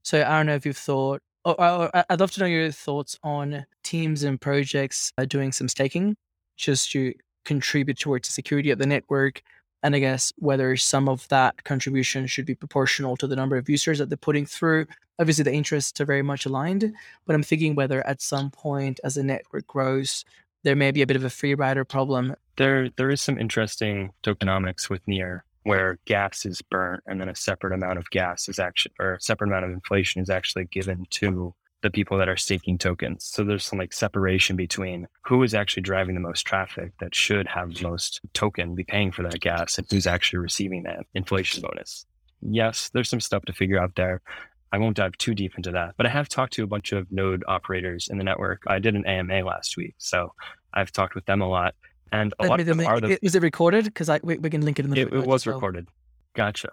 So 0.05 0.21
I 0.21 0.37
don't 0.37 0.45
know 0.45 0.53
if 0.53 0.67
you've 0.67 0.77
thought, 0.77 1.23
or, 1.43 1.59
or 1.59 1.89
I'd 2.09 2.19
love 2.19 2.31
to 2.33 2.39
know 2.39 2.45
your 2.45 2.69
thoughts 2.69 3.17
on 3.23 3.65
teams 3.83 4.21
and 4.21 4.39
projects 4.39 5.11
uh, 5.17 5.25
doing 5.25 5.51
some 5.51 5.67
staking 5.67 6.15
just 6.57 6.91
to 6.91 7.13
contribute 7.43 7.97
towards 7.97 8.27
the 8.27 8.33
security 8.33 8.69
of 8.69 8.77
the 8.77 8.85
network. 8.85 9.41
And 9.81 9.95
I 9.95 9.99
guess 9.99 10.31
whether 10.37 10.77
some 10.77 11.09
of 11.09 11.27
that 11.29 11.63
contribution 11.63 12.27
should 12.27 12.45
be 12.45 12.53
proportional 12.53 13.17
to 13.17 13.25
the 13.25 13.35
number 13.35 13.57
of 13.57 13.67
users 13.67 13.97
that 13.97 14.09
they're 14.09 14.17
putting 14.17 14.45
through. 14.45 14.85
Obviously, 15.17 15.43
the 15.43 15.53
interests 15.53 15.99
are 15.99 16.05
very 16.05 16.21
much 16.21 16.45
aligned, 16.45 16.93
but 17.25 17.33
I'm 17.33 17.43
thinking 17.43 17.73
whether 17.73 18.05
at 18.05 18.21
some 18.21 18.51
point 18.51 18.99
as 19.03 19.15
the 19.15 19.23
network 19.23 19.65
grows, 19.65 20.23
there 20.63 20.75
may 20.75 20.91
be 20.91 21.01
a 21.01 21.07
bit 21.07 21.17
of 21.17 21.23
a 21.23 21.31
free 21.31 21.55
rider 21.55 21.83
problem. 21.83 22.35
There, 22.57 22.89
there 22.91 23.09
is 23.09 23.21
some 23.21 23.39
interesting 23.39 24.11
tokenomics 24.23 24.87
with 24.87 25.07
Near 25.07 25.45
where 25.65 25.97
gas 26.05 26.45
is 26.45 26.61
burnt 26.61 27.03
and 27.07 27.19
then 27.19 27.27
a 27.27 27.35
separate 27.35 27.73
amount 27.73 27.97
of 27.97 28.07
gas 28.11 28.47
is 28.47 28.59
actually 28.59 28.93
or 28.99 29.15
a 29.15 29.21
separate 29.21 29.47
amount 29.47 29.65
of 29.65 29.71
inflation 29.71 30.21
is 30.21 30.29
actually 30.29 30.65
given 30.65 31.05
to 31.09 31.53
the 31.81 31.89
people 31.89 32.19
that 32.19 32.29
are 32.29 32.37
staking 32.37 32.77
tokens. 32.77 33.25
So 33.25 33.43
there's 33.43 33.65
some 33.65 33.79
like 33.79 33.91
separation 33.91 34.55
between 34.55 35.07
who 35.23 35.41
is 35.41 35.55
actually 35.55 35.81
driving 35.81 36.13
the 36.13 36.21
most 36.21 36.45
traffic 36.45 36.93
that 36.99 37.15
should 37.15 37.47
have 37.47 37.73
the 37.73 37.87
most 37.87 38.21
token 38.33 38.75
be 38.75 38.83
paying 38.83 39.11
for 39.11 39.23
that 39.23 39.39
gas 39.39 39.79
and 39.79 39.87
who's 39.89 40.05
actually 40.05 40.39
receiving 40.39 40.83
that 40.83 41.05
inflation 41.15 41.61
bonus. 41.61 42.05
Yes, 42.41 42.91
there's 42.93 43.09
some 43.09 43.19
stuff 43.19 43.43
to 43.45 43.53
figure 43.53 43.81
out 43.81 43.95
there. 43.95 44.21
I 44.71 44.77
won't 44.77 44.97
dive 44.97 45.17
too 45.17 45.33
deep 45.33 45.53
into 45.57 45.71
that, 45.71 45.95
but 45.97 46.05
I 46.05 46.09
have 46.09 46.29
talked 46.29 46.53
to 46.53 46.63
a 46.63 46.67
bunch 46.67 46.91
of 46.91 47.11
node 47.11 47.43
operators 47.47 48.07
in 48.07 48.19
the 48.19 48.23
network. 48.23 48.61
I 48.67 48.77
did 48.77 48.95
an 48.95 49.05
AMA 49.05 49.43
last 49.43 49.77
week, 49.77 49.95
so 49.97 50.31
I've 50.73 50.91
talked 50.91 51.15
with 51.15 51.25
them 51.25 51.41
a 51.41 51.49
lot 51.49 51.73
and 52.11 52.33
a 52.39 52.47
lot 52.47 52.59
of 52.59 52.65
them 52.65 52.79
are 52.79 52.99
the, 52.99 53.23
is 53.25 53.35
it 53.35 53.41
recorded? 53.41 53.85
Because 53.85 54.09
I 54.09 54.19
we, 54.23 54.37
we, 54.37 54.49
can 54.49 54.61
link 54.61 54.79
it 54.79 54.85
in 54.85 54.91
the. 54.91 55.01
It, 55.01 55.13
it 55.13 55.25
was 55.25 55.45
well. 55.45 55.55
recorded. 55.55 55.87
Gotcha. 56.33 56.69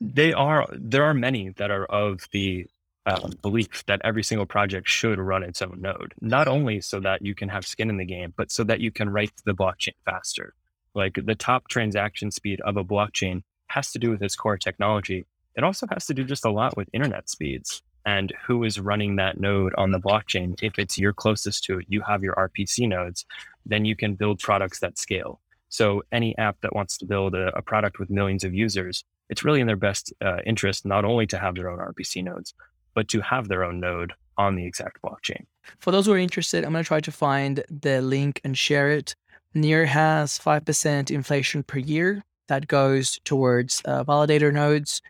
They 0.00 0.32
are. 0.32 0.66
There 0.72 1.04
are 1.04 1.14
many 1.14 1.50
that 1.50 1.70
are 1.70 1.84
of 1.86 2.26
the 2.32 2.66
uh, 3.06 3.28
belief 3.42 3.84
that 3.86 4.00
every 4.04 4.22
single 4.22 4.46
project 4.46 4.88
should 4.88 5.18
run 5.18 5.42
its 5.42 5.62
own 5.62 5.80
node, 5.80 6.14
not 6.20 6.48
only 6.48 6.80
so 6.80 7.00
that 7.00 7.22
you 7.22 7.34
can 7.34 7.48
have 7.48 7.66
skin 7.66 7.90
in 7.90 7.96
the 7.96 8.04
game, 8.04 8.32
but 8.36 8.50
so 8.50 8.64
that 8.64 8.80
you 8.80 8.90
can 8.90 9.08
write 9.08 9.32
the 9.44 9.52
blockchain 9.52 9.94
faster. 10.04 10.54
Like 10.94 11.18
the 11.24 11.34
top 11.34 11.68
transaction 11.68 12.30
speed 12.30 12.60
of 12.62 12.76
a 12.76 12.84
blockchain 12.84 13.42
has 13.68 13.92
to 13.92 13.98
do 13.98 14.10
with 14.10 14.22
its 14.22 14.36
core 14.36 14.58
technology. 14.58 15.24
It 15.56 15.64
also 15.64 15.86
has 15.90 16.06
to 16.06 16.14
do 16.14 16.24
just 16.24 16.44
a 16.44 16.50
lot 16.50 16.76
with 16.76 16.88
internet 16.92 17.28
speeds 17.28 17.82
and 18.04 18.32
who 18.46 18.64
is 18.64 18.80
running 18.80 19.16
that 19.16 19.38
node 19.40 19.74
on 19.76 19.90
the 19.90 20.00
blockchain. 20.00 20.58
If 20.62 20.78
it's 20.78 20.98
you're 20.98 21.12
closest 21.12 21.64
to 21.64 21.78
it, 21.78 21.86
you 21.88 22.00
have 22.02 22.22
your 22.22 22.34
RPC 22.34 22.88
nodes, 22.88 23.24
then 23.66 23.84
you 23.84 23.96
can 23.96 24.14
build 24.14 24.40
products 24.40 24.80
that 24.80 24.98
scale. 24.98 25.40
So 25.68 26.02
any 26.12 26.36
app 26.36 26.60
that 26.60 26.74
wants 26.74 26.98
to 26.98 27.06
build 27.06 27.34
a, 27.34 27.56
a 27.56 27.62
product 27.62 27.98
with 27.98 28.10
millions 28.10 28.44
of 28.44 28.54
users, 28.54 29.04
it's 29.30 29.44
really 29.44 29.60
in 29.60 29.66
their 29.66 29.76
best 29.76 30.12
uh, 30.20 30.38
interest 30.44 30.84
not 30.84 31.04
only 31.04 31.26
to 31.28 31.38
have 31.38 31.54
their 31.54 31.70
own 31.70 31.78
RPC 31.78 32.22
nodes, 32.22 32.54
but 32.94 33.08
to 33.08 33.20
have 33.20 33.48
their 33.48 33.64
own 33.64 33.80
node 33.80 34.12
on 34.36 34.56
the 34.56 34.66
exact 34.66 35.00
blockchain. 35.02 35.46
For 35.78 35.90
those 35.90 36.06
who 36.06 36.12
are 36.12 36.18
interested, 36.18 36.64
I'm 36.64 36.72
going 36.72 36.84
to 36.84 36.88
try 36.88 37.00
to 37.00 37.12
find 37.12 37.64
the 37.70 38.02
link 38.02 38.40
and 38.44 38.56
share 38.56 38.90
it. 38.90 39.14
Near 39.54 39.86
has 39.86 40.38
5% 40.38 41.10
inflation 41.10 41.62
per 41.62 41.78
year 41.78 42.22
that 42.48 42.68
goes 42.68 43.18
towards 43.24 43.82
uh, 43.84 44.04
validator 44.04 44.52
nodes 44.52 45.00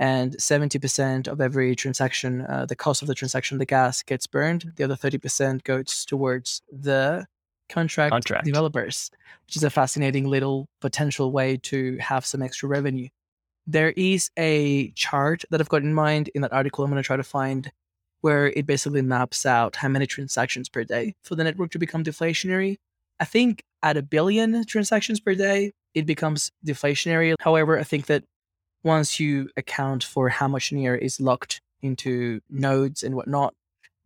and 0.00 0.32
70% 0.38 1.28
of 1.28 1.42
every 1.42 1.76
transaction, 1.76 2.40
uh, 2.48 2.64
the 2.64 2.74
cost 2.74 3.02
of 3.02 3.08
the 3.08 3.14
transaction, 3.14 3.58
the 3.58 3.66
gas 3.66 4.02
gets 4.02 4.26
burned. 4.26 4.72
The 4.76 4.84
other 4.84 4.96
30% 4.96 5.62
goes 5.62 6.06
towards 6.06 6.62
the 6.72 7.26
contract, 7.68 8.10
contract, 8.10 8.46
developers, 8.46 9.10
which 9.46 9.56
is 9.56 9.62
a 9.62 9.68
fascinating 9.68 10.26
little 10.26 10.70
potential 10.80 11.32
way 11.32 11.58
to 11.58 11.98
have 11.98 12.24
some 12.24 12.40
extra 12.40 12.66
revenue. 12.66 13.08
There 13.66 13.90
is 13.90 14.30
a 14.38 14.90
chart 14.92 15.44
that 15.50 15.60
I've 15.60 15.68
got 15.68 15.82
in 15.82 15.92
mind 15.92 16.30
in 16.34 16.40
that 16.40 16.52
article 16.54 16.82
I'm 16.82 16.90
going 16.90 17.02
to 17.02 17.06
try 17.06 17.18
to 17.18 17.22
find 17.22 17.70
where 18.22 18.46
it 18.46 18.64
basically 18.64 19.02
maps 19.02 19.44
out 19.44 19.76
how 19.76 19.88
many 19.88 20.06
transactions 20.06 20.70
per 20.70 20.82
day 20.82 21.14
for 21.22 21.34
the 21.34 21.44
network 21.44 21.72
to 21.72 21.78
become 21.78 22.02
deflationary. 22.02 22.78
I 23.20 23.26
think 23.26 23.64
at 23.82 23.98
a 23.98 24.02
billion 24.02 24.64
transactions 24.64 25.20
per 25.20 25.34
day, 25.34 25.72
it 25.92 26.06
becomes 26.06 26.50
deflationary. 26.66 27.34
However, 27.40 27.78
I 27.78 27.82
think 27.82 28.06
that 28.06 28.24
once 28.82 29.20
you 29.20 29.48
account 29.56 30.04
for 30.04 30.28
how 30.28 30.48
much 30.48 30.72
near 30.72 30.94
is 30.94 31.20
locked 31.20 31.60
into 31.82 32.40
nodes 32.48 33.02
and 33.02 33.14
whatnot, 33.14 33.54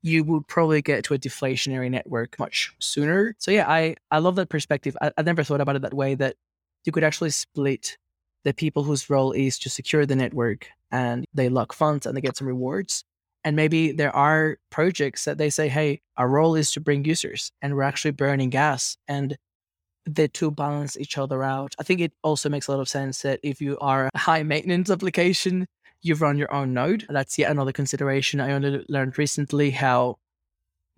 you 0.02 0.22
would 0.24 0.46
probably 0.46 0.82
get 0.82 1.04
to 1.04 1.14
a 1.14 1.18
deflationary 1.18 1.90
network 1.90 2.38
much 2.38 2.74
sooner. 2.78 3.34
So 3.38 3.50
yeah, 3.50 3.68
I, 3.68 3.96
I 4.10 4.18
love 4.18 4.36
that 4.36 4.50
perspective. 4.50 4.96
I, 5.00 5.10
I 5.16 5.22
never 5.22 5.42
thought 5.42 5.60
about 5.60 5.76
it 5.76 5.82
that 5.82 5.94
way 5.94 6.14
that 6.16 6.36
you 6.84 6.92
could 6.92 7.04
actually 7.04 7.30
split 7.30 7.96
the 8.44 8.52
people 8.52 8.82
whose 8.82 9.08
role 9.08 9.32
is 9.32 9.58
to 9.60 9.70
secure 9.70 10.04
the 10.04 10.14
network 10.14 10.68
and 10.90 11.24
they 11.32 11.48
lock 11.48 11.72
funds 11.72 12.04
and 12.04 12.16
they 12.16 12.20
get 12.20 12.36
some 12.36 12.46
rewards. 12.46 13.02
And 13.42 13.56
maybe 13.56 13.92
there 13.92 14.14
are 14.14 14.58
projects 14.70 15.24
that 15.24 15.38
they 15.38 15.50
say, 15.50 15.68
hey, 15.68 16.00
our 16.16 16.28
role 16.28 16.54
is 16.54 16.70
to 16.72 16.80
bring 16.80 17.04
users 17.04 17.50
and 17.62 17.74
we're 17.74 17.82
actually 17.82 18.12
burning 18.12 18.50
gas 18.50 18.96
and 19.08 19.36
the 20.06 20.28
two 20.28 20.50
balance 20.50 20.96
each 20.96 21.18
other 21.18 21.42
out. 21.42 21.74
I 21.78 21.82
think 21.82 22.00
it 22.00 22.12
also 22.22 22.48
makes 22.48 22.66
a 22.66 22.72
lot 22.72 22.80
of 22.80 22.88
sense 22.88 23.22
that 23.22 23.40
if 23.42 23.60
you 23.60 23.78
are 23.80 24.10
a 24.12 24.18
high 24.18 24.42
maintenance 24.42 24.90
application, 24.90 25.66
you 26.02 26.14
run 26.14 26.36
your 26.36 26.52
own 26.52 26.74
node. 26.74 27.06
That's 27.08 27.38
yet 27.38 27.50
another 27.50 27.72
consideration. 27.72 28.40
I 28.40 28.52
only 28.52 28.84
learned 28.88 29.18
recently 29.18 29.70
how, 29.70 30.18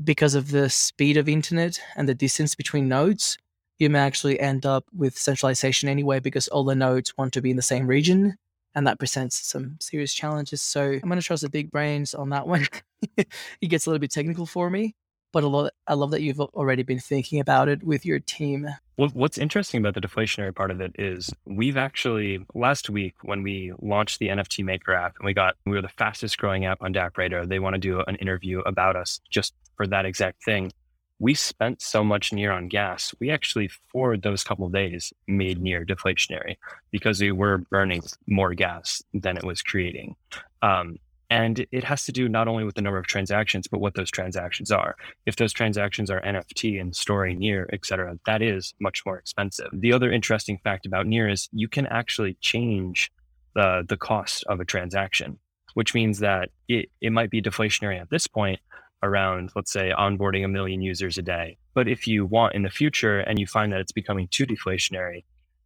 because 0.03 0.35
of 0.35 0.51
the 0.51 0.69
speed 0.69 1.17
of 1.17 1.29
internet 1.29 1.81
and 1.97 2.09
the 2.09 2.15
distance 2.15 2.55
between 2.55 2.89
nodes, 2.89 3.39
you 3.79 3.89
may 3.89 4.01
actually 4.01 4.41
end 4.41 4.67
up 4.67 4.85
with 4.95 5.17
centralization 5.17 5.89
anyway 5.89 6.19
because 6.19 6.49
all 6.49 6.65
the 6.65 6.75
nodes 6.75 7.17
want 7.17 7.33
to 7.35 7.43
be 7.43 7.51
in 7.51 7.57
the 7.57 7.63
same 7.63 7.87
region. 7.87 8.37
And 8.75 8.87
that 8.87 8.99
presents 8.99 9.47
some 9.47 9.77
serious 9.81 10.13
challenges. 10.13 10.61
So 10.61 10.83
I'm 10.83 11.01
going 11.09 11.19
to 11.19 11.23
trust 11.23 11.43
the 11.43 11.49
big 11.49 11.71
brains 11.71 12.13
on 12.13 12.31
that 12.31 12.47
one. 12.47 12.67
it 13.17 13.69
gets 13.69 13.87
a 13.87 13.91
little 13.91 14.01
bit 14.01 14.11
technical 14.11 14.45
for 14.45 14.69
me, 14.69 14.95
but 15.33 15.45
a 15.45 15.49
lot, 15.49 15.73
I 15.87 15.95
love 15.95 16.11
that 16.13 16.23
you've 16.23 16.41
already 16.41 16.83
been 16.83 17.01
thinking 17.01 17.41
about 17.41 17.69
it 17.69 17.83
with 17.83 18.07
your 18.07 18.19
team. 18.19 18.69
What's 18.97 19.37
interesting 19.37 19.81
about 19.81 19.95
the 19.95 20.01
deflationary 20.01 20.55
part 20.55 20.71
of 20.71 20.81
it 20.81 20.93
is 20.99 21.31
we've 21.45 21.77
actually 21.77 22.45
last 22.55 22.89
week 22.89 23.15
when 23.23 23.43
we 23.43 23.73
launched 23.83 24.19
the 24.19 24.29
NFT 24.29 24.65
Maker 24.65 24.95
app 24.95 25.17
and 25.19 25.27
we 25.27 25.35
got 25.35 25.57
we 25.67 25.73
were 25.73 25.83
the 25.83 25.89
fastest 25.89 26.39
growing 26.39 26.65
app 26.65 26.81
on 26.81 26.95
DappRadar. 26.95 27.47
They 27.47 27.59
want 27.59 27.75
to 27.75 27.79
do 27.79 28.01
an 28.07 28.17
interview 28.17 28.61
about 28.61 28.97
us 28.97 29.21
just 29.29 29.53
for 29.77 29.87
that 29.89 30.07
exact 30.07 30.43
thing. 30.43 30.73
We 31.19 31.35
spent 31.35 31.83
so 31.83 32.03
much 32.03 32.33
near 32.33 32.53
on 32.53 32.69
gas. 32.69 33.15
We 33.21 33.31
actually 33.31 33.69
for 33.93 34.17
those 34.17 34.43
couple 34.43 34.67
of 34.67 34.73
days 34.73 35.13
made 35.27 35.61
near 35.61 35.85
deflationary 35.85 36.57
because 36.91 37.21
we 37.21 37.33
were 37.33 37.59
burning 37.59 38.03
more 38.27 38.55
gas 38.55 39.03
than 39.13 39.37
it 39.37 39.45
was 39.45 39.61
creating. 39.61 40.17
Um, 40.63 40.97
and 41.31 41.67
it 41.73 41.85
has 41.85 42.05
to 42.05 42.13
do 42.13 42.29
not 42.29 42.49
only 42.49 42.65
with 42.65 42.77
the 42.77 42.83
number 42.83 42.99
of 42.99 43.07
transactions, 43.07 43.67
but 43.67 43.81
what 43.81 43.95
those 43.95 44.11
transactions 44.11 44.71
are. 44.71 44.95
If 45.27 45.37
those 45.37 45.53
transactions 45.53 46.11
are 46.11 46.21
NFT 46.21 46.81
and 46.81 46.95
storing 46.95 47.39
near, 47.39 47.69
et 47.73 47.85
cetera, 47.85 48.17
that 48.27 48.43
is 48.43 48.75
much 48.81 49.05
more 49.05 49.19
expensive. 49.19 49.69
The 49.73 49.93
other 49.93 50.13
interesting 50.13 50.59
fact 50.63 50.87
about 50.87 51.07
near 51.07 51.29
is 51.29 51.49
you 51.53 51.69
can 51.69 51.87
actually 51.87 52.37
change 52.41 53.11
the, 53.55 53.85
the 53.89 53.97
cost 53.97 54.45
of 54.49 54.61
a 54.61 54.65
transaction, 54.65 55.39
which 55.75 55.95
means 55.95 56.21
that 56.21 56.51
it, 56.69 56.91
it 57.01 57.11
might 57.11 57.31
be 57.31 57.43
deflationary 57.43 58.01
at 58.01 58.11
this 58.11 58.27
point 58.27 58.61
around, 59.03 59.51
let's 59.57 59.73
say, 59.73 59.93
onboarding 59.97 60.45
a 60.45 60.49
million 60.49 60.81
users 60.81 61.19
a 61.19 61.23
day. 61.23 61.59
But 61.75 61.89
if 61.89 62.07
you 62.07 62.25
want 62.25 62.55
in 62.55 62.63
the 62.63 62.71
future 62.71 63.21
and 63.21 63.39
you 63.39 63.47
find 63.47 63.73
that 63.73 63.81
it's 63.81 63.93
becoming 63.93 64.29
too 64.29 64.47
deflationary 64.47 65.25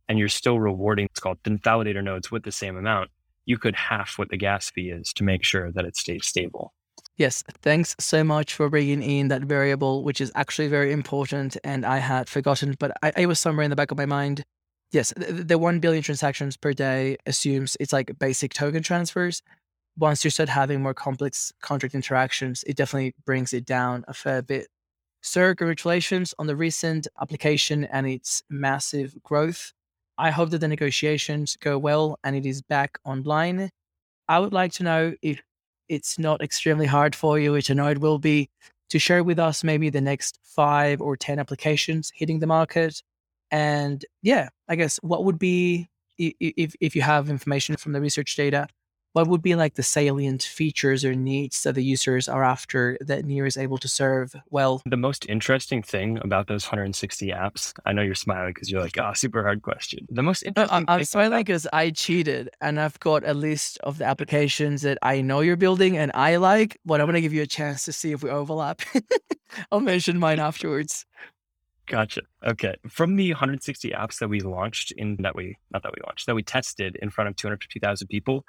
and 0.09 0.19
you're 0.19 0.29
still 0.29 0.59
rewarding, 0.59 1.07
it's 1.07 1.21
called 1.21 1.43
validator 1.43 2.03
nodes 2.03 2.31
with 2.31 2.45
the 2.45 2.53
same 2.53 2.77
amount, 2.77 3.11
you 3.51 3.59
could 3.59 3.75
half 3.75 4.17
what 4.17 4.31
the 4.31 4.37
gas 4.37 4.71
fee 4.71 4.91
is 4.91 5.13
to 5.15 5.25
make 5.25 5.43
sure 5.43 5.73
that 5.73 5.85
it 5.85 5.97
stays 5.97 6.25
stable. 6.25 6.73
Yes, 7.17 7.43
thanks 7.63 7.97
so 7.99 8.23
much 8.23 8.55
for 8.55 8.71
bringing 8.71 9.03
in 9.03 9.29
that 9.29 9.43
variable, 9.43 10.05
which 10.05 10.21
is 10.21 10.31
actually 10.37 10.69
very 10.69 10.93
important. 10.93 11.57
And 11.65 11.85
I 11.85 11.99
had 11.99 12.29
forgotten, 12.29 12.77
but 12.79 12.93
I, 13.03 13.13
it 13.17 13.27
was 13.27 13.41
somewhere 13.41 13.65
in 13.65 13.71
the 13.71 13.77
back 13.77 13.91
of 13.91 13.99
my 13.99 14.07
mind. 14.07 14.45
Yes, 14.93 15.13
the, 15.17 15.33
the 15.33 15.59
1 15.59 15.81
billion 15.81 16.03
transactions 16.03 16.57
per 16.57 16.73
day 16.73 17.17
assumes 17.27 17.77
it's 17.81 17.93
like 17.93 18.19
basic 18.21 18.55
token 18.55 18.83
transfers. 18.85 19.43
Once 19.99 20.25
you 20.25 20.31
start 20.31 20.49
having 20.49 20.81
more 20.81 20.95
complex 20.95 21.53
contract 21.61 21.95
interactions, 21.95 22.63
it 22.69 22.77
definitely 22.77 23.15
brings 23.27 23.53
it 23.53 23.67
down 23.67 24.05
a 24.07 24.15
fair 24.15 24.43
bit. 24.43 24.69
Sir, 25.23 25.55
congratulations 25.57 26.35
on 26.39 26.47
the 26.47 26.57
recent 26.57 27.09
application 27.21 27.85
and 27.85 28.07
its 28.07 28.43
massive 28.49 29.21
growth. 29.23 29.73
I 30.21 30.31
hope 30.31 30.51
that 30.51 30.59
the 30.59 30.69
negotiations 30.69 31.57
go 31.57 31.79
well 31.79 32.19
and 32.23 32.37
it 32.37 32.45
is 32.45 32.61
back 32.61 32.99
online. 33.05 33.71
I 34.29 34.39
would 34.39 34.53
like 34.53 34.73
to 34.75 34.83
know 34.83 35.15
if 35.23 35.41
it's 35.89 36.19
not 36.19 36.43
extremely 36.43 36.87
hard 36.87 37.17
for 37.17 37.39
you, 37.39 37.53
which 37.53 37.71
I 37.71 37.75
know 37.75 37.89
it 37.89 38.01
will 38.01 38.19
be, 38.19 38.51
to 38.91 38.99
share 38.99 39.25
with 39.25 39.39
us 39.39 39.65
maybe 39.65 39.89
the 39.89 40.01
next 40.01 40.39
five 40.45 41.01
or 41.01 41.17
10 41.17 41.39
applications 41.39 42.13
hitting 42.15 42.39
the 42.39 42.47
market. 42.47 43.03
And 43.51 44.05
yeah, 44.23 44.51
I 44.69 44.77
guess 44.77 44.99
what 45.03 45.25
would 45.25 45.39
be, 45.39 45.89
if, 46.19 46.75
if 46.81 46.95
you 46.95 47.01
have 47.01 47.31
information 47.31 47.77
from 47.77 47.93
the 47.93 48.01
research 48.01 48.37
data, 48.37 48.69
what 49.13 49.27
would 49.27 49.43
be 49.43 49.55
like 49.55 49.75
the 49.75 49.83
salient 49.83 50.43
features 50.43 51.05
or 51.05 51.15
needs 51.15 51.63
that 51.63 51.75
the 51.75 51.83
users 51.83 52.29
are 52.29 52.45
after 52.45 52.97
that 53.01 53.25
Near 53.25 53.47
is 53.47 53.57
able 53.57 53.79
to 53.79 53.89
serve 53.89 54.35
well? 54.51 54.83
The 54.87 54.97
most 54.97 55.27
interesting 55.29 55.83
thing 55.83 56.19
about 56.23 56.47
those 56.47 56.65
160 56.65 57.29
apps, 57.29 57.73
I 57.85 57.93
know 57.93 58.03
you're 58.03 58.15
smiling 58.15 58.53
because 58.55 58.71
you're 58.71 58.81
like, 58.81 58.99
oh, 58.99 59.13
super 59.15 59.43
hard 59.43 59.63
question. 59.63 60.07
The 60.11 60.23
most 60.23 60.43
interesting 60.43 60.85
no, 60.87 60.93
I'm 60.93 61.05
smiling 61.05 61.41
because 61.41 61.67
I 61.73 61.91
cheated 61.91 62.51
and 62.61 62.81
I've 62.81 62.99
got 63.01 63.27
a 63.27 63.35
list 63.35 63.79
of 63.83 63.99
the 63.99 64.05
applications 64.05 64.83
that 64.83 64.99
I 65.03 65.21
know 65.21 65.41
you're 65.41 65.57
building 65.57 65.97
and 65.97 66.13
I 66.15 66.37
like, 66.37 66.79
but 66.85 67.01
I'm 67.01 67.07
going 67.07 67.15
to 67.15 67.21
give 67.21 67.33
you 67.33 67.43
a 67.43 67.47
chance 67.47 67.85
to 67.87 67.93
see 67.93 68.13
if 68.13 68.23
we 68.23 68.31
overlap. 68.31 68.83
I'll 69.73 69.81
mention 69.81 70.19
mine 70.19 70.39
afterwards. 70.39 71.07
Gotcha. 71.91 72.23
Okay. 72.47 72.77
From 72.89 73.17
the 73.17 73.33
160 73.33 73.91
apps 73.91 74.21
that 74.21 74.29
we 74.29 74.41
launched 74.41 74.93
in 74.93 75.17
that 75.23 75.35
we, 75.35 75.57
not 75.73 75.83
that 75.83 75.93
we 75.93 76.01
launched, 76.07 76.27
that 76.27 76.37
we 76.37 76.43
tested 76.45 76.97
in 77.03 77.11
front 77.11 77.29
of 77.29 77.35
250,000 77.35 78.07
people, 78.07 78.45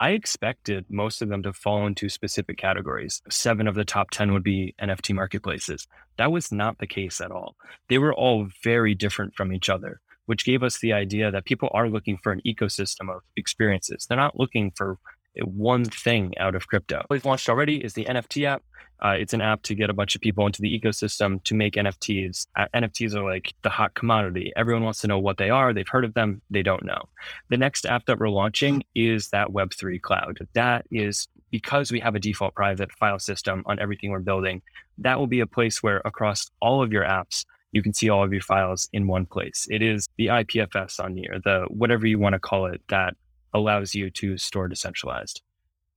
I 0.00 0.10
expected 0.10 0.86
most 0.88 1.22
of 1.22 1.28
them 1.28 1.42
to 1.44 1.52
fall 1.52 1.86
into 1.86 2.08
specific 2.08 2.58
categories. 2.58 3.22
Seven 3.30 3.68
of 3.68 3.76
the 3.76 3.84
top 3.84 4.10
10 4.10 4.32
would 4.32 4.42
be 4.42 4.74
NFT 4.82 5.14
marketplaces. 5.14 5.86
That 6.16 6.32
was 6.32 6.50
not 6.50 6.78
the 6.78 6.86
case 6.86 7.20
at 7.20 7.30
all. 7.30 7.54
They 7.88 7.98
were 7.98 8.12
all 8.12 8.48
very 8.62 8.94
different 8.94 9.34
from 9.34 9.52
each 9.52 9.70
other, 9.70 10.00
which 10.26 10.44
gave 10.44 10.64
us 10.64 10.78
the 10.78 10.92
idea 10.92 11.30
that 11.30 11.44
people 11.44 11.70
are 11.72 11.88
looking 11.88 12.18
for 12.22 12.32
an 12.32 12.42
ecosystem 12.44 13.08
of 13.14 13.22
experiences. 13.36 14.06
They're 14.06 14.16
not 14.16 14.38
looking 14.38 14.72
for 14.76 14.98
one 15.42 15.84
thing 15.84 16.32
out 16.38 16.54
of 16.54 16.66
crypto. 16.66 17.04
We've 17.10 17.24
launched 17.24 17.48
already 17.48 17.84
is 17.84 17.94
the 17.94 18.04
NFT 18.04 18.46
app. 18.46 18.62
Uh, 19.04 19.16
it's 19.18 19.34
an 19.34 19.40
app 19.40 19.62
to 19.62 19.74
get 19.74 19.90
a 19.90 19.92
bunch 19.92 20.14
of 20.14 20.20
people 20.20 20.46
into 20.46 20.62
the 20.62 20.80
ecosystem 20.80 21.42
to 21.44 21.54
make 21.54 21.74
NFTs. 21.74 22.46
Uh, 22.56 22.66
NFTs 22.74 23.14
are 23.14 23.24
like 23.24 23.52
the 23.62 23.68
hot 23.68 23.94
commodity. 23.94 24.52
Everyone 24.56 24.84
wants 24.84 25.00
to 25.00 25.08
know 25.08 25.18
what 25.18 25.36
they 25.36 25.50
are. 25.50 25.72
They've 25.72 25.88
heard 25.88 26.04
of 26.04 26.14
them. 26.14 26.40
They 26.50 26.62
don't 26.62 26.84
know. 26.84 27.02
The 27.50 27.56
next 27.56 27.86
app 27.86 28.06
that 28.06 28.18
we're 28.18 28.30
launching 28.30 28.82
is 28.94 29.28
that 29.30 29.48
Web3 29.48 30.00
cloud. 30.00 30.38
That 30.54 30.86
is 30.90 31.28
because 31.50 31.92
we 31.92 32.00
have 32.00 32.14
a 32.14 32.20
default 32.20 32.54
private 32.54 32.92
file 32.92 33.18
system 33.18 33.62
on 33.66 33.78
everything 33.78 34.10
we're 34.10 34.20
building. 34.20 34.62
That 34.98 35.18
will 35.18 35.26
be 35.26 35.40
a 35.40 35.46
place 35.46 35.82
where 35.82 36.00
across 36.04 36.50
all 36.60 36.82
of 36.82 36.92
your 36.92 37.04
apps, 37.04 37.44
you 37.72 37.82
can 37.82 37.92
see 37.92 38.08
all 38.08 38.24
of 38.24 38.32
your 38.32 38.42
files 38.42 38.88
in 38.92 39.06
one 39.06 39.26
place. 39.26 39.66
It 39.70 39.82
is 39.82 40.06
the 40.16 40.28
IPFS 40.28 40.98
on 40.98 41.16
here, 41.16 41.40
the 41.44 41.66
whatever 41.68 42.06
you 42.06 42.18
want 42.18 42.34
to 42.34 42.38
call 42.38 42.66
it, 42.66 42.80
that 42.88 43.14
allows 43.54 43.94
you 43.94 44.10
to 44.10 44.36
store 44.36 44.68
decentralized. 44.68 45.40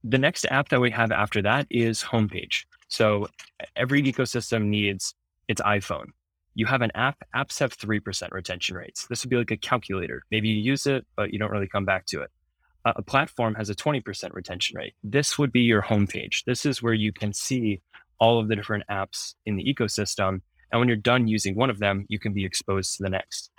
The 0.04 0.18
next 0.18 0.46
app 0.50 0.70
that 0.70 0.80
we 0.80 0.92
have 0.92 1.12
after 1.12 1.42
that 1.42 1.68
is 1.70 2.04
Homepage. 2.04 2.64
So 2.88 3.28
every 3.76 4.02
ecosystem 4.04 4.66
needs 4.66 5.16
its 5.48 5.60
iPhone. 5.62 6.08
You 6.54 6.66
have 6.68 6.82
an 6.82 6.92
app, 6.96 7.18
apps 7.36 7.60
have 7.60 7.78
3% 7.78 8.32
retention 8.32 8.76
rates. 8.78 9.06
This 9.08 9.24
would 9.24 9.30
be 9.30 9.36
like 9.38 9.52
a 9.52 9.58
calculator. 9.58 10.24
Maybe 10.32 10.48
you 10.48 10.62
use 10.62 10.88
it, 10.88 11.06
but 11.16 11.34
you 11.34 11.40
don't 11.40 11.52
really 11.52 11.68
come 11.68 11.86
back 11.86 12.06
to 12.08 12.22
it. 12.22 12.32
a 12.86 13.02
platform 13.02 13.56
has 13.56 13.70
a 13.70 13.76
20% 13.76 14.34
retention 14.34 14.78
rate. 14.78 14.94
This 15.04 15.38
would 15.38 15.52
be 15.52 15.62
your 15.62 15.82
homepage. 15.82 16.46
This 16.46 16.66
is 16.66 16.82
where 16.82 16.94
you 16.94 17.12
can 17.12 17.34
see 17.34 17.82
all 18.20 18.40
of 18.40 18.48
the 18.48 18.56
different 18.56 18.86
apps 18.90 19.36
in 19.46 19.56
the 19.56 19.64
ecosystem. 19.64 20.42
And 20.72 20.80
when 20.80 20.88
you're 20.88 20.98
done 20.98 21.28
using 21.28 21.56
one 21.56 21.70
of 21.70 21.80
them, 21.80 22.06
you 22.08 22.20
can 22.20 22.34
be 22.34 22.46
exposed 22.46 22.98
to 22.98 23.04
the 23.04 23.10
next. 23.10 23.52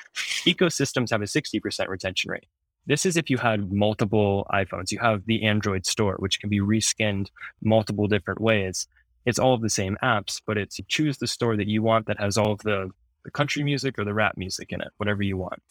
Ecosystems 0.46 1.10
have 1.10 1.22
a 1.22 1.24
60% 1.24 1.88
retention 1.88 2.30
rate. 2.30 2.46
This 2.88 3.04
is 3.04 3.18
if 3.18 3.28
you 3.28 3.36
had 3.36 3.70
multiple 3.70 4.46
iPhones. 4.50 4.90
You 4.90 4.98
have 5.00 5.26
the 5.26 5.44
Android 5.44 5.84
store, 5.84 6.16
which 6.18 6.40
can 6.40 6.48
be 6.48 6.60
reskinned 6.60 7.28
multiple 7.62 8.08
different 8.08 8.40
ways. 8.40 8.88
It's 9.26 9.38
all 9.38 9.52
of 9.52 9.60
the 9.60 9.68
same 9.68 9.98
apps, 10.02 10.40
but 10.46 10.56
it's 10.56 10.78
you 10.78 10.86
choose 10.88 11.18
the 11.18 11.26
store 11.26 11.54
that 11.58 11.68
you 11.68 11.82
want 11.82 12.06
that 12.06 12.18
has 12.18 12.38
all 12.38 12.50
of 12.50 12.60
the, 12.60 12.90
the 13.24 13.30
country 13.30 13.62
music 13.62 13.98
or 13.98 14.04
the 14.04 14.14
rap 14.14 14.38
music 14.38 14.72
in 14.72 14.80
it, 14.80 14.88
whatever 14.96 15.22
you 15.22 15.36
want. 15.36 15.62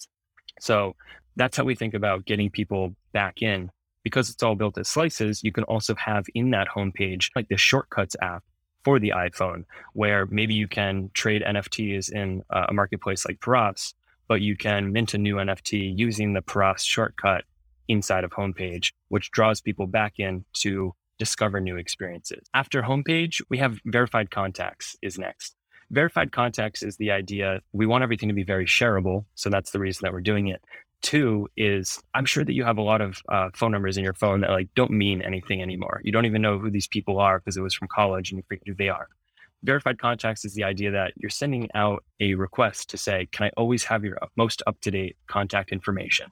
So 0.60 0.95
that's 1.35 1.57
how 1.57 1.64
we 1.64 1.73
think 1.73 1.95
about 1.95 2.26
getting 2.26 2.52
people 2.52 2.95
back 3.14 3.41
in. 3.41 3.72
Because 4.03 4.30
it's 4.30 4.44
all 4.44 4.56
built 4.56 4.77
as 4.77 4.88
slices, 4.88 5.44
you 5.44 5.52
can 5.52 5.64
also 5.64 5.95
have 5.95 6.27
in 6.35 6.52
that 6.52 6.68
homepage 6.68 7.31
like 7.35 7.49
the 7.49 7.57
shortcuts 7.57 8.15
app 8.22 8.44
for 8.84 8.99
the 8.99 9.10
iPhone, 9.10 9.65
where 9.94 10.27
maybe 10.27 10.53
you 10.53 10.68
can 10.68 11.10
trade 11.15 11.41
NFTs 11.41 12.11
in 12.11 12.44
uh, 12.53 12.68
a 12.69 12.73
marketplace 12.73 13.26
like 13.26 13.41
Paras 13.41 13.95
but 14.27 14.41
you 14.41 14.55
can 14.55 14.91
mint 14.91 15.13
a 15.13 15.17
new 15.17 15.35
NFT 15.35 15.97
using 15.97 16.33
the 16.33 16.41
Paras 16.41 16.83
shortcut 16.83 17.45
inside 17.87 18.23
of 18.23 18.31
homepage, 18.31 18.91
which 19.09 19.31
draws 19.31 19.61
people 19.61 19.87
back 19.87 20.13
in 20.17 20.43
to 20.53 20.93
discover 21.17 21.59
new 21.59 21.77
experiences. 21.77 22.47
After 22.53 22.81
homepage, 22.81 23.41
we 23.49 23.57
have 23.57 23.79
verified 23.85 24.29
contacts 24.31 24.95
is 25.01 25.17
next. 25.17 25.55
Verified 25.89 26.31
contacts 26.31 26.83
is 26.83 26.97
the 26.97 27.11
idea 27.11 27.61
we 27.71 27.85
want 27.85 28.03
everything 28.03 28.29
to 28.29 28.35
be 28.35 28.43
very 28.43 28.65
shareable. 28.65 29.25
So 29.35 29.49
that's 29.49 29.71
the 29.71 29.79
reason 29.79 30.01
that 30.03 30.13
we're 30.13 30.21
doing 30.21 30.47
it. 30.47 30.61
Two 31.01 31.47
is 31.55 32.01
I'm 32.13 32.25
sure 32.25 32.43
that 32.43 32.53
you 32.53 32.63
have 32.63 32.77
a 32.77 32.81
lot 32.81 33.01
of 33.01 33.21
uh, 33.29 33.49
phone 33.53 33.71
numbers 33.71 33.97
in 33.97 34.03
your 34.03 34.13
phone 34.13 34.41
that 34.41 34.49
like 34.49 34.69
don't 34.75 34.91
mean 34.91 35.21
anything 35.21 35.61
anymore. 35.61 36.01
You 36.03 36.11
don't 36.11 36.25
even 36.25 36.41
know 36.41 36.59
who 36.59 36.69
these 36.69 36.87
people 36.87 37.19
are 37.19 37.39
because 37.39 37.55
it 37.55 37.61
was 37.61 37.73
from 37.73 37.87
college 37.87 38.31
and 38.31 38.37
you 38.37 38.43
forget 38.47 38.63
who 38.67 38.73
they 38.73 38.89
are. 38.89 39.07
Verified 39.63 39.97
contacts 39.99 40.45
is 40.45 40.53
the 40.53 40.63
idea 40.63 40.91
that 40.91 41.13
you're 41.17 41.29
sending 41.29 41.67
out 41.73 42.03
a 42.19 42.35
request 42.35 42.89
to 42.91 42.97
say, 42.97 43.27
can 43.31 43.47
I 43.47 43.51
always 43.57 43.84
have 43.85 44.03
your 44.03 44.17
most 44.35 44.61
up 44.67 44.79
to 44.81 44.91
date 44.91 45.17
contact 45.27 45.71
information? 45.71 46.31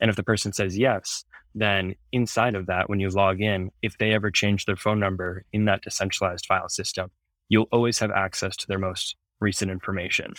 And 0.00 0.10
if 0.10 0.16
the 0.16 0.22
person 0.22 0.52
says 0.52 0.76
yes, 0.76 1.24
then 1.54 1.94
inside 2.12 2.54
of 2.54 2.66
that, 2.66 2.88
when 2.90 3.00
you 3.00 3.08
log 3.08 3.40
in, 3.40 3.70
if 3.82 3.96
they 3.96 4.12
ever 4.12 4.30
change 4.30 4.66
their 4.66 4.76
phone 4.76 5.00
number 5.00 5.44
in 5.52 5.64
that 5.64 5.82
decentralized 5.82 6.44
file 6.46 6.68
system, 6.68 7.10
you'll 7.48 7.68
always 7.72 7.98
have 7.98 8.10
access 8.10 8.56
to 8.56 8.66
their 8.66 8.78
most 8.78 9.16
recent 9.40 9.70
information, 9.70 10.34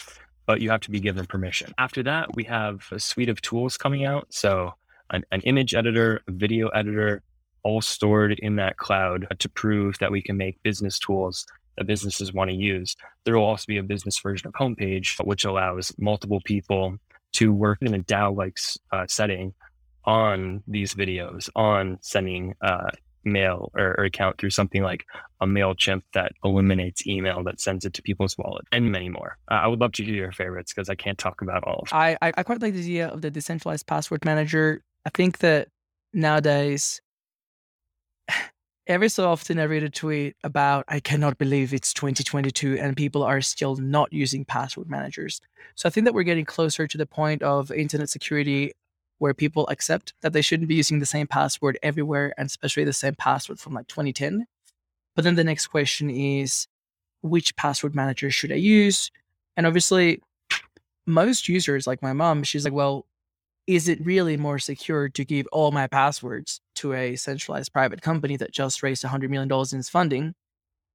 but 0.45 0.61
you 0.61 0.69
have 0.69 0.81
to 0.81 0.91
be 0.91 0.99
given 0.99 1.25
permission. 1.25 1.73
After 1.79 2.03
that, 2.03 2.35
we 2.35 2.43
have 2.43 2.87
a 2.91 2.99
suite 2.99 3.29
of 3.29 3.41
tools 3.41 3.77
coming 3.77 4.05
out. 4.05 4.27
So, 4.29 4.73
an, 5.09 5.23
an 5.31 5.41
image 5.41 5.73
editor, 5.73 6.21
a 6.27 6.31
video 6.31 6.67
editor, 6.69 7.23
all 7.63 7.81
stored 7.81 8.33
in 8.39 8.57
that 8.57 8.77
cloud 8.77 9.27
to 9.39 9.49
prove 9.49 9.97
that 9.99 10.11
we 10.11 10.21
can 10.21 10.37
make 10.37 10.61
business 10.63 10.99
tools 10.99 11.45
that 11.77 11.87
businesses 11.87 12.33
want 12.33 12.49
to 12.49 12.55
use. 12.55 12.95
There 13.23 13.37
will 13.37 13.45
also 13.45 13.65
be 13.67 13.77
a 13.77 13.83
business 13.83 14.19
version 14.19 14.47
of 14.47 14.53
homepage, 14.53 15.23
which 15.25 15.45
allows 15.45 15.93
multiple 15.97 16.41
people 16.43 16.97
to 17.33 17.53
work 17.53 17.79
in 17.81 17.93
a 17.93 17.99
DAO 17.99 18.35
like 18.35 18.57
uh, 18.91 19.05
setting 19.07 19.53
on 20.05 20.63
these 20.67 20.93
videos, 20.93 21.49
on 21.55 21.97
sending 22.01 22.55
uh, 22.61 22.89
mail 23.25 23.71
or, 23.75 23.95
or, 23.97 24.05
account 24.05 24.37
through 24.37 24.49
something 24.49 24.81
like 24.81 25.05
a 25.41 25.45
MailChimp 25.45 26.01
that 26.13 26.31
eliminates 26.45 27.05
email 27.05 27.43
that 27.43 27.59
sends 27.59 27.83
it 27.83 27.93
to 27.93 28.01
people's 28.01 28.37
wallet 28.37 28.65
and 28.71 28.91
many 28.91 29.09
more. 29.09 29.37
Uh, 29.51 29.55
I 29.55 29.67
would 29.67 29.81
love 29.81 29.91
to 29.93 30.05
hear 30.05 30.15
your 30.15 30.31
favorites 30.31 30.73
because 30.73 30.89
I 30.89 30.95
can't 30.95 31.17
talk 31.17 31.41
about 31.41 31.63
all 31.65 31.79
of 31.83 31.89
them. 31.89 31.99
I, 31.99 32.17
I, 32.21 32.33
I 32.37 32.43
quite 32.43 32.61
like 32.61 32.73
the 32.73 32.79
idea 32.79 33.09
of 33.09 33.21
the 33.21 33.29
decentralized 33.29 33.85
password 33.85 34.23
manager. 34.23 34.81
I 35.05 35.09
think 35.13 35.39
that 35.39 35.67
nowadays, 36.13 37.01
every 38.87 39.09
so 39.09 39.29
often 39.29 39.59
I 39.59 39.63
read 39.63 39.83
a 39.83 39.89
tweet 39.89 40.35
about, 40.43 40.85
I 40.87 40.99
cannot 40.99 41.37
believe 41.37 41.73
it's 41.73 41.93
2022 41.93 42.77
and 42.79 42.95
people 42.95 43.21
are 43.21 43.41
still 43.41 43.75
not 43.75 44.11
using 44.13 44.45
password 44.45 44.89
managers. 44.89 45.41
So 45.75 45.87
I 45.87 45.91
think 45.91 46.05
that 46.05 46.13
we're 46.13 46.23
getting 46.23 46.45
closer 46.45 46.87
to 46.87 46.97
the 46.97 47.05
point 47.05 47.43
of 47.43 47.69
internet 47.69 48.09
security 48.09 48.71
where 49.19 49.33
people 49.33 49.67
accept 49.67 50.13
that 50.21 50.31
they 50.31 50.41
shouldn't 50.41 50.69
be 50.69 50.75
using 50.75 50.99
the 50.99 51.05
same 51.05 51.27
password 51.27 51.77
everywhere 51.83 52.33
and 52.37 52.47
especially 52.47 52.85
the 52.85 52.93
same 52.93 53.15
password 53.15 53.59
from 53.59 53.73
like 53.73 53.87
2010. 53.87 54.45
But 55.15 55.23
then 55.23 55.35
the 55.35 55.43
next 55.43 55.67
question 55.67 56.09
is 56.09 56.67
which 57.21 57.55
password 57.55 57.93
manager 57.93 58.31
should 58.31 58.51
I 58.51 58.55
use? 58.55 59.11
And 59.57 59.65
obviously, 59.65 60.21
most 61.05 61.49
users, 61.49 61.87
like 61.87 62.01
my 62.01 62.13
mom, 62.13 62.43
she's 62.43 62.63
like, 62.63 62.73
well, 62.73 63.05
is 63.65 63.89
it 63.89 64.05
really 64.05 64.37
more 64.37 64.59
secure 64.59 65.09
to 65.09 65.25
give 65.25 65.47
all 65.51 65.71
my 65.71 65.87
passwords 65.87 66.61
to 66.77 66.93
a 66.93 67.15
centralized 67.15 67.73
private 67.73 68.01
company 68.01 68.37
that 68.37 68.51
just 68.51 68.81
raised 68.83 69.03
$100 69.03 69.29
million 69.29 69.51
in 69.51 69.79
its 69.79 69.89
funding, 69.89 70.33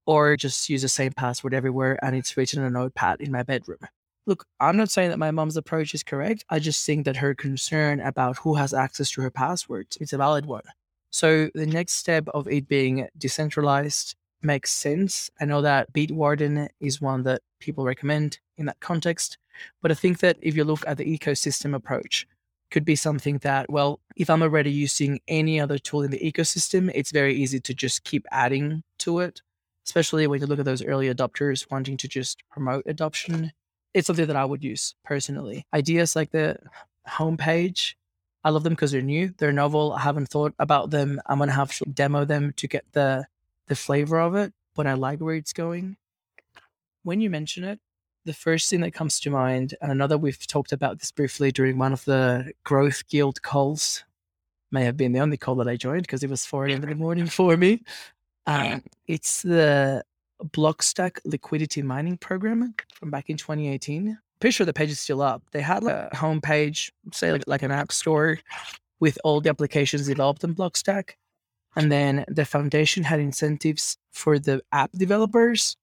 or 0.07 0.37
just 0.37 0.69
use 0.69 0.83
the 0.83 0.89
same 0.89 1.13
password 1.13 1.55
everywhere 1.55 1.99
and 2.05 2.17
it's 2.17 2.37
written 2.37 2.61
on 2.61 2.67
a 2.67 2.71
notepad 2.71 3.21
in 3.21 3.31
my 3.31 3.43
bedroom? 3.43 3.79
Look, 4.27 4.47
I'm 4.61 4.77
not 4.77 4.91
saying 4.91 5.11
that 5.11 5.19
my 5.19 5.33
mom's 5.33 5.57
approach 5.57 5.95
is 5.95 6.03
correct. 6.03 6.45
I 6.49 6.61
just 6.61 6.87
think 6.87 7.05
that 7.07 7.17
her 7.17 7.35
concern 7.35 8.01
about 8.01 8.39
who 8.39 8.55
has 8.55 8.73
access 8.73 9.11
to 9.13 9.23
her 9.23 9.31
passwords 9.31 9.97
is 9.97 10.13
a 10.13 10.19
valid 10.19 10.47
one. 10.47 10.63
So 11.11 11.51
the 11.55 11.67
next 11.67 11.95
step 11.95 12.29
of 12.29 12.47
it 12.49 12.69
being 12.69 13.09
decentralized 13.19 14.15
makes 14.41 14.73
sense. 14.73 15.31
I 15.41 15.45
know 15.45 15.61
that 15.63 15.93
Bitwarden 15.93 16.69
is 16.81 17.01
one 17.01 17.25
that 17.25 17.43
people 17.61 17.85
recommend 17.85 18.39
in 18.57 18.67
that 18.67 18.81
context, 18.81 19.39
but 19.81 19.91
I 19.91 19.95
think 19.95 20.21
that 20.21 20.39
if 20.41 20.57
you 20.57 20.65
look 20.65 20.85
at 20.87 20.99
the 20.99 21.19
ecosystem 21.19 21.75
approach, 21.75 22.27
could 22.73 22.85
be 22.85 22.97
something 22.97 23.39
that, 23.39 23.71
well, 23.71 24.01
if 24.17 24.29
I'm 24.29 24.43
already 24.43 24.73
using 24.73 25.21
any 25.29 25.61
other 25.61 25.79
tool 25.79 26.03
in 26.03 26.11
the 26.11 26.19
ecosystem, 26.19 26.91
it's 26.95 27.13
very 27.13 27.35
easy 27.35 27.61
to 27.61 27.75
just 27.75 28.03
keep 28.05 28.27
adding 28.33 28.83
to 28.99 29.21
it, 29.21 29.43
especially 29.87 30.27
when 30.27 30.41
you 30.41 30.47
look 30.47 30.59
at 30.59 30.65
those 30.65 30.85
early 30.85 31.13
adopters 31.13 31.71
wanting 31.71 31.97
to 31.99 32.09
just 32.09 32.43
promote 32.51 32.85
adoption 32.87 33.53
it's 33.95 34.07
something 34.07 34.27
that 34.27 34.37
I 34.37 34.45
would 34.45 34.65
use 34.65 34.95
personally. 35.05 35.67
Ideas 35.75 36.17
like 36.17 36.31
the 36.31 36.57
homepage, 37.09 37.95
I 38.45 38.51
love 38.51 38.63
them 38.63 38.73
because 38.73 38.93
they're 38.93 39.03
new, 39.03 39.35
they're 39.39 39.53
novel. 39.53 39.93
I 39.93 40.01
haven't 40.01 40.29
thought 40.29 40.55
about 40.59 40.91
them. 40.91 41.21
I'm 41.27 41.39
gonna 41.39 41.53
have 41.53 41.77
to 41.79 41.85
demo 41.85 42.25
them 42.25 42.53
to 42.57 42.67
get 42.67 42.85
the 42.93 43.27
the 43.69 43.77
flavor 43.77 44.19
of 44.19 44.35
it, 44.35 44.53
but 44.75 44.87
I 44.87 44.95
like 44.95 45.21
where 45.21 45.35
it's 45.35 45.53
going. 45.53 45.97
When 47.03 47.21
you 47.21 47.31
mention 47.31 47.65
it, 47.65 47.81
the 48.25 48.33
first 48.33 48.71
thing 48.71 48.81
that 48.81 48.93
comes 48.93 49.19
to 49.21 49.31
mind, 49.31 49.75
and 49.81 49.91
another 49.91 50.17
we've 50.17 50.47
talked 50.47 50.73
about 50.73 50.99
this 50.99 51.11
briefly 51.11 51.51
during 51.51 51.79
one 51.79 51.93
of 51.93 52.05
the 52.05 52.53
Growth 52.65 53.09
Guild 53.09 53.43
calls, 53.43 54.05
may 54.71 54.85
have 54.85 54.97
been 54.97 55.13
the 55.13 55.21
only 55.21 55.37
call 55.37 55.55
that 55.57 55.69
I 55.69 55.77
joined 55.77 56.03
because 56.03 56.23
it 56.23 56.31
was 56.31 56.47
4 56.47 56.67
a.m. 56.67 56.83
in 56.83 56.89
the 56.89 56.95
morning 56.95 57.27
for 57.39 57.57
me. 57.57 57.83
Um, 58.47 58.83
it's 59.07 59.43
the 59.43 60.05
Blockstack 60.43 61.19
liquidity 61.25 61.83
mining 61.83 62.17
program 62.17 62.75
from 62.95 63.11
back 63.11 63.31
in 63.31 63.37
2018. 63.37 64.19
Pretty 64.41 64.53
sure 64.53 64.67
the 64.67 64.73
page 64.73 64.91
is 64.91 64.99
still 64.99 65.23
up. 65.23 65.43
They 65.53 65.61
had 65.61 65.85
like 65.85 65.95
a 65.95 66.11
homepage, 66.17 66.91
say 67.13 67.33
like, 67.33 67.45
like 67.47 67.63
an 67.63 67.71
app 67.71 67.93
store 67.93 68.39
with 68.99 69.19
all 69.23 69.41
the 69.41 69.51
applications 69.51 70.09
developed 70.09 70.43
in 70.43 70.55
Blockstack. 70.55 71.11
And 71.77 71.91
then 71.91 72.25
the 72.29 72.45
foundation 72.45 73.05
had 73.05 73.21
incentives 73.21 73.97
for 74.11 74.39
the 74.39 74.63
app 74.73 74.91
developers 74.93 75.77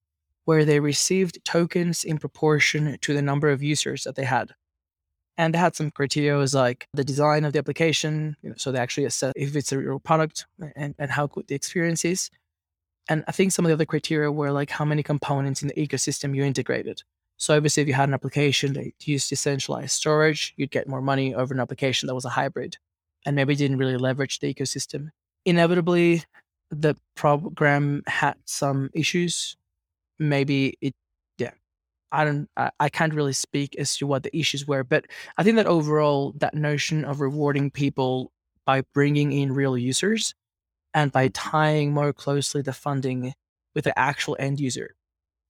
where 0.50 0.66
they 0.66 0.80
received 0.80 1.38
tokens 1.46 2.04
in 2.04 2.18
proportion 2.18 2.98
to 3.02 3.14
the 3.14 3.22
number 3.22 3.50
of 3.52 3.62
users 3.62 4.04
that 4.04 4.16
they 4.16 4.24
had. 4.24 4.50
And 5.38 5.54
they 5.54 5.60
had 5.60 5.76
some 5.76 5.92
criteria 5.92 6.36
was 6.38 6.56
like 6.56 6.88
the 6.92 7.04
design 7.04 7.46
of 7.46 7.54
the 7.54 7.60
application, 7.60 8.36
you 8.42 8.50
know, 8.50 8.56
so 8.58 8.72
they 8.72 8.80
actually 8.80 9.06
assess 9.06 9.32
if 9.36 9.56
it's 9.56 9.72
a 9.72 9.78
real 9.78 10.00
product 10.00 10.48
and, 10.76 10.96
and 10.98 11.12
how 11.12 11.28
good 11.28 11.48
the 11.48 11.54
experience 11.54 12.04
is. 12.04 12.32
And 13.08 13.24
I 13.28 13.32
think 13.32 13.52
some 13.52 13.64
of 13.64 13.70
the 13.70 13.76
other 13.76 13.86
criteria 13.86 14.32
were 14.32 14.52
like 14.52 14.72
how 14.72 14.86
many 14.86 15.04
components 15.04 15.62
in 15.62 15.68
the 15.68 15.76
ecosystem 15.76 16.36
you 16.36 16.44
integrated. 16.44 17.04
So 17.38 17.56
obviously, 17.56 17.84
if 17.84 17.88
you 17.88 17.94
had 17.94 18.10
an 18.10 18.16
application 18.16 18.74
that 18.74 18.92
used 19.06 19.30
decentralized 19.30 19.92
storage, 19.92 20.56
you'd 20.58 20.72
get 20.72 20.88
more 20.88 21.04
money 21.04 21.36
over 21.36 21.54
an 21.54 21.60
application 21.60 22.08
that 22.08 22.16
was 22.16 22.26
a 22.26 22.30
hybrid 22.30 22.78
and 23.24 23.36
maybe 23.36 23.56
didn't 23.56 23.78
really 23.78 23.98
leverage 23.98 24.40
the 24.40 24.52
ecosystem. 24.52 25.10
Inevitably, 25.46 26.24
the 26.72 26.96
program 27.14 28.02
had 28.08 28.38
some 28.46 28.90
issues. 28.96 29.56
Maybe 30.20 30.78
it, 30.82 30.94
yeah, 31.38 31.52
I 32.12 32.26
don't, 32.26 32.50
I, 32.58 32.72
I 32.80 32.90
can't 32.90 33.14
really 33.14 33.34
speak 33.34 33.76
as 33.78 33.96
to 33.98 34.08
what 34.08 34.24
the 34.24 34.38
issues 34.38 34.68
were, 34.68 34.84
but 34.84 35.06
I 35.38 35.44
think 35.44 35.56
that 35.56 35.66
overall, 35.66 36.34
that 36.38 36.54
notion 36.54 37.06
of 37.06 37.22
rewarding 37.22 37.72
people 37.72 38.32
by 38.66 38.84
bringing 38.94 39.32
in 39.32 39.54
real 39.54 39.78
users 39.78 40.36
and 40.94 41.12
by 41.12 41.28
mm-hmm. 41.28 41.50
tying 41.50 41.94
more 41.94 42.14
closely 42.14 42.62
the 42.62 42.74
funding 42.74 43.34
with 43.76 43.86
the 43.86 43.98
actual 43.98 44.36
end 44.40 44.60
user. 44.60 44.96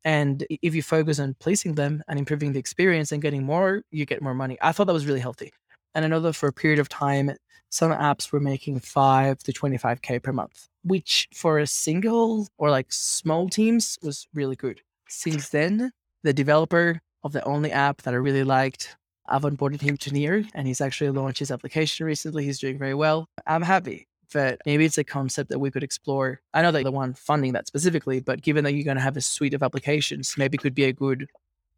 And 0.05 0.45
if 0.49 0.75
you 0.75 0.81
focus 0.81 1.19
on 1.19 1.35
pleasing 1.39 1.75
them 1.75 2.03
and 2.07 2.17
improving 2.17 2.53
the 2.53 2.59
experience 2.59 3.11
and 3.11 3.21
getting 3.21 3.43
more, 3.43 3.81
you 3.91 4.05
get 4.05 4.21
more 4.21 4.33
money. 4.33 4.57
I 4.61 4.71
thought 4.71 4.87
that 4.87 4.93
was 4.93 5.05
really 5.05 5.19
healthy. 5.19 5.51
And 5.93 6.05
I 6.05 6.07
know 6.07 6.21
that 6.21 6.33
for 6.33 6.47
a 6.47 6.53
period 6.53 6.79
of 6.79 6.87
time, 6.87 7.31
some 7.69 7.91
apps 7.91 8.31
were 8.31 8.39
making 8.39 8.79
five 8.79 9.39
to 9.39 9.53
25K 9.53 10.21
per 10.21 10.33
month, 10.33 10.67
which 10.83 11.27
for 11.33 11.59
a 11.59 11.67
single 11.67 12.47
or 12.57 12.69
like 12.69 12.91
small 12.91 13.47
teams 13.49 13.97
was 14.01 14.27
really 14.33 14.55
good. 14.55 14.81
Since 15.07 15.49
then, 15.49 15.91
the 16.23 16.33
developer 16.33 17.01
of 17.23 17.31
the 17.31 17.43
only 17.43 17.71
app 17.71 18.01
that 18.03 18.13
I 18.13 18.17
really 18.17 18.43
liked, 18.43 18.97
I've 19.27 19.43
onboarded 19.43 19.81
him 19.81 19.97
to 19.97 20.13
Near 20.13 20.43
and 20.53 20.67
he's 20.67 20.81
actually 20.81 21.11
launched 21.11 21.39
his 21.39 21.51
application 21.51 22.05
recently. 22.05 22.43
He's 22.43 22.59
doing 22.59 22.77
very 22.77 22.95
well. 22.95 23.27
I'm 23.45 23.61
happy 23.61 24.07
that 24.33 24.59
maybe 24.65 24.85
it's 24.85 24.97
a 24.97 25.03
concept 25.03 25.49
that 25.49 25.59
we 25.59 25.71
could 25.71 25.83
explore. 25.83 26.41
I 26.53 26.61
know 26.61 26.71
that 26.71 26.83
the 26.83 26.91
one 26.91 27.13
funding 27.13 27.53
that 27.53 27.67
specifically, 27.67 28.19
but 28.19 28.41
given 28.41 28.63
that 28.63 28.73
you're 28.73 28.83
going 28.83 28.97
to 28.97 29.03
have 29.03 29.17
a 29.17 29.21
suite 29.21 29.53
of 29.53 29.63
applications, 29.63 30.35
maybe 30.37 30.57
could 30.57 30.75
be 30.75 30.85
a 30.85 30.93
good 30.93 31.27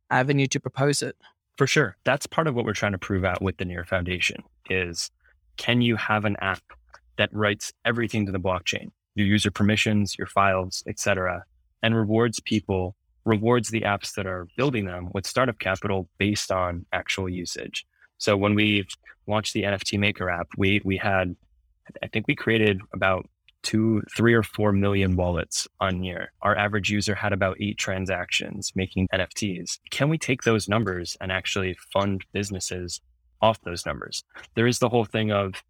avenue 0.09 0.47
to 0.47 0.59
propose 0.59 1.01
it. 1.01 1.15
For 1.57 1.67
sure. 1.67 1.95
That's 2.03 2.27
part 2.27 2.47
of 2.47 2.55
what 2.55 2.65
we're 2.65 2.73
trying 2.73 2.91
to 2.93 2.97
prove 2.97 3.23
out 3.23 3.41
with 3.41 3.57
the 3.57 3.65
Near 3.65 3.85
Foundation 3.85 4.43
is 4.69 5.11
can 5.57 5.81
you 5.81 5.95
have 5.95 6.25
an 6.25 6.35
app 6.41 6.61
that 7.17 7.33
writes 7.33 7.71
everything 7.85 8.25
to 8.25 8.31
the 8.31 8.39
blockchain, 8.39 8.91
your 9.15 9.27
user 9.27 9.51
permissions, 9.51 10.17
your 10.17 10.27
files, 10.27 10.83
etc., 10.87 11.43
and 11.83 11.95
rewards 11.95 12.39
people, 12.39 12.95
rewards 13.25 13.69
the 13.69 13.81
apps 13.81 14.15
that 14.15 14.25
are 14.25 14.47
building 14.57 14.85
them 14.85 15.09
with 15.13 15.27
startup 15.27 15.59
capital 15.59 16.07
based 16.17 16.51
on 16.51 16.85
actual 16.93 17.29
usage. 17.29 17.85
So 18.17 18.37
when 18.37 18.55
we 18.55 18.87
launched 19.27 19.53
the 19.53 19.63
NFT 19.63 19.99
Maker 19.99 20.29
app, 20.29 20.47
we 20.57 20.81
we 20.83 20.97
had 20.97 21.35
I 22.01 22.07
think 22.07 22.27
we 22.27 22.35
created 22.35 22.81
about 22.93 23.27
two, 23.63 24.01
three 24.15 24.33
or 24.33 24.43
four 24.43 24.71
million 24.71 25.15
wallets 25.15 25.67
on 25.79 25.99
Near. 25.99 26.31
Our 26.41 26.55
average 26.55 26.89
user 26.89 27.15
had 27.15 27.33
about 27.33 27.57
eight 27.59 27.77
transactions 27.77 28.71
making 28.75 29.07
NFTs. 29.13 29.79
Can 29.91 30.09
we 30.09 30.17
take 30.17 30.43
those 30.43 30.67
numbers 30.67 31.17
and 31.21 31.31
actually 31.31 31.77
fund 31.93 32.23
businesses 32.33 33.01
off 33.41 33.61
those 33.61 33.85
numbers? 33.85 34.23
There 34.55 34.67
is 34.67 34.79
the 34.79 34.89
whole 34.89 35.05
thing 35.05 35.31
of 35.31 35.63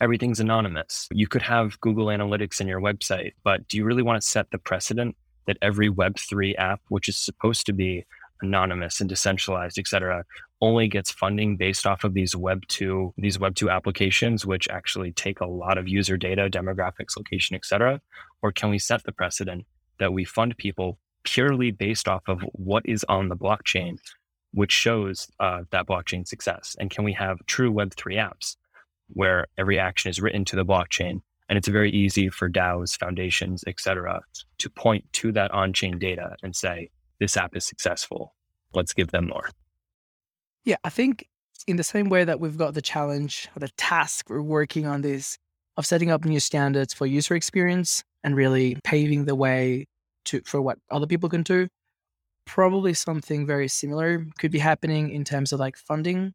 everything's 0.00 0.40
anonymous. 0.40 1.08
You 1.12 1.26
could 1.26 1.42
have 1.42 1.80
Google 1.80 2.06
Analytics 2.06 2.60
in 2.60 2.68
your 2.68 2.80
website, 2.80 3.32
but 3.44 3.66
do 3.68 3.76
you 3.76 3.84
really 3.84 4.02
want 4.02 4.20
to 4.20 4.26
set 4.26 4.50
the 4.50 4.58
precedent 4.58 5.16
that 5.46 5.58
every 5.62 5.90
Web3 5.90 6.54
app, 6.58 6.80
which 6.88 7.08
is 7.08 7.16
supposed 7.16 7.66
to 7.66 7.72
be 7.72 8.04
anonymous 8.42 9.00
and 9.00 9.08
decentralized, 9.08 9.78
et 9.78 9.86
cetera, 9.86 10.24
only 10.60 10.88
gets 10.88 11.10
funding 11.10 11.56
based 11.56 11.86
off 11.86 12.04
of 12.04 12.14
these 12.14 12.34
web 12.34 12.66
two 12.68 13.12
these 13.18 13.38
web 13.38 13.54
two 13.54 13.68
applications 13.68 14.46
which 14.46 14.68
actually 14.68 15.12
take 15.12 15.40
a 15.40 15.46
lot 15.46 15.76
of 15.76 15.88
user 15.88 16.16
data 16.16 16.48
demographics 16.50 17.16
location 17.16 17.54
et 17.54 17.64
cetera 17.64 18.00
or 18.42 18.52
can 18.52 18.70
we 18.70 18.78
set 18.78 19.02
the 19.04 19.12
precedent 19.12 19.66
that 19.98 20.12
we 20.12 20.24
fund 20.24 20.56
people 20.56 20.98
purely 21.24 21.70
based 21.70 22.08
off 22.08 22.22
of 22.26 22.40
what 22.52 22.82
is 22.86 23.04
on 23.08 23.28
the 23.28 23.36
blockchain 23.36 23.98
which 24.56 24.72
shows 24.72 25.28
uh, 25.38 25.64
that 25.70 25.86
blockchain 25.86 26.26
success 26.26 26.74
and 26.80 26.90
can 26.90 27.04
we 27.04 27.12
have 27.12 27.44
true 27.44 27.70
web3 27.70 28.16
apps 28.16 28.56
where 29.08 29.46
every 29.58 29.78
action 29.78 30.08
is 30.08 30.18
written 30.18 30.46
to 30.46 30.56
the 30.56 30.64
blockchain 30.64 31.20
and 31.48 31.58
it's 31.58 31.68
very 31.68 31.90
easy 31.92 32.30
for 32.30 32.48
DAOs, 32.48 32.98
foundations, 32.98 33.62
et 33.66 33.78
cetera, 33.78 34.22
to 34.58 34.70
point 34.70 35.04
to 35.12 35.30
that 35.32 35.50
on-chain 35.52 35.98
data 35.98 36.34
and 36.42 36.56
say, 36.56 36.90
this 37.20 37.36
app 37.36 37.54
is 37.54 37.64
successful. 37.64 38.34
Let's 38.74 38.92
give 38.94 39.12
them 39.12 39.28
more. 39.28 39.50
Yeah, 40.64 40.76
I 40.84 40.88
think 40.88 41.28
in 41.66 41.76
the 41.76 41.84
same 41.84 42.08
way 42.08 42.24
that 42.24 42.40
we've 42.40 42.56
got 42.56 42.72
the 42.74 42.82
challenge 42.82 43.48
or 43.54 43.60
the 43.60 43.68
task 43.76 44.30
we're 44.30 44.42
working 44.42 44.86
on 44.86 45.02
this 45.02 45.36
of 45.76 45.84
setting 45.84 46.10
up 46.10 46.24
new 46.24 46.40
standards 46.40 46.94
for 46.94 47.06
user 47.06 47.34
experience 47.34 48.02
and 48.24 48.34
really 48.34 48.78
paving 48.82 49.26
the 49.26 49.34
way 49.34 49.86
to 50.24 50.40
for 50.44 50.62
what 50.62 50.78
other 50.90 51.06
people 51.06 51.28
can 51.28 51.42
do, 51.42 51.68
probably 52.46 52.94
something 52.94 53.46
very 53.46 53.68
similar 53.68 54.24
could 54.38 54.50
be 54.50 54.58
happening 54.58 55.10
in 55.10 55.24
terms 55.24 55.52
of 55.52 55.60
like 55.60 55.76
funding, 55.76 56.32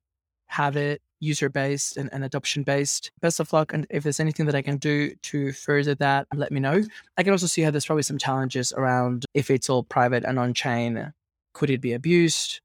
have 0.47 0.75
it 0.75 1.01
user 1.21 1.49
based 1.49 1.97
and, 1.97 2.09
and 2.11 2.23
adoption 2.23 2.63
based. 2.63 3.11
Best 3.21 3.39
of 3.39 3.53
luck. 3.53 3.73
And 3.73 3.87
if 3.89 4.03
there's 4.03 4.19
anything 4.19 4.45
that 4.47 4.55
I 4.55 4.61
can 4.61 4.77
do 4.77 5.15
to 5.15 5.53
further 5.53 5.95
that, 5.95 6.27
let 6.35 6.51
me 6.51 6.59
know. 6.59 6.83
I 7.17 7.23
can 7.23 7.31
also 7.31 7.47
see 7.47 7.61
how 7.61 7.71
there's 7.71 7.85
probably 7.85 8.03
some 8.03 8.17
challenges 8.17 8.73
around 8.73 9.25
if 9.33 9.49
it's 9.49 9.69
all 9.69 9.83
private 9.83 10.25
and 10.25 10.37
on 10.37 10.53
chain, 10.53 11.13
could 11.53 11.69
it 11.69 11.79
be 11.79 11.93
abused? 11.93 12.59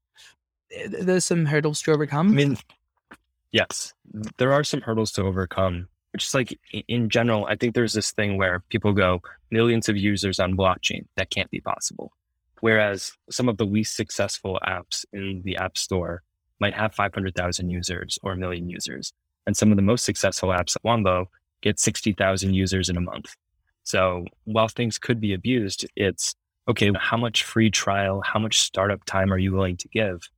Eh, 0.71 0.87
there's 0.89 1.25
some 1.25 1.45
hurdles 1.45 1.81
to 1.83 1.91
overcome. 1.93 2.29
I 2.29 2.33
mean, 2.33 2.57
yes, 3.51 3.93
there 4.37 4.51
are 4.51 4.63
some 4.63 4.81
hurdles 4.81 5.11
to 5.13 5.23
overcome. 5.23 5.87
Which 6.13 6.25
is 6.25 6.33
like 6.33 6.57
in 6.87 7.09
general, 7.09 7.45
I 7.45 7.55
think 7.55 7.75
there's 7.75 7.93
this 7.93 8.11
thing 8.11 8.37
where 8.37 8.63
people 8.69 8.91
go 8.91 9.21
millions 9.51 9.87
of 9.87 9.97
users 9.97 10.39
on 10.39 10.57
blockchain. 10.57 11.05
That 11.15 11.29
can't 11.29 11.51
be 11.51 11.59
possible. 11.59 12.11
Whereas 12.61 13.11
some 13.29 13.49
of 13.49 13.57
the 13.57 13.65
least 13.65 13.95
successful 13.95 14.59
apps 14.65 15.05
in 15.13 15.41
the 15.45 15.57
App 15.57 15.77
Store 15.77 16.23
might 16.59 16.73
have 16.73 16.93
500,000 16.93 17.69
users 17.69 18.17
or 18.23 18.31
a 18.31 18.37
million 18.37 18.69
users. 18.69 19.13
And 19.45 19.55
some 19.55 19.71
of 19.71 19.77
the 19.77 19.83
most 19.83 20.03
successful 20.03 20.49
apps 20.49 20.75
at 20.75 20.83
Wombo 20.83 21.29
get 21.61 21.79
60,000 21.79 22.53
users 22.53 22.89
in 22.89 22.97
a 22.97 23.01
month. 23.01 23.35
So 23.83 24.25
while 24.43 24.67
things 24.67 24.97
could 24.97 25.21
be 25.21 25.33
abused, 25.33 25.85
it's 25.95 26.35
okay, 26.67 26.91
how 26.99 27.17
much 27.17 27.43
free 27.43 27.69
trial, 27.69 28.21
how 28.21 28.39
much 28.39 28.59
startup 28.59 29.05
time 29.05 29.31
are 29.31 29.37
you 29.37 29.53
willing 29.53 29.77
to 29.77 29.87
give? 29.87 30.29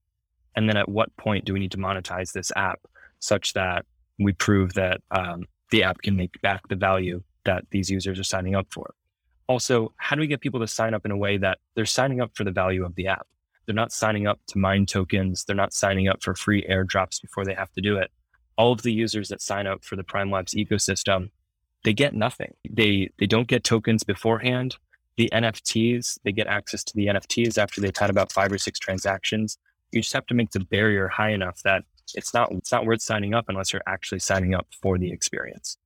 And 0.55 0.69
then 0.69 0.77
at 0.77 0.89
what 0.89 1.15
point 1.17 1.45
do 1.45 1.53
we 1.53 1.59
need 1.59 1.71
to 1.71 1.77
monetize 1.77 2.31
this 2.31 2.51
app 2.55 2.79
such 3.19 3.53
that 3.53 3.85
we 4.19 4.33
prove 4.33 4.73
that 4.73 5.01
um, 5.11 5.45
the 5.71 5.83
app 5.83 6.01
can 6.01 6.15
make 6.15 6.39
back 6.41 6.67
the 6.67 6.75
value 6.75 7.23
that 7.45 7.63
these 7.71 7.89
users 7.89 8.19
are 8.19 8.23
signing 8.23 8.55
up 8.55 8.67
for? 8.69 8.93
Also, 9.49 9.91
how 9.97 10.15
do 10.15 10.19
we 10.19 10.27
get 10.27 10.41
people 10.41 10.59
to 10.59 10.67
sign 10.67 10.93
up 10.93 11.05
in 11.05 11.11
a 11.11 11.17
way 11.17 11.35
that 11.35 11.57
they're 11.73 11.85
signing 11.85 12.21
up 12.21 12.29
for 12.35 12.43
the 12.43 12.51
value 12.51 12.85
of 12.85 12.93
the 12.93 13.07
app? 13.07 13.25
They're 13.65 13.73
not 13.73 13.91
signing 13.91 14.27
up 14.27 14.39
to 14.49 14.59
mine 14.59 14.85
tokens. 14.85 15.43
They're 15.43 15.55
not 15.55 15.73
signing 15.73 16.07
up 16.07 16.23
for 16.23 16.35
free 16.35 16.63
airdrops 16.69 17.19
before 17.19 17.43
they 17.43 17.55
have 17.55 17.71
to 17.73 17.81
do 17.81 17.97
it. 17.97 18.11
All 18.57 18.71
of 18.71 18.83
the 18.83 18.93
users 18.93 19.29
that 19.29 19.41
sign 19.41 19.65
up 19.65 19.83
for 19.83 19.95
the 19.95 20.03
Prime 20.03 20.29
Labs 20.29 20.53
ecosystem, 20.53 21.31
they 21.83 21.93
get 21.93 22.13
nothing. 22.13 22.53
They 22.69 23.09
they 23.17 23.25
don't 23.25 23.47
get 23.47 23.63
tokens 23.63 24.03
beforehand. 24.03 24.77
The 25.17 25.31
NFTs, 25.33 26.19
they 26.23 26.31
get 26.31 26.45
access 26.45 26.83
to 26.83 26.95
the 26.95 27.07
NFTs 27.07 27.57
after 27.57 27.81
they've 27.81 27.97
had 27.97 28.11
about 28.11 28.31
five 28.31 28.51
or 28.51 28.59
six 28.59 28.77
transactions. 28.77 29.57
You 29.91 30.01
just 30.01 30.13
have 30.13 30.27
to 30.27 30.35
make 30.35 30.51
the 30.51 30.59
barrier 30.59 31.07
high 31.07 31.31
enough 31.31 31.63
that 31.63 31.85
it's 32.13 32.35
not 32.35 32.51
it's 32.51 32.71
not 32.71 32.85
worth 32.85 33.01
signing 33.01 33.33
up 33.33 33.45
unless 33.49 33.73
you're 33.73 33.81
actually 33.87 34.19
signing 34.19 34.53
up 34.53 34.67
for 34.79 34.99
the 34.99 35.11
experience. 35.11 35.77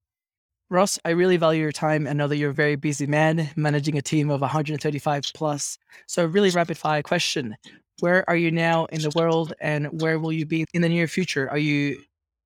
Ross, 0.73 0.97
I 1.05 1.11
really 1.11 1.37
value 1.37 1.61
your 1.61 1.71
time 1.71 2.07
and 2.07 2.17
know 2.17 2.27
that 2.27 2.37
you're 2.37 2.49
a 2.49 2.53
very 2.53 2.75
busy 2.75 3.05
man 3.05 3.51
managing 3.55 3.95
a 3.95 4.01
team 4.01 4.31
of 4.31 4.41
135 4.41 5.23
plus. 5.35 5.77
So, 6.07 6.25
really 6.25 6.49
rapid 6.49 6.79
fire 6.79 7.03
question 7.03 7.55
Where 7.99 8.27
are 8.27 8.35
you 8.35 8.49
now 8.49 8.85
in 8.85 9.01
the 9.01 9.11
world 9.15 9.53
and 9.61 10.01
where 10.01 10.17
will 10.17 10.33
you 10.33 10.47
be 10.47 10.65
in 10.73 10.81
the 10.81 10.89
near 10.89 11.07
future? 11.07 11.47
Are 11.47 11.59
you 11.59 12.01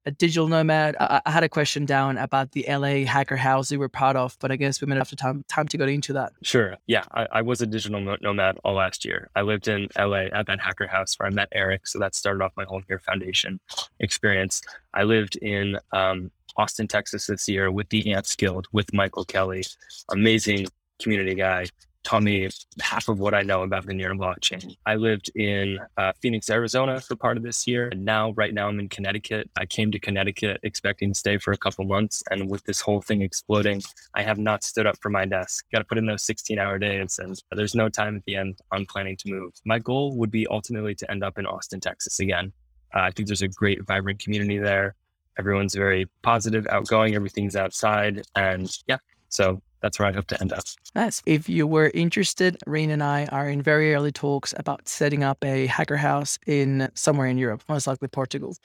a 0.06 0.12
digital 0.12 0.50
nomad? 0.50 0.98
I, 1.00 1.22
I 1.26 1.32
had 1.32 1.46
a 1.46 1.50
question 1.50 1.86
down 1.86 2.18
about 2.18 2.52
the 2.52 2.66
LA 2.68 3.06
hacker 3.10 3.38
house 3.38 3.72
you 3.72 3.80
were 3.80 3.88
part 3.88 4.18
of, 4.18 4.36
but 4.42 4.52
I 4.52 4.58
guess 4.58 4.82
we 4.82 4.88
might 4.88 4.98
have 4.98 5.10
to 5.10 5.16
time, 5.16 5.46
time 5.48 5.70
to 5.70 5.78
go 5.78 5.86
into 5.86 6.12
that. 6.12 6.34
Sure. 6.44 6.76
Yeah, 6.86 7.06
I, 7.14 7.28
I 7.32 7.42
was 7.44 7.62
a 7.62 7.66
digital 7.66 8.18
nomad 8.22 8.58
all 8.66 8.74
last 8.74 9.06
year. 9.06 9.30
I 9.38 9.44
lived 9.44 9.70
in 9.70 9.88
LA 9.98 10.26
at 10.34 10.48
that 10.48 10.60
hacker 10.60 10.88
house 10.88 11.18
where 11.18 11.28
I 11.28 11.30
met 11.30 11.48
Eric. 11.54 11.88
So 11.88 11.98
that 12.00 12.14
started 12.14 12.44
off 12.44 12.52
my 12.58 12.66
whole 12.66 12.82
Near 12.90 13.00
Foundation 13.00 13.62
experience. 14.02 14.62
I 14.94 15.04
lived 15.04 15.38
in 15.38 15.80
um, 15.94 16.32
Austin, 16.58 16.88
Texas 16.88 17.28
this 17.28 17.48
year 17.48 17.72
with 17.72 17.90
the 17.90 18.12
Ants 18.14 18.36
Guild 18.36 18.68
with 18.72 18.94
Michael 18.94 19.26
Kelly. 19.26 19.64
Amazing 20.12 20.68
community 21.00 21.36
guy. 21.36 21.68
Taught 22.04 22.24
me 22.24 22.50
half 22.82 23.10
of 23.10 23.20
what 23.20 23.34
I 23.34 23.42
know 23.42 23.64
about 23.64 23.86
the 23.86 23.94
Near 23.94 24.16
blockchain. 24.16 24.78
I 24.86 24.96
lived 24.96 25.30
in 25.36 25.78
uh, 25.98 26.14
Phoenix, 26.22 26.50
Arizona 26.50 27.02
for 27.02 27.18
part 27.18 27.36
of 27.36 27.44
this 27.44 27.68
year. 27.68 27.90
And 27.90 28.06
now, 28.06 28.32
right 28.32 28.54
now, 28.54 28.70
I'm 28.70 28.80
in 28.80 28.88
Connecticut. 28.88 29.50
I 29.58 29.66
came 29.66 29.92
to 29.92 30.00
Connecticut 30.00 30.62
expecting 30.64 31.12
to 31.12 31.20
stay 31.20 31.38
for 31.38 31.52
a 31.52 31.58
couple 31.58 31.84
months. 31.84 32.24
And 32.32 32.50
with 32.50 32.64
this 32.64 32.80
whole 32.80 33.02
thing 33.02 33.22
exploding, 33.22 33.82
I 34.16 34.24
have 34.24 34.38
not 34.38 34.64
stood 34.64 34.88
up 34.88 34.96
for 35.02 35.10
my 35.10 35.26
desk. 35.26 35.66
Got 35.74 35.80
to 35.80 35.86
put 35.86 35.98
in 35.98 36.06
those 36.06 36.24
16 36.24 36.58
hour 36.58 36.80
days. 36.80 37.20
And 37.20 37.38
there's 37.52 37.76
no 37.76 37.90
time 37.90 38.16
at 38.16 38.24
the 38.24 38.38
end 38.38 38.58
on 38.72 38.86
planning 38.86 39.18
to 39.18 39.30
move. 39.30 39.52
My 39.66 39.78
goal 39.78 40.16
would 40.16 40.32
be 40.32 40.48
ultimately 40.48 40.96
to 40.96 41.12
end 41.12 41.26
up 41.26 41.38
in 41.38 41.46
Austin, 41.46 41.82
Texas 41.82 42.22
again. 42.22 42.54
Uh, 42.96 43.02
I 43.02 43.12
think 43.12 43.28
there's 43.28 43.42
a 43.42 43.50
great, 43.50 43.86
vibrant 43.86 44.20
community 44.20 44.60
there 44.60 44.96
everyone's 45.38 45.76
very 45.76 46.08
positive, 46.22 46.68
outgoing, 46.68 47.16
everything's 47.16 47.56
outside. 47.56 48.24
And 48.36 48.70
yeah, 48.88 48.98
so 49.30 49.62
that's 49.82 50.00
where 50.00 50.08
I 50.08 50.14
hope 50.14 50.28
to 50.28 50.42
end 50.42 50.54
up. 50.54 50.64
Nice. 50.96 51.22
If 51.26 51.48
you 51.48 51.68
were 51.68 51.92
interested, 51.94 52.58
Rean 52.66 52.90
and 52.90 53.04
I 53.04 53.26
are 53.26 53.50
in 53.50 53.62
very 53.62 53.94
early 53.94 54.12
talks 54.12 54.54
about 54.58 54.88
setting 54.88 55.24
up 55.24 55.44
a 55.44 55.68
hacker 55.68 55.98
house 55.98 56.38
in 56.48 56.90
somewhere 56.96 57.28
in 57.28 57.38
Europe, 57.38 57.64
most 57.70 57.88
likely 57.88 58.08
Portugal. 58.08 58.56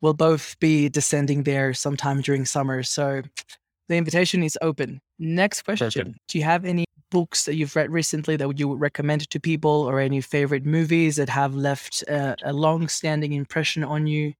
We'll 0.00 0.14
both 0.14 0.58
be 0.60 0.88
descending 0.88 1.44
there 1.44 1.72
sometime 1.72 2.20
during 2.20 2.44
summer. 2.44 2.82
So 2.82 3.22
the 3.88 3.96
invitation 3.96 4.42
is 4.42 4.58
open. 4.60 5.00
Next 5.18 5.62
question 5.62 5.86
Perfect. 5.86 6.18
Do 6.28 6.38
you 6.38 6.44
have 6.44 6.64
any 6.64 6.84
books 7.10 7.44
that 7.44 7.54
you've 7.54 7.76
read 7.76 7.90
recently 7.90 8.36
that 8.36 8.58
you 8.58 8.68
would 8.68 8.80
recommend 8.80 9.30
to 9.30 9.40
people 9.40 9.70
or 9.70 10.00
any 10.00 10.20
favorite 10.20 10.66
movies 10.66 11.16
that 11.16 11.28
have 11.28 11.54
left 11.54 12.02
a, 12.02 12.36
a 12.44 12.52
long 12.52 12.88
standing 12.88 13.32
impression 13.32 13.84
on 13.84 14.06
you? 14.06 14.34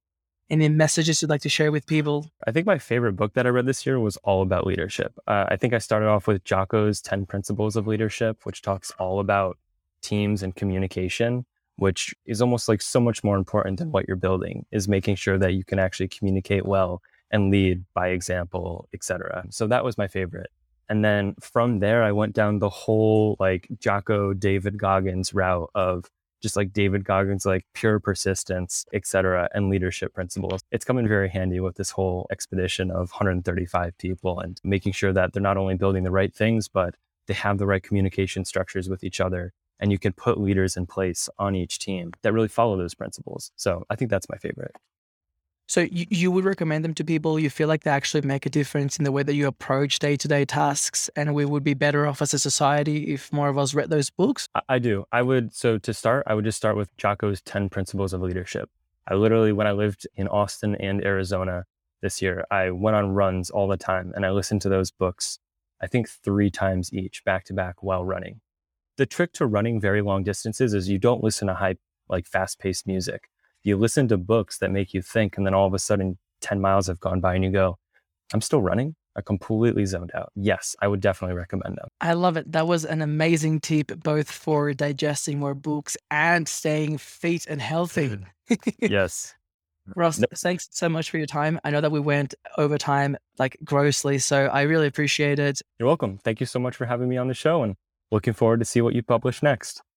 Any 0.49 0.69
messages 0.69 1.21
you'd 1.21 1.29
like 1.29 1.41
to 1.41 1.49
share 1.49 1.73
with 1.73 1.85
people? 1.85 2.31
I 2.45 2.51
think 2.51 2.65
my 2.65 2.77
favorite 2.77 3.13
book 3.13 3.33
that 3.33 3.45
I 3.45 3.49
read 3.49 3.65
this 3.65 3.85
year 3.85 3.99
was 3.99 4.15
all 4.17 4.41
about 4.41 4.65
leadership. 4.65 5.13
Uh, 5.27 5.45
I 5.49 5.57
think 5.57 5.73
I 5.73 5.77
started 5.77 6.07
off 6.07 6.25
with 6.25 6.45
Jocko's 6.45 7.01
10 7.01 7.25
Principles 7.25 7.75
of 7.75 7.85
Leadership, 7.85 8.45
which 8.45 8.61
talks 8.61 8.91
all 8.91 9.19
about 9.19 9.57
teams 10.01 10.43
and 10.43 10.55
communication, 10.55 11.45
which 11.75 12.15
is 12.25 12.41
almost 12.41 12.69
like 12.69 12.81
so 12.81 13.01
much 13.01 13.25
more 13.25 13.35
important 13.35 13.79
than 13.79 13.91
what 13.91 14.07
you're 14.07 14.15
building, 14.15 14.65
is 14.71 14.87
making 14.87 15.15
sure 15.15 15.37
that 15.37 15.53
you 15.53 15.65
can 15.65 15.79
actually 15.79 16.07
communicate 16.07 16.65
well 16.65 17.01
and 17.29 17.51
lead 17.51 17.83
by 17.93 18.09
example, 18.09 18.87
etc. 18.93 19.45
So 19.49 19.67
that 19.67 19.83
was 19.83 19.97
my 19.97 20.07
favorite. 20.07 20.49
And 20.87 21.03
then 21.03 21.35
from 21.41 21.79
there, 21.79 22.03
I 22.03 22.13
went 22.13 22.33
down 22.33 22.59
the 22.59 22.69
whole 22.69 23.35
like 23.39 23.67
Jocko 23.79 24.33
David 24.33 24.77
Goggins 24.77 25.33
route 25.33 25.69
of 25.75 26.05
just 26.41 26.55
like 26.55 26.73
David 26.73 27.03
Goggins, 27.03 27.45
like 27.45 27.65
pure 27.73 27.99
persistence, 27.99 28.85
etc., 28.93 29.49
and 29.53 29.69
leadership 29.69 30.13
principles. 30.13 30.61
It's 30.71 30.85
come 30.85 30.97
in 30.97 31.07
very 31.07 31.29
handy 31.29 31.59
with 31.59 31.75
this 31.75 31.91
whole 31.91 32.27
expedition 32.31 32.91
of 32.91 33.11
135 33.11 33.97
people 33.97 34.39
and 34.39 34.59
making 34.63 34.93
sure 34.93 35.13
that 35.13 35.33
they're 35.33 35.41
not 35.41 35.57
only 35.57 35.75
building 35.75 36.03
the 36.03 36.11
right 36.11 36.33
things, 36.33 36.67
but 36.67 36.95
they 37.27 37.33
have 37.33 37.57
the 37.57 37.65
right 37.65 37.83
communication 37.83 38.45
structures 38.45 38.89
with 38.89 39.03
each 39.03 39.19
other. 39.19 39.53
And 39.79 39.91
you 39.91 39.99
can 39.99 40.13
put 40.13 40.39
leaders 40.39 40.75
in 40.75 40.87
place 40.87 41.29
on 41.37 41.55
each 41.55 41.77
team 41.79 42.11
that 42.23 42.33
really 42.33 42.47
follow 42.47 42.77
those 42.77 42.95
principles. 42.95 43.51
So 43.55 43.85
I 43.89 43.95
think 43.95 44.09
that's 44.09 44.29
my 44.29 44.37
favorite. 44.37 44.75
So 45.67 45.81
you, 45.81 46.05
you 46.09 46.31
would 46.31 46.45
recommend 46.45 46.85
them 46.85 46.93
to 46.93 47.03
people 47.03 47.37
you 47.37 47.49
feel 47.49 47.67
like 47.67 47.83
they 47.83 47.91
actually 47.91 48.21
make 48.21 48.45
a 48.45 48.49
difference 48.49 48.97
in 48.97 49.03
the 49.03 49.11
way 49.11 49.21
that 49.23 49.35
you 49.35 49.47
approach 49.47 49.99
day-to-day 49.99 50.45
tasks 50.45 51.09
and 51.15 51.35
we 51.35 51.43
would 51.43 51.63
be 51.63 51.73
better 51.73 52.07
off 52.07 52.21
as 52.21 52.33
a 52.33 52.39
society 52.39 53.13
if 53.13 53.33
more 53.33 53.49
of 53.49 53.57
us 53.57 53.73
read 53.73 53.89
those 53.89 54.09
books? 54.09 54.47
I, 54.55 54.61
I 54.69 54.79
do. 54.79 55.03
I 55.11 55.21
would 55.21 55.53
so 55.53 55.77
to 55.77 55.93
start, 55.93 56.23
I 56.25 56.35
would 56.35 56.45
just 56.45 56.57
start 56.57 56.77
with 56.77 56.95
Jocko's 56.95 57.41
10 57.41 57.67
principles 57.67 58.13
of 58.13 58.21
leadership. 58.21 58.69
I 59.09 59.15
literally 59.15 59.51
when 59.51 59.67
I 59.67 59.73
lived 59.73 60.07
in 60.15 60.29
Austin 60.29 60.75
and 60.75 61.03
Arizona 61.03 61.65
this 62.01 62.21
year, 62.21 62.45
I 62.49 62.71
went 62.71 62.95
on 62.95 63.11
runs 63.11 63.49
all 63.49 63.67
the 63.67 63.77
time 63.77 64.13
and 64.15 64.25
I 64.25 64.31
listened 64.31 64.61
to 64.61 64.69
those 64.69 64.89
books 64.89 65.37
I 65.81 65.87
think 65.87 66.09
3 66.09 66.49
times 66.49 66.93
each 66.93 67.23
back 67.25 67.43
to 67.45 67.53
back 67.53 67.83
while 67.83 68.05
running. 68.05 68.39
The 68.95 69.05
trick 69.05 69.33
to 69.33 69.45
running 69.45 69.81
very 69.81 70.01
long 70.01 70.23
distances 70.23 70.73
is 70.73 70.87
you 70.87 70.97
don't 70.97 71.23
listen 71.23 71.49
to 71.49 71.55
high 71.55 71.75
like 72.09 72.25
fast-paced 72.25 72.87
music 72.87 73.29
you 73.63 73.77
listen 73.77 74.07
to 74.09 74.17
books 74.17 74.59
that 74.59 74.71
make 74.71 74.93
you 74.93 75.01
think, 75.01 75.37
and 75.37 75.45
then 75.45 75.53
all 75.53 75.67
of 75.67 75.73
a 75.73 75.79
sudden 75.79 76.17
10 76.41 76.61
miles 76.61 76.87
have 76.87 76.99
gone 76.99 77.19
by 77.19 77.35
and 77.35 77.43
you 77.43 77.51
go, 77.51 77.77
I'm 78.33 78.41
still 78.41 78.61
running. 78.61 78.95
are 79.15 79.21
completely 79.21 79.85
zoned 79.85 80.11
out, 80.13 80.31
yes, 80.35 80.75
I 80.81 80.87
would 80.87 81.01
definitely 81.01 81.35
recommend 81.35 81.77
them. 81.77 81.87
I 82.01 82.13
love 82.13 82.37
it. 82.37 82.51
That 82.51 82.67
was 82.67 82.85
an 82.85 83.01
amazing 83.01 83.61
tip, 83.61 83.91
both 84.03 84.29
for 84.29 84.73
digesting 84.73 85.39
more 85.39 85.55
books 85.55 85.97
and 86.11 86.47
staying 86.47 86.99
fit 86.99 87.47
and 87.47 87.61
healthy. 87.61 88.19
yes. 88.79 89.33
Ross, 89.95 90.19
no. 90.19 90.27
thanks 90.35 90.67
so 90.71 90.89
much 90.89 91.09
for 91.09 91.17
your 91.17 91.27
time. 91.27 91.59
I 91.63 91.71
know 91.71 91.81
that 91.81 91.91
we 91.91 91.99
went 91.99 92.35
over 92.57 92.77
time 92.77 93.17
like 93.39 93.57
grossly, 93.63 94.19
so 94.19 94.47
I 94.47 94.63
really 94.63 94.87
appreciate 94.87 95.39
it. 95.39 95.61
You're 95.79 95.87
welcome. 95.87 96.17
Thank 96.19 96.39
you 96.39 96.45
so 96.45 96.59
much 96.59 96.75
for 96.75 96.85
having 96.85 97.07
me 97.07 97.17
on 97.17 97.27
the 97.27 97.33
show 97.33 97.63
and 97.63 97.75
looking 98.11 98.33
forward 98.33 98.59
to 98.59 98.65
see 98.65 98.81
what 98.81 98.93
you 98.93 99.01
publish 99.01 99.41
next. 99.41 99.81